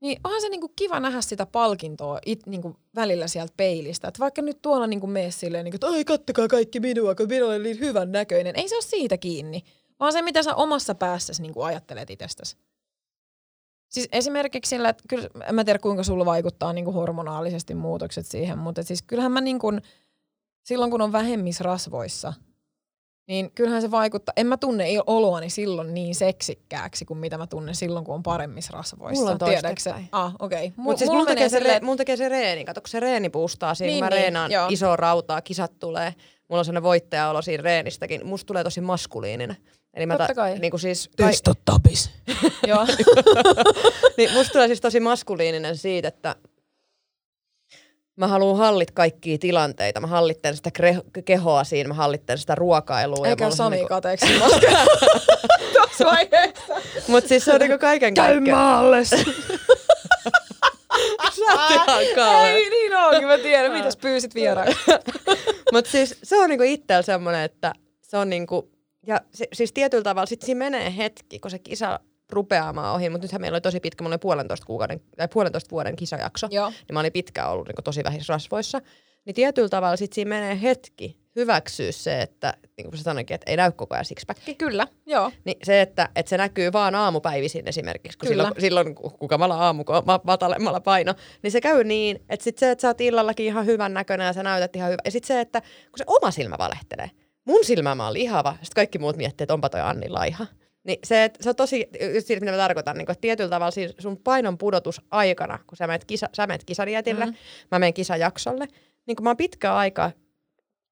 Niin 0.00 0.20
onhan 0.24 0.40
se 0.40 0.48
niinku 0.48 0.68
kiva 0.68 1.00
nähdä 1.00 1.20
sitä 1.20 1.46
palkintoa 1.46 2.18
it, 2.26 2.46
niinku 2.46 2.76
välillä 2.94 3.28
sieltä 3.28 3.54
peilistä. 3.56 4.08
Että 4.08 4.20
vaikka 4.20 4.42
nyt 4.42 4.62
tuolla 4.62 4.86
niinku 4.86 5.06
mene 5.06 5.30
silleen, 5.30 5.64
niinku, 5.64 5.76
että 5.76 5.86
ai 5.86 6.04
kattokaa 6.04 6.48
kaikki 6.48 6.80
minua, 6.80 7.14
kun 7.14 7.28
minä 7.28 7.46
olen 7.46 7.62
niin 7.62 7.80
hyvän 7.80 8.12
näköinen. 8.12 8.56
Ei 8.56 8.68
se 8.68 8.74
ole 8.74 8.82
siitä 8.82 9.18
kiinni, 9.18 9.62
vaan 10.00 10.12
se 10.12 10.22
mitä 10.22 10.42
sä 10.42 10.54
omassa 10.54 10.94
päässäsi 10.94 11.42
niinku 11.42 11.62
ajattelet 11.62 12.10
itsestäsi. 12.10 12.56
Siis 13.88 14.08
esimerkiksi 14.12 14.70
sillä, 14.70 14.88
että 14.88 15.04
kyllä, 15.08 15.28
en 15.48 15.54
mä 15.54 15.64
tiedä 15.64 15.78
kuinka 15.78 16.02
sulla 16.02 16.24
vaikuttaa 16.24 16.72
niinku 16.72 16.92
hormonaalisesti 16.92 17.74
muutokset 17.74 18.26
siihen, 18.26 18.58
mutta 18.58 18.82
siis 18.82 19.02
kyllähän 19.02 19.32
mä 19.32 19.40
niinku, 19.40 19.72
silloin 20.62 20.90
kun 20.90 21.02
on 21.02 21.12
vähemmisrasvoissa, 21.12 22.32
niin 23.28 23.50
kyllähän 23.50 23.82
se 23.82 23.90
vaikuttaa. 23.90 24.32
En 24.36 24.46
mä 24.46 24.56
tunne 24.56 24.86
oloani 25.06 25.50
silloin 25.50 25.94
niin 25.94 26.14
seksikkääksi 26.14 27.04
kuin 27.04 27.18
mitä 27.18 27.38
mä 27.38 27.46
tunnen 27.46 27.74
silloin, 27.74 28.04
kun 28.04 28.14
on 28.14 28.22
paremmissa 28.22 28.72
rasvoissa. 28.72 29.20
Mulla 29.20 29.30
on 29.30 29.38
Tiedätkö 29.38 29.94
Ah, 30.12 30.34
okei. 30.38 30.66
Okay. 30.66 30.72
Mutta 30.76 30.98
siis 30.98 31.10
mulla 31.10 31.26
tekee, 31.26 31.48
se, 31.48 31.58
re, 31.58 31.80
mulla 31.82 31.96
tekee 31.96 32.16
se 32.16 32.28
reeni. 32.28 32.64
Kato, 32.64 32.80
kun 32.80 32.88
se 32.88 33.00
reeni 33.00 33.30
puustaa 33.30 33.74
siinä, 33.74 33.90
niin, 33.90 33.98
kun 33.98 34.04
mä 34.04 34.10
niin, 34.10 34.22
reenaan 34.22 34.50
joo. 34.50 34.66
isoa 34.70 34.96
rautaa, 34.96 35.40
kisat 35.40 35.78
tulee. 35.78 36.14
Mulla 36.48 36.60
on 36.60 36.64
sellainen 36.64 36.82
voittajaolo 36.82 37.42
siinä 37.42 37.62
reenistäkin. 37.62 38.26
Musta 38.26 38.46
tulee 38.46 38.64
tosi 38.64 38.80
maskuliininen. 38.80 39.56
Eli 39.94 40.06
mä 40.06 40.18
ta- 40.18 40.34
kai. 40.34 40.58
Niin 40.58 40.70
kuin 40.70 40.80
siis... 40.80 41.10
Teistä 41.16 41.52
tapis. 41.64 42.10
Joo. 42.66 42.86
niin 44.16 44.32
musta 44.32 44.52
tulee 44.52 44.66
siis 44.66 44.80
tosi 44.80 45.00
maskuliininen 45.00 45.76
siitä, 45.76 46.08
että 46.08 46.36
mä 48.16 48.28
haluan 48.28 48.56
hallit 48.56 48.90
kaikkia 48.90 49.38
tilanteita. 49.38 50.00
Mä 50.00 50.06
hallitten 50.06 50.56
sitä 50.56 50.70
kre- 50.78 51.22
kehoa 51.24 51.64
siinä, 51.64 51.88
mä 51.88 51.94
hallitten 51.94 52.38
sitä 52.38 52.54
ruokailua. 52.54 53.26
Eikä 53.26 53.50
Sami 53.50 53.76
niinku... 53.76 53.88
kateeksi 53.88 54.26
tuossa 55.72 56.04
vaiheessa. 56.04 56.74
Mut 57.08 57.26
siis 57.26 57.44
se 57.44 57.52
on 57.52 57.60
niinku 57.60 57.78
kaiken 57.78 58.14
Käy 58.14 58.40
maalles. 58.40 59.10
Sä 61.36 61.44
oot 61.52 61.70
ihan 61.70 62.04
kauan. 62.14 62.48
Ei 62.48 62.70
niin 62.70 62.96
onkin, 62.96 63.28
mä 63.28 63.38
tiedän. 63.38 63.72
Mitäs 63.72 63.96
pyysit 63.96 64.34
vieraan? 64.34 64.68
Mut 65.72 65.86
siis 65.86 66.18
se 66.22 66.38
on 66.38 66.48
niinku 66.50 66.64
itsellä 66.64 67.02
semmonen, 67.02 67.42
että 67.42 67.72
se 68.02 68.16
on 68.16 68.30
niinku, 68.30 68.70
ja 69.06 69.20
se, 69.34 69.48
siis 69.52 69.72
tietyllä 69.72 70.04
tavalla 70.04 70.26
sit 70.26 70.42
siinä 70.42 70.58
menee 70.58 70.96
hetki, 70.96 71.38
kun 71.38 71.50
se 71.50 71.58
kisa 71.58 72.00
rupeamaan 72.30 72.94
ohi, 72.94 73.10
mutta 73.10 73.24
nythän 73.24 73.40
meillä 73.40 73.56
oli 73.56 73.60
tosi 73.60 73.80
pitkä, 73.80 74.04
mulla 74.04 74.14
oli 74.14 74.18
puolentoista, 74.18 74.66
kuukauden, 74.66 75.00
tai 75.16 75.28
puolentoista 75.28 75.70
vuoden 75.70 75.96
kisajakso, 75.96 76.48
Joo. 76.50 76.70
niin 76.70 76.92
mä 76.92 77.00
olin 77.00 77.12
pitkään 77.12 77.50
ollut 77.50 77.68
niin 77.68 77.84
tosi 77.84 78.04
vähissä 78.04 78.32
rasvoissa, 78.32 78.80
niin 79.24 79.34
tietyllä 79.34 79.68
tavalla 79.68 79.96
sit 79.96 80.12
siinä 80.12 80.28
menee 80.28 80.62
hetki 80.62 81.25
hyväksyä 81.36 81.92
se, 81.92 82.22
että 82.22 82.54
niin 82.76 82.90
kuin 82.90 82.98
sanoinkin, 82.98 83.34
että 83.34 83.50
ei 83.50 83.56
näy 83.56 83.72
koko 83.72 83.94
ajan 83.94 84.04
sixpacki. 84.04 84.54
Kyllä, 84.54 84.86
joo. 85.06 85.32
Niin 85.44 85.56
se, 85.62 85.80
että, 85.80 86.08
että 86.16 86.30
se 86.30 86.36
näkyy 86.36 86.72
vaan 86.72 86.94
aamupäivisin 86.94 87.68
esimerkiksi, 87.68 88.18
kun 88.18 88.28
silloin, 88.28 88.54
silloin 88.58 88.94
kukamalla 88.94 89.54
aamu, 89.54 89.84
kun 89.84 89.94
matalemmalla 90.24 90.80
paino, 90.80 91.14
niin 91.42 91.50
se 91.50 91.60
käy 91.60 91.84
niin, 91.84 92.24
että 92.28 92.44
sit 92.44 92.58
se, 92.58 92.70
että 92.70 92.82
sä 92.82 92.88
oot 92.88 93.00
illallakin 93.00 93.46
ihan 93.46 93.66
hyvän 93.66 93.94
näköinen 93.94 94.26
ja 94.26 94.32
sä 94.32 94.42
näytät 94.42 94.76
ihan 94.76 94.90
hyvä. 94.90 95.02
Ja 95.04 95.10
sitten 95.10 95.26
se, 95.26 95.40
että 95.40 95.60
kun 95.60 95.98
se 95.98 96.04
oma 96.06 96.30
silmä 96.30 96.56
valehtelee, 96.58 97.10
mun 97.44 97.64
silmä 97.64 97.94
mä 97.94 98.04
oon 98.04 98.12
lihava, 98.12 98.52
sitten 98.52 98.74
kaikki 98.74 98.98
muut 98.98 99.16
miettii, 99.16 99.44
että 99.44 99.54
onpa 99.54 99.68
toi 99.68 99.80
Anni 99.80 100.08
laiha. 100.08 100.46
Niin 100.84 100.98
se, 101.04 101.24
että 101.24 101.42
se 101.42 101.48
on 101.48 101.56
tosi, 101.56 101.86
just 102.14 102.26
siitä, 102.26 102.40
mitä 102.40 102.52
mä 102.52 102.58
tarkoitan, 102.58 102.98
niin 102.98 103.06
kuin, 103.06 103.12
että 103.12 103.20
tietyllä 103.20 103.50
tavalla 103.50 103.70
siinä 103.70 103.92
sun 103.98 104.16
painon 104.16 104.58
pudotus 104.58 105.00
aikana, 105.10 105.58
kun 105.66 105.76
sä 105.76 105.86
menet, 105.86 106.04
kisa, 106.04 106.28
sä 106.32 106.46
menet 106.46 106.64
kisadietille, 106.64 107.24
mm-hmm. 107.24 107.68
mä 107.70 107.78
menen 107.78 107.94
kisajaksolle, 107.94 108.66
niin 109.06 109.16
kun 109.16 109.24
mä 109.24 109.30
oon 109.30 109.36
pitkä 109.36 109.74
aika 109.74 110.10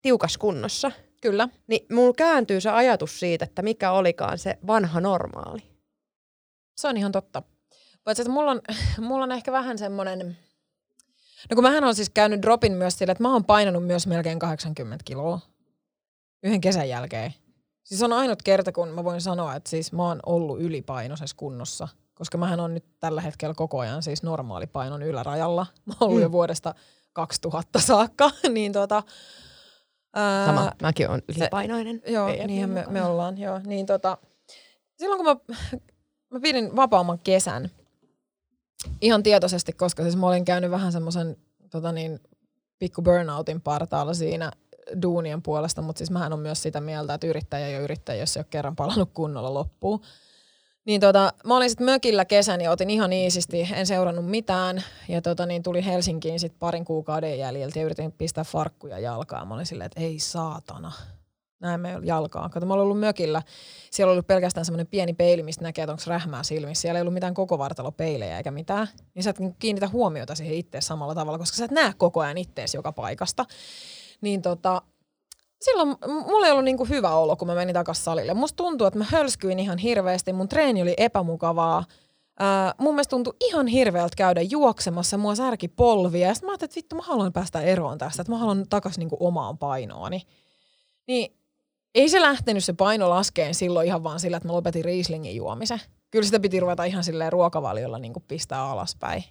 tiukas 0.05 0.39
kunnossa, 0.39 0.91
Kyllä. 1.21 1.49
niin 1.67 1.87
mulla 1.93 2.15
kääntyy 2.17 2.61
se 2.61 2.71
ajatus 2.71 3.21
siitä, 3.21 3.45
että 3.45 3.63
mikä 3.63 3.93
olikaan 3.93 4.39
se 4.39 4.59
vanha 4.67 5.01
normaali. 5.01 5.63
Se 6.77 6.89
on 6.89 6.97
ihan 6.97 7.13
totta. 7.13 7.43
Paitsi, 8.05 8.23
että 8.23 8.33
mulla 8.33 8.51
on, 8.51 8.61
mulla 9.09 9.25
on 9.25 9.33
ehkä 9.33 9.53
vähän 9.53 9.79
semmoinen, 9.79 10.37
no 11.51 11.55
kun 11.55 11.65
mähän 11.65 11.85
on 11.85 11.95
siis 11.95 12.11
käynyt 12.11 12.43
dropin 12.43 12.73
myös 12.73 12.99
sillä, 12.99 13.13
että 13.13 13.23
mä 13.23 13.33
oon 13.33 13.45
painanut 13.45 13.87
myös 13.87 14.07
melkein 14.07 14.39
80 14.39 15.05
kiloa 15.05 15.41
yhden 16.43 16.61
kesän 16.61 16.89
jälkeen. 16.89 17.35
Siis 17.85 18.03
on 18.03 18.13
ainut 18.13 18.43
kerta, 18.43 18.73
kun 18.73 18.89
mä 18.89 19.05
voin 19.05 19.21
sanoa, 19.21 19.55
että 19.55 19.71
siis 19.71 19.93
mä 19.93 20.03
oon 20.03 20.21
ollut 20.27 20.61
ylipainoisessa 20.61 21.37
kunnossa, 21.37 21.89
koska 22.15 22.39
mähän 22.39 22.61
on 22.61 22.75
nyt 22.75 22.85
tällä 23.01 23.21
hetkellä 23.21 23.55
koko 23.55 23.79
ajan 23.79 24.03
siis 24.03 24.23
normaalipainon 24.23 25.03
ylärajalla. 25.03 25.67
Mä 25.87 25.95
oon 26.01 26.09
ollut 26.09 26.21
mm. 26.21 26.23
jo 26.23 26.33
vuodesta 26.33 26.75
2000 27.13 27.81
saakka, 27.81 28.31
niin 28.55 28.73
tota... 28.73 29.03
Ää, 30.15 30.47
Sama, 30.47 30.73
mäkin 30.83 31.11
oon 31.11 31.23
ylipainoinen. 31.29 32.03
Se, 32.05 32.13
joo, 32.13 32.29
niin 32.47 32.71
me, 32.71 32.85
me 32.89 33.03
ollaan, 33.03 33.39
joo. 33.39 33.61
Niin 33.67 33.87
tota, 33.87 34.19
silloin 34.99 35.25
kun 35.25 35.27
mä, 35.27 35.57
mä 36.31 36.41
pidin 36.41 36.77
vapaamman 36.77 37.19
kesän, 37.19 37.71
ihan 39.01 39.23
tietoisesti, 39.23 39.73
koska 39.73 40.03
siis 40.03 40.17
mä 40.17 40.27
olin 40.27 40.45
käynyt 40.45 40.71
vähän 40.71 40.93
semmoisen 40.93 41.37
tota 41.71 41.93
niin, 41.93 42.21
pikku 42.79 43.03
burnoutin 43.03 43.61
partaalla 43.61 44.15
siinä 44.15 44.51
duunien 45.03 45.43
puolesta, 45.43 45.83
mutta 45.83 45.99
siis 45.99 46.11
mähän 46.11 46.33
on 46.33 46.39
myös 46.39 46.63
sitä 46.63 46.81
mieltä, 46.81 47.15
että 47.15 47.27
yrittäjä 47.27 47.69
ja 47.69 47.81
yrittäjä, 47.81 48.23
jos 48.23 48.37
ei 48.37 48.41
ole 48.41 48.47
kerran 48.51 48.77
palannut 48.77 49.11
kunnolla 49.15 49.55
loppuun. 49.55 50.01
Niin 50.87 51.01
tota, 51.01 51.33
mä 51.45 51.57
olin 51.57 51.71
sitten 51.71 51.85
mökillä 51.85 52.25
kesän 52.25 52.61
ja 52.61 52.71
otin 52.71 52.91
ihan 52.91 53.13
iisisti, 53.13 53.69
en 53.75 53.87
seurannut 53.87 54.31
mitään. 54.31 54.83
Ja 55.09 55.23
tota, 55.23 55.47
niin 55.47 55.63
tuli 55.63 55.85
Helsinkiin 55.85 56.41
sitten 56.41 56.59
parin 56.59 56.85
kuukauden 56.85 57.39
jäljiltä 57.39 57.79
ja 57.79 57.85
yritin 57.85 58.13
pistää 58.13 58.45
farkkuja 58.45 58.99
jalkaan. 58.99 59.49
Mä 59.49 59.55
olin 59.55 59.67
silleen, 59.67 59.87
että 59.87 60.01
ei 60.01 60.19
saatana. 60.19 60.93
Näin 61.61 61.81
me 61.81 61.99
jalkaan. 62.03 62.51
Kato, 62.51 62.67
mä 62.67 62.75
olin 62.75 62.83
ollut 62.83 63.01
mökillä. 63.01 63.43
Siellä 63.91 64.11
oli 64.11 64.15
ollut 64.15 64.27
pelkästään 64.27 64.65
semmoinen 64.65 64.87
pieni 64.87 65.15
peili, 65.15 65.43
mistä 65.43 65.63
näkee, 65.63 65.83
että 65.83 65.93
onko 65.93 66.03
rähmää 66.07 66.43
silmissä. 66.43 66.83
Siellä 66.83 66.99
ei 66.99 67.03
ollut 67.03 67.15
mitään 67.15 67.35
koko 67.35 67.59
vartalopeilejä 67.59 68.37
eikä 68.37 68.51
mitään. 68.51 68.89
Niin 69.15 69.23
sä 69.23 69.31
et 69.31 69.39
kiinnitä 69.59 69.89
huomiota 69.89 70.35
siihen 70.35 70.55
itse 70.55 70.81
samalla 70.81 71.15
tavalla, 71.15 71.39
koska 71.39 71.57
sä 71.57 71.65
et 71.65 71.71
näe 71.71 71.93
koko 71.97 72.21
ajan 72.21 72.39
ittees 72.39 72.75
joka 72.75 72.93
paikasta 72.93 73.45
niin 74.25 74.43
tota, 74.43 74.83
silloin 75.65 75.97
mulla 76.27 76.47
ei 76.47 76.53
ollut 76.53 76.65
niinku 76.65 76.85
hyvä 76.85 77.15
olo, 77.15 77.37
kun 77.37 77.49
mä 77.49 77.55
menin 77.55 77.75
takas 77.75 78.05
salille. 78.05 78.35
Musta 78.35 78.57
tuntuu, 78.57 78.87
että 78.87 78.99
mä 78.99 79.07
hölskyin 79.09 79.59
ihan 79.59 79.79
hirveästi, 79.79 80.33
mun 80.33 80.49
treeni 80.49 80.83
oli 80.83 80.95
epämukavaa. 80.97 81.85
Ää, 82.39 82.75
mun 82.79 82.95
mielestä 82.95 83.11
tuntui 83.11 83.37
ihan 83.41 83.67
hirveältä 83.67 84.17
käydä 84.17 84.43
juoksemassa, 84.43 85.19
mua 85.19 85.35
särki 85.35 85.69
polvia. 85.69 86.29
Ja 86.29 86.35
sitten 86.35 86.47
mä 86.47 86.53
ajattelin, 86.53 86.69
että 86.69 86.77
vittu, 86.77 86.97
mä 86.97 87.03
haluan 87.03 87.33
päästä 87.33 87.61
eroon 87.61 87.99
tästä, 87.99 88.23
että 88.23 88.33
mä 88.33 88.39
haluan 88.39 88.67
takaisin 88.71 89.01
niinku 89.01 89.17
omaan 89.21 89.59
painooni. 89.59 90.23
Niin 91.07 91.37
ei 91.95 92.09
se 92.09 92.21
lähtenyt 92.21 92.65
se 92.65 92.73
paino 92.73 93.11
laskeen 93.11 93.55
silloin 93.55 93.87
ihan 93.87 94.03
vaan 94.03 94.21
sillä, 94.21 94.37
että 94.37 94.49
mä 94.49 94.53
lopetin 94.53 94.85
Rieslingin 94.85 95.37
juomisen. 95.37 95.81
Kyllä 96.11 96.25
sitä 96.25 96.41
piti 96.41 96.61
ruveta 96.61 96.85
ihan 96.85 97.05
silleen 97.05 97.33
ruokavaliolla 97.33 97.99
niinku 97.99 98.21
pistää 98.21 98.71
alaspäin. 98.71 99.25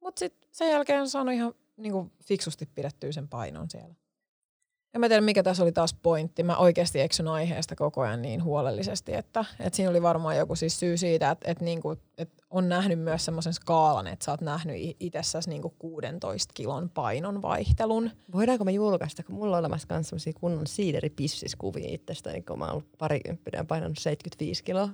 Mutta 0.00 0.18
sitten 0.18 0.48
sen 0.52 0.70
jälkeen 0.70 1.00
on 1.00 1.08
saanut 1.08 1.34
ihan 1.34 1.54
niin 1.76 1.92
kuin 1.92 2.12
fiksusti 2.24 2.66
pidettyä 2.74 3.12
sen 3.12 3.28
painon 3.28 3.70
siellä. 3.70 3.94
En 4.94 5.00
mä 5.00 5.08
tiedä, 5.08 5.20
mikä 5.20 5.42
tässä 5.42 5.62
oli 5.62 5.72
taas 5.72 5.94
pointti. 5.94 6.42
Mä 6.42 6.56
oikeasti 6.56 7.00
eksyn 7.00 7.28
aiheesta 7.28 7.76
koko 7.76 8.00
ajan 8.00 8.22
niin 8.22 8.44
huolellisesti, 8.44 9.14
että, 9.14 9.44
että 9.60 9.76
siinä 9.76 9.90
oli 9.90 10.02
varmaan 10.02 10.36
joku 10.36 10.56
siis 10.56 10.80
syy 10.80 10.96
siitä, 10.96 11.30
että, 11.30 11.50
että, 11.50 11.64
niin 11.64 11.82
kuin, 11.82 11.98
että 12.18 12.44
on 12.50 12.68
nähnyt 12.68 12.98
myös 12.98 13.24
semmoisen 13.24 13.52
skaalan, 13.52 14.06
että 14.06 14.24
sä 14.24 14.30
oot 14.30 14.40
nähnyt 14.40 14.76
itsessäsi 15.00 15.50
niin 15.50 15.62
16 15.78 16.52
kilon 16.54 16.90
painon 16.90 17.42
vaihtelun. 17.42 18.10
Voidaanko 18.32 18.64
me 18.64 18.72
julkaista, 18.72 19.22
kun 19.22 19.34
mulla 19.34 19.56
on 19.56 19.60
olemassa 19.60 19.86
myös 19.90 20.08
semmoisia 20.08 20.32
kunnon 20.40 20.66
siideripissiskuvia 20.66 21.88
itsestäni, 21.88 22.42
kun 22.42 22.58
mä 22.58 22.72
oon 22.72 22.84
parikymppinen 22.98 23.66
painanut 23.66 23.98
75 23.98 24.64
kiloa 24.64 24.88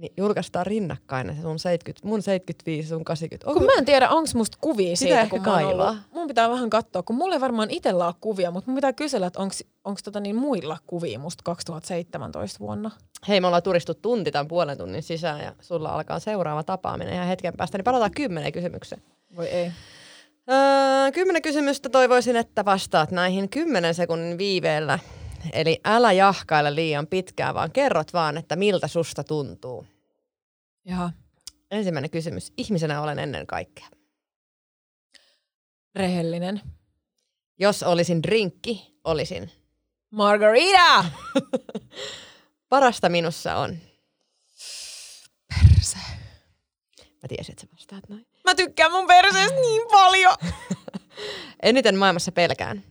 niin 0.00 0.12
julkaistaan 0.16 0.66
rinnakkain 0.66 1.36
se 1.36 1.42
sun 1.42 1.58
70, 1.58 2.08
mun 2.08 2.22
75 2.22 2.88
sun 2.88 3.04
80. 3.04 3.50
Onko, 3.50 3.60
kun 3.60 3.66
mä 3.66 3.78
en 3.78 3.84
tiedä, 3.84 4.08
onko 4.08 4.30
musta 4.34 4.58
kuvia 4.60 4.96
siitä, 4.96 5.26
kun 5.30 5.42
mä 5.42 5.56
ollut, 5.56 5.96
mun 6.12 6.28
pitää 6.28 6.50
vähän 6.50 6.70
katsoa, 6.70 7.02
kun 7.02 7.16
mulla 7.16 7.34
ei 7.34 7.40
varmaan 7.40 7.70
itsellä 7.70 8.06
ole 8.06 8.14
kuvia, 8.20 8.50
mutta 8.50 8.70
mun 8.70 8.74
pitää 8.74 8.92
kysellä, 8.92 9.26
että 9.26 9.40
onko 9.84 10.00
tota 10.04 10.20
niin 10.20 10.36
muilla 10.36 10.78
kuvia 10.86 11.18
musta 11.18 11.42
2017 11.44 12.58
vuonna. 12.58 12.90
Hei, 13.28 13.40
me 13.40 13.46
ollaan 13.46 13.62
turistu 13.62 13.94
tunti 13.94 14.30
tämän 14.30 14.48
puolen 14.48 14.78
tunnin 14.78 15.02
sisään 15.02 15.40
ja 15.40 15.52
sulla 15.60 15.88
alkaa 15.88 16.18
seuraava 16.18 16.62
tapaaminen 16.62 17.16
ja 17.16 17.24
hetken 17.24 17.54
päästä, 17.56 17.78
niin 17.78 17.84
palataan 17.84 18.10
kymmenen 18.10 18.52
kysymykseen. 18.52 19.02
Voi 19.36 19.46
ei. 19.46 19.72
Öö, 20.50 21.12
kymmenen 21.12 21.42
kysymystä 21.42 21.88
toivoisin, 21.88 22.36
että 22.36 22.64
vastaat 22.64 23.10
näihin 23.10 23.48
kymmenen 23.48 23.94
sekunnin 23.94 24.38
viiveellä. 24.38 24.98
Eli 25.52 25.80
älä 25.84 26.12
jahkaile 26.12 26.74
liian 26.74 27.06
pitkään, 27.06 27.54
vaan 27.54 27.72
kerrot 27.72 28.12
vaan, 28.12 28.38
että 28.38 28.56
miltä 28.56 28.88
susta 28.88 29.24
tuntuu. 29.24 29.86
Jaha. 30.84 31.10
Ensimmäinen 31.70 32.10
kysymys. 32.10 32.52
Ihmisenä 32.56 33.02
olen 33.02 33.18
ennen 33.18 33.46
kaikkea. 33.46 33.86
Rehellinen. 35.94 36.60
Jos 37.58 37.82
olisin 37.82 38.22
drinkki, 38.22 38.98
olisin. 39.04 39.50
Margarita! 40.10 41.04
Parasta 42.68 43.08
minussa 43.08 43.56
on. 43.56 43.78
Perse. 45.48 45.98
Mä 47.22 47.28
tiesin, 47.28 47.52
että 47.52 47.60
sä 47.60 47.72
vastaat 47.72 48.08
noin. 48.08 48.26
Mä 48.44 48.54
tykkään 48.54 48.92
mun 48.92 49.06
perseestä 49.06 49.60
niin 49.60 49.82
paljon. 49.90 50.36
Eniten 51.62 51.96
maailmassa 51.96 52.32
pelkään. 52.32 52.84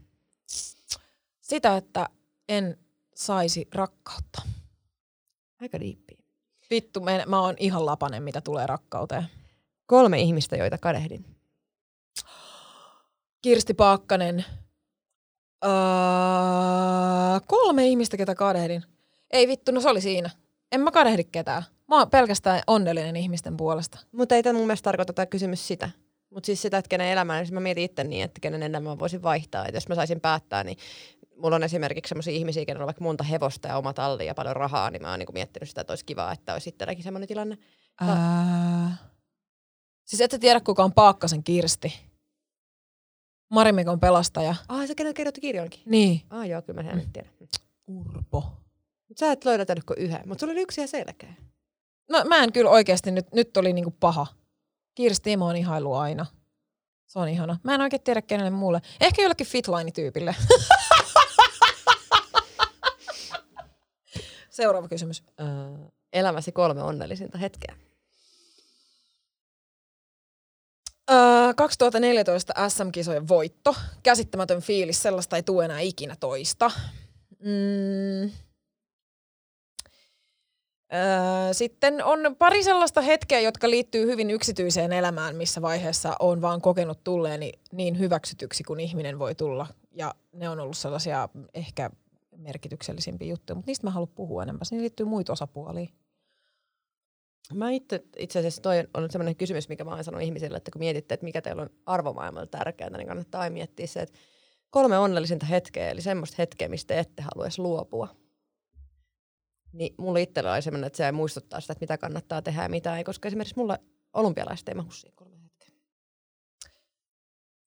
Sitä, 1.41 1.77
että 1.77 2.09
en 2.49 2.77
saisi 3.15 3.67
rakkautta. 3.75 4.41
Aika 5.61 5.79
diippi. 5.79 6.17
Vittu, 6.69 7.01
mä, 7.01 7.23
mä 7.27 7.41
oon 7.41 7.55
ihan 7.59 7.85
lapanen, 7.85 8.23
mitä 8.23 8.41
tulee 8.41 8.67
rakkauteen. 8.67 9.25
Kolme 9.85 10.19
ihmistä, 10.19 10.55
joita 10.55 10.77
kadehdin. 10.77 11.25
Kirsti 13.41 13.73
Paakkanen. 13.73 14.45
Öö, 15.65 15.69
kolme 17.47 17.87
ihmistä, 17.87 18.17
ketä 18.17 18.35
kadehdin. 18.35 18.83
Ei 19.31 19.47
vittu, 19.47 19.71
no 19.71 19.81
se 19.81 19.89
oli 19.89 20.01
siinä. 20.01 20.29
En 20.71 20.81
mä 20.81 20.91
kadehdi 20.91 21.23
ketään. 21.23 21.63
Mä 21.87 21.97
oon 21.97 22.09
pelkästään 22.09 22.61
onnellinen 22.67 23.15
ihmisten 23.15 23.57
puolesta. 23.57 23.99
Mutta 24.11 24.35
ei 24.35 24.43
tämä 24.43 24.57
mun 24.57 24.67
mielestä 24.67 24.83
tarkoita 24.83 25.13
tämä 25.13 25.25
kysymys 25.25 25.67
sitä. 25.67 25.89
Mutta 26.29 26.45
siis 26.45 26.61
sitä, 26.61 26.77
että 26.77 26.89
kenen 26.89 27.07
elämää, 27.07 27.41
niin 27.41 27.53
mä 27.53 27.59
mietin 27.59 27.83
itse 27.83 28.03
niin, 28.03 28.23
että 28.23 28.39
kenen 28.41 28.63
elämää 28.63 28.99
voisin 28.99 29.23
vaihtaa. 29.23 29.65
Että 29.65 29.77
jos 29.77 29.87
mä 29.87 29.95
saisin 29.95 30.21
päättää, 30.21 30.63
niin 30.63 30.77
mulla 31.41 31.55
on 31.55 31.63
esimerkiksi 31.63 32.09
sellaisia 32.09 32.33
ihmisiä, 32.33 32.65
kenellä 32.65 32.83
on 32.83 32.87
vaikka 32.87 33.03
monta 33.03 33.23
hevosta 33.23 33.67
ja 33.67 33.77
oma 33.77 33.93
talli 33.93 34.25
ja 34.25 34.35
paljon 34.35 34.55
rahaa, 34.55 34.91
niin 34.91 35.01
mä 35.01 35.09
oon 35.09 35.19
niinku 35.19 35.33
miettinyt 35.33 35.69
sitä, 35.69 35.81
että 35.81 35.91
olisi 35.91 36.05
kiva, 36.05 36.31
että 36.31 36.53
olisi 36.53 36.69
itselläkin 36.69 37.03
sellainen 37.03 37.27
tilanne. 37.27 37.57
Ää... 38.01 38.97
Siis 40.05 40.21
et 40.21 40.31
sä 40.31 40.39
tiedä, 40.39 40.59
kuka 40.59 40.83
on 40.83 40.93
Paakkasen 40.93 41.43
Kirsti. 41.43 41.99
Marimekon 43.49 43.99
pelastaja. 43.99 44.55
Ah, 44.67 44.87
se 44.87 44.95
kenellä 44.95 45.13
kirjoitti 45.13 45.41
kirjonkin. 45.41 45.81
Niin. 45.85 46.21
Ah 46.29 46.47
joo, 46.47 46.61
kyllä 46.61 46.83
mä 46.83 46.89
sen 46.89 46.99
mm. 46.99 47.11
tiedän. 47.11 47.31
Urpo. 47.87 48.43
Mut 49.09 49.17
sä 49.17 49.31
et 49.31 49.45
löytänyt 49.45 49.83
kuin 49.83 49.99
yhden, 49.99 50.21
mutta 50.25 50.39
sulla 50.39 50.51
oli 50.51 50.61
yksi 50.61 50.81
ihan 50.81 50.87
selkeä. 50.87 51.33
No 52.09 52.23
mä 52.23 52.43
en 52.43 52.53
kyllä 52.53 52.69
oikeasti 52.69 53.11
nyt, 53.11 53.33
nyt 53.33 53.57
oli 53.57 53.73
niinku 53.73 53.91
paha. 53.99 54.27
Kirsti 54.95 55.37
mä 55.37 55.45
oon 55.45 55.55
ihailu 55.55 55.93
aina. 55.93 56.25
Se 57.07 57.19
on 57.19 57.29
ihana. 57.29 57.57
Mä 57.63 57.75
en 57.75 57.81
oikein 57.81 58.01
tiedä 58.01 58.21
kenelle 58.21 58.49
muulle. 58.49 58.81
Ehkä 59.01 59.21
jollekin 59.21 59.47
fitline-tyypille. 59.47 60.35
Seuraava 64.59 64.87
kysymys. 64.87 65.23
Öö, 65.39 65.47
elämäsi 66.13 66.51
kolme 66.51 66.83
onnellisinta 66.83 67.37
hetkeä. 67.37 67.75
Öö, 71.11 71.53
2014 71.55 72.69
SM-kisojen 72.69 73.27
voitto. 73.27 73.75
Käsittämätön 74.03 74.61
fiilis, 74.61 75.01
sellaista 75.01 75.35
ei 75.35 75.43
tule 75.43 75.65
enää 75.65 75.79
ikinä 75.79 76.15
toista. 76.19 76.71
Mm. 77.39 78.31
Sitten 81.51 82.03
on 82.03 82.35
pari 82.39 82.63
sellaista 82.63 83.01
hetkeä, 83.01 83.39
jotka 83.39 83.69
liittyy 83.69 84.05
hyvin 84.05 84.31
yksityiseen 84.31 84.93
elämään, 84.93 85.35
missä 85.35 85.61
vaiheessa 85.61 86.15
on 86.19 86.41
vaan 86.41 86.61
kokenut 86.61 87.03
tulleeni 87.03 87.51
niin 87.71 87.99
hyväksytyksi 87.99 88.63
kuin 88.63 88.79
ihminen 88.79 89.19
voi 89.19 89.35
tulla. 89.35 89.67
Ja 89.91 90.15
ne 90.33 90.49
on 90.49 90.59
ollut 90.59 90.77
sellaisia 90.77 91.29
ehkä 91.53 91.89
merkityksellisimpiä 92.39 93.27
juttuja, 93.27 93.55
mutta 93.55 93.69
niistä 93.69 93.87
mä 93.87 93.91
haluan 93.91 94.13
puhua 94.15 94.43
enemmän. 94.43 94.61
Niihin 94.71 94.81
liittyy 94.81 95.05
muita 95.05 95.33
osapuolia. 95.33 95.89
Mä 97.53 97.71
itse, 97.71 98.03
itse 98.17 98.39
asiassa 98.39 98.61
toi 98.61 98.87
on 98.93 99.11
sellainen 99.11 99.35
kysymys, 99.35 99.69
mikä 99.69 99.83
mä 99.83 99.91
oon 99.91 100.03
sanonut 100.03 100.25
ihmisille, 100.25 100.57
että 100.57 100.71
kun 100.71 100.79
mietitte, 100.79 101.13
että 101.13 101.23
mikä 101.23 101.41
teillä 101.41 101.61
on 101.61 101.69
arvomaailmalla 101.85 102.47
tärkeää, 102.47 102.89
niin 102.89 103.07
kannattaa 103.07 103.49
miettiä 103.49 103.87
se, 103.87 103.99
että 103.99 104.19
kolme 104.69 104.97
onnellisinta 104.97 105.45
hetkeä, 105.45 105.89
eli 105.89 106.01
semmoista 106.01 106.35
hetkeä, 106.37 106.69
mistä 106.69 106.95
ette 106.95 107.21
haluaisi 107.21 107.61
luopua. 107.61 108.15
Niin 109.73 109.95
mulla 109.97 110.19
itsellä 110.19 110.53
oli 110.53 110.61
semmoinen, 110.61 110.87
että 110.87 110.97
se 110.97 111.11
muistuttaa 111.11 111.61
sitä, 111.61 111.73
että 111.73 111.83
mitä 111.83 111.97
kannattaa 111.97 112.41
tehdä 112.41 112.63
ja 112.63 112.69
mitä 112.69 112.97
ei, 112.97 113.03
koska 113.03 113.27
esimerkiksi 113.27 113.57
mulla 113.57 113.77
olympialaiset 114.13 114.69
ei 114.69 114.75
mahu 114.75 114.91
siihen 114.91 115.15
kolme 115.15 115.37
hetkeä. 115.43 115.69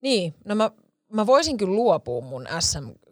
Niin, 0.01 0.35
no 0.45 0.55
mä, 0.55 0.71
mä 1.13 1.27
voisin 1.27 1.57
kyllä 1.57 1.75
luopua 1.75 2.21
mun 2.21 2.47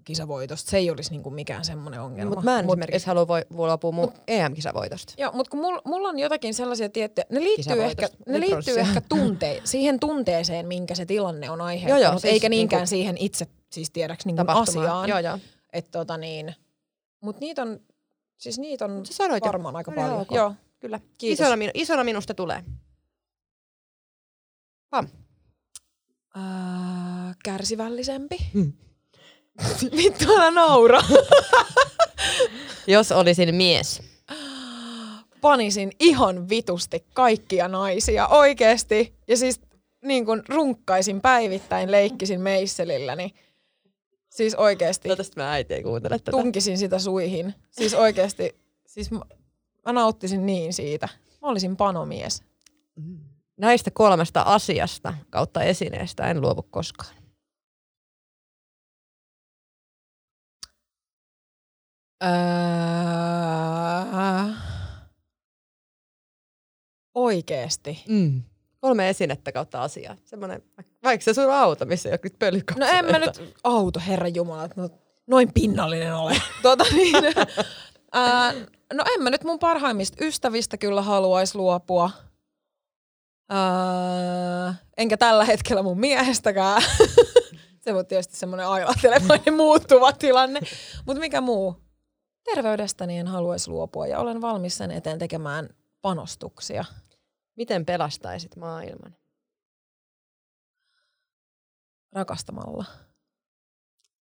SM-kisavoitosta. 0.01 0.71
Se 0.71 0.77
ei 0.77 0.91
olisi 0.91 1.11
niinku 1.11 1.31
mikään 1.31 1.65
semmoinen 1.65 2.01
ongelma. 2.01 2.31
Mutta 2.31 2.45
mä 2.45 2.59
en 2.59 2.65
Mut- 2.65 2.73
esimerkiksi 2.73 3.07
halua 3.07 3.29
voi, 3.29 3.43
luopua 3.51 3.93
mun 3.93 4.13
EM-kisavoitosta. 4.29 5.15
Joo, 5.19 5.33
mutta 5.33 5.51
kun 5.51 5.61
mulla, 5.61 5.83
mulla 5.85 6.09
on 6.09 6.19
jotakin 6.19 6.55
sellaisia 6.55 6.89
tiettyjä, 6.89 7.25
ne 7.31 7.41
liittyy 7.41 7.73
ehkä, 7.85 7.95
Kisavoitosta. 8.09 8.33
ne 8.33 8.41
liittyy 8.41 8.79
ehkä 8.81 9.01
tunte, 9.09 9.61
siihen 9.65 10.01
tunteeseen, 10.01 10.67
minkä 10.69 10.95
se 10.95 11.07
tilanne 11.07 11.51
on 11.51 11.61
aiheuttanut, 11.61 12.03
Joo, 12.03 12.11
joo, 12.13 12.19
siis 12.19 12.33
eikä 12.33 12.49
niinkään 12.49 12.81
niinku- 12.81 12.89
siihen 12.91 13.17
itse 13.19 13.47
siis 13.73 13.91
tiedäks 13.91 14.27
niin 14.27 14.37
Tapahtumaan. 14.37 14.87
asiaan. 14.87 15.09
Joo, 15.09 15.19
joo. 15.19 15.39
Et 15.73 15.91
tota 15.91 16.17
niin, 16.17 16.55
mut 17.21 17.41
niitä 17.41 17.63
on, 17.63 17.81
siis 18.39 18.59
niitä 18.59 18.85
on 18.85 19.07
Sä 19.07 19.15
sanoit 19.15 19.45
jo. 19.45 19.49
varmaan 19.53 19.77
aika 19.77 19.91
Oli 19.91 19.99
ihan 19.99 20.11
paljon. 20.11 20.23
ok. 20.23 20.35
Joo, 20.35 20.55
Kyllä. 20.81 21.01
Kiitos. 21.19 21.41
Isona, 21.45 21.57
minu, 21.57 21.71
isona 21.75 22.05
minusta 22.05 22.35
tulee. 22.35 22.65
Pam. 24.91 25.09
Ää, 26.35 27.35
kärsivällisempi. 27.45 28.37
Hmm. 28.55 28.73
Vittu, 29.97 30.33
älä 30.33 30.51
naura. 30.51 31.01
Jos 32.87 33.13
olisin 33.13 33.55
mies. 33.55 34.03
Panisin 35.41 35.93
ihan 36.01 36.49
vitusti 36.49 37.05
kaikkia 37.13 37.69
naisia 37.69 38.29
oikeesti. 38.29 39.15
Ja 39.29 39.37
siis 39.37 39.61
niin 40.05 40.27
kun 40.27 40.43
runkkaisin 40.49 41.21
päivittäin, 41.21 41.91
leikkisin 41.91 42.41
meisselilläni. 42.41 43.35
Siis 44.31 44.55
oikeesti 44.55 45.09
Toivottavasti 45.09 45.37
mä 45.37 45.53
äiti 45.53 45.75
ei 45.75 45.83
kuuntele 45.83 46.19
tätä. 46.19 46.31
tunkisin 46.31 46.79
sitä 46.79 46.99
suihin. 46.99 47.55
Siis 47.71 47.95
oikeesti, 47.95 48.57
siis 48.87 49.11
mä, 49.11 49.21
mä 49.87 49.93
nauttisin 49.93 50.47
niin 50.47 50.73
siitä. 50.73 51.09
Mä 51.43 51.49
olisin 51.49 51.77
panomies. 51.77 52.43
Näistä 53.57 53.91
kolmesta 53.91 54.43
asiasta 54.43 55.15
kautta 55.31 55.63
esineestä 55.63 56.31
en 56.31 56.41
luovu 56.41 56.63
koskaan. 56.63 57.15
Öö, 62.25 62.31
oikeesti. 67.15 68.05
Mm. 68.09 68.43
Kolme 68.81 69.09
esinettä 69.09 69.53
kautta 69.53 69.83
asiaa. 69.83 70.17
Semmoinen, 70.25 70.63
vaikka 71.05 71.25
se 71.25 71.35
sun 71.35 71.53
auto, 71.53 71.85
missä 71.85 72.09
ei 72.09 72.13
ole 72.13 72.21
nyt 72.25 72.39
pölykapseleita. 72.39 72.93
No 72.93 72.99
en 72.99 73.13
mä 73.13 73.19
nyt, 73.27 73.55
auto, 73.65 74.01
herran 74.07 74.35
jumala, 74.35 74.69
no, 74.77 74.89
noin 75.27 75.53
pinnallinen 75.55 76.15
ole. 76.15 76.37
tota 76.63 76.85
niin, 76.93 77.25
ää, 78.13 78.53
no 78.95 79.05
en 79.15 79.23
mä 79.23 79.31
nyt 79.31 79.45
mun 79.45 79.59
parhaimmista 79.59 80.25
ystävistä 80.25 80.77
kyllä 80.77 81.03
haluaisi 81.03 81.59
luopua. 81.59 82.11
Ää, 83.51 84.75
enkä 84.97 85.17
tällä 85.17 85.45
hetkellä 85.45 85.83
mun 85.83 86.01
miehestäkään. 86.01 86.83
Se 87.81 87.95
on 87.95 88.07
tietysti 88.07 88.37
semmoinen 88.37 88.67
ailahtelevainen 88.67 89.55
muuttuva 89.55 90.13
tilanne. 90.13 90.61
Mutta 91.07 91.21
mikä 91.21 91.41
muu? 91.41 91.90
Terveydestäni 92.45 93.19
en 93.19 93.27
haluaisi 93.27 93.71
luopua 93.71 94.07
ja 94.07 94.19
olen 94.19 94.41
valmis 94.41 94.79
sen 94.79 94.91
eteen 94.91 95.19
tekemään 95.19 95.69
panostuksia. 96.03 96.85
Miten 97.57 97.87
pelastaisit 97.87 98.57
maailman? 98.57 99.21
rakastamalla. 102.13 102.85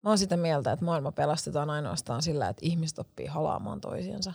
Mä 0.02 0.10
oon 0.10 0.18
sitä 0.18 0.36
mieltä, 0.36 0.72
että 0.72 0.84
maailma 0.84 1.12
pelastetaan 1.12 1.70
ainoastaan 1.70 2.22
sillä, 2.22 2.48
että 2.48 2.66
ihmiset 2.66 2.98
oppii 2.98 3.26
halaamaan 3.26 3.80
toisiansa. 3.80 4.32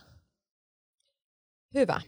Hyvä. 1.74 2.02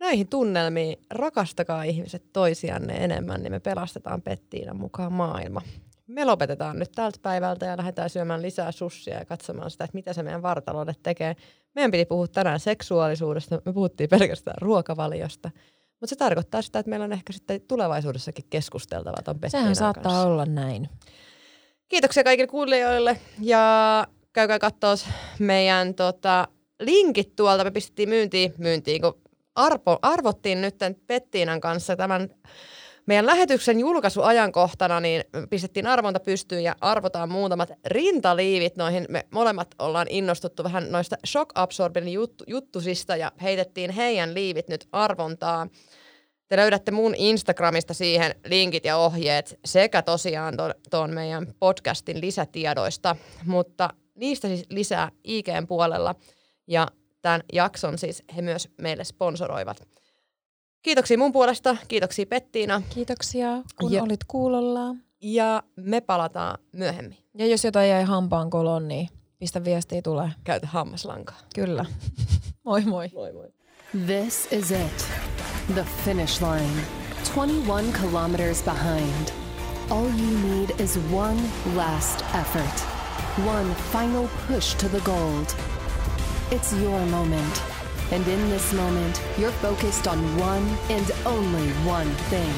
Näihin 0.00 0.28
tunnelmiin 0.28 1.06
rakastakaa 1.10 1.82
ihmiset 1.82 2.32
toisianne 2.32 3.04
enemmän, 3.04 3.42
niin 3.42 3.52
me 3.52 3.60
pelastetaan 3.60 4.22
Pettiinan 4.22 4.76
mukaan 4.76 5.12
maailma. 5.12 5.62
Me 6.06 6.24
lopetetaan 6.24 6.78
nyt 6.78 6.92
tältä 6.92 7.18
päivältä 7.22 7.66
ja 7.66 7.76
lähdetään 7.76 8.10
syömään 8.10 8.42
lisää 8.42 8.72
sussia 8.72 9.18
ja 9.18 9.24
katsomaan 9.24 9.70
sitä, 9.70 9.84
että 9.84 9.94
mitä 9.94 10.12
se 10.12 10.22
meidän 10.22 10.42
vartalolle 10.42 10.94
tekee. 11.02 11.36
Meidän 11.74 11.90
piti 11.90 12.04
puhua 12.04 12.28
tänään 12.28 12.60
seksuaalisuudesta, 12.60 13.62
me 13.64 13.72
puhuttiin 13.72 14.10
pelkästään 14.10 14.56
ruokavaliosta. 14.60 15.50
Mutta 16.00 16.06
se 16.06 16.16
tarkoittaa 16.16 16.62
sitä, 16.62 16.78
että 16.78 16.90
meillä 16.90 17.04
on 17.04 17.12
ehkä 17.12 17.32
sitten 17.32 17.60
tulevaisuudessakin 17.60 18.44
keskusteltavaa 18.50 19.22
ton 19.24 19.38
Sehän 19.46 19.76
saattaa 19.76 20.02
kanssa. 20.02 20.26
olla 20.26 20.46
näin. 20.46 20.88
Kiitoksia 21.88 22.24
kaikille 22.24 22.46
kuulijoille 22.46 23.20
ja 23.40 24.06
käykää 24.32 24.58
katsoa 24.58 24.94
meidän 25.38 25.94
tota, 25.94 26.48
linkit 26.80 27.36
tuolta. 27.36 27.64
Me 27.64 27.70
pistettiin 27.70 28.08
myyntiin, 28.08 28.54
myyntiin 28.58 29.00
kun 29.00 29.20
arvo, 29.54 29.98
arvottiin 30.02 30.60
nyt 30.60 30.76
Pettiinan 31.06 31.60
kanssa 31.60 31.96
tämän 31.96 32.28
meidän 33.06 33.26
lähetyksen 33.26 33.80
julkaisuajankohtana, 33.80 35.00
niin 35.00 35.24
pistettiin 35.50 35.86
arvonta 35.86 36.20
pystyyn 36.20 36.62
ja 36.62 36.76
arvotaan 36.80 37.32
muutamat 37.32 37.72
rintaliivit 37.86 38.76
noihin. 38.76 39.06
Me 39.08 39.26
molemmat 39.30 39.74
ollaan 39.78 40.06
innostuttu 40.10 40.64
vähän 40.64 40.92
noista 40.92 41.16
shock 41.26 41.50
absorbin 41.54 42.08
juttu, 42.08 42.44
juttusista 42.46 43.16
ja 43.16 43.32
heitettiin 43.42 43.90
heidän 43.90 44.34
liivit 44.34 44.68
nyt 44.68 44.88
arvontaa. 44.92 45.66
Te 46.48 46.56
löydätte 46.56 46.90
mun 46.90 47.14
Instagramista 47.14 47.94
siihen 47.94 48.34
linkit 48.46 48.84
ja 48.84 48.96
ohjeet 48.96 49.58
sekä 49.64 50.02
tosiaan 50.02 50.54
tuon 50.90 51.14
meidän 51.14 51.54
podcastin 51.60 52.20
lisätiedoista, 52.20 53.16
mutta 53.46 53.88
niistä 54.14 54.48
siis 54.48 54.64
lisää 54.70 55.10
IGn 55.24 55.66
puolella 55.68 56.14
ja 56.66 56.88
tämän 57.22 57.42
jakson 57.52 57.98
siis 57.98 58.22
he 58.36 58.42
myös 58.42 58.68
meille 58.80 59.04
sponsoroivat. 59.04 59.93
Kiitoksia 60.84 61.18
mun 61.18 61.32
puolesta, 61.32 61.76
kiitoksia 61.88 62.26
Pettiina 62.26 62.82
Kiitoksia, 62.94 63.48
kun 63.80 63.92
Ja- 63.92 64.02
olit 64.02 64.24
kuulolla. 64.28 64.94
ja 65.20 65.62
me 65.76 66.00
palataan 66.00 66.58
myöhemmin. 66.72 67.18
Ja 67.38 67.46
jos 67.46 67.64
jotain 67.64 67.90
jäi 67.90 68.04
hampaan 68.04 68.50
koloon, 68.50 68.88
niin 68.88 69.08
pistä 69.38 69.64
viestiä 69.64 70.02
tulee. 70.02 70.30
Käytä 70.44 70.66
hammaslankaa. 70.66 71.38
Kyllä. 71.54 71.84
moi 72.64 72.82
moi. 72.84 73.10
Moi 73.14 73.32
moi. 73.32 73.48
This 74.06 74.48
is 74.52 74.70
it. 74.70 75.06
The 75.74 75.84
finish 76.04 76.42
line. 76.42 76.80
21 77.34 77.92
kilometers 78.00 78.62
behind. 78.62 79.28
All 79.90 80.06
you 80.06 80.38
need 80.48 80.80
is 80.80 80.98
one 81.12 81.40
last 81.76 82.24
effort, 82.40 82.84
one 83.46 83.74
final 83.92 84.28
push 84.48 84.76
to 84.76 84.88
the 84.88 85.00
gold. 85.00 85.46
It's 86.52 86.82
your 86.82 87.00
moment. 87.06 87.62
And 88.12 88.26
in 88.28 88.50
this 88.50 88.72
moment, 88.72 89.22
you're 89.38 89.50
focused 89.50 90.06
on 90.08 90.18
one 90.38 90.66
and 90.90 91.10
only 91.26 91.68
one 91.84 92.10
thing 92.30 92.52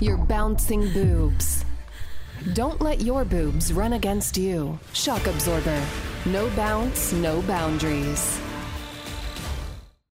your 0.00 0.16
bouncing 0.16 0.92
boobs. 0.92 1.64
Don't 2.52 2.80
let 2.80 3.00
your 3.00 3.24
boobs 3.24 3.72
run 3.72 3.94
against 3.94 4.36
you. 4.36 4.78
Shock 4.92 5.26
absorber. 5.26 5.82
No 6.24 6.48
bounce, 6.50 7.12
no 7.12 7.42
boundaries. 7.42 8.38